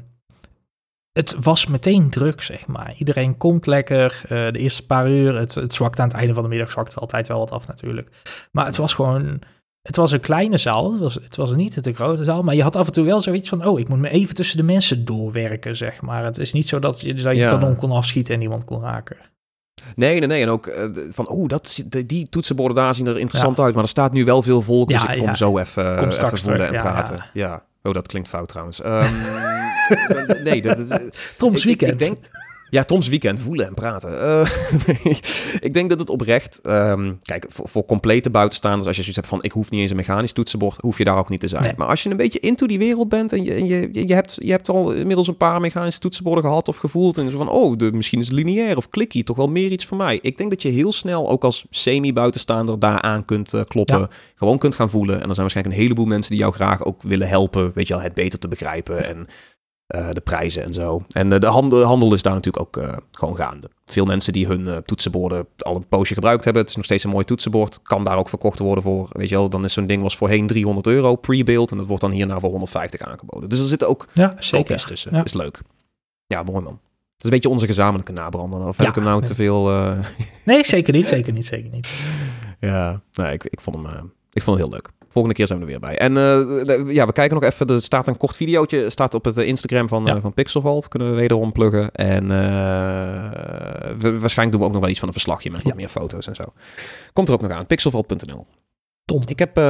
het 1.11 1.35
was 1.39 1.67
meteen 1.67 2.09
druk, 2.09 2.41
zeg 2.41 2.67
maar. 2.67 2.93
Iedereen 2.97 3.37
komt 3.37 3.65
lekker. 3.65 4.21
eh, 4.23 4.27
de 4.29 4.59
eerste 4.59 4.85
paar 4.85 5.09
uur, 5.09 5.37
het, 5.37 5.55
het 5.55 5.73
zwakt 5.73 5.99
aan 5.99 6.07
het 6.07 6.17
einde 6.17 6.33
van 6.33 6.43
de 6.43 6.49
middag, 6.49 6.71
zwakt 6.71 6.91
het 6.91 6.99
altijd 7.01 7.27
wel 7.27 7.39
wat 7.39 7.51
af 7.51 7.67
natuurlijk. 7.67 8.09
Maar 8.51 8.65
het 8.65 8.77
was 8.77 8.93
gewoon, 8.93 9.41
het 9.81 9.95
was 9.95 10.11
een 10.11 10.19
kleine 10.19 10.57
zaal. 10.57 10.91
Het 10.91 11.01
was, 11.01 11.13
het 11.13 11.35
was 11.35 11.55
niet 11.55 11.83
de 11.83 11.93
grote 11.93 12.23
zaal, 12.23 12.43
maar 12.43 12.55
je 12.55 12.63
had 12.63 12.75
af 12.75 12.85
en 12.87 12.93
toe 12.93 13.05
wel 13.05 13.21
zoiets 13.21 13.49
van, 13.49 13.65
oh, 13.65 13.79
ik 13.79 13.87
moet 13.87 13.99
me 13.99 14.09
even 14.09 14.35
tussen 14.35 14.57
de 14.57 14.63
mensen 14.63 15.05
doorwerken, 15.05 15.75
zeg 15.77 16.01
maar. 16.01 16.23
Het 16.23 16.37
is 16.37 16.53
niet 16.53 16.67
zo 16.67 16.79
dat 16.79 17.01
je, 17.01 17.13
dat 17.13 17.33
je 17.33 17.39
Ja. 17.39 17.49
kanon 17.51 17.75
kon 17.75 17.91
afschieten 17.91 18.33
en 18.33 18.39
niemand 18.39 18.63
kon 18.65 18.81
raken. 18.81 19.17
Nee, 19.95 20.19
nee, 20.19 20.27
nee. 20.27 20.41
En 20.41 20.49
ook 20.49 20.67
eh, 20.67 20.85
van, 21.09 21.31
oeh, 21.31 21.47
dat, 21.47 21.83
die 22.05 22.29
toetsenborden 22.29 22.77
daar 22.77 22.95
zien 22.95 23.07
er 23.07 23.19
interessant 23.19 23.59
uit. 23.59 23.73
Maar 23.73 23.83
er 23.83 23.89
staat 23.89 24.11
nu 24.11 24.25
wel 24.25 24.41
veel 24.41 24.61
volk, 24.61 24.87
dus 24.89 25.03
ik 25.03 25.17
kom 25.17 25.27
ja. 25.27 25.35
zo 25.35 25.57
even, 25.57 25.83
Kom 25.83 25.97
even 25.97 26.13
straks 26.13 26.41
voelen 26.41 26.73
en 26.73 26.81
praten. 26.81 27.25
ja. 27.33 27.63
Oh, 27.83 27.93
dat 27.93 28.07
klinkt 28.07 28.29
fout 28.29 28.47
trouwens. 28.49 28.81
Ehm, 28.81 29.13
nee, 30.43 30.61
dat 30.61 30.77
is... 30.79 30.89
Tom's 31.37 31.57
ik- 31.59 31.63
Weekend. 31.65 32.01
Ik, 32.01 32.07
ik 32.07 32.13
denk, 32.21 32.29
ja, 32.69 32.83
Tom's 32.83 33.07
Weekend, 33.07 33.39
voelen 33.39 33.67
en 33.67 33.73
praten. 33.73 34.21
Eh, 34.21 34.49
ik 35.67 35.73
denk 35.73 35.89
dat 35.89 35.99
het 35.99 36.09
oprecht... 36.09 36.61
ehm, 36.61 37.13
kijk, 37.21 37.45
voor, 37.49 37.67
voor 37.67 37.85
complete 37.85 38.29
buitenstaanders, 38.29 38.87
als 38.87 38.95
je 38.95 39.01
zoiets 39.01 39.19
hebt 39.19 39.29
van... 39.29 39.43
ik 39.43 39.51
hoef 39.51 39.69
niet 39.69 39.81
eens 39.81 39.89
een 39.89 39.95
mechanisch 39.95 40.31
toetsenbord, 40.31 40.81
hoef 40.81 40.97
je 40.97 41.03
daar 41.03 41.17
ook 41.17 41.29
niet 41.29 41.39
te 41.39 41.47
zijn. 41.47 41.63
Nee. 41.63 41.73
Maar 41.77 41.87
als 41.87 42.03
je 42.03 42.09
een 42.09 42.17
beetje 42.17 42.39
into 42.39 42.67
die 42.67 42.77
wereld 42.77 43.09
bent... 43.09 43.33
en 43.33 43.43
je, 43.43 43.53
en 43.53 43.65
je, 44.07 44.13
hebt, 44.13 44.37
je 44.39 44.51
hebt 44.51 44.69
al 44.69 44.91
inmiddels 44.91 45.27
een 45.27 45.37
paar 45.37 45.61
mechanische 45.61 45.99
toetsenborden 45.99 46.43
gehad 46.43 46.67
of 46.67 46.77
gevoeld... 46.77 47.17
en 47.17 47.31
zo 47.31 47.37
van, 47.37 47.49
oh, 47.49 47.77
de, 47.77 47.91
misschien 47.91 48.19
is 48.19 48.29
lineair 48.29 48.77
of 48.77 48.89
clicky 48.89 49.23
toch 49.23 49.37
wel 49.37 49.47
meer 49.47 49.71
iets 49.71 49.85
voor 49.85 49.97
mij. 49.97 50.19
Ik 50.21 50.37
denk 50.37 50.49
dat 50.49 50.61
je 50.61 50.69
heel 50.69 50.91
snel 50.91 51.29
ook 51.29 51.43
als 51.43 51.65
semi-buitenstaander 51.69 52.79
daaraan 52.79 53.25
kunt 53.25 53.53
eh, 53.53 53.63
kloppen. 53.63 53.99
Ja. 53.99 54.09
Gewoon 54.35 54.57
kunt 54.57 54.75
gaan 54.75 54.89
voelen. 54.89 55.15
En 55.15 55.21
er 55.21 55.27
zijn 55.27 55.41
waarschijnlijk 55.41 55.75
een 55.75 55.81
heleboel 55.81 56.05
mensen 56.05 56.31
die 56.31 56.41
jou 56.41 56.53
graag 56.53 56.85
ook 56.85 57.01
willen 57.01 57.27
helpen... 57.27 57.71
weet 57.73 57.87
je 57.87 57.93
wel, 57.93 58.03
het 58.03 58.13
beter 58.13 58.39
te 58.39 58.47
begrijpen 58.47 59.05
en... 59.05 59.27
eh, 59.87 60.09
de 60.11 60.21
prijzen 60.21 60.63
en 60.63 60.73
zo. 60.73 61.05
En 61.11 61.33
eh, 61.33 61.39
de 61.39 61.47
handel, 61.47 61.83
handel 61.83 62.13
is 62.13 62.21
daar 62.21 62.33
natuurlijk 62.33 62.65
ook 62.65 62.83
eh, 62.83 62.93
gewoon 63.11 63.35
gaande. 63.35 63.69
Veel 63.85 64.05
mensen 64.05 64.33
die 64.33 64.47
hun 64.47 64.83
toetsenborden 64.85 65.47
al 65.57 65.75
een 65.75 65.87
poosje 65.87 66.13
gebruikt 66.13 66.43
hebben. 66.43 66.61
Het 66.61 66.69
is 66.71 66.75
nog 66.77 66.85
steeds 66.85 67.03
een 67.03 67.09
mooi 67.09 67.25
toetsenbord. 67.25 67.79
Kan 67.83 68.03
daar 68.03 68.17
ook 68.17 68.29
verkocht 68.29 68.59
worden 68.59 68.83
voor, 68.83 69.07
weet 69.11 69.29
je 69.29 69.35
wel. 69.35 69.49
Dan 69.49 69.63
is 69.63 69.73
zo'n 69.73 69.87
ding 69.87 70.01
was 70.01 70.17
voorheen 70.17 70.47
300 70.47 70.87
euro 70.87 71.15
pre-build. 71.15 71.71
En 71.71 71.77
dat 71.77 71.85
wordt 71.85 72.01
dan 72.01 72.11
hierna 72.11 72.39
voor 72.39 72.49
150 72.49 73.01
aangeboden. 73.01 73.49
Dus 73.49 73.59
er 73.59 73.65
zitten 73.67 73.87
ook 73.87 74.07
Ja, 74.13 74.35
zeker. 74.39 74.85
tussen. 74.85 75.15
Ja. 75.15 75.23
Is 75.23 75.33
leuk. 75.33 75.59
Ja, 76.27 76.43
mooi 76.43 76.63
man. 76.63 76.79
is 77.17 77.23
een 77.25 77.29
beetje 77.29 77.49
onze 77.49 77.65
gezamenlijke 77.65 78.11
nabrander. 78.11 78.59
Of 78.59 78.65
heb 78.77 78.81
Ja. 78.81 78.87
ik 78.89 78.95
hem 78.95 79.03
nou 79.03 79.23
te 79.23 79.35
veel... 79.35 79.65
Nee, 80.45 80.63
zeker 80.65 80.93
niet, 80.93 81.05
zeker 81.07 81.33
niet, 81.33 81.45
zeker 81.45 81.69
niet. 81.71 81.89
Ja, 82.59 83.01
nee, 83.13 83.33
ik, 83.33 83.43
ik, 83.43 83.61
vond 83.61 83.75
hem, 83.87 84.13
ik 84.33 84.43
vond 84.43 84.57
het 84.59 84.67
heel 84.67 84.75
leuk. 84.75 84.89
Volgende 85.17 85.33
keer 85.37 85.47
zijn 85.47 85.59
we 85.59 85.65
er 85.65 85.71
weer 85.71 85.79
bij. 85.79 85.97
En 85.97 86.17
eh, 86.17 86.93
ja, 86.93 87.05
we 87.05 87.11
kijken 87.13 87.39
nog 87.39 87.43
even. 87.51 87.67
Er 87.67 87.81
staat 87.81 88.07
een 88.07 88.17
kort 88.17 88.35
videootje. 88.35 88.89
Staat 88.89 89.13
op 89.13 89.25
het 89.25 89.37
eh, 89.37 89.47
Instagram 89.47 89.87
van, 89.87 90.05
Ja. 90.05 90.15
eh, 90.15 90.21
van. 90.21 90.81
Kunnen 90.87 91.09
we 91.09 91.15
wederom 91.15 91.51
pluggen. 91.51 91.91
En 91.91 92.27
we- 92.27 94.19
waarschijnlijk 94.19 94.51
doen 94.51 94.59
we 94.59 94.65
ook 94.65 94.71
nog 94.71 94.79
wel 94.81 94.89
iets 94.89 94.99
van 94.99 95.07
een 95.07 95.13
verslagje 95.13 95.51
met 95.51 95.61
Ja. 95.63 95.73
meer 95.75 95.89
foto's 95.89 96.27
en 96.27 96.35
zo. 96.35 96.43
Komt 97.13 97.27
er 97.27 97.33
ook 97.33 97.41
nog 97.41 97.51
aan. 97.51 97.65
Pixelvault.nl. 97.65 98.45
Tom. 99.05 99.21
Ik 99.25 99.39
heb 99.39 99.57
eh, 99.57 99.63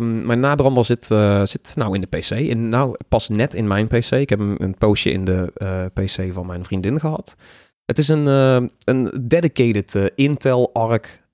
mijn 0.00 0.40
nabrander 0.40 0.84
zit, 0.84 1.04
zit 1.44 1.72
nou 1.76 1.94
in 1.94 2.00
de 2.00 2.18
PC. 2.18 2.30
In, 2.30 2.68
nou, 2.68 2.96
pas 3.08 3.28
net 3.28 3.54
in 3.54 3.66
mijn 3.66 3.86
PC. 3.86 4.10
Ik 4.10 4.28
heb 4.28 4.38
een, 4.38 4.54
een 4.58 4.74
poosje 4.78 5.10
in 5.10 5.24
de 5.24 5.52
PC 5.94 6.32
van 6.32 6.46
mijn 6.46 6.64
vriendin 6.64 7.00
gehad. 7.00 7.34
Het 7.84 7.98
is 7.98 8.08
een, 8.08 8.26
een 8.84 9.10
dedicated 9.22 10.12
Intel 10.14 10.70
Arc 10.72 11.24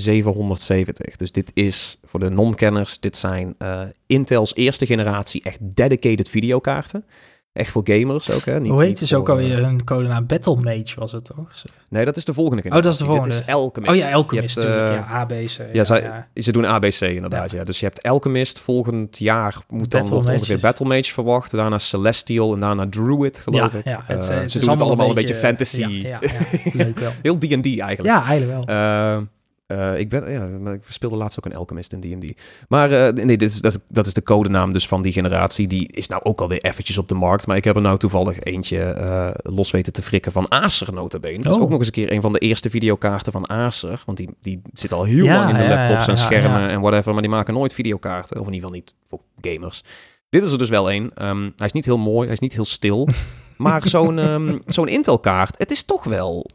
A770. 0.00 1.16
Dus 1.16 1.32
dit 1.32 1.50
is 1.54 1.98
voor 2.04 2.20
de 2.20 2.30
non-kenners, 2.30 3.00
dit 3.00 3.16
zijn 3.16 3.54
eh, 3.58 3.80
Intel's 4.06 4.54
eerste 4.54 4.86
generatie 4.86 5.42
echt 5.42 5.58
dedicated 5.60 6.28
videokaarten. 6.28 7.04
Echt 7.52 7.70
voor 7.70 7.82
gamers 7.84 8.30
ook, 8.30 8.44
hè? 8.44 8.60
Niet, 8.60 8.70
Hoe 8.70 8.82
heet 8.84 9.00
het 9.00 9.14
ook 9.14 9.26
voor, 9.26 9.34
alweer 9.34 9.58
eh, 9.58 9.68
een 9.68 9.84
codenaam? 9.84 10.26
Battle 10.26 10.56
Mage 10.56 10.92
was 11.00 11.12
het 11.12 11.24
toch? 11.24 11.48
Nee, 11.88 12.04
dat 12.04 12.16
is 12.16 12.24
de 12.24 12.34
volgende 12.34 12.62
Oh, 12.62 12.62
generatie. 12.62 12.82
dat 12.90 12.92
is 12.92 12.98
de 12.98 13.04
volgende. 13.04 13.36
Dit 13.36 13.46
is 13.48 13.54
Alchemist. 13.54 13.90
Oh 13.92 13.96
ja, 13.96 14.12
Alchemist 14.12 14.54
Je 14.54 14.60
hebt, 14.60 14.72
natuurlijk. 14.78 15.04
eh, 15.04 15.10
ja, 15.10 15.20
ABC. 15.20 15.74
Ja, 15.74 15.84
zij, 15.84 16.02
ja. 16.02 16.28
ze 16.34 16.52
doen 16.52 16.66
ABC 16.66 17.00
inderdaad, 17.00 17.50
ja. 17.50 17.64
Dus 17.64 17.78
je 17.80 17.84
hebt 17.86 18.02
Alchemist, 18.02 18.60
volgend 18.60 19.18
jaar 19.18 19.56
moet 19.68 19.90
dan 19.90 20.06
wordt 20.08 20.28
ongeveer 20.28 20.58
Battle 20.60 20.86
Mage 20.86 21.12
verwacht. 21.12 21.50
Daarna 21.50 21.78
Celestial 21.78 22.54
en 22.54 22.60
daarna 22.60 22.86
Druid, 22.88 23.38
geloof 23.40 23.74
ik. 23.74 23.84
ja, 23.84 24.00
het, 24.06 24.28
het 24.28 24.52
ze 24.52 24.58
is 24.58 24.64
doen 24.64 24.70
het 24.70 24.80
allemaal 24.82 25.08
een 25.08 25.14
beetje 25.14 25.34
fantasy. 25.34 25.80
Ja, 25.82 25.98
ja, 26.08 26.18
ja, 26.20 26.70
leuk 26.72 26.98
wel. 26.98 27.10
Heel 27.22 27.38
D&D 27.38 27.78
eigenlijk. 27.78 28.02
Ja, 28.02 28.24
eigenlijk 28.24 28.64
wel. 28.66 29.26
Eh, 29.74 29.98
ik, 29.98 30.08
ben, 30.08 30.30
ja, 30.32 30.72
ik 30.72 30.82
speelde 30.88 31.16
laatst 31.16 31.38
ook 31.38 31.44
een 31.44 31.56
Alchemist 31.56 31.92
in 31.92 32.00
D&D. 32.00 32.42
Maar 32.68 32.90
eh, 32.90 33.24
nee, 33.24 33.36
dit 33.36 33.50
is, 33.50 33.60
dat, 33.60 33.72
is, 33.72 33.78
dat 33.88 34.06
is 34.06 34.14
de 34.14 34.22
codenaam 34.22 34.72
dus 34.72 34.88
van 34.88 35.02
die 35.02 35.12
generatie. 35.12 35.66
Die 35.66 35.92
is 35.92 36.06
nou 36.06 36.22
ook 36.24 36.40
alweer 36.40 36.62
eventjes 36.64 36.98
op 36.98 37.08
de 37.08 37.14
markt. 37.14 37.46
Maar 37.46 37.56
ik 37.56 37.64
heb 37.64 37.76
er 37.76 37.82
nou 37.82 37.98
toevallig 37.98 38.40
eentje 38.40 38.82
eh, 38.82 39.30
los 39.42 39.70
weten 39.70 39.92
te 39.92 40.02
frikken 40.02 40.32
van 40.32 40.50
Acer 40.50 40.92
notabene. 40.92 41.36
Dat 41.38 41.44
is 41.44 41.56
Oh. 41.56 41.62
ook 41.62 41.68
nog 41.68 41.78
eens 41.78 41.86
een 41.86 41.92
keer 41.92 42.12
een 42.12 42.20
van 42.20 42.32
de 42.32 42.38
eerste 42.38 42.70
videokaarten 42.70 43.32
van 43.32 43.48
Acer. 43.48 44.02
Want 44.06 44.18
die, 44.18 44.28
die 44.40 44.62
zit 44.72 44.92
al 44.92 45.04
heel 45.04 45.24
Ja, 45.24 45.36
lang 45.36 45.50
in 45.50 45.56
de 45.56 45.62
ja, 45.62 45.68
laptops 45.74 46.08
en 46.08 46.18
schermen 46.18 46.68
en 46.68 46.80
whatever. 46.80 47.12
Maar 47.12 47.22
die 47.22 47.30
maken 47.30 47.54
nooit 47.54 47.72
videokaarten. 47.72 48.40
Of 48.40 48.46
in 48.46 48.52
ieder 48.52 48.68
geval 48.68 48.82
niet 48.82 48.94
voor 49.08 49.20
gamers. 49.40 49.84
Dit 50.28 50.44
is 50.44 50.52
er 50.52 50.58
dus 50.58 50.68
wel 50.68 50.90
één. 50.90 51.10
Ehm, 51.14 51.42
hij 51.56 51.66
is 51.66 51.72
niet 51.72 51.84
heel 51.84 51.98
mooi, 51.98 52.24
hij 52.24 52.32
is 52.32 52.38
niet 52.40 52.52
heel 52.52 52.64
stil. 52.64 53.08
maar 53.56 53.88
zo'n 53.88 54.18
ehm, 54.18 54.58
zo'n 54.66 54.88
Intel-kaart, 54.88 55.58
het 55.58 55.70
is 55.70 55.84
toch 55.84 56.04
wel... 56.04 56.46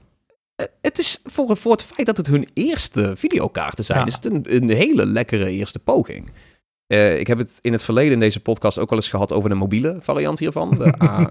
eh, 0.60 0.66
Het 0.82 1.00
is 1.00 1.20
voor, 1.24 1.58
voor 1.58 1.72
het 1.72 1.84
feit 1.84 2.08
dat 2.08 2.18
het 2.18 2.28
hun 2.28 2.48
eerste 2.54 3.14
videokaarten 3.16 3.86
zijn, 3.86 4.00
Ja. 4.00 4.06
is 4.06 4.14
het 4.14 4.26
een, 4.26 4.46
een 4.56 4.70
hele 4.70 5.06
lekkere 5.06 5.50
eerste 5.52 5.80
poging. 5.80 6.32
Eh, 6.88 7.20
ik 7.20 7.28
heb 7.28 7.38
het 7.38 7.60
in 7.62 7.72
het 7.72 7.84
verleden 7.84 8.14
in 8.14 8.20
deze 8.20 8.40
podcast 8.40 8.78
ook 8.80 8.90
wel 8.90 9.00
eens 9.00 9.10
gehad 9.10 9.34
over 9.34 9.50
de 9.50 9.56
mobiele 9.56 9.98
variant 10.02 10.40
hiervan. 10.40 10.70
De 10.76 10.94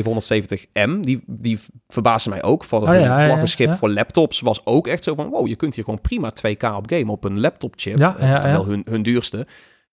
A770M. 0.00 1.00
Die, 1.00 1.22
die 1.26 1.58
verbaasde 1.88 2.30
mij 2.30 2.42
ook. 2.42 2.64
Voor 2.64 2.80
Oh 2.80 2.84
ja, 2.94 3.18
een 3.18 3.24
vlaggenschip 3.24 3.66
ja. 3.68 3.76
voor 3.76 3.90
laptops 3.90 4.40
was 4.40 4.66
ook 4.66 4.86
echt 4.86 5.04
zo 5.04 5.14
van... 5.14 5.28
Wow, 5.30 5.46
je 5.48 5.56
kunt 5.56 5.74
hier 5.74 5.84
gewoon 5.84 6.00
prima 6.00 6.32
2K 6.46 6.74
op 6.76 6.90
game 6.90 7.10
op 7.10 7.24
een 7.24 7.40
laptopchip. 7.40 7.98
Ja, 7.98 8.16
is 8.16 8.22
ja, 8.22 8.40
dan 8.40 8.50
ja. 8.50 8.56
wel 8.56 8.66
hun, 8.66 8.82
hun 8.84 9.02
duurste. 9.02 9.46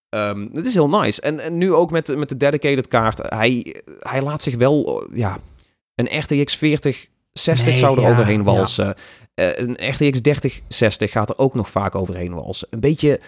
Ehm, 0.09 0.47
het 0.53 0.65
is 0.65 0.73
heel 0.73 0.89
nice. 0.89 1.21
En, 1.21 1.39
en 1.39 1.57
nu 1.57 1.73
ook 1.73 1.91
met, 1.91 2.05
de- 2.05 2.15
met 2.15 2.29
de 2.29 2.37
dedicated 2.37 2.87
kaart. 2.87 3.19
Hij, 3.23 3.75
hij 3.99 4.21
laat 4.21 4.41
zich 4.41 4.55
wel... 4.55 5.01
eh, 5.11 5.17
ja, 5.17 5.37
een 5.95 6.19
RTX 6.19 6.55
4060 7.33 7.65
Nee, 7.67 7.77
zou 7.77 7.97
er 7.97 8.03
ja, 8.03 8.09
overheen 8.09 8.37
ja. 8.37 8.43
walsen. 8.43 8.95
Eh, 9.33 9.57
een 9.57 9.89
RTX 9.89 10.21
3060 10.21 11.11
gaat 11.11 11.29
er 11.29 11.37
ook 11.37 11.53
nog 11.55 11.69
vaak 11.69 11.95
overheen 11.95 12.33
walsen. 12.33 12.67
Een 12.71 12.79
beetje 12.79 13.19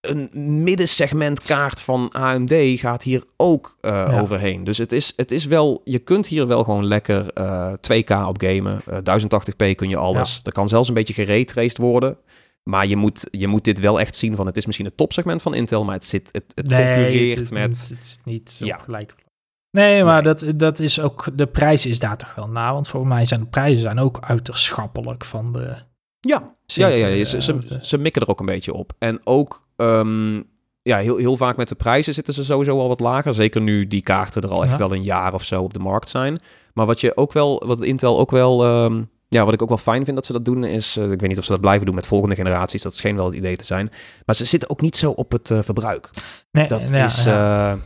een 0.00 0.30
middensegment 0.62 1.42
kaart 1.42 1.80
van 1.80 2.10
AMD 2.12 2.54
gaat 2.54 3.02
hier 3.02 3.24
ook 3.36 3.76
eh, 3.80 3.90
Ja. 3.90 4.20
overheen. 4.20 4.64
Dus 4.64 4.78
het 4.78 4.92
is, 4.92 5.12
het 5.16 5.30
is 5.30 5.44
wel, 5.44 5.80
je 5.84 5.98
kunt 5.98 6.26
hier 6.26 6.46
wel 6.46 6.64
gewoon 6.64 6.86
lekker 6.86 7.32
eh, 7.32 7.72
2K 7.72 8.10
op 8.26 8.40
gamen. 8.40 8.80
Eh, 8.86 8.98
1080p 8.98 9.74
kun 9.74 9.88
je 9.88 9.96
alles. 9.96 10.40
Er 10.42 10.52
kan 10.52 10.68
zelfs 10.68 10.88
een 10.88 10.94
beetje 10.94 11.14
geraytraced 11.14 11.78
worden. 11.78 12.16
Maar 12.62 12.86
je 12.86 12.96
moet, 12.96 13.26
je 13.30 13.46
moet 13.46 13.64
dit 13.64 13.78
wel 13.78 14.00
echt 14.00 14.16
zien 14.16 14.36
van, 14.36 14.46
het 14.46 14.56
is 14.56 14.66
misschien 14.66 14.86
het 14.86 14.96
topsegment 14.96 15.42
van 15.42 15.54
Intel, 15.54 15.84
maar 15.84 15.94
het, 15.94 16.04
zit, 16.04 16.28
het, 16.32 16.44
het 16.54 16.68
concurreert 16.68 17.38
het, 17.38 17.50
met... 17.50 17.78
Het, 17.78 17.88
het 17.88 17.98
is 18.04 18.18
niet 18.24 18.60
Ja. 18.64 18.78
gelijke 18.78 19.14
vlak. 19.16 19.26
Nee, 19.70 20.04
maar 20.04 20.22
Nee. 20.22 20.34
Dat, 20.34 20.52
dat 20.56 20.78
is 20.78 21.00
ook... 21.00 21.28
De 21.34 21.46
prijs 21.46 21.86
is 21.86 21.98
daar 21.98 22.16
toch 22.16 22.34
wel 22.34 22.48
na. 22.48 22.72
Want 22.72 22.88
voor 22.88 23.06
mij 23.06 23.24
zijn 23.24 23.40
de 23.40 23.46
prijzen 23.46 23.82
zijn 23.82 23.98
ook 23.98 24.18
uiterst 24.20 24.64
schappelijk 24.64 25.24
van 25.24 25.52
de... 25.52 25.74
Ja, 26.20 26.54
ja, 26.66 26.86
ja, 26.86 27.06
ja, 27.06 27.24
zeven, 27.24 27.42
Ze, 27.42 27.52
eh, 27.52 27.58
ze, 27.66 27.78
ze 27.82 27.98
mikken 27.98 28.22
er 28.22 28.28
ook 28.28 28.40
een 28.40 28.46
beetje 28.46 28.72
op. 28.74 28.92
En 28.98 29.20
ook, 29.24 29.60
ehm, 29.76 30.34
ja, 30.82 30.98
heel, 30.98 31.16
heel 31.16 31.36
vaak 31.36 31.56
met 31.56 31.68
de 31.68 31.74
prijzen 31.74 32.14
zitten 32.14 32.34
ze 32.34 32.44
sowieso 32.44 32.78
al 32.78 32.88
wat 32.88 33.00
lager. 33.00 33.34
Zeker 33.34 33.60
nu 33.60 33.86
die 33.86 34.02
kaarten 34.02 34.42
er 34.42 34.48
al 34.50 34.62
echt 34.62 34.72
Ja. 34.72 34.78
wel 34.78 34.92
een 34.94 35.02
jaar 35.04 35.34
of 35.34 35.44
zo 35.44 35.62
op 35.62 35.72
de 35.72 35.78
markt 35.78 36.08
zijn. 36.08 36.40
Maar 36.74 36.86
wat 36.86 37.00
je 37.00 37.16
ook 37.16 37.32
wel, 37.32 37.62
wat 37.66 37.80
Intel 37.82 38.18
ook 38.18 38.30
wel, 38.30 38.64
ehm, 38.64 39.02
ja, 39.28 39.44
wat 39.44 39.54
ik 39.54 39.62
ook 39.62 39.68
wel 39.68 39.78
fijn 39.78 40.04
vind 40.04 40.16
dat 40.16 40.26
ze 40.26 40.32
dat 40.32 40.44
doen, 40.44 40.64
is, 40.64 40.96
eh, 40.96 41.10
ik 41.10 41.20
weet 41.20 41.28
niet 41.28 41.38
of 41.38 41.44
ze 41.44 41.50
dat 41.52 41.60
blijven 41.60 41.86
doen 41.86 41.94
met 41.94 42.06
volgende 42.06 42.34
generaties, 42.34 42.82
dat 42.82 42.94
scheen 42.96 43.16
wel 43.16 43.24
het 43.26 43.34
idee 43.34 43.56
te 43.56 43.64
zijn. 43.64 43.90
Maar 44.26 44.34
ze 44.34 44.44
zitten 44.44 44.70
ook 44.70 44.80
niet 44.80 44.96
zo 44.96 45.10
op 45.10 45.30
het 45.32 45.50
eh, 45.50 45.58
verbruik. 45.62 46.10
Nee, 46.50 46.68
Dat 46.68 46.88
ja, 46.88 47.04
is. 47.04 47.24
ja. 47.24 47.78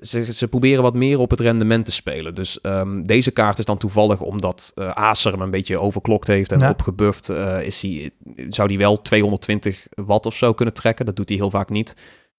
Ze, 0.00 0.32
ze 0.32 0.48
proberen 0.48 0.82
wat 0.82 0.94
meer 0.94 1.18
op 1.18 1.30
het 1.30 1.40
rendement 1.40 1.84
te 1.86 1.92
spelen. 1.92 2.34
Dus 2.34 2.60
ehm, 2.60 3.02
deze 3.02 3.30
kaart 3.30 3.58
is 3.58 3.64
dan 3.64 3.78
toevallig 3.78 4.20
omdat 4.20 4.72
eh, 4.74 4.88
Acer 4.88 5.32
hem 5.32 5.40
een 5.40 5.50
beetje 5.50 5.78
overklokt 5.78 6.26
heeft 6.26 6.52
en 6.52 6.58
Ja. 6.58 6.70
opgebufft. 6.70 7.28
eh, 7.28 7.62
is 7.62 7.82
hij, 7.82 8.10
zou 8.48 8.68
die 8.68 8.78
wel 8.78 9.02
220 9.02 9.86
watt 9.94 10.26
of 10.26 10.34
zo 10.34 10.52
kunnen 10.52 10.74
trekken. 10.74 11.06
Dat 11.06 11.16
doet 11.16 11.28
hij 11.28 11.38
heel 11.38 11.50
vaak 11.50 11.68
niet. 11.70 11.96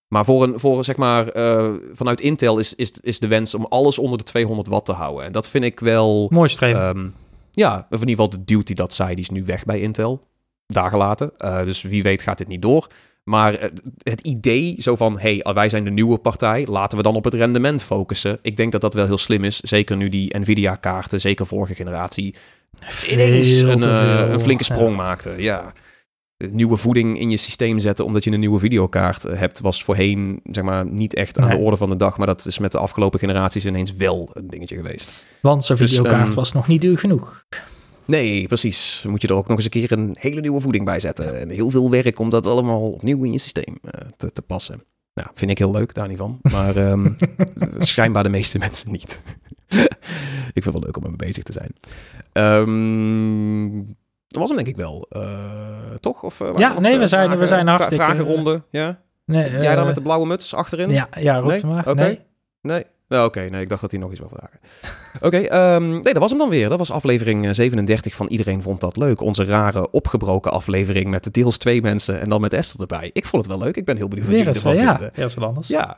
Maar 0.07 0.25
voor 0.25 0.43
een, 0.43 0.59
voor 0.59 0.83
zeg 0.85 0.95
maar, 0.97 1.27
eh, 1.27 1.71
vanuit 1.93 2.21
Intel 2.21 2.59
is, 2.59 2.75
is, 2.75 2.91
is 3.01 3.19
de 3.19 3.27
wens 3.27 3.53
om 3.53 3.65
alles 3.65 3.99
onder 3.99 4.17
de 4.17 4.23
200 4.23 4.67
watt 4.67 4.85
te 4.85 4.91
houden. 4.91 5.25
En 5.25 5.31
dat 5.31 5.49
vind 5.49 5.63
ik 5.63 5.79
wel. 5.79 6.27
Mooi 6.31 6.49
streven. 6.49 6.81
Ehm, 6.81 7.07
ja, 7.51 7.87
of 7.89 8.01
in 8.01 8.07
ieder 8.07 8.25
geval 8.25 8.29
de 8.45 8.63
die 8.63 8.75
dat 8.75 8.93
zei, 8.93 9.09
die 9.09 9.23
is 9.23 9.29
nu 9.29 9.43
weg 9.45 9.65
bij 9.65 9.79
Intel. 9.79 10.27
Daar 10.67 10.89
gelaten. 10.89 11.31
Eh, 11.37 11.63
dus 11.63 11.81
wie 11.81 12.03
weet 12.03 12.21
gaat 12.21 12.37
dit 12.37 12.47
niet 12.47 12.61
door. 12.61 12.87
Maar 13.23 13.59
het, 13.59 13.81
het 14.03 14.21
idee 14.21 14.75
zo 14.79 14.95
van, 14.95 15.19
hey, 15.19 15.45
wij 15.53 15.69
zijn 15.69 15.83
de 15.83 15.89
nieuwe 15.91 16.17
partij, 16.17 16.65
laten 16.69 16.97
we 16.97 17.03
dan 17.03 17.15
op 17.15 17.23
het 17.23 17.33
rendement 17.33 17.83
focussen. 17.83 18.39
Ik 18.41 18.57
denk 18.57 18.71
dat 18.71 18.81
dat 18.81 18.93
wel 18.93 19.05
heel 19.05 19.17
slim 19.17 19.43
is. 19.43 19.59
Zeker 19.59 19.97
nu 19.97 20.09
die 20.09 20.37
Nvidia-kaarten, 20.39 21.21
zeker 21.21 21.45
vorige 21.45 21.75
generatie, 21.75 22.35
ineens 23.09 23.59
een, 23.59 23.83
eh, 23.83 24.29
een 24.29 24.39
flinke 24.39 24.63
Ja. 24.67 24.75
sprong 24.75 24.95
maakte. 24.95 25.33
Ja. 25.37 25.73
Nieuwe 26.49 26.77
voeding 26.77 27.19
in 27.19 27.29
je 27.29 27.37
systeem 27.37 27.79
zetten 27.79 28.05
omdat 28.05 28.23
je 28.23 28.31
een 28.31 28.39
nieuwe 28.39 28.59
videokaart 28.59 29.25
eh, 29.25 29.39
hebt, 29.39 29.59
was 29.59 29.83
voorheen 29.83 30.39
zeg 30.43 30.63
maar, 30.63 30.85
niet 30.85 31.13
echt 31.13 31.39
aan 31.39 31.47
Nee. 31.47 31.57
de 31.57 31.63
orde 31.63 31.77
van 31.77 31.89
de 31.89 31.95
dag. 31.95 32.17
Maar 32.17 32.27
dat 32.27 32.45
is 32.45 32.57
met 32.57 32.71
de 32.71 32.77
afgelopen 32.77 33.19
generaties 33.19 33.65
ineens 33.65 33.93
wel 33.93 34.29
een 34.33 34.47
dingetje 34.47 34.75
geweest. 34.75 35.25
Want 35.41 35.65
zijn 35.65 35.77
Dus, 35.77 35.89
videokaart 35.89 36.27
ehm, 36.27 36.35
was 36.35 36.53
nog 36.53 36.67
niet 36.67 36.81
duur 36.81 36.97
genoeg. 36.97 37.45
Nee, 38.05 38.47
precies. 38.47 39.05
Moet 39.07 39.21
je 39.21 39.27
er 39.27 39.33
ook 39.33 39.47
nog 39.47 39.55
eens 39.55 39.65
een 39.65 39.71
keer 39.71 39.91
een 39.91 40.15
hele 40.19 40.41
nieuwe 40.41 40.61
voeding 40.61 40.85
bij 40.85 40.99
zetten. 40.99 41.39
En 41.39 41.49
heel 41.49 41.69
veel 41.69 41.89
werk 41.91 42.19
om 42.19 42.29
dat 42.29 42.45
allemaal 42.45 42.81
opnieuw 42.81 43.23
in 43.23 43.31
je 43.31 43.37
systeem 43.37 43.77
eh, 43.81 44.01
te, 44.17 44.31
te 44.31 44.41
passen. 44.41 44.83
Nou, 45.13 45.29
vind 45.33 45.51
ik 45.51 45.57
heel 45.57 45.71
leuk, 45.71 45.93
daar 45.93 46.07
niet 46.07 46.17
van. 46.17 46.39
Maar 46.41 46.75
ehm, 46.75 47.09
schijnbaar 47.79 48.23
de 48.23 48.29
meeste 48.29 48.57
mensen 48.57 48.91
niet. 48.91 49.21
ik 50.53 50.63
vind 50.63 50.65
het 50.65 50.73
wel 50.73 50.81
leuk 50.83 50.97
om 50.97 51.03
ermee 51.03 51.17
bezig 51.17 51.43
te 51.43 51.51
zijn. 51.53 51.73
Ehm, 52.31 53.83
dat 54.27 54.39
was 54.39 54.47
hem 54.47 54.57
denk 54.57 54.67
ik 54.69 54.75
wel. 54.75 55.05
Eh, 55.09 55.21
toch? 55.99 56.23
Of, 56.23 56.41
eh, 56.41 56.49
Ja, 56.53 56.79
nee, 56.79 56.97
we 56.97 57.07
zijn- 57.07 57.37
we 57.37 57.45
zijn 57.45 57.67
hartstikke- 57.67 58.03
Vragenronde, 58.03 58.63
ja? 58.71 59.01
Nee, 59.25 59.51
Jij 59.51 59.75
dan 59.75 59.85
met 59.85 59.95
de 59.95 60.01
blauwe 60.01 60.25
muts 60.27 60.53
achterin? 60.53 60.89
Ja, 60.89 61.09
ja 61.19 61.37
roep 61.39 61.49
Nee? 61.49 61.65
maar. 61.65 61.87
Oké. 61.87 62.01
Nee. 62.01 62.19
Nee? 62.61 62.85
Nou, 63.11 63.25
Oké, 63.25 63.39
nee, 63.49 63.61
ik 63.61 63.69
dacht 63.69 63.81
dat 63.81 63.91
hij 63.91 63.99
nog 63.99 64.11
iets 64.11 64.19
wil 64.19 64.31
vragen. 64.33 64.59
Oké, 65.27 65.37
ehm, 65.37 65.89
nee, 65.89 66.01
dat 66.01 66.17
was 66.17 66.29
hem 66.29 66.39
dan 66.39 66.49
weer. 66.49 66.69
Dat 66.69 66.77
was 66.77 66.91
aflevering 66.91 67.45
eh, 67.47 67.53
37 67.53 68.15
van 68.15 68.27
Iedereen 68.27 68.61
Vond 68.61 68.81
Dat 68.81 68.97
Leuk. 68.97 69.21
Onze 69.21 69.43
rare, 69.43 69.91
opgebroken 69.91 70.51
aflevering 70.51 71.09
met 71.09 71.33
deels 71.33 71.57
twee 71.57 71.81
mensen 71.81 72.19
en 72.21 72.29
dan 72.29 72.41
met 72.41 72.53
Esther 72.53 72.81
erbij. 72.81 73.09
Ik 73.13 73.25
vond 73.25 73.45
het 73.45 73.51
wel 73.51 73.63
leuk. 73.63 73.75
Ik 73.75 73.85
ben 73.85 73.97
heel 73.97 74.07
benieuwd 74.07 74.27
wat 74.27 74.37
jullie 74.37 74.53
ervan 74.53 74.75
ja, 74.75 74.97
vinden. 74.97 75.23
eens 75.23 75.33
wat 75.33 75.47
anders. 75.47 75.67
Ja. 75.67 75.97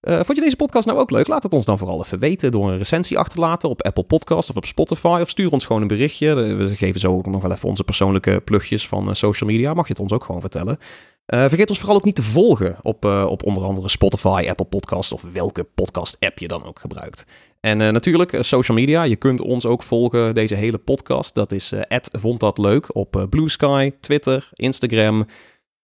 Eh, 0.00 0.14
vond 0.14 0.36
je 0.36 0.42
deze 0.42 0.56
podcast 0.56 0.86
nou 0.86 0.98
ook 0.98 1.10
leuk? 1.10 1.26
Laat 1.26 1.42
het 1.42 1.52
ons 1.52 1.64
dan 1.64 1.78
vooral 1.78 2.00
even 2.00 2.18
weten 2.18 2.50
door 2.50 2.70
een 2.70 2.78
recensie 2.78 3.18
achter 3.18 3.34
te 3.34 3.40
laten 3.40 3.68
op 3.68 3.82
Apple 3.82 4.04
Podcast 4.04 4.50
of 4.50 4.56
op 4.56 4.64
Spotify. 4.64 5.18
Of 5.22 5.28
stuur 5.28 5.52
ons 5.52 5.64
gewoon 5.64 5.82
een 5.82 5.88
berichtje. 5.88 6.28
Eh, 6.28 6.56
We 6.56 6.76
geven 6.76 7.00
zo 7.00 7.20
nog 7.24 7.42
wel 7.42 7.52
even 7.52 7.68
onze 7.68 7.84
persoonlijke 7.84 8.40
plugjes 8.44 8.88
van 8.88 9.08
eh, 9.08 9.14
social 9.14 9.50
media. 9.50 9.74
Mag 9.74 9.86
je 9.86 9.92
het 9.92 10.02
ons 10.02 10.12
ook 10.12 10.24
gewoon 10.24 10.40
vertellen. 10.40 10.78
Eh, 11.26 11.48
vergeet 11.48 11.68
ons 11.68 11.78
vooral 11.78 11.96
ook 11.96 12.04
niet 12.04 12.14
te 12.14 12.22
volgen 12.22 12.76
op, 12.82 13.04
eh, 13.04 13.26
op 13.28 13.44
onder 13.44 13.62
andere 13.62 13.88
Spotify, 13.88 14.46
Apple 14.48 14.66
Podcast 14.66 15.12
of 15.12 15.22
welke 15.22 15.62
podcast-app 15.62 16.38
je 16.38 16.48
dan 16.48 16.64
ook 16.64 16.78
gebruikt. 16.78 17.26
En 17.60 17.80
eh, 17.80 17.88
natuurlijk 17.88 18.36
social 18.40 18.76
media. 18.76 19.02
Je 19.02 19.16
kunt 19.16 19.40
ons 19.40 19.66
ook 19.66 19.82
volgen, 19.82 20.34
deze 20.34 20.54
hele 20.54 20.78
podcast. 20.78 21.34
Dat 21.34 21.52
is 21.52 21.72
eh 21.88 22.08
vond 22.12 22.40
dat 22.40 22.58
leuk 22.58 22.96
op 22.96 23.26
Blue 23.30 23.48
Sky, 23.48 23.92
Twitter, 24.00 24.50
Instagram. 24.52 25.26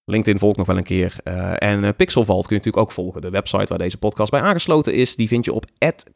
LinkedIn 0.05 0.39
volgt 0.39 0.57
nog 0.57 0.67
wel 0.67 0.77
een 0.77 0.83
keer. 0.83 1.17
Uh, 1.25 1.63
en 1.63 1.85
uh, 1.85 1.89
Pixelvalt 1.97 2.47
kun 2.47 2.57
je 2.57 2.63
natuurlijk 2.63 2.85
ook 2.85 2.93
volgen. 2.93 3.21
De 3.21 3.31
website 3.31 3.65
waar 3.65 3.79
deze 3.79 3.99
podcast 3.99 4.31
bij 4.31 4.41
aangesloten 4.41 4.95
is, 4.95 5.17
die 5.17 5.29
vind 5.29 5.45
je 5.45 5.53
op 5.53 5.65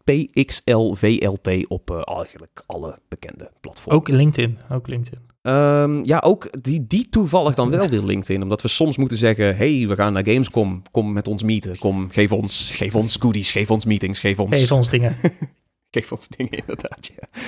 @pxlvlt 0.04 1.68
op 1.68 1.90
uh, 1.90 2.16
eigenlijk 2.16 2.62
alle 2.66 2.98
bekende 3.08 3.50
platformen. 3.60 4.00
Ook 4.00 4.08
LinkedIn, 4.08 4.58
ook 4.70 4.88
LinkedIn. 4.88 5.31
Um, 5.42 6.04
ja, 6.04 6.18
ook 6.24 6.62
die, 6.62 6.86
die 6.86 7.08
toevallig 7.08 7.54
dan 7.54 7.70
wel 7.70 7.88
weer 7.88 8.02
LinkedIn. 8.02 8.42
Omdat 8.42 8.62
we 8.62 8.68
soms 8.68 8.96
moeten 8.96 9.18
zeggen, 9.18 9.56
hey, 9.56 9.84
we 9.88 9.94
gaan 9.94 10.12
naar 10.12 10.24
Gamescom. 10.24 10.82
Kom 10.90 11.12
met 11.12 11.28
ons 11.28 11.42
meeten. 11.42 11.78
Kom, 11.78 12.10
geef 12.10 12.32
ons, 12.32 12.70
geef 12.74 12.94
ons 12.94 13.16
goodies, 13.16 13.52
geef 13.52 13.70
ons 13.70 13.84
meetings, 13.84 14.20
geef 14.20 14.38
ons... 14.38 14.56
Geef 14.56 14.72
ons 14.72 14.90
dingen. 14.90 15.16
geef 15.96 16.12
ons 16.12 16.28
dingen, 16.28 16.52
inderdaad, 16.52 17.12
ja. 17.16 17.40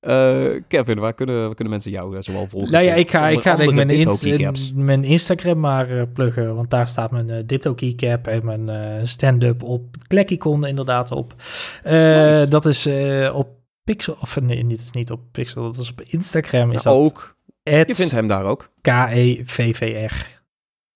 Uh, 0.00 0.60
Kevin, 0.68 0.98
waar 0.98 1.14
kunnen, 1.14 1.44
waar 1.44 1.54
kunnen 1.54 1.72
mensen 1.72 1.90
jou 1.90 2.16
uh, 2.16 2.22
zoal 2.22 2.48
volgen? 2.48 2.70
Nou 2.70 2.84
ja, 2.84 2.94
ik 2.94 3.10
ga, 3.10 3.28
ik 3.28 3.40
ga 3.40 3.56
denk 3.56 3.72
mijn, 3.72 3.90
in, 3.90 4.54
mijn 4.74 5.04
Instagram 5.04 5.60
maar 5.60 5.90
uh, 5.90 6.02
pluggen, 6.12 6.54
want 6.54 6.70
daar 6.70 6.88
staat 6.88 7.10
mijn 7.10 7.46
Ditto 7.46 7.74
Keycap 7.74 8.26
en 8.26 8.44
mijn 8.44 9.06
stand-up 9.08 9.62
op 9.62 9.96
Klekkicon 10.06 10.66
inderdaad 10.66 11.10
op. 11.10 11.34
Nice. 11.84 12.46
Dat 12.48 12.66
is 12.66 12.88
op 13.32 13.48
Pixel, 13.84 14.16
of 14.20 14.40
nee, 14.40 14.64
niet, 14.64 14.80
is 14.80 14.90
niet 14.90 15.10
op 15.10 15.20
Pixel, 15.32 15.62
dat 15.62 15.76
is 15.76 15.90
op 15.90 16.02
Instagram. 16.02 16.72
Is 16.72 16.82
ja, 16.82 16.90
dat 16.90 16.98
ook. 16.98 17.35
Je 17.70 17.94
vindt 17.94 18.12
hem 18.12 18.26
daar 18.26 18.44
ook. 18.44 18.70
K-E-V-V-R. 18.80 20.26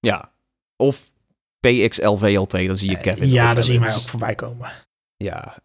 Ja, 0.00 0.32
of 0.76 1.10
PXLVLT, 1.60 2.50
dan 2.50 2.76
zie 2.76 2.90
je 2.90 2.98
Kevin. 2.98 3.28
ja, 3.28 3.54
dan 3.54 3.64
zie 3.64 3.72
je 3.74 3.80
mij 3.80 3.94
ook 3.94 4.08
voorbij 4.08 4.34
komen. 4.34 4.72
Ja, 5.16 5.56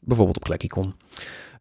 bijvoorbeeld 0.00 0.36
op 0.36 0.44
Klekkicon. 0.44 0.94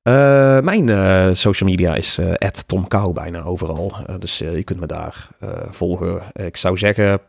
Uh, 0.04 0.60
mijn 0.60 0.88
uh, 0.88 1.34
social 1.34 1.70
media 1.70 1.96
is 1.96 2.20
uh, 2.20 2.34
@tomkou 2.66 3.14
bijna 3.14 3.44
overal. 3.44 3.94
dus 4.20 4.38
je 4.38 4.64
kunt 4.64 4.80
me 4.80 4.86
daar 4.86 5.28
volgen. 5.70 6.22
Ik 6.34 6.58
zou 6.58 6.78
zeggen, 6.78 7.22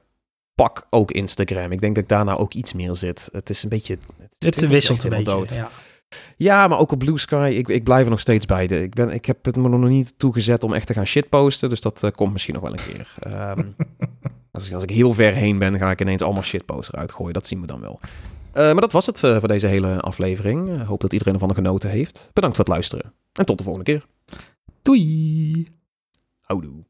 pak 0.54 0.86
ook 0.90 1.10
Instagram. 1.10 1.72
Ik 1.72 1.80
denk 1.80 1.94
dat 1.94 2.04
ik 2.04 2.08
daarna 2.08 2.36
ook 2.36 2.54
iets 2.54 2.72
meer 2.72 2.96
zit. 2.96 3.28
Het 3.32 3.50
is 3.50 3.62
een 3.62 3.68
beetje... 3.68 3.98
Het, 4.38 4.60
het 4.60 4.68
wisselt 4.68 5.04
een 5.04 5.10
beetje, 5.10 5.24
dood. 5.24 5.54
Ja. 5.54 5.68
Ja. 6.36 6.68
maar 6.68 6.78
ook 6.78 6.92
op 6.92 6.98
Blue 6.98 7.18
Sky. 7.18 7.54
Ik, 7.56 7.68
ik 7.68 7.84
blijf 7.84 8.04
er 8.04 8.10
nog 8.10 8.20
steeds 8.20 8.46
bij. 8.46 8.66
De, 8.66 8.82
ik, 8.82 8.94
ben, 8.94 9.10
ik 9.10 9.24
heb 9.24 9.44
het 9.44 9.56
me 9.56 9.68
nog 9.68 9.88
niet 9.88 10.18
toegezet 10.18 10.64
om 10.64 10.72
echt 10.72 10.86
te 10.86 10.94
gaan 10.94 11.06
shitposten. 11.06 11.68
Dus 11.68 11.80
dat 11.80 12.10
komt 12.14 12.32
misschien 12.32 12.54
nog 12.54 12.62
wel 12.62 12.72
een 12.72 12.78
keer. 12.92 13.12
Um, 13.26 13.76
als, 14.52 14.66
ik, 14.66 14.72
als 14.72 14.82
ik 14.82 14.90
heel 14.90 15.14
ver 15.14 15.32
heen 15.32 15.58
ben, 15.58 15.78
ga 15.78 15.90
ik 15.90 16.00
ineens 16.00 16.22
allemaal 16.22 16.42
shitposts 16.42 16.92
eruit 16.92 17.12
gooien. 17.12 17.32
Dat 17.32 17.46
zien 17.46 17.60
we 17.60 17.66
dan 17.66 17.80
wel. 17.80 18.00
Uh, 18.02 18.64
maar 18.64 18.80
dat 18.80 18.92
was 18.92 19.06
het 19.06 19.22
uh, 19.22 19.38
voor 19.38 19.48
deze 19.48 19.66
hele 19.66 20.00
aflevering. 20.00 20.86
Hoop 20.86 21.00
dat 21.00 21.12
iedereen 21.12 21.34
ervan 21.34 21.54
genoten 21.54 21.90
heeft. 21.90 22.30
Bedankt 22.32 22.56
voor 22.56 22.64
het 22.64 22.74
luisteren. 22.74 23.12
En 23.32 23.44
tot 23.44 23.58
de 23.58 23.64
volgende 23.64 23.92
keer. 23.92 24.06
Doei. 24.82 25.68
Houdoe. 26.40 26.87